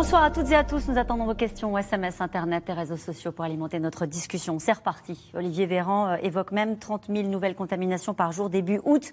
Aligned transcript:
Bonsoir 0.00 0.22
à 0.22 0.30
toutes 0.30 0.50
et 0.50 0.54
à 0.54 0.64
tous. 0.64 0.88
Nous 0.88 0.96
attendons 0.96 1.26
vos 1.26 1.34
questions 1.34 1.76
SMS, 1.76 2.22
Internet 2.22 2.64
et 2.70 2.72
réseaux 2.72 2.96
sociaux 2.96 3.32
pour 3.32 3.44
alimenter 3.44 3.78
notre 3.80 4.06
discussion. 4.06 4.58
C'est 4.58 4.72
reparti. 4.72 5.30
Olivier 5.34 5.66
Véran 5.66 6.08
euh, 6.08 6.16
évoque 6.22 6.52
même 6.52 6.78
30 6.78 7.08
000 7.14 7.28
nouvelles 7.28 7.54
contaminations 7.54 8.14
par 8.14 8.32
jour 8.32 8.48
début 8.48 8.80
août, 8.86 9.12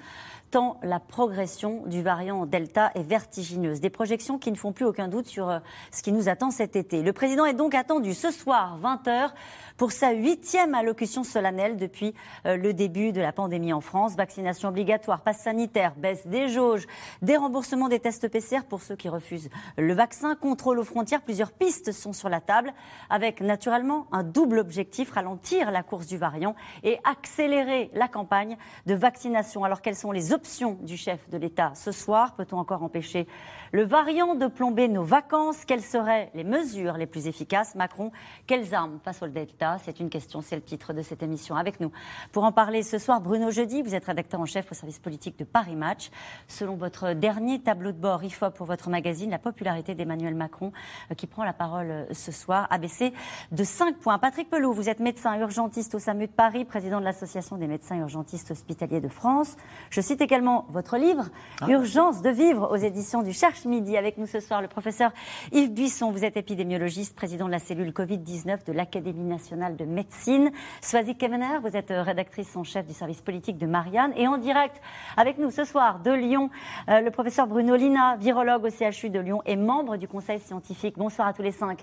tant 0.49 0.79
la 0.83 1.01
progression 1.01 1.83
du 1.87 2.01
variant 2.01 2.45
Delta 2.45 2.91
est 2.95 3.03
vertigineuse. 3.03 3.81
Des 3.81 3.89
projections 3.89 4.37
qui 4.37 4.49
ne 4.49 4.55
font 4.55 4.71
plus 4.71 4.85
aucun 4.85 5.09
doute 5.09 5.27
sur 5.27 5.49
euh, 5.49 5.59
ce 5.91 6.01
qui 6.01 6.13
nous 6.13 6.29
attend 6.29 6.51
cet 6.51 6.77
été. 6.77 7.03
Le 7.03 7.11
président 7.11 7.43
est 7.43 7.53
donc 7.53 7.75
attendu 7.75 8.13
ce 8.13 8.31
soir, 8.31 8.79
20h, 8.81 9.31
pour 9.75 9.91
sa 9.91 10.13
huitième 10.13 10.73
allocution 10.73 11.25
solennelle 11.25 11.75
depuis 11.75 12.13
euh, 12.45 12.55
le 12.55 12.73
début 12.73 13.11
de 13.11 13.19
la 13.19 13.33
pandémie 13.33 13.73
en 13.73 13.81
France. 13.81 14.15
Vaccination 14.15 14.69
obligatoire, 14.69 15.19
passe 15.19 15.39
sanitaire, 15.39 15.95
baisse 15.97 16.25
des 16.27 16.47
jauges, 16.47 16.87
déremboursement 17.21 17.89
des 17.89 17.99
tests 17.99 18.29
PCR 18.29 18.63
pour 18.69 18.81
ceux 18.81 18.95
qui 18.95 19.09
refusent 19.09 19.49
le 19.77 19.93
vaccin, 19.93 20.35
aux 20.79 20.83
frontières, 20.83 21.21
plusieurs 21.21 21.51
pistes 21.51 21.91
sont 21.91 22.13
sur 22.13 22.29
la 22.29 22.41
table, 22.41 22.73
avec 23.09 23.41
naturellement 23.41 24.07
un 24.11 24.23
double 24.23 24.59
objectif, 24.59 25.11
ralentir 25.11 25.71
la 25.71 25.83
course 25.83 26.07
du 26.07 26.17
variant 26.17 26.55
et 26.83 26.99
accélérer 27.03 27.89
la 27.93 28.07
campagne 28.07 28.57
de 28.85 28.93
vaccination. 28.93 29.63
Alors 29.63 29.81
quelles 29.81 29.95
sont 29.95 30.11
les 30.11 30.33
options 30.33 30.77
du 30.81 30.97
chef 30.97 31.29
de 31.29 31.37
l'État 31.37 31.71
ce 31.75 31.91
soir? 31.91 32.35
Peut-on 32.35 32.57
encore 32.57 32.83
empêcher 32.83 33.27
le 33.71 33.83
variant 33.83 34.35
de 34.35 34.47
plomber 34.47 34.87
nos 34.87 35.03
vacances 35.03 35.65
Quelles 35.65 35.81
seraient 35.81 36.31
les 36.33 36.43
mesures 36.43 36.93
les 36.93 37.05
plus 37.05 37.27
efficaces 37.27 37.75
Macron, 37.75 38.11
quelles 38.45 38.73
armes 38.73 38.99
face 39.03 39.21
au 39.21 39.27
Delta? 39.27 39.77
C'est 39.83 39.99
une 39.99 40.09
question, 40.09 40.41
c'est 40.41 40.55
le 40.55 40.61
titre 40.61 40.93
de 40.93 41.01
cette 41.01 41.23
émission. 41.23 41.55
Avec 41.55 41.79
nous, 41.79 41.91
pour 42.31 42.43
en 42.43 42.51
parler 42.51 42.83
ce 42.83 42.97
soir, 42.97 43.21
Bruno 43.21 43.51
Jeudi, 43.51 43.81
vous 43.81 43.95
êtes 43.95 44.05
rédacteur 44.05 44.39
en 44.39 44.45
chef 44.45 44.71
au 44.71 44.75
service 44.75 44.99
politique 44.99 45.37
de 45.37 45.43
Paris 45.43 45.75
Match. 45.75 46.09
Selon 46.47 46.75
votre 46.75 47.13
dernier 47.13 47.59
tableau 47.59 47.91
de 47.91 47.97
bord 47.97 48.23
IFOP 48.23 48.51
pour 48.51 48.65
votre 48.65 48.89
magazine, 48.89 49.29
la 49.29 49.39
popularité 49.39 49.95
d'Emmanuel 49.95 50.35
Macron, 50.35 50.71
euh, 51.11 51.15
qui 51.15 51.27
prend 51.27 51.43
la 51.43 51.53
parole 51.53 51.89
euh, 51.89 52.05
ce 52.13 52.31
soir, 52.31 52.67
a 52.69 52.77
baissé 52.77 53.13
de 53.51 53.63
5 53.63 53.97
points. 53.97 54.17
Patrick 54.19 54.49
Pelou, 54.49 54.73
vous 54.73 54.89
êtes 54.89 54.99
médecin 54.99 55.37
urgentiste 55.39 55.95
au 55.95 55.99
SAMU 55.99 56.27
de 56.27 56.31
Paris, 56.31 56.65
président 56.65 56.99
de 56.99 57.05
l'Association 57.05 57.57
des 57.57 57.67
médecins 57.67 57.97
urgentistes 57.97 58.51
hospitaliers 58.51 59.01
de 59.01 59.07
France. 59.07 59.55
Je 59.89 60.01
cite 60.01 60.21
également 60.21 60.65
votre 60.69 60.97
livre, 60.97 61.25
ah. 61.61 61.69
Urgence 61.69 62.21
de 62.21 62.29
vivre, 62.29 62.69
aux 62.71 62.77
éditions 62.77 63.23
du 63.23 63.33
Cherche 63.33 63.56
Midi. 63.65 63.97
Avec 63.97 64.17
nous 64.17 64.25
ce 64.25 64.39
soir, 64.39 64.61
le 64.61 64.67
professeur 64.67 65.11
Yves 65.51 65.71
Buisson. 65.73 66.11
Vous 66.11 66.23
êtes 66.23 66.37
épidémiologiste, 66.37 67.15
président 67.15 67.45
de 67.45 67.51
la 67.51 67.59
cellule 67.59 67.91
Covid-19 67.91 68.65
de 68.65 68.73
l'Académie 68.73 69.23
nationale 69.23 69.75
de 69.75 69.85
médecine. 69.85 70.51
Swazik 70.81 71.17
Kemener, 71.17 71.59
vous 71.61 71.75
êtes 71.75 71.89
rédactrice 71.89 72.55
en 72.55 72.63
chef 72.63 72.85
du 72.85 72.93
service 72.93 73.21
politique 73.21 73.57
de 73.57 73.65
Marianne. 73.65 74.13
Et 74.15 74.27
en 74.27 74.37
direct 74.37 74.81
avec 75.15 75.37
nous 75.37 75.51
ce 75.51 75.63
soir 75.63 75.99
de 75.99 76.11
Lyon, 76.11 76.49
euh, 76.89 77.01
le 77.01 77.11
professeur 77.11 77.47
Bruno 77.47 77.75
Lina, 77.75 78.17
virologue 78.17 78.65
au 78.65 78.69
CHU 78.69 79.09
de 79.09 79.19
Lyon 79.19 79.41
et 79.45 79.55
membre 79.55 79.97
du 79.97 80.07
conseil 80.07 80.39
scientifique. 80.39 80.95
Bonsoir 80.97 81.27
à 81.27 81.33
tous 81.33 81.41
les 81.41 81.51
cinq. 81.51 81.79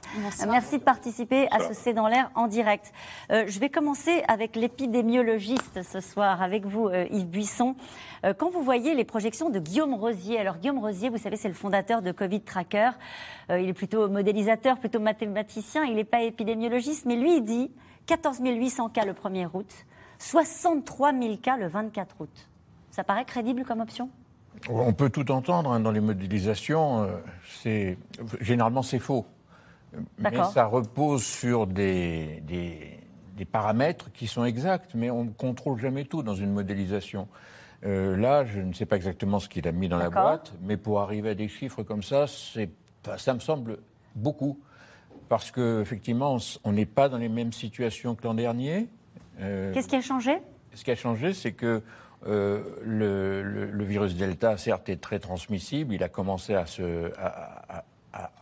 Merci 0.48 0.78
de 0.78 0.84
participer 0.84 1.48
à 1.50 1.61
ce 1.61 1.75
C'est 1.75 1.95
dans 1.95 2.08
l'air 2.08 2.30
en 2.34 2.47
direct. 2.47 2.92
Euh, 3.30 3.45
je 3.47 3.58
vais 3.58 3.70
commencer 3.70 4.22
avec 4.28 4.56
l'épidémiologiste 4.56 5.83
ce 5.83 6.00
soir, 6.00 6.42
avec 6.42 6.67
vous, 6.67 6.89
euh, 6.89 7.06
Yves 7.11 7.27
Buisson. 7.27 7.75
quand 8.39 8.50
vous 8.50 8.62
voyez 8.62 8.95
les 8.95 9.05
projections 9.05 9.50
de 9.50 9.58
Guillaume 9.58 9.92
Rosier, 9.92 10.39
alors 10.39 10.56
Guillaume 10.56 10.78
Rosier, 10.78 11.11
vous 11.11 11.19
savez, 11.19 11.36
c'est 11.36 11.48
le 11.48 11.55
fondateur 11.64 12.02
de 12.02 12.12
Covid 12.12 12.42
Tracker. 12.42 12.90
Euh, 13.48 13.58
il 13.58 13.70
est 13.70 13.72
plutôt 13.72 14.10
modélisateur, 14.10 14.78
plutôt 14.78 15.00
mathématicien. 15.00 15.84
Il 15.84 15.96
n'est 15.96 16.05
pas 16.05 16.20
épidémiologiste, 16.20 17.06
mais 17.06 17.16
lui, 17.16 17.39
il 17.39 17.42
dit 17.42 17.70
14 18.05 18.40
800 18.42 18.90
cas 18.90 19.06
le 19.06 19.14
1er 19.14 19.48
août, 19.55 19.72
63 20.18 21.12
000 21.18 21.36
cas 21.39 21.56
le 21.56 21.68
24 21.68 22.16
août. 22.20 22.48
Ça 22.90 23.02
paraît 23.02 23.24
crédible 23.24 23.64
comme 23.64 23.80
option? 23.80 24.11
On 24.68 24.92
peut 24.92 25.08
tout 25.08 25.30
entendre 25.30 25.72
hein, 25.72 25.80
dans 25.80 25.90
les 25.90 26.00
modélisations. 26.00 27.08
Euh, 27.64 27.94
généralement 28.40 28.83
c'est 28.83 28.98
faux, 28.98 29.24
mais 30.18 30.36
ça 30.52 30.66
repose 30.66 31.24
sur 31.24 31.66
des, 31.66 32.42
des, 32.46 32.98
des, 33.36 33.44
paramètres 33.46 34.12
qui 34.12 34.27
sont 34.27 34.44
exacts, 34.44 34.90
mais 34.94 35.10
on 35.10 35.24
ne 35.24 35.30
contrôle 35.30 35.80
jamais 35.80 36.05
tout 36.05 36.22
dans 36.22 36.34
une 36.34 36.52
modélisation. 36.52 37.27
Euh, 37.84 38.17
là, 38.17 38.45
je 38.45 38.61
ne 38.61 38.72
sais 38.72 38.86
pas 38.86 38.96
exactement 38.96 39.39
ce 39.39 39.48
qu'il 39.48 39.68
a 39.68 39.72
mis 39.72 39.89
dans 39.89 39.98
la 39.98 40.11
boîte, 40.11 40.55
mais 40.62 40.77
pour 40.77 41.00
arriver 41.00 41.30
à 41.30 41.34
des 41.34 41.48
chiffres 41.48 41.83
comme 41.83 42.02
ça, 42.02 42.27
ça 42.27 43.34
me 43.34 43.40
semble 43.40 43.78
beaucoup. 44.14 44.58
Parce 45.28 45.50
qu'effectivement, 45.50 46.39
on 46.64 46.72
n'est 46.72 46.86
pas 46.86 47.08
dans 47.08 47.18
les 47.18 47.28
mêmes 47.28 47.52
situations 47.52 48.14
que 48.14 48.24
l'an 48.24 48.34
dernier. 48.34 48.89
Euh, 49.40 49.72
Qu'est-ce 49.72 49.89
qui 49.89 49.96
a 49.96 50.00
changé? 50.00 50.39
Ce 50.74 50.84
qui 50.84 50.90
a 50.90 50.96
changé, 50.96 51.33
c'est 51.33 51.52
que 51.52 51.83
euh, 52.27 52.62
le, 52.83 53.84
virus 53.84 54.14
Delta, 54.16 54.56
certes, 54.56 54.89
est 54.89 55.01
très 55.01 55.18
transmissible. 55.18 55.95
Il 55.95 56.02
a 56.02 56.08
commencé 56.08 56.55
à, 56.55 56.66
se, 56.66 57.11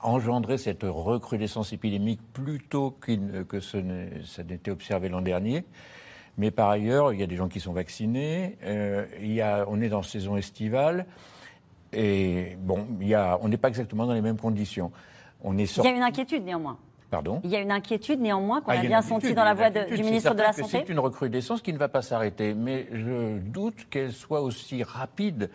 engendrer 0.03 0.59
cette 0.59 0.83
recrudescence 0.83 1.73
épidémique 1.73 2.21
plus 2.33 2.61
tôt 2.61 2.97
que 3.01 3.61
ça 3.61 4.43
n'était 4.43 4.71
observé 4.71 5.09
l'an 5.09 5.23
dernier. 5.23 5.65
Mais 6.39 6.51
par 6.51 6.71
ailleurs, 6.71 7.13
il 7.13 7.21
y 7.21 7.23
a 7.23 7.27
des 7.27 7.37
gens 7.37 7.49
qui 7.49 7.61
sont 7.61 7.73
vaccinés. 7.73 8.57
Euh, 8.65 9.07
il 9.21 9.33
y 9.33 9.41
a, 9.41 9.65
on 9.69 9.81
est 9.81 9.89
dans 9.89 10.03
saison 10.03 10.37
estivale. 10.37 11.07
Et 11.93 12.57
bon, 12.59 12.87
il 13.01 13.09
y 13.09 13.15
a, 13.15 13.39
on 13.43 13.49
n'est 13.49 13.59
pas 13.59 13.69
exactement 13.69 14.07
dans 14.07 14.15
les 14.15 14.23
mêmes 14.23 14.39
conditions. 14.39 14.93
On 15.43 15.59
est 15.59 15.77
Il 15.77 15.85
y 15.85 15.89
a 15.89 15.91
une 15.91 16.03
inquiétude 16.03 16.45
néanmoins. 16.45 16.79
Pardon? 17.11 17.43
Il 17.45 17.51
y 17.51 17.57
a 17.57 17.61
une 17.61 17.71
inquiétude 17.71 18.21
néanmoins 18.21 18.63
qu'on 18.63 18.71
ah, 18.71 18.79
a 18.79 18.83
bien 18.83 19.03
senti 19.03 19.35
dans 19.35 19.45
la 19.45 19.53
voix 19.53 19.69
du 19.69 20.03
ministre 20.03 20.33
de 20.33 20.41
la 20.41 20.55
Santé. 20.55 20.71
C'est 20.71 20.89
une 20.89 20.99
recrudescence 20.99 21.61
qui 21.61 21.75
ne 21.75 21.79
va 21.79 21.89
pas 21.89 22.01
s'arrêter, 22.01 22.55
mais 22.55 22.89
je 22.91 23.39
doute 23.39 23.87
qu'elle 23.91 24.13
soit 24.13 24.41
aussi 24.41 24.83
rapide 24.83 25.51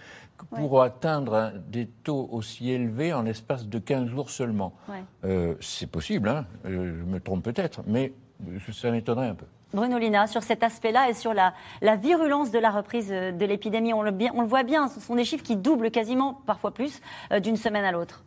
pour 0.56 0.84
atteindre 0.84 1.54
des 1.68 1.88
taux 1.88 2.30
aussi 2.32 2.70
élevés 2.70 3.12
en 3.12 3.24
l'espace 3.24 3.68
de 3.68 3.80
15 3.80 4.08
jours 4.08 4.30
seulement. 4.30 4.74
Euh, 5.26 5.56
c'est 5.60 5.90
possible, 5.90 6.30
hein 6.30 6.46
euh, 6.66 7.00
je 7.00 7.12
me 7.12 7.20
trompe 7.20 7.44
peut-être, 7.44 7.82
mais 7.88 8.14
ça 8.72 8.92
m'étonnerait 8.92 9.30
un 9.30 9.36
peu. 9.36 9.48
Bruno 9.74 9.98
Lina, 9.98 10.28
sur 10.28 10.44
cet 10.44 10.64
aspect-là 10.64 11.10
et 11.10 11.14
sur 11.14 11.34
la, 11.34 11.54
virulence 11.98 12.52
de 12.52 12.60
la 12.60 12.72
reprise 12.72 13.10
de 13.10 13.46
l'épidémie. 13.46 13.94
On, 13.94 14.02
le 14.02 14.48
voit 14.48 14.64
bien, 14.64 14.88
ce 14.88 15.02
sont 15.02 15.16
des 15.16 15.26
chiffres 15.26 15.44
qui 15.44 15.58
doublent 15.58 15.92
quasiment, 15.92 16.42
parfois 16.46 16.72
plus, 16.72 17.02
euh, 17.32 17.40
d'une 17.40 17.58
semaine 17.58 17.84
à 17.84 17.92
l'autre. 17.92 18.24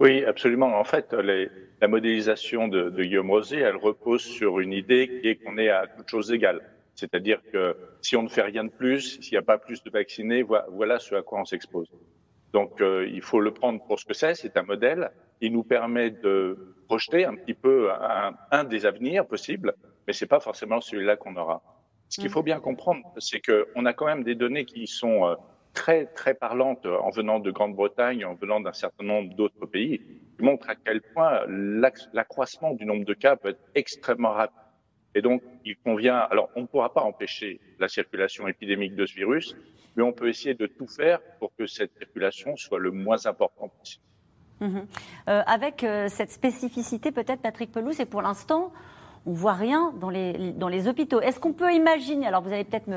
Oui, 0.00 0.24
absolument. 0.24 0.76
En 0.78 0.82
fait, 0.82 1.12
la 1.12 1.88
modélisation 1.88 2.66
de, 2.66 2.90
Guillaume 2.90 3.30
Rosé, 3.30 3.58
elle 3.58 3.76
repose 3.76 4.22
sur 4.22 4.58
une 4.58 4.72
idée 4.72 5.08
qui 5.08 5.28
est 5.28 5.36
qu'on 5.36 5.56
est 5.56 5.68
à 5.68 5.86
toutes 5.86 6.08
choses 6.08 6.32
égales. 6.32 6.62
C'est-à-dire 6.96 7.40
que 7.52 7.76
si 8.02 8.16
on 8.16 8.24
ne 8.24 8.28
fait 8.28 8.42
rien 8.42 8.64
de 8.64 8.70
plus, 8.70 9.20
s'il 9.20 9.32
n'y 9.32 9.38
a 9.38 9.42
pas 9.42 9.58
plus 9.58 9.84
de 9.84 9.90
vaccinés, 9.90 10.44
voilà 10.72 10.98
ce 10.98 11.14
à 11.14 11.22
quoi 11.22 11.40
on 11.40 11.44
s'expose. 11.44 11.86
Donc, 12.52 12.80
euh, 12.80 13.08
il 13.08 13.22
faut 13.22 13.40
le 13.40 13.52
prendre 13.52 13.84
pour 13.84 14.00
ce 14.00 14.04
que 14.04 14.14
c'est. 14.14 14.34
C'est 14.34 14.56
un 14.56 14.62
modèle 14.62 15.10
qui 15.40 15.50
nous 15.50 15.62
permet 15.62 16.10
de 16.10 16.74
projeter 16.86 17.24
un 17.24 17.34
petit 17.34 17.54
peu 17.54 17.88
un 18.50 18.64
des 18.64 18.84
avenirs 18.84 19.26
possibles 19.26 19.74
mais 20.06 20.12
c'est 20.12 20.26
pas 20.26 20.40
forcément 20.40 20.80
celui-là 20.80 21.16
qu'on 21.16 21.36
aura. 21.36 21.62
Ce 22.08 22.20
qu'il 22.20 22.28
mm. 22.28 22.32
faut 22.32 22.42
bien 22.42 22.60
comprendre, 22.60 23.02
c'est 23.18 23.40
qu'on 23.40 23.86
a 23.86 23.92
quand 23.92 24.06
même 24.06 24.24
des 24.24 24.34
données 24.34 24.64
qui 24.64 24.86
sont 24.86 25.26
euh, 25.26 25.34
très 25.72 26.06
très 26.06 26.34
parlantes 26.34 26.86
en 26.86 27.10
venant 27.10 27.40
de 27.40 27.50
Grande-Bretagne, 27.50 28.24
en 28.24 28.34
venant 28.34 28.60
d'un 28.60 28.72
certain 28.72 29.04
nombre 29.04 29.34
d'autres 29.34 29.66
pays, 29.66 29.98
qui 30.36 30.42
montrent 30.42 30.70
à 30.70 30.76
quel 30.76 31.02
point 31.02 31.40
l'accroissement 31.48 32.72
du 32.74 32.84
nombre 32.86 33.04
de 33.04 33.14
cas 33.14 33.36
peut 33.36 33.50
être 33.50 33.64
extrêmement 33.74 34.32
rapide. 34.32 34.56
Et 35.14 35.22
donc, 35.22 35.42
il 35.64 35.76
convient. 35.76 36.16
Alors, 36.16 36.50
on 36.56 36.62
ne 36.62 36.66
pourra 36.66 36.92
pas 36.92 37.02
empêcher 37.02 37.60
la 37.78 37.88
circulation 37.88 38.48
épidémique 38.48 38.96
de 38.96 39.06
ce 39.06 39.14
virus, 39.14 39.56
mais 39.96 40.02
on 40.02 40.12
peut 40.12 40.28
essayer 40.28 40.54
de 40.54 40.66
tout 40.66 40.88
faire 40.88 41.20
pour 41.38 41.54
que 41.56 41.66
cette 41.66 41.96
circulation 41.96 42.56
soit 42.56 42.80
le 42.80 42.90
moins 42.90 43.26
importante 43.26 43.72
possible. 43.78 44.02
Mm-hmm. 44.60 44.86
Euh, 45.28 45.42
avec 45.46 45.84
euh, 45.84 46.08
cette 46.08 46.30
spécificité, 46.30 47.12
peut-être, 47.12 47.42
Patrick 47.42 47.70
Pelou, 47.70 47.92
c'est 47.92 48.06
pour 48.06 48.22
l'instant, 48.22 48.72
on 49.26 49.32
voit 49.32 49.54
rien 49.54 49.92
dans 50.00 50.10
les, 50.10 50.52
dans 50.52 50.68
les 50.68 50.86
hôpitaux. 50.88 51.20
Est-ce 51.20 51.40
qu'on 51.40 51.52
peut 51.52 51.72
imaginer, 51.72 52.26
alors 52.26 52.42
vous 52.42 52.52
allez 52.52 52.64
peut-être 52.64 52.90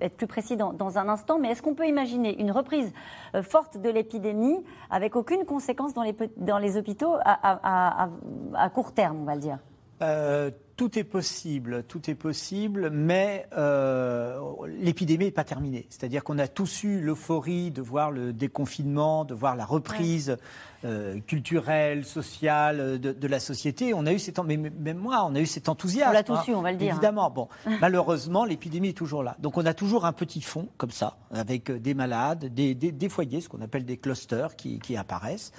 être 0.00 0.16
plus 0.16 0.26
précis 0.26 0.56
dans, 0.56 0.98
un 0.98 1.08
instant, 1.08 1.38
mais 1.38 1.50
est-ce 1.50 1.62
qu'on 1.62 1.74
peut 1.74 1.86
imaginer 1.86 2.40
une 2.40 2.52
reprise 2.52 2.92
euh, 3.34 3.42
forte 3.42 3.78
de 3.78 3.88
l'épidémie 3.88 4.62
avec 4.90 5.16
aucune 5.16 5.44
conséquence 5.44 5.92
dans 5.92 6.02
les, 6.02 6.14
dans 6.36 6.58
les 6.58 6.76
hôpitaux 6.76 7.14
à, 7.24 8.08
à, 8.54 8.70
court 8.70 8.92
terme, 8.92 9.18
on 9.20 9.24
va 9.24 9.34
le 9.34 9.40
dire? 9.40 9.58
Euh, 10.02 10.50
tout 10.76 10.98
est 10.98 11.04
possible, 11.04 11.84
tout 11.86 12.10
est 12.10 12.16
possible, 12.16 12.90
mais 12.90 13.46
euh, 13.56 14.40
l'épidémie 14.66 15.26
n'est 15.26 15.30
pas 15.30 15.44
terminée. 15.44 15.86
C'est-à-dire 15.88 16.24
qu'on 16.24 16.38
a 16.40 16.48
tous 16.48 16.82
eu 16.82 17.00
l'euphorie 17.00 17.70
de 17.70 17.80
voir 17.80 18.10
le 18.10 18.32
déconfinement, 18.32 19.24
de 19.24 19.34
voir 19.34 19.54
la 19.54 19.64
reprise 19.64 20.36
euh, 20.84 21.20
culturelle, 21.20 22.04
sociale 22.04 22.98
de, 22.98 23.26
la 23.28 23.38
société. 23.38 23.94
On 23.94 24.04
a 24.04 24.12
eu 24.12 24.18
cet, 24.18 24.40
mais 24.40 24.56
même 24.56 24.98
moi, 24.98 25.24
on 25.28 25.36
a 25.36 25.40
eu 25.40 25.46
cet 25.46 25.68
enthousiasme. 25.68 26.10
On 26.10 26.12
l'a 26.12 26.24
tous 26.24 26.32
hein, 26.32 26.44
eu, 26.48 26.54
on 26.54 26.62
va 26.62 26.72
le 26.72 26.78
dire. 26.78 26.88
Hein. 26.88 26.96
Évidemment. 26.96 27.30
Bon, 27.30 27.48
malheureusement, 27.80 28.44
l'épidémie 28.44 28.88
est 28.88 28.98
toujours 28.98 29.22
là. 29.22 29.36
Donc 29.38 29.56
on 29.56 29.66
a 29.66 29.74
toujours 29.74 30.06
un 30.06 30.12
petit 30.12 30.40
fond 30.40 30.68
comme 30.76 30.90
ça, 30.90 31.18
avec 31.30 31.70
des 31.70 31.94
malades, 31.94 32.52
des, 32.52 33.08
foyers, 33.08 33.42
ce 33.42 33.48
qu'on 33.48 33.60
appelle 33.60 33.84
des 33.84 33.96
clusters 33.96 34.56
qui, 34.56 34.96
apparaissent. 34.96 35.52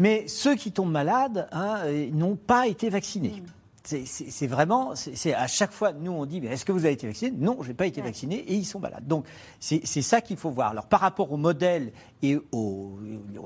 Mais 0.00 0.26
ceux 0.26 0.56
qui 0.56 0.72
tombent 0.72 0.90
malades 0.90 1.46
hein, 1.52 1.82
n'ont 2.12 2.36
pas 2.36 2.66
été 2.66 2.90
vaccinés. 2.90 3.40
Mm. 3.40 3.59
C'est 4.04 4.46
vraiment, 4.46 4.94
c'est 4.94 5.34
à 5.34 5.46
chaque 5.46 5.72
fois, 5.72 5.92
nous 5.92 6.12
on 6.12 6.26
dit, 6.26 6.40
mais 6.40 6.48
est-ce 6.48 6.64
que 6.64 6.72
vous 6.72 6.84
avez 6.84 6.94
été 6.94 7.06
vacciné? 7.06 7.32
Non, 7.36 7.58
je 7.60 7.68
n'ai 7.68 7.74
pas 7.74 7.86
été 7.86 8.00
vacciné 8.00 8.36
et 8.36 8.54
ils 8.54 8.64
sont 8.64 8.78
malades. 8.78 9.06
Donc 9.06 9.26
c'est 9.58 9.84
ça 9.84 10.20
qu'il 10.20 10.36
faut 10.36 10.50
voir. 10.50 10.70
Alors 10.70 10.86
par 10.86 11.00
rapport 11.00 11.32
au 11.32 11.36
modèle 11.36 11.92
et 12.22 12.38
aux 12.52 12.98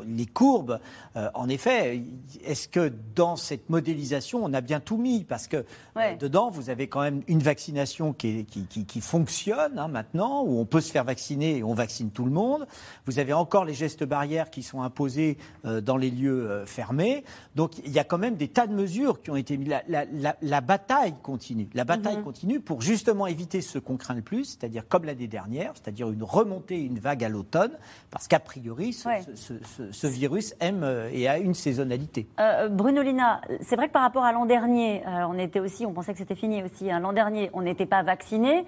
les 0.06 0.26
courbes, 0.26 0.80
euh, 1.16 1.28
en 1.34 1.48
effet, 1.48 2.02
est-ce 2.44 2.68
que 2.68 2.92
dans 3.14 3.36
cette 3.36 3.70
modélisation, 3.70 4.44
on 4.44 4.52
a 4.52 4.60
bien 4.60 4.80
tout 4.80 4.96
mis? 4.96 5.24
Parce 5.24 5.46
que 5.46 5.64
euh, 5.96 6.16
dedans, 6.16 6.50
vous 6.50 6.70
avez 6.70 6.88
quand 6.88 7.00
même 7.00 7.22
une 7.28 7.40
vaccination 7.40 8.12
qui, 8.12 8.44
qui, 8.44 8.84
qui, 8.84 9.00
fonctionne 9.00 9.78
hein, 9.78 9.88
maintenant, 9.88 10.42
où 10.42 10.58
on 10.58 10.64
peut 10.64 10.80
se 10.80 10.90
faire 10.90 11.04
vacciner 11.04 11.58
et 11.58 11.64
on 11.64 11.74
vaccine 11.74 12.10
tout 12.10 12.24
le 12.24 12.30
monde. 12.30 12.66
Vous 13.06 13.18
avez 13.18 13.32
encore 13.32 13.64
les 13.64 13.74
gestes 13.74 14.04
barrières 14.04 14.50
qui 14.50 14.62
sont 14.62 14.82
imposés 14.82 15.38
euh, 15.64 15.80
dans 15.80 15.96
les 15.96 16.10
lieux 16.10 16.62
fermés. 16.66 17.24
Donc 17.54 17.78
il 17.84 17.92
y 17.92 17.98
a 17.98 18.04
quand 18.04 18.18
même 18.18 18.36
des 18.36 18.48
tas 18.48 18.66
de 18.66 18.74
mesures 18.74 19.22
qui 19.22 19.30
ont 19.30 19.36
été 19.36 19.56
mises. 19.56 19.72
La, 19.88 20.04
la, 20.40 20.60
bataille 20.60 21.14
continue. 21.22 21.68
La 21.74 21.84
bataille 21.84 22.18
mhm. 22.18 22.24
continue 22.24 22.60
pour 22.60 22.80
justement 22.80 23.26
éviter 23.26 23.60
ce 23.60 23.78
qu'on 23.78 23.96
craint 23.96 24.14
le 24.14 24.22
plus, 24.22 24.44
c'est-à-dire 24.44 24.86
comme 24.88 25.04
l'année 25.04 25.26
dernière, 25.26 25.72
c'est-à-dire 25.74 26.10
une 26.10 26.22
remontée, 26.22 26.80
une 26.80 26.98
vague 26.98 27.24
à 27.24 27.28
l'automne, 27.28 27.72
parce 28.10 28.28
qu'a 28.28 28.40
priori, 28.64 28.94
ce, 28.94 30.06
virus 30.06 30.55
aime 30.58 30.84
euh, 30.84 31.11
et 31.12 31.28
a 31.28 31.37
une 31.37 31.52
saisonnalité. 31.52 32.26
Euh, 32.40 32.70
Bruno 32.70 33.02
Lina, 33.02 33.43
c'est 33.61 33.76
vrai 33.76 33.88
que 33.88 33.93
par 33.93 34.00
rapport 34.00 34.25
à 34.25 34.32
l'an 34.32 34.46
dernier, 34.46 35.02
euh, 35.06 35.26
on 35.28 35.38
était 35.38 35.61
aussi, 35.61 35.84
on 35.84 35.93
pensait 35.93 36.12
que 36.12 36.19
c'était 36.19 36.34
fini 36.34 36.62
aussi. 36.62 36.90
Hein. 36.90 37.00
L'an 37.00 37.12
dernier, 37.12 37.50
on 37.52 37.61
n'était 37.61 37.84
pas 37.84 38.02
vacciné, 38.02 38.64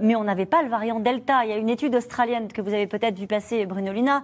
mais 0.00 0.16
on 0.16 0.24
n'avait 0.24 0.46
pas 0.46 0.62
le 0.62 0.70
variant 0.70 1.00
Delta. 1.00 1.44
Il 1.44 1.50
y 1.50 1.52
a 1.52 1.58
une 1.58 1.68
étude 1.68 1.94
australienne 1.94 2.48
que 2.48 2.62
vous 2.62 2.72
avez 2.72 2.86
peut-être 2.86 3.18
vu 3.18 3.26
passer, 3.26 3.66
Bruno 3.66 3.92
Lina, 3.92 4.22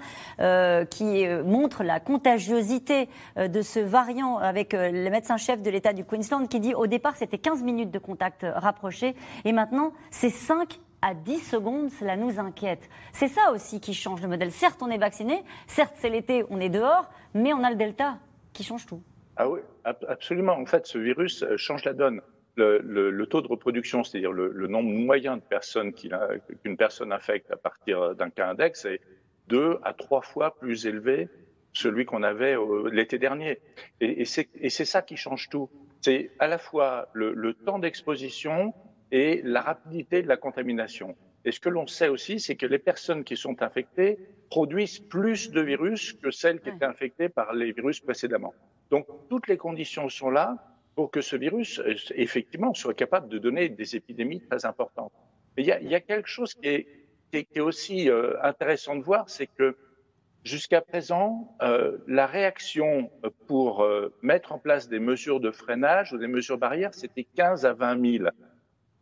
qui 0.86 1.26
montre 1.44 1.82
la 1.82 2.00
contagiosité 2.00 3.08
de 3.36 3.60
ce 3.62 3.80
variant 3.80 4.38
avec 4.38 4.72
le 4.72 5.10
médecin-chef 5.10 5.60
de 5.60 5.70
l'État 5.70 5.92
du 5.92 6.04
Queensland 6.04 6.46
qui 6.46 6.60
dit 6.60 6.74
au 6.74 6.86
départ 6.86 7.16
c'était 7.16 7.38
15 7.38 7.62
minutes 7.62 7.90
de 7.90 7.98
contact 7.98 8.46
rapproché 8.54 9.14
et 9.44 9.52
maintenant 9.52 9.92
c'est 10.10 10.30
5 10.30 10.80
à 11.02 11.14
10 11.14 11.38
secondes, 11.40 11.90
cela 11.90 12.16
nous 12.16 12.38
inquiète. 12.38 12.88
C'est 13.12 13.28
ça 13.28 13.52
aussi 13.52 13.80
qui 13.80 13.92
change 13.92 14.22
le 14.22 14.28
modèle. 14.28 14.52
Certes, 14.52 14.80
on 14.82 14.88
est 14.88 14.98
vacciné, 14.98 15.42
certes, 15.66 15.94
c'est 15.98 16.08
l'été, 16.08 16.44
on 16.48 16.60
est 16.60 16.68
dehors, 16.68 17.10
mais 17.34 17.52
on 17.52 17.62
a 17.64 17.70
le 17.70 17.76
Delta 17.76 18.18
qui 18.52 18.62
change 18.62 18.86
tout. 18.86 19.02
Ah 19.36 19.48
oui, 19.48 19.60
absolument. 19.84 20.52
En 20.52 20.66
fait, 20.66 20.86
ce 20.86 20.98
virus 20.98 21.42
euh, 21.42 21.56
change 21.56 21.84
la 21.84 21.92
donne. 21.92 22.22
Le, 22.54 23.24
taux 23.24 23.40
de 23.40 23.48
reproduction, 23.48 24.04
c'est-à-dire 24.04 24.30
le, 24.30 24.66
nombre 24.66 24.90
moyen 24.90 25.38
de 25.38 25.42
personnes 25.42 25.94
qu'une 25.94 26.76
personne 26.76 27.10
infecte 27.10 27.50
à 27.50 27.56
partir 27.56 28.14
d'un 28.14 28.28
cas 28.28 28.50
index, 28.50 28.84
est 28.84 29.00
deux 29.48 29.78
à 29.82 29.94
trois 29.94 30.20
fois 30.20 30.54
plus 30.56 30.86
élevé 30.86 31.30
celui 31.72 32.04
qu'on 32.04 32.22
avait 32.22 32.54
l'été 32.90 33.18
dernier. 33.18 33.58
Et 34.00 34.26
c'est 34.26 34.84
ça 34.84 35.00
qui 35.00 35.16
change 35.16 35.48
tout. 35.48 35.70
C'est 36.02 36.30
à 36.40 36.46
la 36.46 36.58
fois 36.58 37.08
le 37.14 37.54
temps 37.54 37.78
d'exposition, 37.78 38.74
et 39.12 39.42
la 39.44 39.60
rapidité 39.60 40.22
de 40.22 40.28
la 40.28 40.36
contamination. 40.36 41.14
Et 41.44 41.52
ce 41.52 41.60
que 41.60 41.68
l'on 41.68 41.86
sait 41.86 42.08
aussi, 42.08 42.40
c'est 42.40 42.56
que 42.56 42.66
les 42.66 42.78
personnes 42.78 43.22
qui 43.22 43.36
sont 43.36 43.62
infectées 43.62 44.18
produisent 44.50 44.98
plus 44.98 45.50
de 45.50 45.60
virus 45.60 46.14
que 46.14 46.30
celles 46.30 46.60
qui 46.60 46.70
étaient 46.70 46.84
infectées 46.84 47.28
par 47.28 47.52
les 47.52 47.72
virus 47.72 48.00
précédemment. 48.00 48.54
Donc 48.90 49.06
toutes 49.28 49.46
les 49.48 49.56
conditions 49.56 50.08
sont 50.08 50.30
là 50.30 50.56
pour 50.94 51.10
que 51.10 51.20
ce 51.20 51.36
virus, 51.36 51.78
euh, 51.78 51.94
effectivement, 52.14 52.74
soit 52.74 52.94
capable 52.94 53.28
de 53.28 53.38
donner 53.38 53.68
des 53.68 53.96
épidémies 53.96 54.40
très 54.40 54.66
importantes. 54.66 55.12
Mais 55.56 55.62
il 55.62 55.66
y 55.66 55.72
a, 55.72 55.80
il 55.80 55.88
y 55.88 55.94
a 55.94 56.00
quelque 56.00 56.28
chose 56.28 56.54
qui 56.54 56.68
est, 56.68 56.86
qui 57.30 57.46
est, 57.54 57.60
aussi 57.60 58.10
euh, 58.10 58.34
intéressant 58.42 58.96
de 58.96 59.02
voir, 59.02 59.28
c'est 59.28 59.46
que 59.46 59.76
jusqu'à 60.44 60.80
présent, 60.80 61.56
euh, 61.62 61.98
la 62.06 62.26
réaction 62.26 63.10
pour 63.46 63.82
euh, 63.82 64.12
mettre 64.22 64.52
en 64.52 64.58
place 64.58 64.88
des 64.88 64.98
mesures 64.98 65.40
de 65.40 65.50
freinage 65.50 66.12
ou 66.12 66.18
des 66.18 66.26
mesures 66.26 66.58
barrières, 66.58 66.94
c'était 66.94 67.24
15 67.24 67.64
à 67.64 67.72
20 67.72 68.18
000 68.18 68.24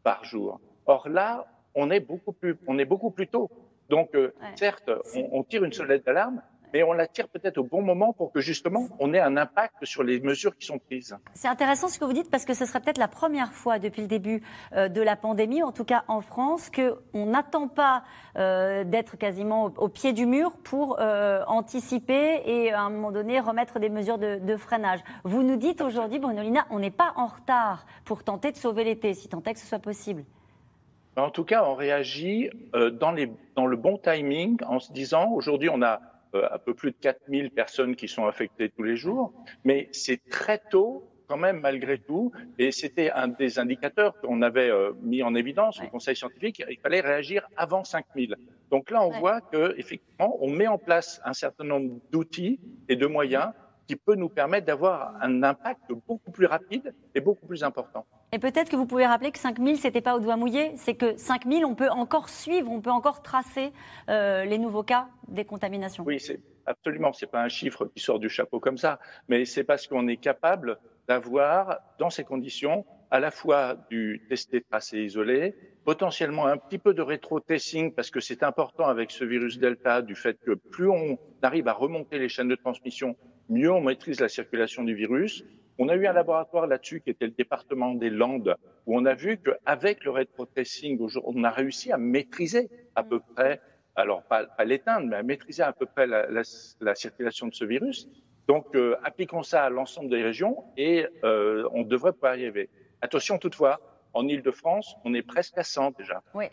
par 0.02 0.25
jour. 0.25 0.61
Or 0.87 1.08
là, 1.08 1.47
on 1.75 1.91
est 1.91 2.00
beaucoup 2.00 2.32
plus, 2.32 2.56
on 2.67 2.79
est 2.79 2.85
beaucoup 2.85 3.11
plus 3.11 3.29
tôt. 3.29 3.50
Donc, 3.88 4.14
euh, 4.14 4.32
certes, 4.56 4.91
on, 5.32 5.43
tire 5.43 5.64
une 5.64 5.73
sonnette 5.73 6.06
d'alarme, 6.06 6.43
mais 6.72 6.82
on 6.82 6.93
la 6.93 7.06
tire 7.06 7.28
peut-être 7.28 7.58
au 7.58 7.64
bon 7.64 7.82
moment 7.82 8.12
pour 8.12 8.32
que 8.32 8.40
justement 8.40 8.88
on 8.99 9.12
ait 9.14 9.20
un 9.20 9.37
impact 9.37 9.84
sur 9.84 10.02
les 10.02 10.20
mesures 10.20 10.56
qui 10.56 10.67
sont 10.67 10.78
prises. 10.78 11.17
C'est 11.34 11.49
intéressant 11.49 11.88
ce 11.88 11.99
que 11.99 12.05
vous 12.05 12.12
dites 12.12 12.31
parce 12.31 12.44
que 12.44 12.55
ce 12.55 12.67
serait 12.67 12.81
peut-être 12.81 12.99
la 12.99 13.08
première 13.08 13.52
fois 13.52 13.78
depuis 13.78 14.02
le 14.02 14.08
début 14.08 14.43
euh, 14.72 14.88
de 14.88 15.00
la 15.00 15.17
pandémie, 15.17 15.62
en 15.62 15.72
tout 15.72 15.84
cas 15.84 16.05
en 16.08 16.20
France, 16.20 16.70
qu'on 16.70 17.26
n'attend 17.26 17.69
pas 17.69 18.05
euh, 18.37 18.84
d'être 18.84 19.17
quasiment 19.17 19.72
au, 19.76 19.88
pied 19.88 20.12
du 20.12 20.26
mur 20.26 20.56
pour 20.62 21.00
anticiper 21.00 22.43
et 22.44 22.72
à 22.72 22.82
un 22.82 22.90
moment 22.90 23.11
donné 23.11 23.40
remettre 23.40 23.78
des 23.78 23.88
mesures 23.88 24.19
de, 24.19 24.38
de 24.38 24.56
freinage. 24.56 25.00
Vous 25.25 25.43
nous 25.43 25.56
dites 25.56 25.81
aujourd'hui, 25.81 26.19
Brunolina, 26.19 26.67
on 26.70 26.78
n'est 26.78 26.90
pas 26.90 27.12
en 27.17 27.26
retard 27.26 27.87
pour 28.05 28.25
tenter 28.25 28.52
de 28.52 28.56
sauver 28.56 28.84
l'été, 28.84 29.14
si 29.14 29.28
tant 29.28 29.43
est 29.43 29.55
que 29.55 29.61
ce 29.61 29.67
soit 29.67 29.78
possible. 29.78 30.25
En 31.17 31.31
tout 31.31 31.44
cas, 31.44 31.64
on 31.64 31.75
réagit 31.75 32.50
euh, 32.75 32.90
dans, 32.90 33.12
les, 33.12 33.31
dans 33.56 33.67
le 33.67 33.76
bon 33.76 33.99
timing 33.99 34.58
en 34.67 34.78
se 34.78 34.93
disant, 34.93 35.32
aujourd'hui, 35.32 35.69
on 35.69 35.82
a 35.82 35.94
euh, 35.94 35.99
un 36.35 36.59
peu 36.59 36.75
plus 36.75 36.93
de 36.93 36.97
4000 36.97 37.50
personnes 37.50 37.97
qui 37.97 38.09
sont 38.09 38.27
infectées 38.27 38.71
tous 38.71 38.82
les 38.82 38.97
jours, 38.97 39.32
mais 39.65 39.88
c'est 39.93 40.29
très 40.29 40.59
tôt 40.59 41.11
quand 41.31 41.37
même 41.37 41.61
malgré 41.61 41.97
tout, 41.97 42.32
et 42.59 42.73
c'était 42.73 43.12
un 43.12 43.29
des 43.29 43.61
indicateurs 43.61 44.21
qu'on 44.21 44.43
avait 44.43 44.69
euh, 44.69 44.93
mis 45.00 45.23
en 45.23 45.37
évidence 45.37 45.81
au 45.81 45.87
Conseil 45.87 46.17
scientifique, 46.17 46.61
il 46.69 46.79
fallait 46.81 47.00
réagir 47.00 47.47
avant 47.56 47.85
5000. 47.85 48.35
Donc 48.69 48.91
là, 48.91 49.05
on 49.05 49.11
voit 49.11 49.41
que 49.41 49.79
effectivement, 49.79 50.37
on 50.41 50.50
met 50.50 50.67
en 50.67 50.77
place 50.77 51.21
un 51.25 51.32
certain 51.32 51.62
nombre 51.62 52.00
d'outils 52.11 52.59
et 52.88 52.97
de 52.97 53.06
moyens 53.06 53.53
qui 53.87 53.94
peut 53.94 54.17
nous 54.17 54.29
permettre 54.29 54.67
d'avoir 54.67 55.15
un 55.23 55.44
impact 55.44 55.93
beaucoup 56.09 56.32
plus 56.32 56.47
rapide 56.47 56.93
et 57.15 57.21
beaucoup 57.21 57.47
plus 57.47 57.62
important. 57.62 58.06
Et 58.32 58.38
peut-être 58.38 58.71
que 58.71 58.77
vous 58.77 58.87
pouvez 58.87 59.06
rappeler 59.06 59.32
que 59.32 59.38
5000, 59.38 59.77
ce 59.77 59.88
n'était 59.88 60.00
pas 60.00 60.15
au 60.15 60.21
doigt 60.21 60.37
mouillé, 60.37 60.73
c'est 60.77 60.94
que 60.94 61.17
5000, 61.17 61.65
on 61.65 61.75
peut 61.75 61.88
encore 61.88 62.29
suivre, 62.29 62.71
on 62.71 62.81
peut 62.81 62.91
encore 62.91 63.23
tracer 63.23 63.73
euh, 64.09 64.44
les 64.44 64.59
nouveaux 64.59 64.85
cas 64.85 65.09
des 65.27 65.44
contaminations. 65.44 66.05
Oui, 66.05 66.19
absolument, 66.67 67.12
ce 67.12 67.25
n'est 67.25 67.31
pas 67.31 67.43
un 67.43 67.49
chiffre 67.49 67.87
qui 67.87 68.00
sort 68.00 68.21
du 68.21 68.29
chapeau 68.29 68.61
comme 68.61 68.79
ça, 68.79 69.00
mais 69.29 69.44
c'est 69.44 69.65
parce 69.65 69.88
qu'on 69.88 70.06
est 70.06 70.17
capable 70.17 70.79
d'avoir, 71.09 71.81
dans 71.99 72.11
ces 72.11 72.23
conditions, 72.23 72.85
à 73.11 73.19
la 73.19 73.32
fois 73.32 73.77
du 73.91 74.25
testé, 74.29 74.61
tracé, 74.61 75.00
isolé, 75.00 75.56
potentiellement 75.85 76.47
un 76.47 76.56
petit 76.56 76.79
peu 76.79 76.94
de 76.94 77.03
rétro-testing, 77.03 77.93
parce 77.93 78.11
que 78.11 78.21
c'est 78.21 78.44
important 78.44 78.87
avec 78.87 79.11
ce 79.11 79.25
virus 79.25 79.59
Delta, 79.59 80.03
du 80.03 80.15
fait 80.15 80.38
que 80.47 80.53
plus 80.53 80.89
on 80.89 81.19
arrive 81.43 81.67
à 81.67 81.72
remonter 81.72 82.20
les 82.20 82.29
chaînes 82.29 82.46
de 82.46 82.55
transmission, 82.55 83.17
mieux 83.49 83.72
on 83.72 83.81
maîtrise 83.81 84.20
la 84.20 84.29
circulation 84.29 84.84
du 84.84 84.94
virus. 84.94 85.44
On 85.82 85.89
a 85.89 85.96
eu 85.96 86.06
un 86.06 86.13
laboratoire 86.13 86.67
là-dessus 86.67 87.01
qui 87.01 87.08
était 87.08 87.25
le 87.25 87.32
département 87.32 87.94
des 87.94 88.10
Landes, 88.10 88.55
où 88.84 88.99
on 88.99 89.06
a 89.06 89.15
vu 89.15 89.39
qu'avec 89.39 90.05
le 90.05 90.10
rétro-testing, 90.10 91.01
on 91.25 91.43
a 91.43 91.49
réussi 91.49 91.91
à 91.91 91.96
maîtriser 91.96 92.69
à 92.94 93.03
peu 93.03 93.19
près, 93.34 93.63
alors 93.96 94.22
pas, 94.25 94.46
l'éteindre, 94.63 95.06
mais 95.06 95.17
à 95.17 95.22
maîtriser 95.22 95.63
à 95.63 95.72
peu 95.72 95.87
près 95.87 96.06
la, 96.06 96.94
circulation 96.94 97.46
de 97.46 97.55
ce 97.55 97.65
virus. 97.65 98.10
Donc, 98.46 98.77
euh, 98.77 98.94
appliquons 99.03 99.43
ça 99.43 99.65
à 99.65 99.70
l'ensemble 99.70 100.10
des 100.10 100.22
régions 100.22 100.65
et 100.77 101.06
euh, 101.25 101.67
on 101.72 101.81
devrait 101.81 102.13
pouvoir 102.13 102.37
y 102.37 102.43
arriver. 102.43 102.69
Attention 103.01 103.39
toutefois, 103.39 103.81
en 104.13 104.29
Ile-de-France, 104.29 104.96
on 105.06 105.15
est 105.15 105.22
presque 105.22 105.56
à 105.56 105.65
100 105.65 105.93
déjà. 105.96 106.22
Oui, 106.34 106.44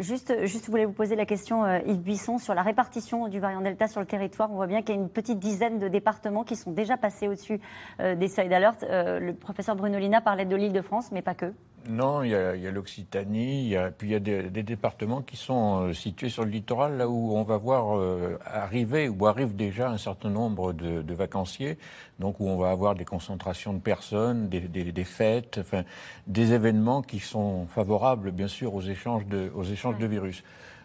Juste, 0.00 0.46
je 0.46 0.58
voulais 0.70 0.86
vous 0.86 0.94
poser 0.94 1.14
la 1.14 1.26
question, 1.26 1.62
euh, 1.64 1.78
Yves 1.86 2.00
Buisson, 2.00 2.38
sur 2.38 2.54
la 2.54 2.62
répartition 2.62 3.28
du 3.28 3.38
variant 3.38 3.60
Delta 3.60 3.86
sur 3.86 4.00
le 4.00 4.06
territoire. 4.06 4.50
On 4.50 4.54
voit 4.54 4.66
bien 4.66 4.80
qu'il 4.80 4.94
y 4.94 4.98
a 4.98 5.00
une 5.00 5.10
petite 5.10 5.38
dizaine 5.38 5.78
de 5.78 5.88
départements 5.88 6.42
qui 6.42 6.56
sont 6.56 6.70
déjà 6.70 6.96
passés 6.96 7.28
au-dessus 7.28 7.60
euh, 8.00 8.14
des 8.14 8.28
seuils 8.28 8.48
d'alerte. 8.48 8.82
Euh, 8.84 9.20
le 9.20 9.34
professeur 9.34 9.76
Brunolina 9.76 10.22
parlait 10.22 10.46
de 10.46 10.56
l'île 10.56 10.72
de 10.72 10.80
France, 10.80 11.12
mais 11.12 11.20
pas 11.20 11.34
que. 11.34 11.52
Non, 11.88 12.22
il 12.22 12.30
y 12.30 12.34
a, 12.34 12.70
l'Occitanie, 12.70 13.74
puis 13.96 14.08
il 14.08 14.12
y 14.12 14.14
a 14.14 14.20
des, 14.20 14.62
départements 14.62 15.22
qui 15.22 15.36
sont 15.36 15.88
euh, 15.88 15.92
situés 15.94 16.28
sur 16.28 16.44
le 16.44 16.50
littoral, 16.50 16.98
là 16.98 17.08
où 17.08 17.34
on 17.34 17.42
va 17.42 17.56
voir 17.56 17.98
euh, 17.98 18.38
arriver, 18.44 19.08
ou 19.08 19.26
arrive 19.26 19.56
déjà 19.56 19.88
un 19.88 19.96
certain 19.96 20.28
nombre 20.28 20.74
de, 20.74 21.14
vacanciers, 21.14 21.78
donc 22.18 22.38
où 22.38 22.48
on 22.48 22.58
va 22.58 22.70
avoir 22.70 22.94
des 22.94 23.06
concentrations 23.06 23.72
de 23.72 23.80
personnes, 23.80 24.48
des, 24.48 25.04
fêtes, 25.04 25.58
enfin, 25.58 25.84
des 26.26 26.52
événements 26.52 27.00
qui 27.00 27.18
sont 27.18 27.66
favorables, 27.66 28.30
bien 28.30 28.48
sûr, 28.48 28.74
aux 28.74 28.82
échanges 28.82 29.26
de, 29.26 29.50
aux 29.54 29.64
échanges 29.64 29.98
de 29.98 30.06
virus. 30.06 30.44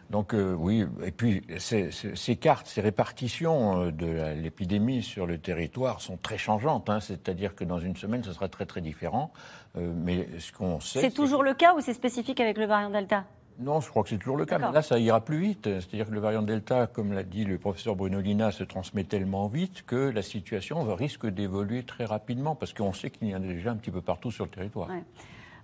Donc 0.10 0.36
oui, 0.36 0.86
et 1.04 1.12
puis 1.12 1.44
ces, 1.58 2.36
cartes, 2.36 2.68
ces 2.68 2.82
répartitions 2.82 3.88
de 3.92 4.34
l'épidémie 4.34 5.02
sur 5.02 5.26
le 5.26 5.38
territoire 5.38 6.02
sont 6.02 6.18
très 6.18 6.38
changeantes. 6.38 6.90
Hein. 6.90 7.00
C'est-à-dire 7.00 7.56
que 7.56 7.64
dans 7.64 7.80
une 7.80 7.96
semaine, 7.96 8.24
ce 8.24 8.32
sera 8.32 8.48
très 8.48 8.66
très 8.66 8.82
différent. 8.82 9.32
mais 9.76 10.28
ce 10.40 10.52
qu'on 10.52 10.80
sait. 10.80 11.02
C'est 11.02 11.12
toujours 11.12 11.44
le 11.44 11.54
cas 11.54 11.74
ou 11.74 11.82
c'est 11.82 11.94
spécifique 11.94 12.40
avec 12.40 12.58
le 12.58 12.66
variant 12.66 12.90
Delta? 12.92 13.26
Non, 13.58 13.80
je 13.80 13.90
crois 13.90 14.04
que 14.04 14.10
c'est 14.10 14.18
toujours 14.18 14.38
le 14.38 14.46
cas. 14.46 14.60
Mais 14.60 14.72
là, 14.72 14.82
ça 14.82 15.00
ira 15.00 15.22
plus 15.22 15.40
vite. 15.40 15.64
C'est-à-dire 15.64 16.08
que 16.08 16.12
le 16.12 16.20
variant 16.20 16.42
Delta, 16.42 16.88
comme 16.88 17.14
l'a 17.14 17.24
dit 17.24 17.46
le 17.46 17.58
professeur 17.58 17.96
Bruno 17.96 18.20
Lina, 18.20 18.52
se 18.52 18.64
transmet 18.64 19.06
tellement 19.06 19.48
vite 19.48 19.86
que 19.86 20.10
la 20.10 20.22
situation 20.22 20.84
risque 20.94 21.26
d'évoluer 21.28 21.84
très 21.84 22.06
rapidement 22.06 22.56
parce 22.56 22.74
qu'on 22.74 22.94
sait 22.94 23.10
qu'il 23.10 23.30
y 23.30 23.36
en 23.36 23.44
a 23.44 23.48
déjà 23.48 23.72
un 23.72 23.76
petit 23.76 23.92
peu 23.92 24.02
partout 24.02 24.32
sur 24.32 24.46
le 24.46 24.52
territoire. 24.52 24.90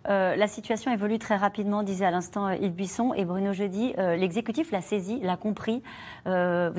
Euh, 0.10 0.36
la 0.36 0.48
situation 0.48 0.92
évolue 0.92 1.20
très 1.20 1.36
rapidement, 1.36 1.84
disait 1.84 2.06
à 2.06 2.12
l'instant 2.12 2.48
euh, 2.48 2.56
Yves 2.56 2.74
Buisson. 2.74 3.14
Et 3.14 3.26
Bruno 3.26 3.54
Jeudi, 3.54 3.94
euh, 3.98 4.16
l'exécutif 4.16 4.72
l'a 4.72 4.82
saisi, 4.82 5.20
l'a 5.22 5.38
compris. 5.38 5.84
vous 6.26 6.32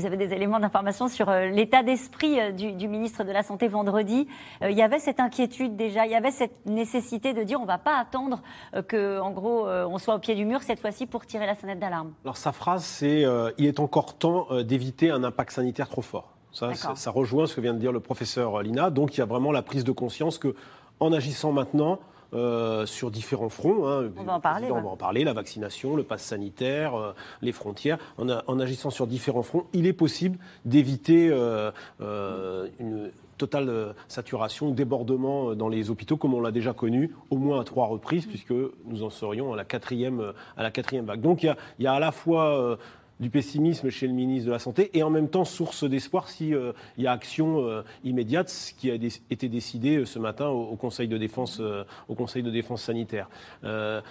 avez 0.07 0.17
des 0.17 0.33
éléments 0.33 0.61
d'information 0.61 1.09
sur 1.09 1.31
l'état 1.31 1.83
d'esprit 1.83 2.53
du, 2.53 2.89
ministre 2.89 3.25
de 3.25 3.33
la 3.33 3.43
Santé 3.43 3.69
vendredi. 3.69 4.27
il 4.63 4.77
y 4.77 4.83
avait 4.83 4.99
cette 4.99 5.21
inquiétude 5.21 5.77
déjà, 5.77 6.07
il 6.07 6.13
y 6.13 6.15
avait 6.15 6.31
cette 6.31 6.67
nécessité 6.67 7.33
de 7.35 7.43
dire 7.43 7.59
on 7.59 7.63
ne 7.63 7.69
va 7.69 7.79
pas 7.79 7.99
attendre 7.99 8.43
que, 8.89 9.21
en 9.21 9.31
gros, 9.31 9.67
on 9.67 9.99
soit 9.99 10.15
au 10.15 10.19
pied 10.19 10.35
du 10.35 10.45
mur 10.45 10.63
cette 10.63 10.81
fois-ci 10.81 11.07
pour 11.07 11.27
tirer 11.27 11.47
la 11.47 11.55
sonnette 11.55 11.79
d'alarme. 11.79 12.13
Alors 12.25 12.37
sa 12.37 12.53
phrase, 12.53 12.85
c'est 12.85 13.25
il 13.59 13.67
est 13.67 13.81
encore 13.81 14.17
temps 14.17 14.47
d'éviter 14.63 15.11
un 15.11 15.25
impact 15.25 15.53
sanitaire 15.53 15.89
trop 15.89 16.03
fort. 16.03 16.33
Ça, 16.53 16.75
ça, 16.75 17.11
rejoint 17.11 17.47
ce 17.47 17.57
que 17.57 17.61
vient 17.61 17.75
de 17.75 17.79
dire 17.79 17.93
le 17.93 18.01
professeur 18.01 18.63
Lina. 18.63 18.91
Donc 18.91 19.17
il 19.17 19.21
y 19.21 19.23
a 19.23 19.27
vraiment 19.27 19.53
la 19.53 19.63
prise 19.63 19.85
de 19.85 19.93
conscience 19.93 20.39
que 20.39 20.55
en 21.01 21.13
agissant 21.13 21.53
maintenant, 21.53 21.99
euh, 22.35 22.87
sur 22.87 23.11
différents 23.11 23.51
fronts. 23.51 23.87
Hein. 23.87 24.11
On 24.17 24.23
va 24.23 24.35
en 24.35 24.41
parler. 24.41 24.71
On 24.71 24.81
va 24.81 24.89
en 24.89 24.97
parler, 24.97 25.23
la 25.23 25.35
vaccination, 25.35 25.97
le 25.97 26.03
pass 26.03 26.23
sanitaire, 26.23 26.95
euh, 26.95 27.13
les 27.43 27.53
frontières. 27.53 27.99
En, 28.17 28.27
en, 28.29 28.61
agissant 28.61 28.89
sur 28.89 29.07
différents 29.07 29.43
fronts, 29.43 29.67
il 29.75 29.87
est 29.87 29.93
possible 29.93 30.39
d'éviter 30.65 31.29
euh, 31.31 31.71
une 32.81 33.11
totale 33.37 33.95
saturation, 34.09 34.71
débordement 34.71 35.55
dans 35.55 35.69
les 35.69 35.91
hôpitaux, 35.91 36.17
comme 36.17 36.33
on 36.33 36.41
l'a 36.41 36.53
déjà 36.53 36.73
connu, 36.73 37.15
au 37.31 37.37
moins 37.37 37.61
à 37.61 37.65
trois 37.65 37.87
reprises, 37.87 38.27
puisque 38.27 38.53
nous 38.53 39.03
en 39.03 39.11
serions 39.11 39.53
à 39.53 39.57
la 39.57 39.65
quatrième, 39.65 40.33
à 40.57 40.63
la 40.63 40.71
quatrième 40.71 41.05
vague. 41.05 41.21
Donc 41.21 41.43
il 41.43 41.47
y 41.47 41.49
a, 41.49 41.57
il 41.79 41.85
y 41.85 41.87
a 41.87 41.93
à 41.93 42.01
la 42.01 42.13
fois 42.13 42.79
du 43.23 43.31
pessimisme 43.31 43.89
chez 43.89 44.09
le 44.09 44.13
ministre 44.13 44.49
de 44.49 44.53
la 44.53 44.59
Santé 44.59 44.91
et 44.95 45.03
en 45.03 45.09
même 45.09 45.29
temps 45.29 45.45
source 45.45 45.85
d'espoir 45.85 46.29
s'il 46.29 46.55
euh, 46.55 46.73
y 46.99 47.07
a 47.07 47.13
action 47.13 47.65
euh, 47.65 47.83
immédiate, 48.05 48.51
ce 48.51 48.75
qui 48.75 48.91
a 48.91 48.95
été 48.95 49.49
décidé 49.49 49.99
euh, 49.99 50.05
ce 50.05 50.19
matin 50.19 50.49
au, 50.49 50.77
Conseil 50.77 51.07
de 51.07 51.17
défense, 51.17 51.63
au 52.09 52.15
Conseil 52.17 52.43
de 52.43 52.51
défense 52.51 52.83
sanitaire. 52.83 53.31
de 53.63 54.03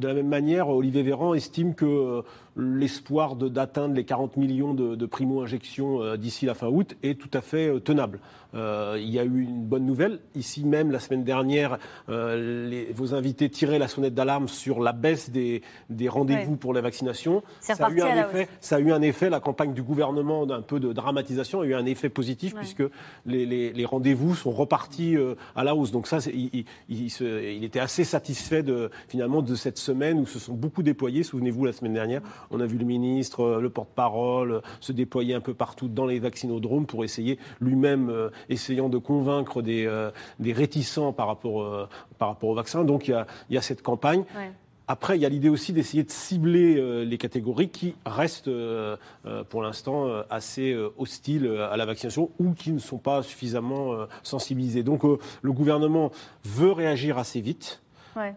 la 0.00 0.14
même 0.14 0.26
manière, 0.26 0.68
Olivier 0.68 1.04
Véran 1.04 1.34
estime 1.34 1.74
que 1.74 2.24
l'espoir 2.58 3.36
d'atteindre 3.36 3.94
les 3.94 4.04
40 4.04 4.36
millions 4.36 4.74
de, 4.74 5.06
primo-injections 5.06 6.16
d'ici 6.16 6.46
la 6.46 6.54
fin 6.54 6.66
août 6.66 6.96
est 7.02 7.18
tout 7.18 7.30
à 7.32 7.40
fait 7.40 7.80
tenable. 7.80 8.20
il 8.54 9.08
y 9.08 9.18
a 9.18 9.24
eu 9.24 9.42
une 9.42 9.64
bonne 9.64 9.86
nouvelle. 9.86 10.20
Ici 10.34 10.64
même, 10.64 10.90
la 10.90 10.98
semaine 10.98 11.24
dernière, 11.24 11.78
vos 12.08 13.14
invités 13.14 13.48
tiraient 13.48 13.78
la 13.78 13.88
sonnette 13.88 14.14
d'alarme 14.14 14.48
sur 14.48 14.80
la 14.80 14.92
baisse 14.92 15.30
des, 15.30 15.62
rendez-vous 16.08 16.56
pour 16.56 16.74
la 16.74 16.80
vaccination. 16.80 17.42
Ça 17.60 17.74
a 17.86 17.90
eu 17.90 18.02
un 18.02 18.28
effet 18.28 18.48
ça 18.60 18.76
a 18.76 18.80
eu 18.80 18.92
un 18.92 19.02
effet, 19.02 19.30
la 19.30 19.40
campagne 19.40 19.72
du 19.72 19.82
gouvernement 19.82 20.46
d'un 20.46 20.62
peu 20.62 20.80
de 20.80 20.92
dramatisation 20.92 21.60
a 21.60 21.64
eu 21.64 21.74
un 21.74 21.86
effet 21.86 22.08
positif 22.08 22.54
puisque 22.54 22.82
les, 23.26 23.84
rendez-vous 23.84 24.34
sont 24.34 24.50
repartis 24.50 25.16
euh, 25.16 25.34
à 25.56 25.64
la 25.64 25.74
hausse. 25.74 25.90
Donc 25.90 26.06
ça, 26.06 26.18
il, 26.32 26.64
il, 26.88 27.64
était 27.64 27.80
assez 27.80 28.04
satisfait 28.04 28.62
de, 28.62 28.90
finalement 29.08 29.40
de 29.40 29.54
cette 29.54 29.78
semaine 29.78 30.18
où 30.18 30.26
se 30.26 30.38
sont 30.38 30.52
beaucoup 30.52 30.82
déployés. 30.82 31.22
Souvenez-vous, 31.22 31.64
la 31.64 31.72
semaine 31.72 31.94
dernière, 31.94 32.20
on 32.50 32.60
a 32.60 32.66
vu 32.66 32.78
le 32.78 32.84
ministre, 32.84 33.42
euh, 33.42 33.60
le 33.60 33.70
porte-parole 33.70 34.52
euh, 34.52 34.60
se 34.80 34.92
déployer 34.92 35.34
un 35.34 35.40
peu 35.40 35.54
partout 35.54 35.88
dans 35.88 36.06
les 36.06 36.18
vaccinodromes 36.18 36.86
pour 36.86 37.04
essayer 37.04 37.38
lui-même, 37.60 38.30
essayant 38.48 38.88
de 38.88 38.98
convaincre 38.98 39.62
des, 39.62 39.88
des 40.38 40.52
réticents 40.52 41.12
par 41.12 41.26
rapport, 41.26 41.88
par 42.18 42.28
rapport 42.28 42.50
au 42.50 42.54
vaccin. 42.54 42.84
Donc 42.84 43.08
il 43.08 43.12
y 43.12 43.14
a, 43.14 43.26
il 43.50 43.54
y 43.54 43.58
a 43.58 43.62
cette 43.62 43.82
campagne. 43.82 44.24
Après, 44.90 45.18
il 45.18 45.20
y 45.20 45.26
a 45.26 45.28
l'idée 45.28 45.50
aussi 45.50 45.74
d'essayer 45.74 46.02
de 46.02 46.10
cibler 46.10 46.76
euh, 46.78 47.04
les 47.04 47.18
catégories 47.18 47.68
qui 47.68 47.94
restent 48.06 48.48
euh, 48.48 48.96
euh, 49.26 49.44
pour 49.44 49.62
l'instant 49.62 50.06
assez 50.30 50.74
hostiles 50.96 51.46
à 51.70 51.76
la 51.76 51.84
vaccination 51.84 52.30
ou 52.38 52.52
qui 52.54 52.72
ne 52.72 52.78
sont 52.78 52.96
pas 52.96 53.22
suffisamment 53.22 54.06
sensibilisées. 54.22 54.82
Donc 54.82 55.02
le 55.02 55.52
gouvernement 55.52 56.10
veut 56.44 56.72
réagir 56.72 57.18
assez 57.18 57.40
vite. 57.40 57.82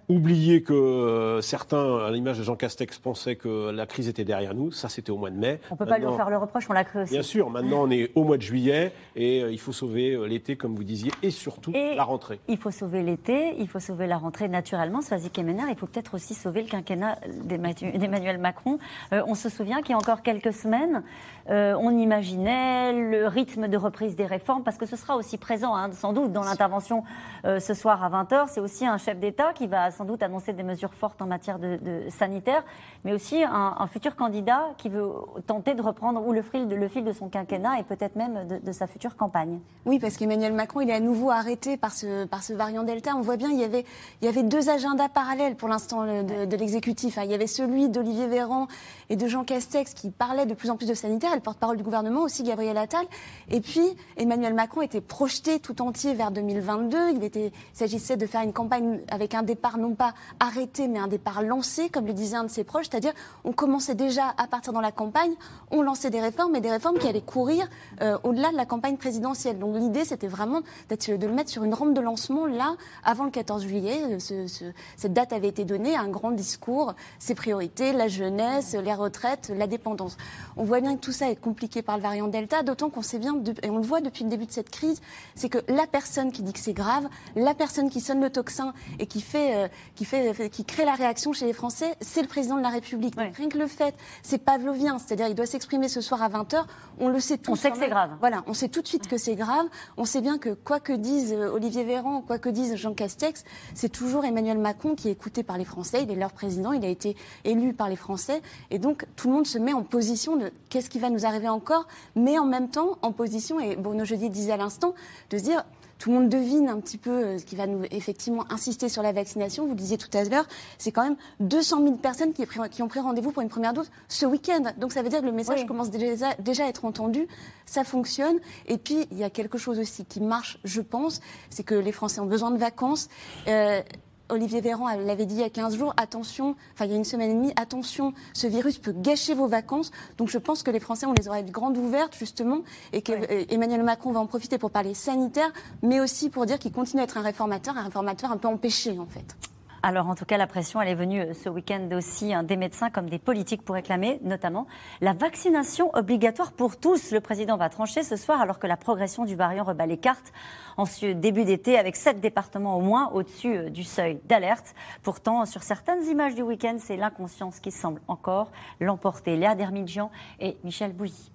Oublier 0.10 0.64
que 0.64 0.74
euh, 0.74 1.42
certains, 1.42 2.00
à 2.06 2.12
l'image 2.12 2.38
de 2.38 2.44
Jean 2.44 2.56
Castex, 2.56 3.00
pensaient 3.00 3.36
que 3.36 3.72
la 3.72 3.86
crise 3.86 4.08
était 4.08 4.24
derrière 4.24 4.54
nous. 4.54 4.72
Ça, 4.72 4.90
c'était 4.90 5.12
au 5.12 5.18
mois 5.18 5.30
de 5.30 5.38
mai. 5.38 5.60
On 5.70 5.76
ne 5.76 5.78
peut 5.78 5.86
pas 5.86 5.98
lui 5.98 6.12
faire 6.16 6.30
le 6.30 6.38
reproche, 6.38 6.70
on 6.70 6.74
l'a 6.74 6.84
cru 6.84 7.02
aussi. 7.02 7.14
Bien 7.14 7.24
sûr, 7.24 7.50
maintenant 7.50 7.84
on 7.84 7.92
est 7.92 8.12
au 8.16 8.24
mois 8.24 8.38
de 8.38 8.42
juillet 8.42 8.92
et 9.16 9.42
euh, 9.42 9.52
il 9.52 9.60
faut 9.60 9.72
sauver 9.72 10.12
euh, 10.12 10.26
l'été, 10.26 10.56
comme 10.56 10.76
vous 10.76 10.84
disiez, 10.84 11.12
et 11.24 11.32
surtout 11.32 11.72
la 11.72 12.04
rentrée. 12.04 12.40
Il 12.48 12.58
faut 12.58 12.72
sauver 12.72 13.02
l'été, 13.02 13.56
il 13.60 13.68
faut 13.68 13.80
sauver 13.80 14.08
la 14.08 14.18
rentrée 14.18 14.48
naturellement, 14.48 15.02
Swazik 15.02 15.34
Kemener. 15.34 15.64
Il 15.70 15.76
faut 15.76 15.88
peut-être 15.88 16.16
aussi 16.16 16.34
sauver 16.34 16.62
le 16.64 16.68
quinquennat 16.68 17.18
d'Emmanuel 17.46 18.38
Macron. 18.38 18.80
on 19.12 19.36
se 19.36 19.50
souvient 19.50 19.82
qu'il 19.82 19.92
y 19.92 19.94
a 19.94 19.98
encore 19.98 20.22
quelques 20.22 20.54
semaines, 20.54 21.04
on 21.50 21.98
imaginait 21.98 22.94
le 22.94 23.28
rythme 23.28 23.68
de 23.68 23.78
reprise 23.78 24.16
des 24.16 24.26
réformes, 24.26 24.64
parce 24.64 24.78
que 24.78 24.86
ce 24.86 24.96
sera 24.96 25.16
aussi 25.16 25.38
présent, 25.38 25.76
hein, 25.76 25.92
sans 25.92 26.14
doute, 26.14 26.32
dans 26.32 26.44
l'intervention 26.44 27.04
ce 27.44 27.74
soir 27.74 28.04
à 28.04 28.10
20h. 28.10 28.48
C'est 28.50 28.60
aussi 28.60 28.86
un 28.86 28.98
chef 28.98 29.20
d'État 29.20 29.54
qui 29.54 29.68
va 29.72 29.90
sans 29.90 30.06
doute 30.06 30.22
annoncer 30.22 30.54
des 30.54 30.64
mesures 30.64 30.94
fortes 30.94 31.22
en 31.22 31.26
matière 31.26 31.58
de, 31.58 31.80
sanitaire, 32.10 32.64
mais 33.04 33.14
aussi 33.14 33.44
un, 33.44 33.88
futur 33.88 34.16
candidat 34.16 34.70
qui 34.78 34.90
veut 34.90 35.12
tenter 35.48 35.74
de 35.74 35.82
reprendre 35.82 36.26
ou 36.26 36.32
le 36.32 36.42
fil 36.42 36.68
de, 36.68 36.76
de 36.76 37.12
son 37.12 37.30
quinquennat 37.30 37.80
et 37.80 37.84
peut-être 37.84 38.16
même 38.16 38.48
de, 38.48 38.72
sa 38.72 38.86
future 38.86 39.16
campagne. 39.16 39.60
Oui, 39.86 40.00
parce 40.00 40.18
qu'Emmanuel 40.18 40.54
Macron, 40.54 40.82
il 40.82 40.90
est 40.90 40.94
à 40.94 41.00
nouveau 41.00 41.32
arrêté 41.32 41.78
par 41.78 41.92
ce, 41.92 42.26
par 42.26 42.44
ce 42.44 42.54
variant 42.54 42.84
Delta. 42.84 43.16
On 43.16 43.22
voit 43.22 43.38
bien, 43.38 43.50
il 43.50 43.60
y 43.60 43.64
avait, 43.64 43.86
il 44.22 44.26
y 44.26 44.28
avait 44.28 44.44
deux 44.44 44.70
agendas 44.70 45.10
parallèles 45.10 45.56
pour 45.56 45.70
l'instant 45.70 46.06
de, 46.06 46.56
l'exécutif. 46.56 47.18
Hein. 47.18 47.24
Il 47.26 47.32
y 47.32 47.34
avait 47.34 47.48
celui 47.48 47.90
d'Olivier 47.90 48.28
Véran 48.28 48.68
et 49.10 49.16
de 49.16 49.28
Jean 49.28 49.44
Castex 49.44 49.94
qui 49.94 50.12
parlaient 50.12 50.46
de 50.46 50.54
plus 50.54 50.70
en 50.70 50.78
plus 50.78 50.88
de 50.88 50.94
sanitaire, 50.94 51.34
le 51.34 51.42
porte-parole 51.42 51.78
du 51.78 51.84
gouvernement 51.84 52.22
aussi, 52.22 52.44
Gabriel 52.44 52.78
Attal. 52.78 53.06
Et 53.50 53.62
puis, 53.62 53.96
Emmanuel 54.18 54.54
Macron 54.54 54.82
était 54.82 55.02
projeté 55.02 55.60
tout 55.60 55.82
entier 55.82 56.14
vers 56.14 56.32
2022. 56.32 57.12
Il, 57.16 57.24
était, 57.24 57.48
il 57.48 57.78
s'agissait 57.78 58.18
de 58.18 58.26
faire 58.26 58.42
une 58.42 58.54
campagne 58.54 59.00
avec 59.10 59.34
un 59.34 59.44
départ 59.44 59.61
non 59.78 59.96
pas 59.96 60.14
arrêté, 60.40 60.88
mais 60.88 61.00
un 61.00 61.08
départ 61.08 61.42
lancé, 61.42 61.90
comme 61.90 62.06
le 62.06 62.14
disait 62.14 62.38
un 62.38 62.44
de 62.44 62.50
ses 62.50 62.64
proches, 62.64 62.88
c'est-à-dire 62.90 63.14
on 63.44 63.52
commençait 63.52 63.96
déjà 63.96 64.34
à 64.38 64.48
partir 64.48 64.74
dans 64.74 64.82
la 64.82 64.92
campagne, 64.92 65.34
on 65.72 65.82
lançait 65.82 66.10
des 66.10 66.22
réformes, 66.22 66.52
mais 66.52 66.62
des 66.62 66.72
réformes 66.72 66.98
qui 66.98 67.08
allaient 67.08 67.22
courir 67.22 67.68
euh, 68.02 68.18
au-delà 68.24 68.52
de 68.52 68.58
la 68.58 68.66
campagne 68.66 68.98
présidentielle. 68.98 69.60
Donc 69.60 69.76
l'idée, 69.76 70.06
c'était 70.06 70.28
vraiment 70.28 70.62
de 70.90 71.26
le 71.26 71.34
mettre 71.34 71.50
sur 71.50 71.64
une 71.64 71.74
rampe 71.74 71.94
de 71.94 72.02
lancement 72.02 72.46
là, 72.46 72.76
avant 73.04 73.24
le 73.24 73.32
14 73.32 73.64
juillet. 73.64 74.20
Ce, 74.20 74.72
cette 74.98 75.14
date 75.14 75.34
avait 75.34 75.48
été 75.48 75.66
donnée, 75.66 75.96
un 75.96 76.08
grand 76.10 76.32
discours, 76.32 76.94
ses 77.20 77.36
priorités, 77.36 77.94
la 77.94 78.08
jeunesse, 78.08 78.76
les 78.76 78.94
retraites, 78.94 79.52
la 79.56 79.68
dépendance. 79.68 80.18
On 80.58 80.64
voit 80.64 80.82
bien 80.82 80.96
que 80.96 81.02
tout 81.02 81.12
ça 81.12 81.30
est 81.30 81.36
compliqué 81.36 81.82
par 81.82 81.98
le 81.98 82.04
variant 82.04 82.28
Delta, 82.28 82.64
d'autant 82.64 82.90
qu'on 82.90 83.02
sait 83.02 83.20
bien, 83.20 83.36
et 83.64 83.70
on 83.70 83.78
le 83.78 83.84
voit 83.84 84.02
depuis 84.02 84.24
le 84.24 84.30
début 84.30 84.46
de 84.46 84.52
cette 84.52 84.70
crise, 84.70 85.02
c'est 85.36 85.50
que 85.50 85.60
la 85.68 85.88
personne 85.88 86.32
qui 86.32 86.44
dit 86.44 86.54
que 86.54 86.60
c'est 86.60 86.74
grave, 86.74 87.08
la 87.36 87.54
personne 87.54 87.90
qui 87.90 88.02
sonne 88.02 88.22
le 88.22 88.30
tocsin 88.30 88.74
et 89.00 89.06
qui 89.06 89.22
fait, 89.22 89.41
euh, 89.56 89.68
qui, 89.96 90.06
fait, 90.06 90.50
qui 90.50 90.66
crée 90.66 90.86
la 90.86 90.94
réaction 90.94 91.34
chez 91.34 91.46
les 91.46 91.54
Français, 91.54 91.96
c'est 92.02 92.22
le 92.22 92.28
président 92.28 92.58
de 92.58 92.62
la 92.62 92.70
République. 92.70 93.16
Donc, 93.16 93.36
rien 93.36 93.50
que 93.50 93.58
le 93.58 93.68
fait, 93.68 93.96
c'est 94.24 94.38
pavlovien, 94.38 95.00
c'est-à-dire 95.00 95.28
il 95.28 95.36
doit 95.36 95.46
s'exprimer 95.46 95.88
ce 95.90 96.02
soir 96.02 96.22
à 96.22 96.30
20h, 96.30 96.64
on 97.00 97.10
le 97.10 97.20
sait 97.20 97.38
tous. 97.38 97.52
On 97.52 97.56
sait 97.56 97.72
que 97.72 97.78
c'est 97.78 97.90
grave. 97.90 98.12
Voilà, 98.20 98.44
on 98.48 98.54
sait 98.54 98.70
tout 98.70 98.82
de 98.82 98.88
suite 98.88 99.08
que 99.08 99.18
c'est 99.18 99.36
grave. 99.36 99.66
On 99.98 100.06
sait 100.06 100.22
bien 100.22 100.38
que 100.38 100.50
quoi 100.50 100.80
que 100.80 100.94
dise 100.94 101.34
euh, 101.34 101.52
Olivier 101.52 101.84
Véran, 101.84 102.22
quoi 102.22 102.40
que 102.40 102.50
dise 102.50 102.76
Jean 102.76 102.94
Castex, 102.94 103.44
c'est 103.74 103.90
toujours 103.90 104.26
Emmanuel 104.26 104.58
Macron 104.58 104.96
qui 104.96 105.10
est 105.10 105.12
écouté 105.12 105.44
par 105.44 105.58
les 105.58 105.66
Français. 105.66 106.04
Il 106.04 106.12
est 106.12 106.16
leur 106.16 106.32
président, 106.32 106.72
il 106.72 106.86
a 106.86 106.90
été 106.90 107.16
élu 107.44 107.74
par 107.74 107.90
les 107.90 107.96
Français. 107.96 108.42
Et 108.70 108.80
donc 108.80 109.06
tout 109.16 109.28
le 109.28 109.34
monde 109.34 109.48
se 109.48 109.58
met 109.58 109.74
en 109.74 109.84
position 109.84 110.36
de 110.36 110.52
qu'est-ce 110.70 110.90
qui 110.90 111.00
va 111.00 111.10
nous 111.10 111.26
arriver 111.26 111.50
encore, 111.50 111.88
mais 112.16 112.38
en 112.38 112.46
même 112.46 112.70
temps 112.70 112.98
en 113.02 113.12
position, 113.12 113.60
et 113.60 113.76
Bruno 113.76 114.06
Jeudi 114.06 114.30
disait 114.30 114.54
à 114.54 114.58
l'instant, 114.58 114.94
de 115.30 115.38
se 115.38 115.44
dire 115.44 115.64
tout 116.02 116.10
le 116.10 116.16
monde 116.16 116.30
devine 116.30 116.68
un 116.68 116.80
petit 116.80 116.98
peu 116.98 117.12
euh, 117.12 117.38
ce 117.38 117.46
qui 117.46 117.56
va 117.56 117.68
nous 117.68 117.84
effectivement 117.92 118.52
insister 118.52 118.90
sur 118.90 119.04
la 119.04 119.12
vaccination. 119.12 119.66
Vous 119.66 119.74
le 119.74 119.76
disiez 119.76 120.00
tout 120.00 120.10
à 120.18 120.24
l'heure, 120.24 120.48
c'est 120.80 120.92
quand 120.92 121.04
même 121.04 121.16
200 121.42 121.84
000 121.84 121.96
personnes 121.98 122.34
qui, 122.34 122.44
qui 122.72 122.82
ont 122.82 122.88
pris 122.88 123.00
rendez-vous 123.00 123.32
pour 123.32 123.44
une 123.44 123.50
première 123.50 123.74
dose 123.74 123.92
ce 124.08 124.26
week-end. 124.26 124.64
Donc 124.78 124.94
ça 124.94 125.04
veut 125.04 125.10
dire 125.10 125.22
que 125.22 125.28
le 125.28 125.32
message 125.32 125.68
commence 125.68 125.92
déjà, 125.92 126.34
déjà, 126.40 126.66
à 126.66 126.70
être 126.70 126.86
entendu. 126.86 127.28
Ça 127.68 127.84
fonctionne. 127.84 128.40
Et 128.66 128.80
puis 128.80 129.06
il 129.12 129.20
y 129.20 129.24
a 129.24 129.30
quelque 129.30 129.60
chose 129.60 129.78
aussi 129.78 130.04
qui 130.06 130.22
marche, 130.22 130.58
je 130.64 130.82
pense, 130.82 131.22
c'est 131.52 131.64
que 131.64 131.76
les 131.76 131.92
Français 131.92 132.20
ont 132.20 132.26
besoin 132.26 132.50
de 132.50 132.58
vacances. 132.58 133.08
Euh, 133.48 133.84
Olivier 134.32 134.62
Véran 134.62 134.88
l'avait 134.96 135.26
dit 135.26 135.36
il 135.36 135.42
y 135.42 135.44
a 135.44 135.50
15 135.50 135.78
jours, 135.78 135.94
attention, 135.98 136.56
enfin 136.74 136.86
il 136.86 136.92
y 136.92 136.94
a 136.94 136.98
une 136.98 137.04
semaine 137.04 137.32
et 137.32 137.34
demie, 137.34 137.54
attention, 137.56 138.14
ce 138.34 138.48
virus 138.48 138.80
peut 138.80 138.94
gâcher 138.96 139.34
vos 139.34 139.48
vacances. 139.48 139.92
Donc 140.18 140.30
je 140.30 140.38
pense 140.38 140.64
que 140.64 140.72
les 140.72 140.80
Français 140.80 141.06
ont 141.06 141.14
les 141.14 141.28
oreilles 141.28 141.44
grandes 141.44 141.78
ouvertes 141.78 142.16
justement 142.18 142.62
et 142.94 143.02
qu'Emmanuel 143.02 143.84
Macron 143.84 144.12
va 144.12 144.20
en 144.20 144.28
profiter 144.28 144.58
pour 144.58 144.72
parler 144.72 144.94
sanitaire, 144.94 145.52
mais 145.84 146.00
aussi 146.00 146.30
pour 146.30 146.46
dire 146.46 146.60
qu'il 146.60 146.72
continue 146.72 147.02
à 147.02 147.04
être 147.04 147.18
un 147.18 147.22
réformateur, 147.22 147.78
un 147.78 147.84
réformateur 147.84 148.32
un 148.32 148.38
peu 148.38 148.48
empêché 148.48 148.98
en 148.98 149.06
fait. 149.06 149.36
Alors 149.84 150.08
en 150.10 150.16
tout 150.16 150.26
cas, 150.26 150.38
la 150.38 150.46
pression, 150.46 150.80
elle 150.80 150.90
est 150.90 150.96
venue 150.96 151.22
euh, 151.22 151.34
ce 151.34 151.50
week-end 151.50 151.90
aussi 151.94 152.36
hein, 152.36 152.44
des 152.44 152.56
médecins 152.56 152.92
comme 152.92 153.10
des 153.10 153.18
politiques 153.18 153.64
pour 153.64 153.74
réclamer 153.74 154.20
notamment 154.22 154.68
la 155.02 155.14
vaccination 155.14 155.90
obligatoire 155.96 156.52
pour 156.52 156.78
tous. 156.78 157.12
Le 157.12 157.20
président 157.20 157.58
va 157.58 157.68
trancher 157.70 158.04
ce 158.04 158.16
soir 158.16 158.42
alors 158.42 158.60
que 158.60 158.68
la 158.68 158.78
progression 158.78 159.26
du 159.26 159.36
variant 159.36 159.64
rebat 159.64 159.88
les 159.88 159.98
cartes 159.98 160.34
en 160.78 160.86
ce 160.86 161.08
début 161.08 161.46
d'été 161.46 161.80
avec 161.80 161.96
sept 161.96 162.20
départements 162.20 162.78
au 162.78 162.82
moins 162.82 163.10
au-dessus 163.14 163.58
euh, 163.58 163.70
du 163.72 163.84
seuil 163.84 164.20
d'alerte. 164.26 164.76
Pourtant, 165.02 165.46
sur 165.48 165.64
certaines 165.64 166.04
images 166.06 166.36
du 166.36 166.44
week-end, 166.44 166.76
c'est 166.78 166.96
l'inconscience 166.96 167.60
qui 167.60 167.72
semble 167.72 168.02
encore 168.08 168.52
l'emporter. 168.80 169.36
Léa 169.36 169.56
Dermidjian 169.56 170.12
et 170.40 170.58
Michel 170.64 170.94
Bouilly. 170.94 171.32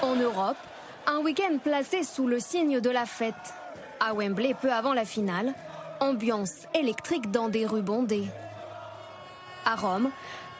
En 0.00 0.16
Europe, 0.16 0.56
un 1.06 1.18
week-end 1.18 1.58
placé 1.62 2.02
sous 2.02 2.26
le 2.26 2.40
signe 2.40 2.80
de 2.80 2.90
la 2.90 3.04
fête. 3.04 3.54
À 4.06 4.12
Wembley, 4.12 4.52
peu 4.52 4.70
avant 4.70 4.92
la 4.92 5.06
finale, 5.06 5.54
ambiance 5.98 6.66
électrique 6.74 7.30
dans 7.30 7.48
des 7.48 7.64
rues 7.64 7.80
bondées. 7.80 8.26
À 9.64 9.76
Rome, 9.76 10.10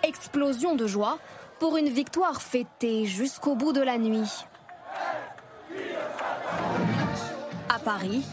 explosion 0.02 0.74
de 0.76 0.86
joie 0.86 1.18
pour 1.58 1.76
une 1.76 1.90
victoire 1.90 2.40
fêtée 2.40 3.04
jusqu'au 3.04 3.54
bout 3.54 3.74
de 3.74 3.82
la 3.82 3.98
nuit. 3.98 4.46
À 7.68 7.78
Paris, 7.84 8.24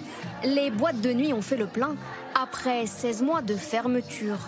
les 0.46 0.72
boîtes 0.72 1.02
de 1.02 1.12
nuit 1.12 1.34
ont 1.34 1.42
fait 1.42 1.58
le 1.58 1.68
plein 1.68 1.98
après 2.34 2.86
16 2.86 3.22
mois 3.22 3.42
de 3.42 3.58
fermeture. 3.58 4.40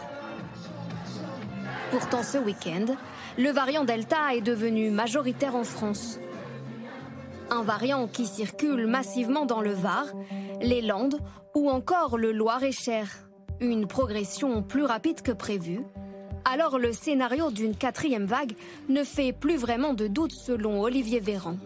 Pourtant, 1.91 2.23
ce 2.23 2.37
week-end, 2.37 2.85
le 3.37 3.51
variant 3.51 3.83
Delta 3.83 4.33
est 4.33 4.41
devenu 4.41 4.91
majoritaire 4.91 5.57
en 5.57 5.65
France 5.65 6.19
un 7.53 7.61
variant 7.61 8.07
qui 8.07 8.25
circule 8.25 8.87
massivement 8.87 9.45
dans 9.45 9.61
le 9.61 9.73
Var, 9.73 10.07
les 10.61 10.81
Landes 10.81 11.19
ou 11.53 11.69
encore 11.69 12.17
le 12.17 12.31
Loir-et-Cher. 12.31 13.07
Une 13.59 13.85
progression 13.85 14.63
plus 14.63 14.83
rapide 14.83 15.21
que 15.21 15.31
prévu. 15.31 15.81
Alors 16.45 16.79
le 16.79 16.91
scénario 16.91 17.51
d'une 17.51 17.75
quatrième 17.75 18.25
vague 18.25 18.53
ne 18.89 19.03
fait 19.03 19.33
plus 19.33 19.57
vraiment 19.57 19.93
de 19.93 20.07
doute 20.07 20.31
selon 20.31 20.81
Olivier 20.81 21.19
Véran. 21.19 21.57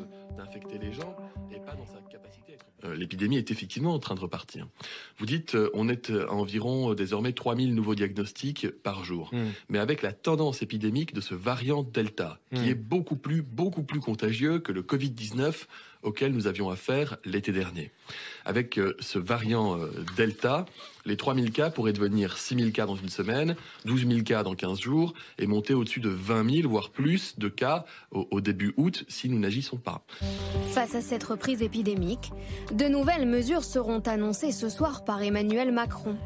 L'épidémie 2.96 3.38
est 3.38 3.52
effectivement 3.52 3.94
en 3.94 4.00
train 4.00 4.16
de 4.16 4.20
repartir. 4.20 4.68
Vous 5.18 5.26
dites, 5.26 5.56
euh, 5.56 5.70
on 5.74 5.90
est 5.90 6.10
à 6.10 6.32
environ 6.32 6.92
euh, 6.92 6.96
désormais 6.96 7.34
3000 7.34 7.74
nouveaux 7.74 7.96
diagnostics 7.96 8.68
par 8.84 9.04
jour. 9.04 9.30
Hmm. 9.34 9.48
Mais 9.70 9.80
avec 9.80 10.02
la 10.02 10.14
tendance 10.14 10.62
épidémique 10.62 11.14
de 11.14 11.22
ce 11.22 11.36
variant 11.36 11.84
Delta, 11.84 12.40
qui 12.54 12.62
hmm. 12.62 12.70
est 12.70 12.76
beaucoup 12.76 13.16
plus, 13.16 13.42
beaucoup 13.42 13.84
plus 13.84 14.00
contagieux 14.00 14.60
que 14.60 14.72
le 14.72 14.82
Covid-19 14.82 15.66
auquel 16.04 16.32
nous 16.32 16.48
avions 16.48 16.70
affaire 16.70 17.18
l'été 17.26 17.52
dernier. 17.52 17.92
Avec 18.46 18.78
euh, 18.78 18.96
ce 19.00 19.20
variant 19.20 19.78
euh, 19.78 19.92
Delta, 20.16 20.66
les 21.06 21.18
3000 21.18 21.52
cas 21.52 21.70
pourraient 21.70 21.94
devenir 21.94 22.38
6000 22.38 22.72
cas 22.72 22.86
dans 22.86 22.96
une 22.96 23.10
semaine, 23.10 23.56
12 23.86 24.08
000 24.08 24.22
cas 24.24 24.44
dans 24.44 24.56
15 24.56 24.80
jours 24.80 25.14
et 25.38 25.48
monter 25.48 25.74
au-dessus 25.74 26.00
de 26.00 26.10
20 26.10 26.62
000, 26.62 26.70
voire 26.70 26.90
plus 26.90 27.38
de 27.38 27.48
cas 27.48 27.86
au, 28.12 28.42
début 28.42 28.74
août 28.78 29.06
si 29.08 29.30
nous 29.30 29.40
n'agissons 29.40 29.78
pas. 29.78 30.04
Face 30.72 30.96
à 30.96 31.02
cette 31.02 31.24
reprise 31.24 31.62
épidémique, 31.62 32.32
de 32.72 32.86
nouvelles 32.86 33.28
mesures 33.28 33.64
seront 33.64 34.00
annoncées 34.00 34.52
ce 34.52 34.70
soir 34.70 35.04
par 35.04 35.22
Emmanuel 35.22 35.72
Macron. 35.72 36.18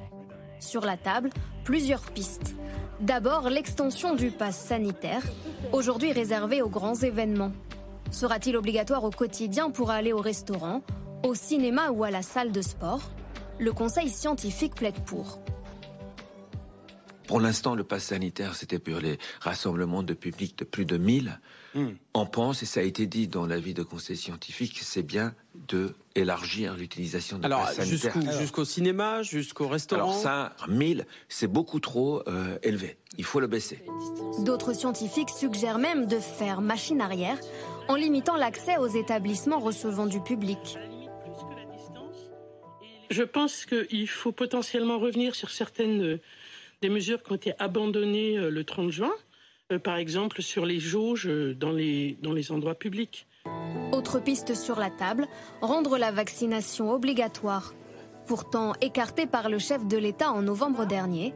Sur 0.60 0.82
la 0.82 0.98
table, 0.98 1.30
plusieurs 1.64 2.12
pistes. 2.12 2.56
D'abord, 3.00 3.50
l'extension 3.50 4.16
du 4.16 4.30
pass 4.30 4.58
sanitaire, 4.58 5.24
aujourd'hui 5.72 6.12
réservé 6.12 6.62
aux 6.62 6.70
grands 6.70 6.96
événements. 6.96 7.52
Sera-t-il 8.12 8.58
obligatoire 8.58 9.06
au 9.06 9.10
quotidien 9.10 9.72
pour 9.72 9.90
aller 9.90 10.12
au 10.12 10.20
restaurant, 10.20 10.84
au 11.24 11.34
cinéma 11.34 11.92
ou 11.92 12.04
à 12.04 12.12
la 12.12 12.22
salle 12.22 12.52
de 12.52 12.62
sport? 12.62 13.02
Le 13.58 13.72
Conseil 13.72 14.10
scientifique 14.10 14.76
plaide 14.76 15.00
pour. 15.06 15.40
Pour 17.32 17.40
l'instant, 17.40 17.76
le 17.76 17.86
pass 17.86 18.04
sanitaire, 18.04 18.56
c'était 18.56 18.80
pour 18.80 19.00
les 19.00 19.18
rassemblements 19.40 20.04
de 20.04 20.14
public 20.14 20.58
de 20.58 20.66
plus 20.66 20.84
de 20.84 20.98
1000. 20.98 21.40
Hmm. 21.74 21.92
On 22.14 22.26
pense, 22.26 22.62
et 22.62 22.66
ça 22.66 22.82
a 22.82 22.84
été 22.84 23.08
dit 23.08 23.30
dans 23.30 23.46
l'avis 23.46 23.74
de 23.74 23.84
conseil 23.84 24.18
scientifique, 24.18 24.78
c'est 24.82 25.04
bien 25.04 25.34
de 25.70 25.96
élargir 26.16 26.76
l'utilisation 26.76 27.40
de 27.40 27.48
pass 27.48 27.78
sanitaire. 27.78 28.14
Jusqu'au 28.38 28.66
cinéma, 28.66 29.24
jusqu'au 29.24 29.70
restaurant 29.70 30.02
Alors 30.02 30.16
ça, 30.16 30.54
1000, 30.68 31.06
c'est 31.30 31.48
beaucoup 31.48 31.80
trop 31.80 32.22
euh, 32.28 32.58
élevé. 32.64 32.98
Il 33.18 33.24
faut 33.24 33.40
le 33.40 33.48
baisser. 33.48 33.82
D'autres 34.40 34.74
scientifiques 34.74 35.30
suggèrent 35.30 35.80
même 35.80 36.08
de 36.08 36.20
faire 36.20 36.60
machine 36.60 37.00
arrière 37.00 37.38
en 37.92 37.96
limitant 37.96 38.38
l'accès 38.38 38.78
aux 38.78 38.88
établissements 38.88 39.60
recevant 39.60 40.06
du 40.06 40.22
public. 40.22 40.78
Je 43.10 43.24
pense 43.24 43.66
qu'il 43.66 44.08
faut 44.08 44.32
potentiellement 44.32 44.98
revenir 44.98 45.36
sur 45.36 45.50
certaines 45.50 46.02
euh, 46.02 46.22
des 46.82 46.88
mesures 46.88 47.22
qui 47.22 47.34
ont 47.34 47.36
été 47.36 47.54
abandonnées 47.60 48.38
euh, 48.38 48.50
le 48.50 48.64
30 48.64 48.92
juin, 48.92 49.12
euh, 49.74 49.80
par 49.80 49.98
exemple 49.98 50.42
sur 50.42 50.66
les 50.66 50.80
jauges 50.80 51.28
dans 51.28 51.74
les, 51.74 52.18
dans 52.22 52.32
les 52.32 52.54
endroits 52.54 52.76
publics. 52.76 53.28
Autre 53.92 54.22
piste 54.22 54.56
sur 54.56 54.80
la 54.80 54.90
table, 54.90 55.28
rendre 55.60 55.98
la 55.98 56.12
vaccination 56.12 56.92
obligatoire. 56.92 57.74
Pourtant 58.26 58.72
écartée 58.80 59.26
par 59.26 59.50
le 59.50 59.60
chef 59.60 59.86
de 59.86 59.98
l'État 59.98 60.32
en 60.32 60.44
novembre 60.44 60.86
dernier, 60.86 61.34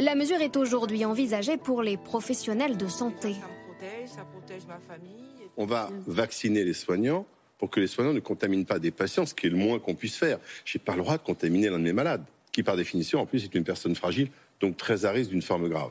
la 0.00 0.14
mesure 0.14 0.40
est 0.40 0.56
aujourd'hui 0.56 1.04
envisagée 1.04 1.58
pour 1.58 1.82
les 1.82 1.98
professionnels 1.98 2.78
de 2.78 2.88
santé. 2.88 3.34
Ça 3.34 3.48
me 3.48 3.66
protège, 3.66 4.08
ça 4.08 4.24
protège 4.24 4.66
ma 4.66 4.78
famille 4.78 5.37
on 5.58 5.66
va 5.66 5.90
vacciner 6.06 6.64
les 6.64 6.72
soignants 6.72 7.26
pour 7.58 7.68
que 7.68 7.80
les 7.80 7.88
soignants 7.88 8.14
ne 8.14 8.20
contaminent 8.20 8.64
pas 8.64 8.78
des 8.78 8.92
patients, 8.92 9.26
ce 9.26 9.34
qui 9.34 9.48
est 9.48 9.50
le 9.50 9.56
moins 9.56 9.80
qu'on 9.80 9.96
puisse 9.96 10.16
faire. 10.16 10.38
Je 10.64 10.78
n'ai 10.78 10.82
pas 10.82 10.94
le 10.94 11.02
droit 11.02 11.18
de 11.18 11.22
contaminer 11.22 11.68
l'un 11.68 11.80
de 11.80 11.84
mes 11.84 11.92
malades, 11.92 12.24
qui 12.52 12.62
par 12.62 12.76
définition 12.76 13.20
en 13.20 13.26
plus 13.26 13.44
est 13.44 13.54
une 13.54 13.64
personne 13.64 13.96
fragile, 13.96 14.30
donc 14.60 14.76
très 14.76 15.04
à 15.04 15.10
risque 15.10 15.30
d'une 15.30 15.42
forme 15.42 15.68
grave. 15.68 15.90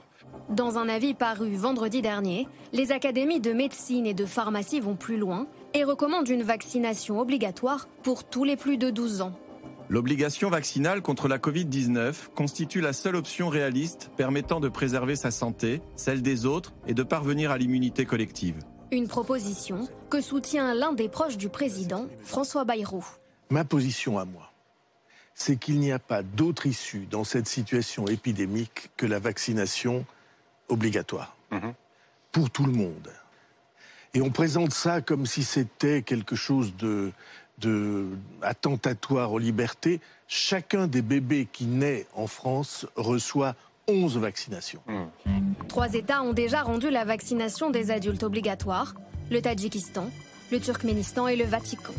Dans 0.49 0.77
un 0.77 0.87
avis 0.87 1.13
paru 1.13 1.53
vendredi 1.55 2.01
dernier, 2.01 2.47
les 2.71 2.93
académies 2.93 3.41
de 3.41 3.51
médecine 3.51 4.05
et 4.05 4.13
de 4.13 4.25
pharmacie 4.25 4.79
vont 4.79 4.95
plus 4.95 5.17
loin 5.17 5.45
et 5.73 5.83
recommandent 5.83 6.29
une 6.29 6.43
vaccination 6.43 7.19
obligatoire 7.19 7.89
pour 8.03 8.23
tous 8.23 8.45
les 8.45 8.55
plus 8.55 8.77
de 8.77 8.89
12 8.89 9.21
ans. 9.21 9.37
L'obligation 9.89 10.49
vaccinale 10.49 11.01
contre 11.01 11.27
la 11.27 11.37
Covid-19 11.37 12.29
constitue 12.35 12.81
la 12.81 12.93
seule 12.93 13.15
option 13.15 13.49
réaliste 13.49 14.11
permettant 14.15 14.59
de 14.61 14.69
préserver 14.69 15.15
sa 15.15 15.31
santé, 15.31 15.81
celle 15.97 16.21
des 16.21 16.45
autres 16.45 16.73
et 16.87 16.93
de 16.93 17.03
parvenir 17.03 17.51
à 17.51 17.57
l'immunité 17.57 18.05
collective. 18.05 18.55
Une 18.91 19.09
proposition 19.09 19.87
que 20.09 20.21
soutient 20.21 20.73
l'un 20.73 20.93
des 20.93 21.09
proches 21.09 21.35
du 21.35 21.49
président, 21.49 22.07
François 22.23 22.63
Bayrou. 22.63 23.05
Ma 23.49 23.65
position 23.65 24.17
à 24.17 24.23
moi, 24.23 24.51
c'est 25.35 25.57
qu'il 25.57 25.79
n'y 25.79 25.91
a 25.91 25.99
pas 25.99 26.23
d'autre 26.23 26.67
issue 26.67 27.05
dans 27.11 27.25
cette 27.25 27.47
situation 27.47 28.07
épidémique 28.07 28.89
que 28.95 29.05
la 29.05 29.19
vaccination 29.19 30.05
obligatoire 30.69 31.35
mhm. 31.51 31.73
pour 32.31 32.49
tout 32.49 32.65
le 32.65 32.71
monde. 32.71 33.11
Et 34.13 34.21
on 34.21 34.29
présente 34.29 34.71
ça 34.71 35.01
comme 35.01 35.25
si 35.25 35.43
c'était 35.43 36.01
quelque 36.01 36.37
chose 36.37 36.73
de, 36.77 37.11
de 37.59 38.07
attentatoire 38.41 39.33
aux 39.33 39.39
libertés. 39.39 39.99
Chacun 40.29 40.87
des 40.87 41.01
bébés 41.01 41.47
qui 41.51 41.65
naît 41.65 42.07
en 42.13 42.27
France 42.27 42.87
reçoit 42.95 43.55
11 43.89 44.17
vaccinations. 44.17 44.81
Trois 45.69 45.93
États 45.93 46.21
ont 46.21 46.33
déjà 46.33 46.61
rendu 46.61 46.89
la 46.89 47.05
vaccination 47.05 47.69
des 47.69 47.89
adultes 47.89 48.23
obligatoire 48.23 48.95
le 49.31 49.41
Tadjikistan, 49.41 50.09
le 50.51 50.59
Turkménistan 50.59 51.27
et 51.27 51.35
le 51.35 51.45
Vatican. 51.45 51.93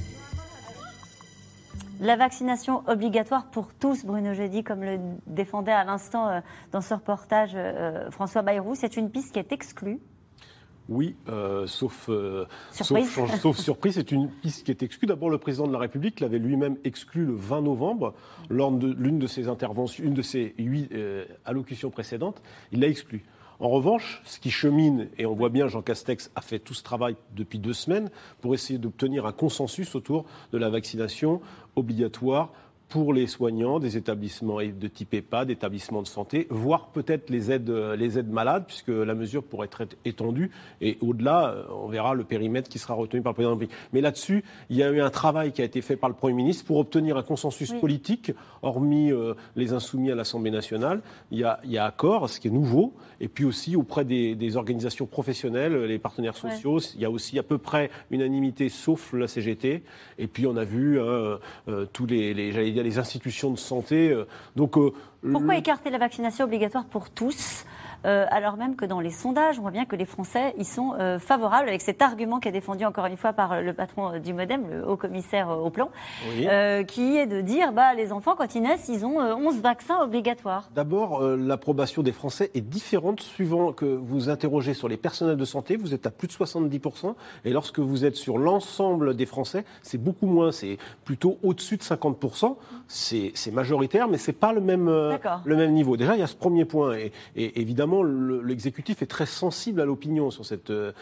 La 2.01 2.17
vaccination 2.17 2.83
obligatoire 2.87 3.47
pour 3.47 3.73
tous, 3.75 4.05
Bruno 4.05 4.35
Jeudi, 4.35 4.63
comme 4.63 4.83
le 4.85 4.99
défendait 5.27 5.73
à 5.73 5.85
l'instant 5.85 6.29
euh, 6.29 6.41
dans 6.73 6.81
ce 6.81 6.95
reportage 6.95 7.53
euh, 7.55 8.11
François 8.11 8.43
Bayrou, 8.43 8.75
c'est 8.75 8.97
une 8.97 9.11
piste 9.11 9.33
qui 9.33 9.39
est 9.39 9.53
exclue 9.53 9.99
oui, 10.89 11.17
euh, 11.29 11.67
sauf, 11.67 12.09
surprise. 12.71 13.09
Sauf, 13.41 13.59
surprise, 13.59 13.95
c'est 13.95 14.13
une 14.13 14.31
piste 14.31 14.65
qui 14.65 14.71
est 14.71 14.83
exclue. 14.83 15.07
D'abord, 15.07 15.31
le 15.31 15.39
président 15.39 15.67
de 15.67 15.73
la 15.73 15.79
République 15.79 16.21
l'avait 16.21 16.39
lui-même 16.39 16.77
exclu 16.85 17.27
le 17.27 17.35
20 17.35 17.63
novembre 17.63 18.15
lors 18.49 18.73
de 18.73 18.95
l'une 18.99 19.19
de 19.19 19.27
ses 19.27 19.49
interventions, 19.49 20.05
une 20.05 20.15
de 20.15 20.23
ses 20.23 20.55
huit 20.59 20.91
allocutions 21.45 21.91
précédentes. 21.91 22.43
Il 22.73 22.81
l'a 22.81 22.89
exclu. 22.89 23.25
En 23.61 23.71
revanche, 23.71 24.23
ce 24.25 24.39
qui 24.39 24.51
chemine, 24.51 25.09
et 25.19 25.27
on 25.27 25.35
voit 25.35 25.49
bien 25.49 25.67
Jean 25.67 25.83
Castex 25.83 26.31
a 26.37 26.41
fait 26.41 26.61
tout 26.61 26.75
ce 26.75 26.85
travail 26.85 27.17
depuis 27.35 27.59
deux 27.59 27.73
semaines 27.73 28.09
pour 28.41 28.55
essayer 28.55 28.79
d'obtenir 28.79 29.27
un 29.27 29.33
consensus 29.33 29.97
autour 29.97 30.27
de 30.53 30.59
la 30.59 30.71
vaccination 30.71 31.41
obligatoire 31.75 32.53
pour 32.89 33.13
les 33.13 33.27
soignants 33.27 33.79
des 33.79 33.97
établissements 33.97 34.59
de 34.59 34.89
type 34.89 35.13
EHPAD, 35.13 35.49
d'établissements 35.49 36.03
de 36.03 36.07
santé, 36.07 36.47
voire 36.49 36.89
peut-être 36.89 37.29
les 37.29 37.51
aides, 37.51 37.69
les 37.71 38.19
aides 38.19 38.31
malades, 38.31 38.65
puisque 38.67 38.89
la 38.89 39.15
mesure 39.15 39.43
pourrait 39.43 39.67
être 39.67 39.97
étendue. 40.05 40.51
Et 40.81 40.97
au-delà, 41.03 41.51
euh, 41.51 41.65
on 41.71 41.89
verra 41.89 42.15
le 42.15 42.25
périmètre 42.25 42.71
qui 42.71 42.79
sera 42.79 42.95
retenu 42.95 43.21
par 43.21 43.33
le 43.33 43.35
président 43.35 43.57
de 43.57 43.61
la 43.61 43.69
Mais 43.93 44.01
là-dessus, 44.01 44.43
il 44.71 44.77
y 44.77 44.83
a 44.83 44.91
eu 44.91 45.01
un 45.01 45.11
travail 45.11 45.53
qui 45.53 45.61
a 45.61 45.65
été 45.65 45.83
fait 45.83 45.97
par 45.97 46.09
le 46.09 46.15
Premier 46.15 46.35
ministre 46.35 46.65
pour 46.65 46.79
obtenir 46.79 47.17
un 47.17 47.23
consensus 47.23 47.73
politique, 47.73 48.33
hormis 48.63 49.13
euh, 49.13 49.35
les 49.55 49.75
insoumis 49.75 50.11
à 50.11 50.15
l'Assemblée 50.15 50.51
nationale. 50.51 51.03
Il 51.31 51.39
y, 51.39 51.45
a, 51.45 51.61
il 51.65 51.73
y, 51.73 51.79
a, 51.79 51.85
accord, 51.85 52.31
ce 52.31 52.41
qui 52.41 52.49
est 52.49 52.53
nouveau, 52.53 52.95
et 53.21 53.29
puis 53.29 53.45
aussi 53.45 53.77
auprès 53.77 54.05
des, 54.05 54.57
organisations 54.57 55.05
professionnelles, 55.05 55.85
les 55.85 55.99
partenaires 55.99 56.37
sociaux, 56.37 56.79
il 56.95 57.03
y 57.03 57.05
a 57.05 57.11
aussi 57.11 57.39
à 57.39 57.43
peu 57.43 57.59
près 57.59 57.91
unanimité, 58.11 58.71
sauf 58.71 59.13
la 59.13 59.29
CGT. 59.29 59.83
Et 60.19 60.27
puis 60.27 60.47
on 60.47 60.57
a 60.57 60.65
vu 60.65 60.99
euh, 60.99 61.37
tous 61.93 62.07
les, 62.07 62.33
les 62.33 62.51
j'allais 62.51 62.73
y 62.79 62.81
a 62.81 62.85
les 62.85 62.99
institutions 62.99 63.51
de 63.51 63.59
santé. 63.59 64.15
donc, 64.57 64.77
Pourquoi 65.33 65.57
écarter 65.57 65.91
la 65.91 65.99
vaccination 65.99 66.45
obligatoire 66.45 66.85
pour 66.85 67.11
tous? 67.11 67.65
Euh, 68.05 68.27
alors 68.31 68.57
même 68.57 68.77
que 68.77 68.85
dans 68.85 69.01
les 69.01 69.11
sondages, 69.11 69.59
on 69.59 69.63
voit 69.63 69.71
bien 69.71 69.85
que 69.85 69.97
les 69.97 70.05
Français 70.05 70.55
y 70.57 70.65
sont 70.65 70.95
euh, 70.99 71.19
favorables, 71.19 71.69
avec 71.69 71.81
cet 71.81 72.03
argument 72.03 72.39
qui 72.39 72.49
est 72.49 72.53
défendu 72.53 72.85
encore 72.85 73.07
une 73.07 73.17
fois 73.17 73.33
par 73.33 73.61
le 73.61 73.73
patron 73.73 74.19
du 74.19 74.33
Modem, 74.33 74.63
le 74.71 74.89
haut 74.89 74.97
commissaire 74.97 75.49
au 75.49 75.71
plan, 75.71 75.91
euh, 76.41 76.85
qui 76.85 77.17
est 77.17 77.27
de 77.27 77.41
dire 77.41 77.73
bah, 77.73 77.95
les 77.95 78.13
enfants, 78.13 78.35
quand 78.37 78.55
ils 78.55 78.63
naissent, 78.63 78.89
ils 78.89 79.05
ont 79.05 79.19
11 79.19 79.61
vaccins 79.61 80.01
obligatoires. 80.01 80.69
D'abord, 80.75 81.23
l'approbation 81.23 82.03
des 82.03 82.13
Français 82.13 82.51
est 82.55 82.61
différente 82.61 83.21
suivant 83.21 83.73
que 83.73 83.85
vous 83.85 84.29
interrogez 84.29 84.75
sur 84.75 84.89
les 84.89 84.97
personnels 84.97 85.37
de 85.37 85.45
santé, 85.45 85.77
vous 85.77 85.95
êtes 85.95 86.07
à 86.07 86.11
plus 86.11 86.29
de 86.29 86.33
70%, 86.33 87.15
et 87.45 87.51
lorsque 87.51 87.79
vous 87.79 88.05
êtes 88.05 88.17
sur 88.17 88.39
l'ensemble 88.39 89.17
des 89.17 89.27
Français, 89.27 89.65
c'est 89.83 89.99
beaucoup 89.99 90.27
moins, 90.27 90.53
c'est 90.53 90.79
plutôt 91.05 91.39
au-dessus 91.43 91.77
de 91.77 91.83
50%. 91.83 92.57
C'est 92.87 93.53
majoritaire, 93.53 94.09
mais 94.09 94.19
c'est 94.19 94.33
pas 94.33 94.53
le 94.53 94.61
même, 94.61 94.87
le 94.87 95.57
même 95.57 95.73
niveau. 95.73 95.97
Déjà, 95.97 96.15
il 96.15 96.21
y 96.21 96.23
a 96.23 96.27
ce 96.27 96.37
premier 96.37 96.65
point, 96.65 96.97
et 96.97 97.61
évidemment, 97.61 97.88
l'exécutif 98.03 99.03
est 99.03 99.07
très 99.07 99.27
sensible 99.27 99.81
à 99.81 99.85
l'opinion 99.85 100.31
sur 100.31 100.45
cette, 100.45 100.71
euh, 100.71 100.93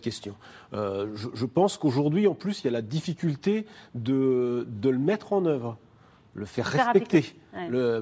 question. 0.00 0.34
Euh, 0.72 1.14
je, 1.14 1.46
pense 1.46 1.76
qu'aujourd'hui, 1.76 2.26
en 2.26 2.34
plus, 2.34 2.60
il 2.60 2.64
y 2.66 2.68
a 2.68 2.72
la 2.72 2.82
difficulté 2.82 3.66
de 3.94 4.66
le 4.82 4.98
mettre 4.98 5.32
en 5.32 5.44
œuvre 5.46 5.78
le 6.34 6.44
faire 6.46 6.66
respecter. 6.66 7.34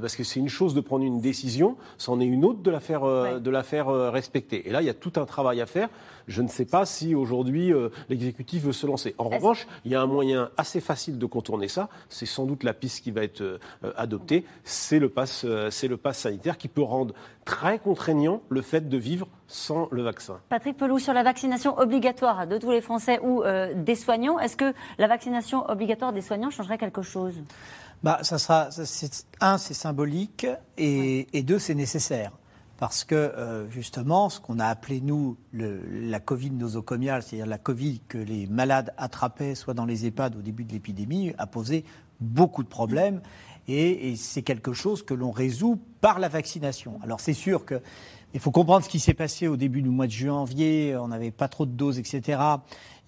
parce 0.01 0.17
que 0.17 0.25
c'est 0.25 0.41
une 0.41 0.49
chose 0.49 0.75
de 0.75 0.81
prendre 0.81 1.05
une 1.05 1.21
décision, 1.21 1.77
c'en 1.99 2.21
est 2.21 2.27
une 2.27 2.45
autre 2.45 2.63
de 2.63 2.71
la 2.71 2.81
faire, 2.81 3.05
euh, 3.05 3.39
de 3.39 3.51
la 3.51 3.63
faire 3.63 3.89
respecter. 3.89 4.67
Et 4.69 4.71
là, 4.71 4.81
il 4.81 4.87
y 4.87 4.91
a 4.91 4.95
tout 4.95 5.13
un 5.17 5.27
travail 5.27 5.61
à 5.61 5.67
faire. 5.67 5.89
Je 6.29 6.41
ne 6.41 6.49
sais 6.49 6.65
pas 6.65 6.87
si 6.87 7.15
aujourd'hui 7.17 7.73
l'exécutif 8.09 8.63
veut 8.63 8.73
se 8.73 8.87
lancer. 8.87 9.15
En 9.19 9.29
revanche, 9.29 9.67
il 9.85 9.91
y 9.91 9.97
a 9.97 10.01
un 10.01 10.07
moyen 10.07 10.51
assez 10.57 10.81
facile 10.81 11.19
de 11.19 11.27
contourner 11.27 11.67
ça. 11.67 11.89
C'est 12.09 12.27
sans 12.27 12.47
doute 12.47 12.63
la 12.63 12.75
piste 12.75 13.03
qui 13.03 13.11
va 13.11 13.25
être 13.25 13.59
adoptée. 13.97 14.45
C'est 14.63 15.01
le 15.01 15.09
pass, 15.09 15.45
c'est 15.71 15.89
le 15.89 15.97
pass 15.97 16.19
sanitaire 16.19 16.59
qui 16.59 16.69
peut 16.69 16.83
rendre 16.83 17.13
très 17.45 17.79
contraignant 17.79 18.43
le 18.49 18.63
fait 18.63 18.89
de 18.89 18.97
vivre 18.97 19.27
sans 19.49 19.89
le 19.91 20.03
vaccin. 20.03 20.41
Patrick 20.49 20.77
Pelou, 20.77 20.99
sur 20.99 21.13
la 21.13 21.23
vaccination 21.23 21.79
obligatoire 21.79 22.47
de 22.47 22.59
tous 22.59 22.71
les 22.71 22.81
Français 22.81 23.19
ou 23.23 23.43
euh, 23.43 23.75
des 23.75 23.95
soignants, 23.95 24.39
est-ce 24.39 24.57
que 24.57 24.73
la 24.99 25.07
vaccination 25.07 25.69
obligatoire 25.69 26.13
des 26.13 26.23
soignants 26.23 26.51
changerait 26.51 26.79
quelque 26.79 27.03
chose? 27.03 27.35
Bah, 28.03 28.19
ça 28.23 28.39
sera, 28.39 28.69
un, 29.41 29.59
c'est 29.59 29.75
symbolique, 29.75 30.47
et, 30.77 31.43
deux, 31.43 31.59
c'est 31.59 31.75
nécessaire. 31.75 32.33
Parce 32.79 33.05
que 33.05 33.15
euh, 33.15 33.71
justement, 33.71 34.29
ce 34.29 34.41
qu'on 34.41 34.59
a 34.59 34.67
appelé 34.67 35.01
nous 35.01 35.37
la 35.53 36.19
Covid 36.19 36.51
nosocomiale, 36.51 37.23
c'est-à-dire 37.23 37.47
la 37.47 37.59
Covid 37.59 38.01
que 38.09 38.19
les 38.19 38.49
malades 38.49 38.93
attrapaient 38.97 39.55
soit 39.55 39.75
dans 39.75 39.85
les 39.85 40.05
EHPAD 40.07 40.35
au 40.35 40.43
début 40.43 40.65
de 40.65 40.73
l'épidémie, 40.73 41.33
a 41.39 41.47
posé 41.47 41.85
beaucoup 42.21 42.65
de 42.65 42.69
problèmes 42.69 43.21
et, 43.69 44.17
c'est 44.17 44.43
quelque 44.43 44.73
chose 44.73 45.05
que 45.05 45.15
l'on 45.15 45.31
résout 45.31 45.79
par 46.01 46.19
la 46.19 46.29
vaccination. 46.29 46.99
Alors 47.03 47.21
c'est 47.21 47.33
sûr 47.33 47.65
que 47.65 47.81
il 48.35 48.41
faut 48.41 48.51
comprendre 48.51 48.85
ce 48.85 48.89
qui 48.89 49.01
s'est 49.01 49.15
passé 49.15 49.47
au 49.49 49.57
début 49.57 49.83
du 49.83 49.91
mois 49.91 50.07
de 50.07 50.13
janvier. 50.13 50.97
On 50.97 51.09
n'avait 51.09 51.31
pas 51.31 51.49
trop 51.49 51.67
de 51.67 51.73
doses, 51.73 51.99
etc. 51.99 52.41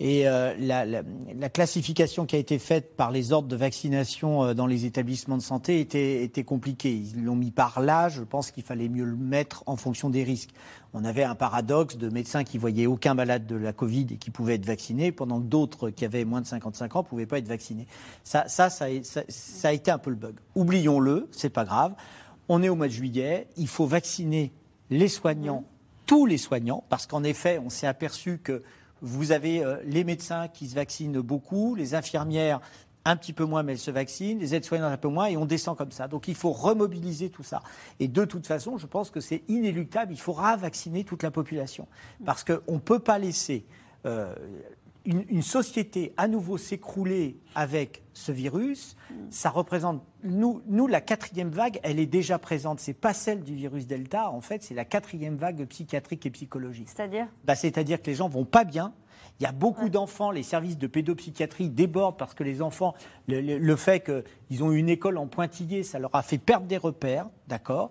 Et 0.01 0.27
euh, 0.29 0.55
la, 0.59 1.49
classification 1.49 2.27
qui 2.27 2.37
a 2.37 2.39
été 2.39 2.59
faite 2.59 2.97
par 2.97 3.11
les 3.11 3.33
ordres 3.33 3.49
de 3.49 3.57
vaccination 3.57 4.43
euh, 4.43 4.55
dans 4.55 4.67
les 4.67 4.87
établissements 4.87 5.37
de 5.37 5.43
santé 5.43 5.81
était, 5.81 6.45
compliquée. 6.45 6.95
Ils 6.95 7.25
l'ont 7.25 7.37
mis 7.37 7.53
par 7.53 7.81
là. 7.81 8.09
Je 8.09 8.23
pense 8.23 8.51
qu'il 8.51 8.65
fallait 8.65 8.89
mieux 8.89 9.05
le 9.05 9.17
mettre 9.17 9.63
en 9.67 9.77
fonction 9.77 10.11
des 10.11 10.25
risques 10.25 10.51
on 10.97 11.05
avait 11.05 11.25
un 11.25 11.35
paradoxe 11.35 11.97
de 11.97 12.09
médecins 12.09 12.45
qui 12.45 12.57
voyaient 12.57 12.87
aucun 12.87 13.15
malade 13.15 13.47
de 13.47 13.57
la 13.57 13.73
Covid 13.73 14.07
et 14.13 14.17
qui 14.17 14.31
pouvaient 14.31 14.55
être 14.55 14.65
vaccinés, 14.65 15.11
pendant 15.11 15.41
que 15.41 15.47
d'autres 15.47 15.91
qui 15.91 16.05
avaient 16.05 16.25
moins 16.25 16.41
de 16.41 16.47
55 16.47 16.95
ans 16.95 17.01
ne 17.01 17.09
pouvaient 17.09 17.27
pas 17.27 17.39
être 17.39 17.49
vaccinés. 17.49 17.89
Ça, 18.23 18.47
ça, 18.47 18.71
ça, 18.71 19.69
a 19.69 19.73
été 19.73 19.91
un 19.91 19.99
peu 19.99 20.11
le 20.11 20.17
bug. 20.17 20.37
Oublions-le, 20.55 21.29
c'est 21.33 21.51
pas 21.51 21.65
grave. 21.65 21.95
On 22.49 22.63
est 22.63 22.69
au 22.69 22.77
mois 22.77 22.87
de 22.87 22.93
juillet, 22.93 23.49
il 23.57 23.67
faut 23.67 23.87
vacciner 23.87 24.53
les 24.95 25.09
soignants, 25.09 25.65
tous 26.07 26.25
les 26.25 26.39
soignants, 26.39 26.85
parce 26.89 27.07
qu'en 27.07 27.25
effet, 27.25 27.59
on 27.59 27.69
s'est 27.69 27.87
aperçu 27.87 28.39
que 28.39 28.63
vous 29.03 29.33
avez 29.33 29.65
euh, 29.65 29.77
les 29.85 30.05
médecins 30.05 30.47
qui 30.49 30.69
se 30.69 30.75
vaccinent 30.77 31.21
beaucoup, 31.21 31.75
les 31.75 31.95
infirmières 31.95 32.61
un 33.05 33.17
petit 33.17 33.33
peu 33.33 33.45
moins, 33.45 33.63
mais 33.63 33.73
elles 33.73 33.79
se 33.79 33.91
vaccinent, 33.91 34.39
les 34.39 34.55
aides-soignantes 34.55 34.93
un 34.93 34.97
peu 34.97 35.09
moins, 35.09 35.27
et 35.27 35.37
on 35.37 35.45
descend 35.45 35.77
comme 35.77 35.91
ça. 35.91 36.09
Donc 36.09 36.29
il 36.29 36.35
faut 36.35 36.53
remobiliser 36.53 37.29
tout 37.29 37.43
ça. 37.43 37.63
Et 38.01 38.09
de 38.09 38.25
toute 38.25 38.47
façon, 38.47 38.79
je 38.79 38.87
pense 38.87 39.11
que 39.11 39.21
c'est 39.21 39.43
inéluctable, 39.49 40.13
il 40.13 40.21
faudra 40.21 40.57
vacciner 40.57 41.05
toute 41.05 41.23
la 41.23 41.31
population. 41.31 41.87
Parce 42.25 42.45
qu'on 42.45 42.75
ne 42.75 42.79
peut 42.79 43.01
pas 43.01 43.19
laisser 43.19 43.67
euh, 44.07 44.35
une, 45.05 45.43
société 45.43 46.13
à 46.17 46.29
nouveau 46.29 46.57
s'écrouler 46.57 47.39
avec 47.55 48.03
ce 48.13 48.33
virus. 48.33 48.97
Ça 49.31 49.51
représente, 49.51 50.03
nous, 50.23 50.63
nous, 50.67 50.87
la 50.87 51.01
quatrième 51.01 51.51
vague, 51.51 51.79
elle 51.83 51.99
est 51.99 52.07
déjà 52.07 52.39
présente. 52.39 52.81
C'est 52.81 52.95
pas 52.95 53.13
celle 53.13 53.43
du 53.43 53.55
virus 53.55 53.87
Delta, 53.87 54.31
en 54.31 54.41
fait, 54.41 54.63
c'est 54.63 54.75
la 54.75 54.85
quatrième 54.85 55.37
vague 55.37 55.65
psychiatrique 55.67 56.25
et 56.27 56.31
psychologique. 56.31 56.89
C'est-à-dire? 56.89 57.27
Bah, 57.45 57.55
C'est-à-dire 57.55 58.01
que 58.01 58.07
les 58.07 58.15
gens 58.15 58.29
vont 58.29 58.45
pas 58.47 58.65
bien, 58.65 58.95
il 59.41 59.43
y 59.43 59.47
a 59.47 59.53
beaucoup 59.53 59.89
d'enfants, 59.89 60.31
les 60.31 60.45
services 60.45 60.79
de 60.79 60.87
pédopsychiatrie 60.87 61.69
débordent 61.69 62.17
parce 62.17 62.35
que 62.35 62.45
les 62.45 62.63
enfants, 62.63 62.95
le, 63.27 63.77
fait 63.77 64.01
qu'ils 64.01 64.63
ont 64.63 64.71
une 64.71 64.89
école 64.89 65.19
en 65.19 65.27
pointillé, 65.27 65.83
ça 65.83 65.99
leur 65.99 66.15
a 66.15 66.23
fait 66.23 66.39
perdre 66.39 66.67
des 66.67 66.77
repères, 66.77 67.27
d'accord? 67.49 67.91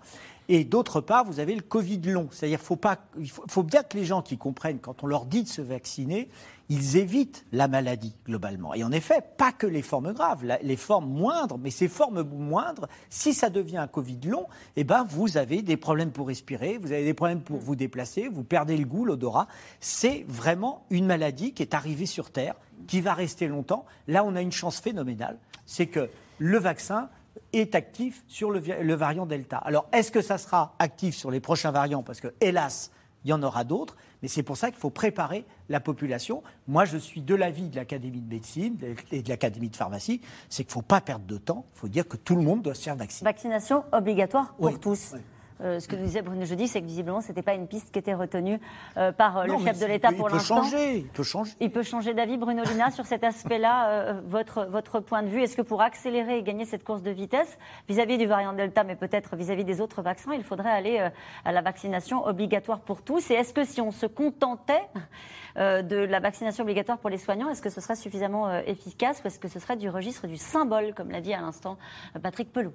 Et 0.50 0.64
d'autre 0.64 1.02
part, 1.02 1.26
vous 1.26 1.40
avez 1.40 1.56
le 1.56 1.62
Covid 1.62 2.02
long. 2.02 2.28
C'est-à-dire 2.32 2.60
qu'il 2.60 3.30
faut, 3.30 3.44
faut, 3.48 3.64
bien 3.64 3.84
que 3.84 3.98
les 3.98 4.06
gens 4.06 4.22
qui 4.22 4.38
comprennent, 4.38 4.80
quand 4.80 5.04
on 5.04 5.08
leur 5.08 5.26
dit 5.26 5.44
de 5.44 5.48
se 5.48 5.62
vacciner, 5.62 6.30
ils 6.70 6.98
évitent 6.98 7.46
la 7.52 7.68
maladie 7.68 8.16
globalement. 8.26 8.74
Et 8.74 8.84
en 8.84 8.92
effet, 8.92 9.22
pas 9.38 9.52
que 9.52 9.68
les 9.68 9.82
formes 9.82 10.14
graves, 10.14 10.46
les 10.62 10.78
formes 10.78 11.10
moindres, 11.10 11.58
mais 11.58 11.70
ces 11.70 11.88
formes 11.88 12.24
moindres, 12.24 12.88
si 13.10 13.34
ça 13.34 13.50
devient 13.50 13.78
un 13.78 13.88
Covid 13.88 14.20
long, 14.26 14.48
eh 14.76 14.84
ben 14.84 15.04
vous 15.04 15.38
avez 15.38 15.62
des 15.62 15.78
problèmes 15.78 16.12
pour 16.12 16.28
respirer, 16.28 16.78
vous 16.78 16.92
avez 16.92 17.04
des 17.04 17.14
problèmes 17.14 17.42
pour 17.42 17.60
vous 17.60 17.76
déplacer, 17.76 18.30
vous 18.30 18.44
perdez 18.44 18.78
le 18.78 18.86
goût, 18.86 19.06
l'odorat. 19.06 19.48
C'est 19.80 20.26
vraiment 20.28 20.86
une 20.90 21.06
maladie 21.06 21.54
qui 21.54 21.64
est 21.64 21.74
arrivée 21.74 22.06
sur 22.06 22.32
Terre, 22.32 22.56
qui 22.88 23.02
va 23.02 23.14
rester 23.14 23.48
longtemps. 23.48 23.86
Là, 24.08 24.24
on 24.24 24.36
a 24.36 24.42
une 24.42 24.52
chance 24.52 24.80
phénoménale, 24.80 25.38
c'est 25.66 25.88
que 25.88 26.10
le 26.40 26.58
vaccin 26.58 27.10
est 27.52 27.76
actif 27.76 28.24
sur 28.28 28.52
le, 28.52 28.60
le 28.60 28.94
variant 28.94 29.26
Delta. 29.26 29.58
Alors, 29.58 29.88
est-ce 29.92 30.12
que 30.12 30.22
ça 30.22 30.38
sera 30.38 30.76
actif 30.80 31.16
sur 31.16 31.30
les 31.30 31.40
prochains 31.40 31.72
variants? 31.72 32.04
Parce 32.04 32.20
que, 32.20 32.34
hélas, 32.42 32.92
il 33.26 33.30
y 33.30 33.34
en 33.34 33.44
aura 33.44 33.64
d'autres, 33.64 33.96
mais 34.22 34.28
c'est 34.28 34.44
pour 34.44 34.58
ça 34.58 34.70
qu'il 34.72 34.80
faut 34.80 34.90
préparer 34.90 35.46
la 35.70 35.80
population. 35.80 36.44
Moi, 36.68 36.86
je 36.86 36.98
suis 36.98 37.22
de 37.22 37.36
l'avis 37.36 37.70
de 37.70 37.76
l'Académie 37.76 38.22
de 38.22 38.30
médecine 38.30 38.78
et 39.12 39.22
de 39.22 39.30
l'Académie 39.30 39.70
de 39.70 39.76
pharmacie, 39.76 40.22
c'est 40.50 40.64
qu'il 40.64 40.70
ne 40.72 40.74
faut 40.74 40.82
pas 40.82 41.02
perdre 41.02 41.26
de 41.26 41.38
temps, 41.38 41.66
il 41.76 41.80
faut 41.80 41.88
dire 41.88 42.08
que 42.08 42.18
tout 42.18 42.36
le 42.36 42.42
monde 42.42 42.62
doit 42.62 42.76
se 42.76 42.84
faire 42.84 42.96
vacciner. 42.96 43.30
Vaccination 43.30 43.84
obligatoire 43.92 44.54
pour 44.56 44.80
tous. 44.80 45.14
Euh, 45.64 45.80
ce 45.80 45.88
que 45.88 45.96
nous 45.96 46.04
disait 46.04 46.22
Bruno 46.22 46.46
Jeudi, 46.46 46.68
c'est 46.68 46.82
que 46.82 46.86
visiblement, 46.86 47.22
ce 47.22 47.30
n'était 47.30 47.42
pas 47.42 47.54
une 47.54 47.68
piste 47.68 47.92
qui 47.92 48.00
était 48.00 48.14
retenue 48.14 48.60
euh, 48.98 49.12
par 49.12 49.38
euh, 49.38 49.46
le 49.46 49.58
chef 49.60 49.80
de 49.80 49.86
l'État 49.86 50.12
pour 50.12 50.30
l'instant. 50.30 50.64
Il 50.64 51.08
peut 51.08 51.24
changer. 51.24 51.56
Il 51.62 51.72
peut 51.72 51.84
changer 51.84 52.14
d'avis, 52.14 52.38
Bruno 52.38 52.64
Lina, 52.64 52.92
sur 52.92 53.06
cet 53.06 53.24
aspect-là. 53.24 54.22
votre, 54.26 54.66
votre 54.66 55.00
point 55.00 55.24
de 55.24 55.28
vue, 55.28 55.42
est-ce 55.42 55.56
que 55.56 55.62
pour 55.62 55.82
accélérer 55.82 56.38
et 56.38 56.44
gagner 56.44 56.66
cette 56.66 56.84
course 56.84 57.02
de 57.02 57.12
vitesse, 57.12 57.58
vis-à-vis 57.88 58.18
du 58.18 58.26
variant 58.26 58.54
Delta, 58.54 58.84
mais 58.84 58.96
peut-être 58.96 59.36
vis-à-vis 59.36 59.64
des 59.64 59.82
autres 59.82 60.02
vaccins, 60.02 60.34
il 60.34 60.44
faudrait 60.44 60.72
aller 60.72 61.10
à 61.46 61.52
la 61.52 61.62
vaccination 61.62 62.26
obligatoire 62.26 62.82
pour 62.82 63.02
tous? 63.02 63.32
Et 63.32 63.36
est-ce 63.36 63.54
que 63.54 63.64
si 63.64 63.82
on 63.82 63.92
se 63.92 64.06
contentait 64.06 64.84
de 65.56 65.98
la 65.98 66.20
vaccination 66.20 66.64
obligatoire 66.64 66.98
pour 66.98 67.10
les 67.10 67.18
soignants, 67.18 67.50
est-ce 67.50 67.62
que 67.62 67.70
ce 67.70 67.82
serait 67.82 67.96
suffisamment 67.96 68.60
efficace? 68.62 69.22
Ou 69.24 69.28
est-ce 69.28 69.40
que 69.40 69.48
ce 69.48 69.60
serait 69.60 69.78
du 69.78 69.90
registre 69.90 70.28
du 70.28 70.38
symbole, 70.38 70.94
comme 70.94 71.12
l'a 71.12 71.22
dit 71.22 71.34
à 71.34 71.42
l'instant 71.42 71.78
Patrick 72.22 72.52
Pelou 72.52 72.74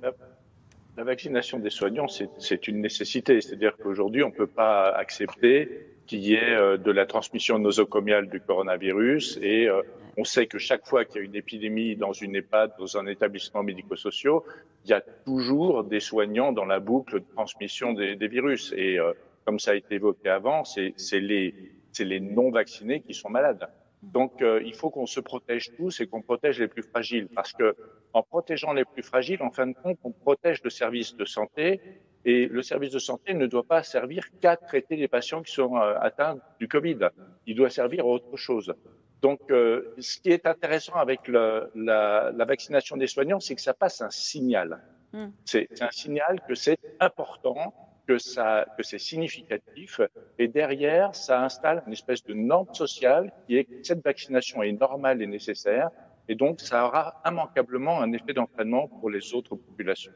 la 0.98 1.04
vaccination 1.04 1.60
des 1.60 1.70
soignants, 1.70 2.08
c'est 2.08 2.66
une 2.66 2.80
nécessité. 2.80 3.40
C'est-à-dire 3.40 3.76
qu'aujourd'hui, 3.76 4.24
on 4.24 4.30
ne 4.30 4.34
peut 4.34 4.48
pas 4.48 4.88
accepter 4.88 5.86
qu'il 6.08 6.18
y 6.18 6.34
ait 6.34 6.56
euh, 6.56 6.76
de 6.76 6.90
la 6.90 7.06
transmission 7.06 7.60
nosocomiale 7.60 8.28
du 8.28 8.40
coronavirus 8.40 9.38
et 9.40 9.68
euh, 9.68 9.82
on 10.16 10.24
sait 10.24 10.46
que 10.46 10.58
chaque 10.58 10.86
fois 10.86 11.04
qu'il 11.04 11.20
y 11.20 11.20
a 11.20 11.24
une 11.24 11.36
épidémie 11.36 11.94
dans 11.94 12.12
une 12.12 12.34
EHPAD, 12.34 12.72
dans 12.80 12.96
un 12.96 13.06
établissement 13.06 13.62
médico-social, 13.62 14.40
il 14.84 14.90
y 14.90 14.92
a 14.92 15.00
toujours 15.00 15.84
des 15.84 16.00
soignants 16.00 16.50
dans 16.50 16.64
la 16.64 16.80
boucle 16.80 17.20
de 17.20 17.24
transmission 17.32 17.92
des, 17.92 18.16
virus. 18.26 18.74
Et 18.76 18.98
euh, 18.98 19.12
comme 19.44 19.60
ça 19.60 19.72
a 19.72 19.74
été 19.74 19.96
évoqué 19.96 20.30
avant, 20.30 20.64
c'est 20.64 20.94
les, 21.12 21.54
les 22.00 22.20
non-vaccinés 22.20 23.02
qui 23.02 23.14
sont 23.14 23.28
malades. 23.28 23.68
Donc, 24.02 24.42
euh, 24.42 24.62
il 24.64 24.74
faut 24.74 24.90
qu'on 24.90 25.06
se 25.06 25.20
protège 25.20 25.74
tous 25.76 26.00
et 26.00 26.06
qu'on 26.06 26.22
protège 26.22 26.60
les 26.60 26.68
plus 26.68 26.82
fragiles, 26.82 27.28
parce 27.34 27.52
que 27.52 27.76
en 28.12 28.22
protégeant 28.22 28.72
les 28.72 28.84
plus 28.84 29.02
fragiles, 29.02 29.42
en 29.42 29.50
fin 29.50 29.66
de 29.66 29.74
compte, 29.74 29.98
on 30.04 30.12
protège 30.12 30.62
le 30.62 30.70
service 30.70 31.16
de 31.16 31.24
santé, 31.24 31.80
et 32.24 32.46
le 32.46 32.62
service 32.62 32.92
de 32.92 32.98
santé 32.98 33.34
ne 33.34 33.46
doit 33.46 33.64
pas 33.64 33.82
servir 33.82 34.24
qu'à 34.40 34.56
traiter 34.56 34.96
les 34.96 35.08
patients 35.08 35.42
qui 35.42 35.52
sont 35.52 35.76
euh, 35.76 35.94
atteints 36.00 36.38
du 36.58 36.68
Covid. 36.68 36.98
Il 37.46 37.56
doit 37.56 37.70
servir 37.70 38.04
à 38.04 38.08
autre 38.08 38.36
chose. 38.36 38.72
Donc, 39.20 39.40
euh, 39.50 39.94
ce 39.98 40.20
qui 40.20 40.30
est 40.30 40.46
intéressant 40.46 40.94
avec 40.94 41.26
le, 41.26 41.70
la, 41.74 42.30
la, 42.32 42.44
vaccination 42.44 42.96
des 42.96 43.08
soignants, 43.08 43.40
c'est 43.40 43.56
que 43.56 43.60
ça 43.60 43.74
passe 43.74 44.00
un 44.00 44.10
signal. 44.10 44.80
Hmm. 45.12 45.28
C'est 45.44 45.68
un 45.80 45.90
signal 45.90 46.40
que 46.46 46.54
c'est 46.54 46.78
important 47.00 47.74
que, 48.08 48.18
ça, 48.18 48.64
que 48.76 48.82
c'est 48.82 48.98
significatif. 48.98 50.00
Et 50.38 50.48
derrière, 50.48 51.14
ça 51.14 51.44
installe 51.44 51.82
une 51.86 51.92
espèce 51.92 52.24
de 52.24 52.32
norme 52.32 52.72
sociale 52.72 53.30
qui 53.46 53.58
est 53.58 53.64
que 53.64 53.82
cette 53.82 54.02
vaccination 54.02 54.62
est 54.62 54.72
normale 54.72 55.20
et 55.20 55.26
nécessaire 55.26 55.90
Et 56.30 56.34
donc, 56.34 56.60
ça 56.60 56.86
aura 56.86 57.20
immanquablement 57.26 58.00
un 58.00 58.12
effet 58.12 58.32
d'entraînement 58.32 58.88
pour 58.88 59.10
les 59.10 59.34
autres 59.34 59.56
populations. 59.56 60.12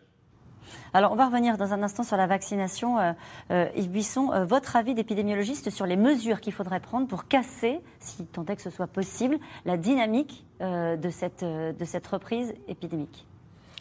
Alors, 0.95 1.13
on 1.13 1.17
va 1.17 1.27
revenir 1.27 1.59
dans 1.59 1.73
un 1.73 1.83
instant 1.83 2.03
sur 2.03 2.17
la 2.17 2.27
vaccination. 2.27 2.99
Euh, 2.99 3.13
euh, 3.51 3.69
Yves 3.77 3.91
Buisson, 3.91 4.33
euh, 4.33 4.45
votre 4.45 4.77
avis 4.77 4.95
d'épidémiologiste 4.95 5.71
sur 5.71 5.87
les 5.87 5.97
mesures 5.97 6.41
qu'il 6.41 6.53
faudrait 6.53 6.81
prendre 6.81 7.07
pour 7.09 7.29
casser, 7.29 7.81
si 7.99 8.25
tant 8.27 8.45
est 8.47 8.57
que 8.57 8.63
ce 8.63 8.71
soit 8.71 8.87
possible, 8.87 9.39
la 9.67 9.77
dynamique 9.77 10.47
de, 10.61 11.11
cette, 11.11 11.45
de 11.45 11.85
cette 11.85 12.07
reprise 12.07 12.55
épidémique? 12.69 13.27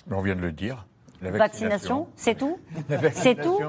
On 0.10 0.22
vient 0.22 0.36
de 0.36 0.42
le 0.42 0.52
dire. 0.52 0.88
La 1.22 1.30
vaccination, 1.30 2.08
c'est 2.16 2.36
tout? 2.36 2.58
C'est 3.14 3.40
tout? 3.40 3.60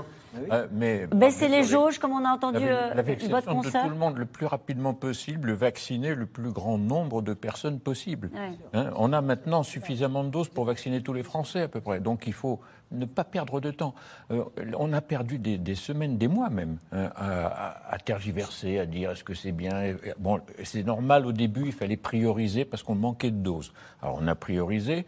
Mais, 0.73 1.07
Baisser 1.07 1.49
les 1.49 1.65
jauges, 1.65 1.99
comme 1.99 2.13
on 2.13 2.25
a 2.25 2.31
entendu 2.31 2.61
la, 2.61 2.95
la 2.95 3.03
vaccination 3.03 3.61
de 3.61 3.69
tout 3.69 3.89
le 3.89 3.95
monde 3.95 4.19
le 4.19 4.27
plus 4.27 4.47
rapidement 4.47 4.95
possible, 4.95 5.53
vacciner 5.53 6.15
le 6.15 6.27
plus 6.27 6.51
grand 6.51 6.79
nombre 6.79 7.23
de 7.23 7.35
personnes 7.35 7.81
possible. 7.81 8.31
Hein, 8.73 8.91
on 8.97 9.13
a 9.13 9.21
maintenant 9.21 9.63
suffisamment 9.63 10.25
de 10.25 10.31
doses 10.31 10.49
pour 10.49 10.65
vacciner 10.65 11.03
tous 11.03 11.13
les 11.13 11.23
Français 11.23 11.63
à 11.63 11.69
peu 11.69 11.81
près. 11.81 12.01
Donc 12.01 12.27
il 12.27 12.33
faut 12.33 12.61
ne 12.91 13.05
pas 13.05 13.25
perdre 13.25 13.61
de 13.61 13.71
temps. 13.71 13.95
Euh, 14.31 14.45
on 14.79 14.93
a 14.93 15.01
perdu 15.01 15.39
des, 15.39 15.75
semaines, 15.75 16.19
des 16.19 16.29
mois 16.29 16.51
même, 16.51 16.79
hein, 16.93 17.11
à, 17.17 17.97
tergiverser, 18.05 18.79
à 18.79 18.87
dire 18.87 19.11
est-ce 19.11 19.25
que 19.25 19.35
c'est 19.35 19.53
bien? 19.53 19.95
Bon, 20.19 20.41
c'est 20.65 20.83
normal 20.83 21.27
au 21.27 21.33
début, 21.33 21.67
il 21.67 21.73
fallait 21.73 21.97
prioriser 21.97 22.65
parce 22.65 22.83
qu'on 22.83 22.95
manquait 22.95 23.31
de 23.31 23.37
doses. 23.37 23.73
Alors 24.03 24.19
on 24.21 24.27
a 24.27 24.35
priorisé. 24.35 25.07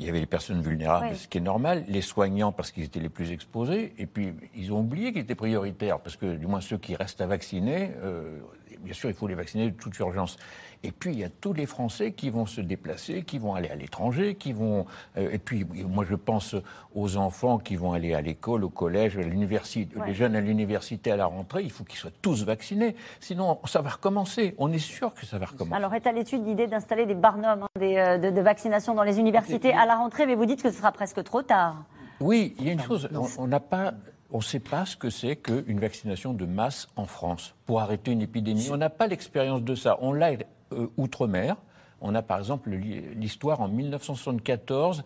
Il 0.00 0.06
y 0.06 0.08
avait 0.08 0.20
les 0.20 0.26
personnes 0.26 0.62
vulnérables, 0.62 1.14
ce 1.14 1.28
qui 1.28 1.36
est 1.36 1.42
normal, 1.42 1.84
les 1.86 2.00
soignants 2.00 2.52
parce 2.52 2.70
qu'ils 2.72 2.84
étaient 2.84 3.00
les 3.00 3.10
plus 3.10 3.32
exposés, 3.32 3.92
et 3.98 4.06
puis 4.06 4.32
ils 4.56 4.72
ont 4.72 4.80
oublié 4.80 5.12
qu'ils 5.12 5.20
étaient 5.20 5.34
prioritaires, 5.34 6.00
parce 6.00 6.16
que 6.16 6.36
du 6.36 6.46
moins 6.46 6.62
ceux 6.62 6.78
qui 6.78 6.96
restent 6.96 7.20
à 7.20 7.26
vacciner, 7.26 7.90
euh, 8.02 8.38
bien 8.82 8.94
sûr 8.94 9.10
il 9.10 9.14
faut 9.14 9.28
les 9.28 9.34
vacciner 9.34 9.70
de 9.70 9.76
toute 9.76 9.98
urgence. 9.98 10.36
Et 10.82 10.92
puis, 10.92 11.12
il 11.12 11.18
y 11.18 11.24
a 11.24 11.28
tous 11.28 11.52
les 11.52 11.66
Français 11.66 12.12
qui 12.12 12.30
vont 12.30 12.46
se 12.46 12.60
déplacer, 12.62 13.22
qui 13.22 13.38
vont 13.38 13.54
aller 13.54 13.68
à 13.68 13.74
l'étranger, 13.74 14.34
qui 14.34 14.52
vont. 14.52 14.86
Euh, 15.18 15.28
et 15.30 15.38
puis, 15.38 15.66
moi, 15.86 16.06
je 16.08 16.14
pense 16.14 16.56
aux 16.94 17.16
enfants 17.18 17.58
qui 17.58 17.76
vont 17.76 17.92
aller 17.92 18.14
à 18.14 18.22
l'école, 18.22 18.64
au 18.64 18.70
collège, 18.70 19.18
à 19.18 19.22
l'université. 19.22 19.94
Les 20.06 20.14
jeunes 20.14 20.34
à 20.34 20.40
l'université 20.40 21.12
à 21.12 21.16
la 21.16 21.26
rentrée, 21.26 21.62
il 21.62 21.70
faut 21.70 21.84
qu'ils 21.84 21.98
soient 21.98 22.10
tous 22.22 22.44
vaccinés. 22.44 22.96
Sinon, 23.20 23.58
ça 23.66 23.82
va 23.82 23.90
recommencer. 23.90 24.54
On 24.56 24.72
est 24.72 24.78
sûr 24.78 25.12
que 25.12 25.26
ça 25.26 25.38
va 25.38 25.46
recommencer. 25.46 25.76
Alors, 25.76 25.92
est 25.94 26.06
à 26.06 26.12
l'étude 26.12 26.46
l'idée 26.46 26.66
d'installer 26.66 27.04
des 27.04 27.14
barnums 27.14 27.64
hein, 27.64 27.82
euh, 27.82 28.30
de, 28.30 28.40
vaccination 28.40 28.94
dans 28.94 29.02
les 29.02 29.18
universités 29.18 29.74
à 29.74 29.84
la 29.84 29.96
rentrée, 29.96 30.24
mais 30.24 30.34
vous 30.34 30.46
dites 30.46 30.62
que 30.62 30.70
ce 30.70 30.78
sera 30.78 30.92
presque 30.92 31.22
trop 31.24 31.42
tard. 31.42 31.84
Oui, 32.20 32.54
il 32.58 32.66
y 32.66 32.70
a 32.70 32.72
une 32.72 32.80
chose. 32.80 33.08
On 33.38 33.46
n'a 33.46 33.60
pas 33.60 33.92
on 34.32 34.38
ne 34.38 34.42
sait 34.42 34.60
pas 34.60 34.86
ce 34.86 34.96
que 34.96 35.10
c'est 35.10 35.36
qu'une 35.36 35.80
vaccination 35.80 36.32
de 36.32 36.46
masse 36.46 36.88
en 36.96 37.06
France 37.06 37.54
pour 37.66 37.80
arrêter 37.80 38.12
une 38.12 38.22
épidémie. 38.22 38.68
On 38.70 38.76
n'a 38.76 38.90
pas 38.90 39.06
l'expérience 39.06 39.62
de 39.62 39.74
ça. 39.74 39.98
On 40.00 40.12
l'a 40.12 40.32
euh, 40.72 40.86
outre-mer. 40.96 41.56
On 42.00 42.14
a 42.14 42.22
par 42.22 42.38
exemple 42.38 42.70
l'histoire 42.70 43.60
en 43.60 43.68
1974 43.68 45.04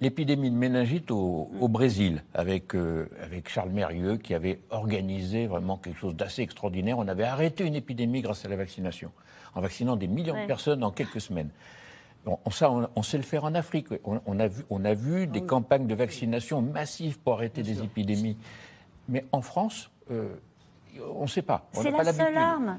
l'épidémie 0.00 0.50
de 0.50 0.56
méningite 0.56 1.10
au, 1.10 1.48
Brésil 1.68 2.24
avec, 2.34 2.74
euh, 2.74 3.08
avec 3.22 3.48
Charles 3.48 3.70
Mérieux 3.70 4.16
qui 4.16 4.34
avait 4.34 4.60
organisé 4.70 5.46
vraiment 5.46 5.76
quelque 5.76 5.98
chose 5.98 6.16
d'assez 6.16 6.42
extraordinaire. 6.42 6.98
On 6.98 7.06
avait 7.06 7.24
arrêté 7.24 7.64
une 7.64 7.76
épidémie 7.76 8.22
grâce 8.22 8.44
à 8.44 8.48
la 8.48 8.56
vaccination, 8.56 9.12
en 9.54 9.60
vaccinant 9.60 9.96
des 9.96 10.08
millions 10.08 10.40
de 10.40 10.46
personnes 10.46 10.82
en 10.82 10.90
quelques 10.90 11.20
semaines. 11.20 11.50
Bon, 12.24 12.38
ça, 12.50 12.70
on, 12.70 13.02
sait 13.02 13.16
le 13.16 13.24
faire 13.24 13.44
en 13.44 13.54
Afrique. 13.54 13.88
On, 14.04 14.38
a, 14.38 14.46
vu, 14.46 14.64
on 14.70 14.84
a 14.84 14.94
vu 14.94 15.26
des 15.26 15.42
campagnes 15.42 15.88
de 15.88 15.94
vaccination 15.94 16.62
massives 16.62 17.18
pour 17.18 17.34
arrêter 17.34 17.62
des 17.62 17.82
épidémies. 17.82 18.36
Mais 19.08 19.24
en 19.32 19.42
France, 19.42 19.90
euh, 20.10 20.36
on 21.14 21.22
ne 21.22 21.26
sait 21.26 21.42
pas. 21.42 21.66
C'est 21.72 21.90
la 21.90 22.12
seule 22.12 22.36
arme. 22.36 22.78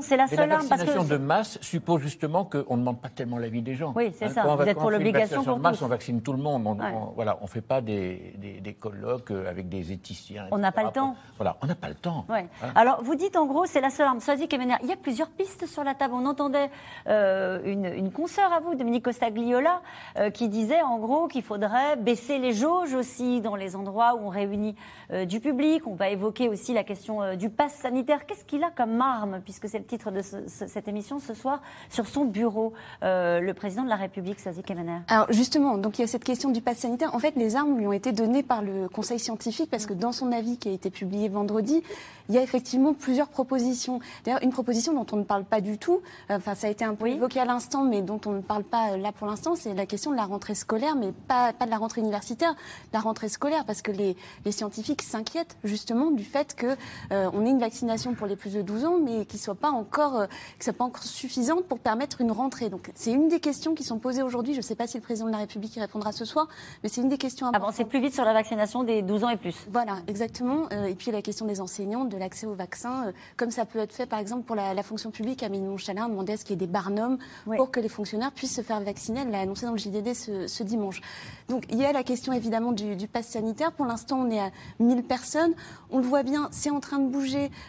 c'est 0.00 0.16
la 0.16 0.26
seule 0.26 0.52
arme. 0.52 0.66
La 0.70 0.76
vaccination 0.76 1.04
de 1.04 1.16
masse 1.16 1.58
suppose 1.60 2.00
justement 2.02 2.44
qu'on 2.44 2.76
ne 2.76 2.80
demande 2.80 3.00
pas 3.00 3.08
tellement 3.08 3.38
l'avis 3.38 3.62
des 3.62 3.74
gens. 3.74 3.92
Oui, 3.96 4.12
c'est 4.14 4.26
hein, 4.26 4.28
ça. 4.28 4.56
Vous 4.56 4.62
êtes 4.62 4.78
pour 4.78 4.90
l'obligation 4.90 5.42
pour 5.42 5.56
de 5.56 5.60
masse, 5.60 5.82
on 5.82 5.88
vaccine 5.88 6.22
tout 6.22 6.32
le 6.32 6.38
monde. 6.38 6.66
On, 6.66 7.12
voilà, 7.14 7.38
on 7.40 7.46
fait 7.46 7.60
pas 7.60 7.80
des, 7.80 8.34
des, 8.38 8.74
colloques 8.74 9.30
avec 9.30 9.68
des 9.68 9.92
éthiciens. 9.92 10.46
On 10.50 10.58
n'a 10.58 10.72
pas 10.72 10.84
le 10.84 10.90
temps. 10.90 11.16
Voilà, 11.36 11.56
on 11.62 11.66
n'a 11.66 11.74
pas 11.74 11.88
le 11.88 11.94
temps. 11.94 12.26
Hein. 12.28 12.44
Alors, 12.74 13.02
vous 13.02 13.14
dites 13.14 13.36
en 13.36 13.46
gros, 13.46 13.66
c'est 13.66 13.80
la 13.80 13.90
seule 13.90 14.06
arme. 14.06 14.20
Soazic 14.20 14.52
et 14.52 14.58
Il 14.82 14.88
y 14.88 14.92
a 14.92 14.96
plusieurs 14.96 15.30
pistes 15.30 15.66
sur 15.66 15.84
la 15.84 15.94
table. 15.94 16.14
On 16.14 16.26
entendait 16.26 16.70
euh, 17.06 17.60
une, 17.64 17.86
une 17.86 18.12
consoeur 18.12 18.52
à 18.52 18.60
vous, 18.60 18.74
Dominique 18.74 19.04
Costagliola, 19.04 19.82
euh, 20.18 20.30
qui 20.30 20.48
disait 20.48 20.82
en 20.82 20.98
gros 20.98 21.28
qu'il 21.28 21.42
faudrait 21.42 21.96
baisser 21.96 22.38
les 22.38 22.52
jauges 22.52 22.94
aussi 22.94 23.40
dans 23.40 23.56
les 23.56 23.76
endroits 23.76 24.14
où 24.14 24.26
on 24.26 24.28
réunit 24.28 24.74
euh, 25.12 25.24
du 25.24 25.40
public. 25.40 25.86
On 25.86 25.94
va 25.94 26.10
évoquer 26.10 26.48
aussi 26.48 26.74
la 26.74 26.84
question 26.84 27.20
du 27.38 27.48
pass 27.50 27.74
sanitaire. 27.74 28.26
Qu'est-ce 28.26 28.44
qu'il 28.44 28.62
a 28.64 28.70
comme 28.70 29.00
arme, 29.00 29.40
puisque 29.42 29.68
c'est 29.68 29.78
le 29.78 29.84
titre 29.84 30.10
de 30.10 30.20
cette 30.46 30.88
émission 30.88 31.18
ce 31.18 31.32
soir, 31.34 31.62
sur 31.88 32.06
son 32.06 32.24
bureau, 32.24 32.72
euh, 33.02 33.40
le 33.40 33.54
président 33.54 33.84
de 33.84 33.88
la 33.88 33.96
République, 33.96 34.40
Sazi 34.40 34.62
Kemener? 34.62 34.98
Alors 35.08 35.26
justement, 35.30 35.78
donc 35.78 35.98
il 35.98 36.02
y 36.02 36.04
a 36.04 36.08
cette 36.08 36.24
question 36.24 36.50
du 36.50 36.60
pass 36.60 36.78
sanitaire. 36.78 37.14
En 37.14 37.18
fait, 37.18 37.34
les 37.36 37.56
armes 37.56 37.78
lui 37.78 37.86
ont 37.86 37.92
été 37.92 38.12
données 38.12 38.42
par 38.42 38.62
le 38.62 38.88
Conseil 38.88 39.18
scientifique 39.18 39.70
parce 39.70 39.86
que 39.86 39.94
dans 39.94 40.12
son 40.12 40.32
avis 40.32 40.58
qui 40.58 40.68
a 40.68 40.72
été 40.72 40.90
publié 40.90 41.28
vendredi, 41.28 41.82
il 42.28 42.34
y 42.34 42.38
a 42.38 42.42
effectivement 42.42 42.92
plusieurs 42.92 43.28
propositions. 43.28 44.00
D'ailleurs, 44.24 44.42
une 44.42 44.52
proposition 44.52 44.92
dont 44.92 45.06
on 45.12 45.16
ne 45.16 45.24
parle 45.24 45.44
pas 45.44 45.60
du 45.60 45.78
tout, 45.78 46.02
euh, 46.30 46.36
enfin 46.36 46.54
ça 46.54 46.66
a 46.66 46.70
été 46.70 46.84
un 46.84 46.94
peu 46.94 47.08
évoqué 47.08 47.40
à 47.40 47.44
l'instant, 47.44 47.84
mais 47.84 48.02
dont 48.02 48.20
on 48.26 48.32
ne 48.32 48.40
parle 48.40 48.64
pas 48.64 48.90
euh, 48.90 48.96
là 48.96 49.12
pour 49.12 49.26
l'instant, 49.26 49.54
c'est 49.54 49.74
la 49.74 49.86
question 49.86 50.10
de 50.10 50.16
la 50.16 50.24
rentrée 50.24 50.54
scolaire, 50.54 50.96
mais 50.96 51.12
pas, 51.12 51.52
pas 51.52 51.64
de 51.64 51.70
la 51.70 51.78
rentrée 51.78 52.00
universitaire, 52.00 52.54
la 52.92 53.00
rentrée 53.00 53.28
scolaire, 53.28 53.64
parce 53.64 53.80
que 53.80 53.92
les, 53.92 54.16
les 54.44 54.52
scientifiques 54.52 55.02
s'inquiètent 55.02 55.56
justement 55.64 56.10
du 56.10 56.24
fait 56.24 56.54
que 56.54 56.76
euh, 57.12 57.27
on 57.34 57.44
ait 57.44 57.50
une 57.50 57.58
vaccination 57.58 58.14
pour 58.14 58.26
les 58.26 58.36
plus 58.36 58.54
de 58.54 58.62
12 58.62 58.84
ans, 58.84 58.98
mais 59.02 59.24
qui 59.26 59.38
soit 59.38 59.54
pas 59.54 59.70
encore, 59.70 60.26
qui 60.58 60.64
soit 60.64 60.72
pas 60.72 60.84
encore 60.84 61.02
suffisante 61.02 61.64
pour 61.64 61.78
permettre 61.78 62.20
une 62.20 62.32
rentrée. 62.32 62.70
Donc 62.70 62.90
c'est 62.94 63.12
une 63.12 63.28
des 63.28 63.40
questions 63.40 63.74
qui 63.74 63.84
sont 63.84 63.98
posées 63.98 64.22
aujourd'hui. 64.22 64.52
Je 64.52 64.58
ne 64.58 64.62
sais 64.62 64.74
pas 64.74 64.86
si 64.86 64.96
le 64.96 65.02
président 65.02 65.26
de 65.26 65.32
la 65.32 65.38
République 65.38 65.76
y 65.76 65.80
répondra 65.80 66.12
ce 66.12 66.24
soir, 66.24 66.48
mais 66.82 66.88
c'est 66.88 67.00
une 67.00 67.08
des 67.08 67.18
questions 67.18 67.46
importantes. 67.46 67.68
Avancez 67.68 67.84
plus 67.84 68.00
vite 68.00 68.14
sur 68.14 68.24
la 68.24 68.32
vaccination 68.32 68.82
des 68.84 69.02
12 69.02 69.24
ans 69.24 69.30
et 69.30 69.36
plus. 69.36 69.56
Voilà, 69.72 69.98
exactement. 70.06 70.68
et 70.70 70.94
puis 70.94 71.10
la 71.10 71.22
question 71.22 71.46
des 71.46 71.60
enseignants, 71.60 72.04
de 72.04 72.16
l'accès 72.16 72.46
au 72.46 72.54
vaccin, 72.54 73.08
euh, 73.08 73.12
comme 73.36 73.50
ça 73.50 73.64
peut 73.64 73.78
être 73.78 73.92
fait 73.92 74.06
par 74.06 74.18
exemple 74.18 74.44
pour 74.44 74.56
la, 74.56 74.82
fonction 74.82 75.10
publique. 75.10 75.42
Amélie 75.42 75.64
Montchalin 75.64 76.08
demandait 76.08 76.34
à 76.34 76.36
ce 76.36 76.44
qu'il 76.44 76.52
y 76.52 76.54
ait 76.54 76.66
des 76.66 76.72
barnums 76.72 77.18
pour 77.44 77.70
que 77.70 77.80
les 77.80 77.88
fonctionnaires 77.88 78.32
puissent 78.32 78.54
se 78.54 78.62
faire 78.62 78.80
vacciner. 78.80 79.20
Elle 79.20 79.30
l'a 79.30 79.40
annoncé 79.40 79.66
dans 79.66 79.72
le 79.72 79.78
JDD 79.78 80.14
ce, 80.14 80.62
dimanche. 80.62 81.00
Donc 81.48 81.64
il 81.70 81.78
y 81.78 81.84
a 81.84 81.92
la 81.92 82.02
question 82.02 82.32
évidemment 82.32 82.72
du, 82.72 82.96
du 82.96 83.08
pass 83.08 83.26
sanitaire. 83.26 83.72
Pour 83.72 83.86
l'instant, 83.86 84.20
on 84.20 84.30
est 84.30 84.40
à 84.40 84.50
1000 84.80 85.02
personnes. 85.02 85.52
On 85.90 85.98
le 85.98 86.04
voit 86.04 86.22
bien, 86.22 86.48
c'est 86.52 86.70
en 86.70 86.80
train 86.80 86.98
de 86.98 87.08
bouger 87.08 87.17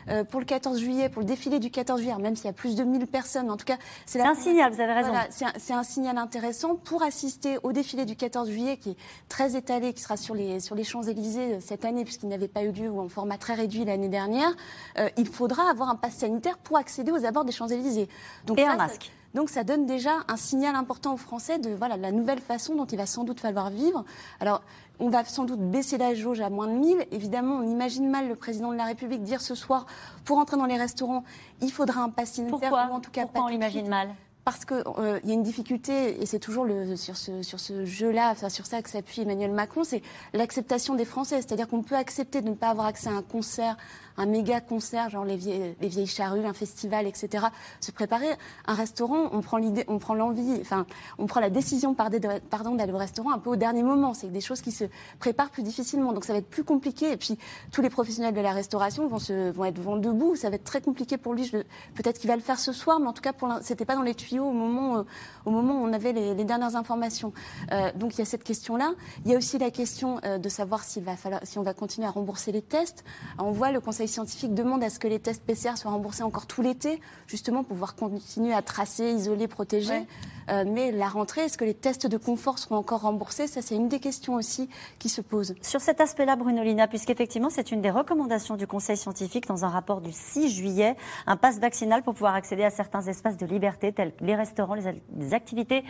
euh, 0.10 0.24
pour 0.24 0.40
le 0.40 0.46
14 0.46 0.80
juillet, 0.80 1.10
pour 1.10 1.22
le 1.22 1.28
défilé 1.28 1.60
du 1.60 1.72
14 1.72 2.00
juillet, 2.02 2.16
même 2.20 2.36
s'il 2.36 2.46
y 2.46 2.50
a 2.50 2.54
plus 2.54 2.76
de 2.76 2.84
1000 2.84 3.08
personnes. 3.08 3.50
En 3.50 3.58
tout 3.58 3.66
cas, 3.66 3.78
c'est 4.06 4.22
un 4.22 4.36
signal, 4.36 4.72
vous 4.72 4.82
avez 4.82 4.94
raison. 4.94 5.14
c'est 5.30 5.74
un, 5.74 5.84
signal 5.84 6.18
intéressant 6.18 6.76
pour 6.76 7.04
assister 7.04 7.58
au 7.64 7.72
défilé 7.72 8.06
du 8.06 8.16
14 8.16 8.50
juillet 8.50 8.78
qui 8.78 8.92
est 8.92 8.98
très 9.28 9.56
étalé, 9.56 9.94
qui 9.94 10.02
sera 10.02 10.18
sur 10.18 10.36
les, 10.36 10.60
sur 10.60 10.76
les 10.76 10.84
Champs-Élysées 10.84 11.56
euh, 11.56 11.60
cette 11.60 11.86
année, 11.86 12.04
puisqu'il 12.04 12.30
n'avait 12.30 12.48
pas 12.48 12.64
eu 12.64 12.72
lieu 12.72 12.90
ou 12.90 13.00
en 13.00 13.10
format 13.10 13.38
très 13.38 13.54
réduit 13.54 13.86
l'année 13.86 14.10
dernière. 14.10 14.52
Euh, 14.98 15.10
il 15.18 15.28
faudra 15.28 15.70
avoir 15.70 15.90
un 15.90 15.96
pass 15.96 16.16
sanitaire 16.16 16.58
pour 16.58 16.78
accéder 16.78 17.12
aux 17.12 17.26
abords 17.26 17.46
des 17.46 17.52
Champs-Élysées. 17.52 18.10
Et 18.58 18.64
un 18.64 18.76
masque. 18.76 19.12
Donc 19.34 19.50
ça 19.50 19.64
donne 19.64 19.86
déjà 19.86 20.12
un 20.28 20.38
signal 20.38 20.76
important 20.76 21.14
aux 21.14 21.18
Français 21.18 21.60
de 21.60 21.70
voilà 21.70 21.98
la 21.98 22.12
nouvelle 22.12 22.40
façon 22.40 22.76
dont 22.76 22.86
il 22.86 22.98
va 22.98 23.06
sans 23.06 23.24
doute 23.24 23.40
falloir 23.40 23.70
vivre. 23.70 24.04
Alors 24.40 24.62
on 25.00 25.10
va 25.10 25.24
sans 25.24 25.46
doute 25.46 25.62
baisser 25.62 25.98
la 25.98 26.14
jauge 26.14 26.42
à 26.42 26.50
moins 26.50 26.68
de 26.68 26.74
1000. 26.74 27.08
Évidemment, 27.12 27.56
on 27.56 27.68
imagine 27.68 28.10
mal 28.10 28.28
le 28.28 28.36
président 28.36 28.72
de 28.72 28.78
la 28.78 28.86
République 28.86 29.24
dire 29.24 29.42
ce 29.42 29.56
soir 29.56 29.86
pour 30.26 30.38
entrer 30.38 30.58
dans 30.58 30.66
les 30.66 30.78
restaurants, 30.78 31.24
il 31.62 31.72
faudra 31.72 32.02
un 32.02 32.10
pass 32.10 32.34
sanitaire 32.34 32.60
Pourquoi 32.60 32.90
en 32.92 33.00
tout 33.00 33.12
cas 33.12 33.24
Pourquoi 33.24 33.46
on 33.46 33.48
l'imagine 33.48 33.88
mal 33.88 34.10
parce 34.46 34.66
qu'il 34.66 34.82
euh, 34.98 35.20
y 35.24 35.30
a 35.30 35.34
une 35.36 35.44
difficulté, 35.44 36.20
et 36.20 36.26
c'est 36.26 36.40
toujours 36.40 36.66
le, 36.66 36.96
sur 36.96 37.18
ce, 37.18 37.44
sur 37.44 37.60
ce 37.60 37.86
jeu-là, 37.86 38.32
enfin, 38.32 38.50
sur 38.50 38.66
ça 38.66 38.82
que 38.82 38.90
s'appuie 38.90 39.22
Emmanuel 39.22 39.52
Macron, 39.52 39.84
c'est 39.84 40.02
l'acceptation 40.34 40.96
des 40.96 41.06
Français. 41.06 41.36
C'est-à-dire 41.36 41.68
qu'on 41.68 41.84
peut 41.84 41.96
accepter 41.96 42.42
de 42.42 42.50
ne 42.50 42.56
pas 42.56 42.70
avoir 42.70 42.88
accès 42.88 43.10
à 43.10 43.12
un 43.12 43.22
concert, 43.22 43.78
un 44.20 44.26
méga 44.26 44.60
concert, 44.60 45.10
genre 45.10 45.24
les 45.24 45.38
vieilles, 45.38 45.76
les 45.80 45.88
vieilles 45.88 46.08
charrues, 46.08 46.46
un 46.46 46.54
festival, 46.54 47.08
etc. 47.08 47.48
Se 47.80 47.92
préparer. 47.92 48.28
Un 48.68 48.74
restaurant, 48.74 49.30
on 49.32 49.42
prend 49.42 49.58
l'idée, 49.58 49.86
on 49.88 49.98
prend 49.98 50.14
l'envie, 50.14 50.58
enfin, 50.60 50.86
on 51.18 51.26
prend 51.26 51.40
la 51.40 51.50
décision, 51.50 51.94
pardon, 51.94 52.76
d'aller 52.76 52.92
au 52.92 52.98
restaurant 52.98 53.32
un 53.32 53.40
peu 53.40 53.50
au 53.50 53.56
dernier 53.56 53.82
moment. 53.82 54.14
C'est 54.14 54.32
des 54.32 54.42
choses 54.42 54.62
qui 54.62 54.72
se 54.72 54.84
préparent 55.20 55.50
plus 55.50 55.64
difficilement. 55.64 56.12
Donc 56.12 56.26
ça 56.26 56.34
va 56.34 56.40
être 56.40 56.50
plus 56.50 56.66
compliqué. 56.66 57.14
Et 57.14 57.18
puis, 57.18 57.38
tous 57.72 57.82
les 57.82 57.90
professionnels 57.90 58.34
de 58.34 58.42
la 58.42 58.52
restauration 58.52 59.08
vont, 59.08 59.20
se, 59.20 59.52
vont 59.52 59.66
être 59.66 59.80
vent 59.80 59.96
debout. 59.96 60.36
Ça 60.36 60.50
va 60.50 60.58
être 60.58 60.66
très 60.66 60.82
compliqué 60.82 61.18
pour 61.18 61.34
lui. 61.34 61.50
Peut-être 61.96 62.20
qu'il 62.20 62.30
va 62.30 62.36
le 62.36 62.42
faire 62.42 62.60
ce 62.60 62.74
soir, 62.74 63.00
mais 63.00 63.08
en 63.08 63.14
tout 63.14 63.22
cas, 63.22 63.32
c'était 63.62 63.86
pas 63.86 63.96
dans 63.96 64.02
les 64.02 64.16
tuyaux 64.16 64.46
au 64.46 64.52
moment, 64.52 64.98
euh, 64.98 65.04
au 65.46 65.52
moment 65.52 65.82
où 65.82 65.86
on 65.86 65.94
avait 65.94 66.12
les, 66.12 66.44
dernières 66.44 66.76
informations. 66.76 67.32
Euh, 67.72 67.92
donc 67.96 68.16
il 68.16 68.20
y 68.20 68.22
a 68.22 68.26
cette 68.26 68.44
question-là. 68.44 68.94
Il 69.24 69.32
y 69.32 69.36
a 69.36 69.38
aussi 69.38 69.58
la 69.58 69.72
question 69.72 70.20
euh, 70.26 70.38
de 70.38 70.50
savoir 70.50 70.84
va 70.98 71.16
falloir, 71.16 71.42
si 71.44 71.58
on 71.58 71.64
va 71.64 71.74
continuer 71.74 72.08
à 72.08 72.12
rembourser 72.12 72.52
les 72.52 72.62
tests. 72.62 73.04
on 73.38 73.52
voit 73.52 73.72
le 73.72 73.80
Conseil 73.80 74.09
scientifique 74.10 74.54
demande 74.54 74.84
à 74.84 74.90
ce 74.90 75.00
que 75.00 75.08
les 75.08 75.20
tests 75.20 75.44
PCR 75.44 75.78
soient 75.78 75.92
remboursés 75.92 76.24
encore 76.24 76.46
tout 76.46 76.62
l'été, 76.62 77.00
justement 77.28 77.64
pour 77.64 77.70
pouvoir 77.70 77.96
continuer 77.96 78.54
à 78.54 78.62
tracer, 78.62 79.12
isoler, 79.12 79.48
protéger. 79.48 80.06
Euh, 80.50 80.66
mais 80.68 80.92
la 80.92 81.08
rentrée, 81.08 81.42
est-ce 81.42 81.58
que 81.58 81.66
les 81.66 81.74
tests 81.74 82.08
de 82.08 82.18
confort 82.18 82.60
seront 82.60 82.76
encore 82.76 83.02
remboursés? 83.02 83.48
Ça, 83.48 83.62
c'est 83.62 83.76
une 83.76 83.88
des 83.88 84.00
questions 84.00 84.34
aussi 84.34 84.70
qui 84.98 85.10
se 85.10 85.22
posent. 85.22 85.56
Sur 85.62 85.82
cet 85.82 86.02
aspect-là, 86.02 86.36
Bruno 86.36 86.64
Lina, 86.64 86.88
puisqu'effectivement, 86.88 87.50
c'est 87.50 87.72
une 87.72 87.82
des 87.82 87.92
recommandations 87.92 88.56
du 88.56 88.68
Conseil 88.68 88.98
scientifique 88.98 89.48
dans 89.48 89.66
un 89.66 89.70
rapport 89.70 90.02
du 90.02 90.12
6 90.12 90.50
juillet, 90.50 90.96
un 91.28 91.38
passe 91.38 91.60
vaccinal 91.60 92.04
pour 92.04 92.14
pouvoir 92.14 92.36
accéder 92.36 92.64
à 92.64 92.70
certains 92.70 93.02
espaces 93.02 93.38
de 93.38 93.46
liberté 93.46 93.94
tels 93.94 94.14
que 94.14 94.24
les 94.24 94.36
restaurants, 94.36 94.76
les, 94.76 95.34
activités 95.34 95.84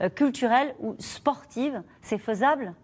euh, 0.00 0.08
culturelles 0.08 0.74
ou 0.80 0.94
sportives. 0.98 1.82
C'est 2.02 2.18
faisable? 2.18 2.74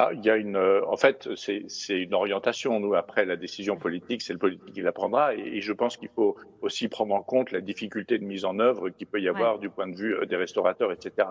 Ah, 0.00 0.10
il 0.12 0.24
y 0.24 0.30
a 0.30 0.36
une, 0.36 0.54
euh, 0.54 0.80
en 0.86 0.96
fait, 0.96 1.28
c'est 1.34 1.66
une 1.88 2.14
orientation. 2.14 2.78
Nous, 2.78 2.94
après 2.94 3.24
la 3.24 3.34
décision 3.34 3.76
politique, 3.76 4.22
c'est 4.22 4.32
le 4.32 4.38
politique 4.38 4.72
qui 4.72 4.80
la 4.80 4.92
prendra. 4.92 5.34
Et, 5.34 5.60
je 5.60 5.72
pense 5.72 5.96
qu'il 5.96 6.08
faut 6.10 6.36
aussi 6.62 6.86
prendre 6.86 7.12
en 7.16 7.22
compte 7.22 7.50
la 7.50 7.60
difficulté 7.60 8.16
de 8.16 8.24
mise 8.24 8.44
en 8.44 8.60
œuvre 8.60 8.90
qu'il 8.90 9.08
peut 9.08 9.20
y 9.20 9.28
avoir 9.28 9.58
du 9.58 9.70
point 9.70 9.88
de 9.88 9.96
vue 9.96 10.14
euh, 10.14 10.24
des 10.24 10.36
restaurateurs, 10.36 10.92
etc. 10.92 11.30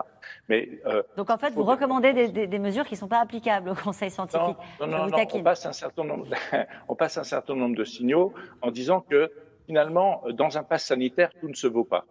Mais 0.50 0.82
euh, 0.86 1.02
donc 1.16 1.30
en 1.30 1.38
fait, 1.38 1.52
vous 1.52 1.64
recommandez 1.64 2.12
des, 2.12 2.48
des, 2.48 2.60
mesures 2.60 2.84
qui 2.84 2.96
ne 2.96 3.00
sont 3.00 3.08
pas 3.08 3.22
applicables 3.22 3.70
au 3.70 3.74
Conseil 3.74 4.12
scientifique. 4.12 4.58
Non, 4.82 4.88
non, 4.88 5.08
non, 5.08 5.18
on 5.34 5.44
passe 5.44 5.66
un 5.66 5.72
certain 5.72 6.04
nombre, 6.04 6.28
on 6.90 6.96
passe 6.96 7.18
un 7.18 7.24
certain 7.24 7.56
nombre 7.56 7.78
de 7.78 7.86
signaux 7.86 8.34
en 8.62 8.72
disant 8.72 9.00
que 9.00 9.32
finalement, 9.66 10.24
dans 10.34 10.58
un 10.58 10.64
pass 10.64 10.84
sanitaire, 10.84 11.30
tout 11.40 11.48
ne 11.48 11.56
se 11.56 11.68
vaut 11.68 11.86
pas. 11.86 12.06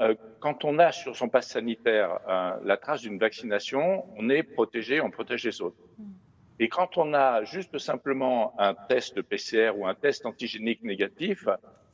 Euh, 0.00 0.14
quand 0.40 0.64
on 0.64 0.78
a 0.78 0.90
sur 0.90 1.16
son 1.16 1.28
passe 1.28 1.48
sanitaire 1.48 2.18
euh, 2.28 2.56
la 2.64 2.76
trace 2.76 3.02
d'une 3.02 3.18
vaccination, 3.18 4.04
on 4.16 4.28
est 4.28 4.42
protégé, 4.42 5.00
on 5.00 5.10
protège 5.10 5.44
les 5.44 5.62
autres. 5.62 5.76
Et 6.58 6.68
quand 6.68 6.98
on 6.98 7.14
a 7.14 7.44
juste 7.44 7.78
simplement 7.78 8.54
un 8.58 8.74
test 8.74 9.22
PCR 9.22 9.72
ou 9.76 9.86
un 9.86 9.94
test 9.94 10.26
antigénique 10.26 10.82
négatif, 10.82 11.48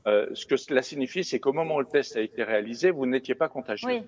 euh, 0.06 0.26
ce 0.34 0.46
que 0.46 0.56
cela 0.56 0.82
signifie, 0.82 1.24
c'est 1.24 1.40
qu'au 1.40 1.52
moment 1.52 1.76
où 1.76 1.80
le 1.80 1.86
test 1.86 2.16
a 2.16 2.20
été 2.20 2.42
réalisé, 2.42 2.90
vous 2.90 3.06
n'étiez 3.06 3.34
pas 3.34 3.48
contagieux. 3.48 4.02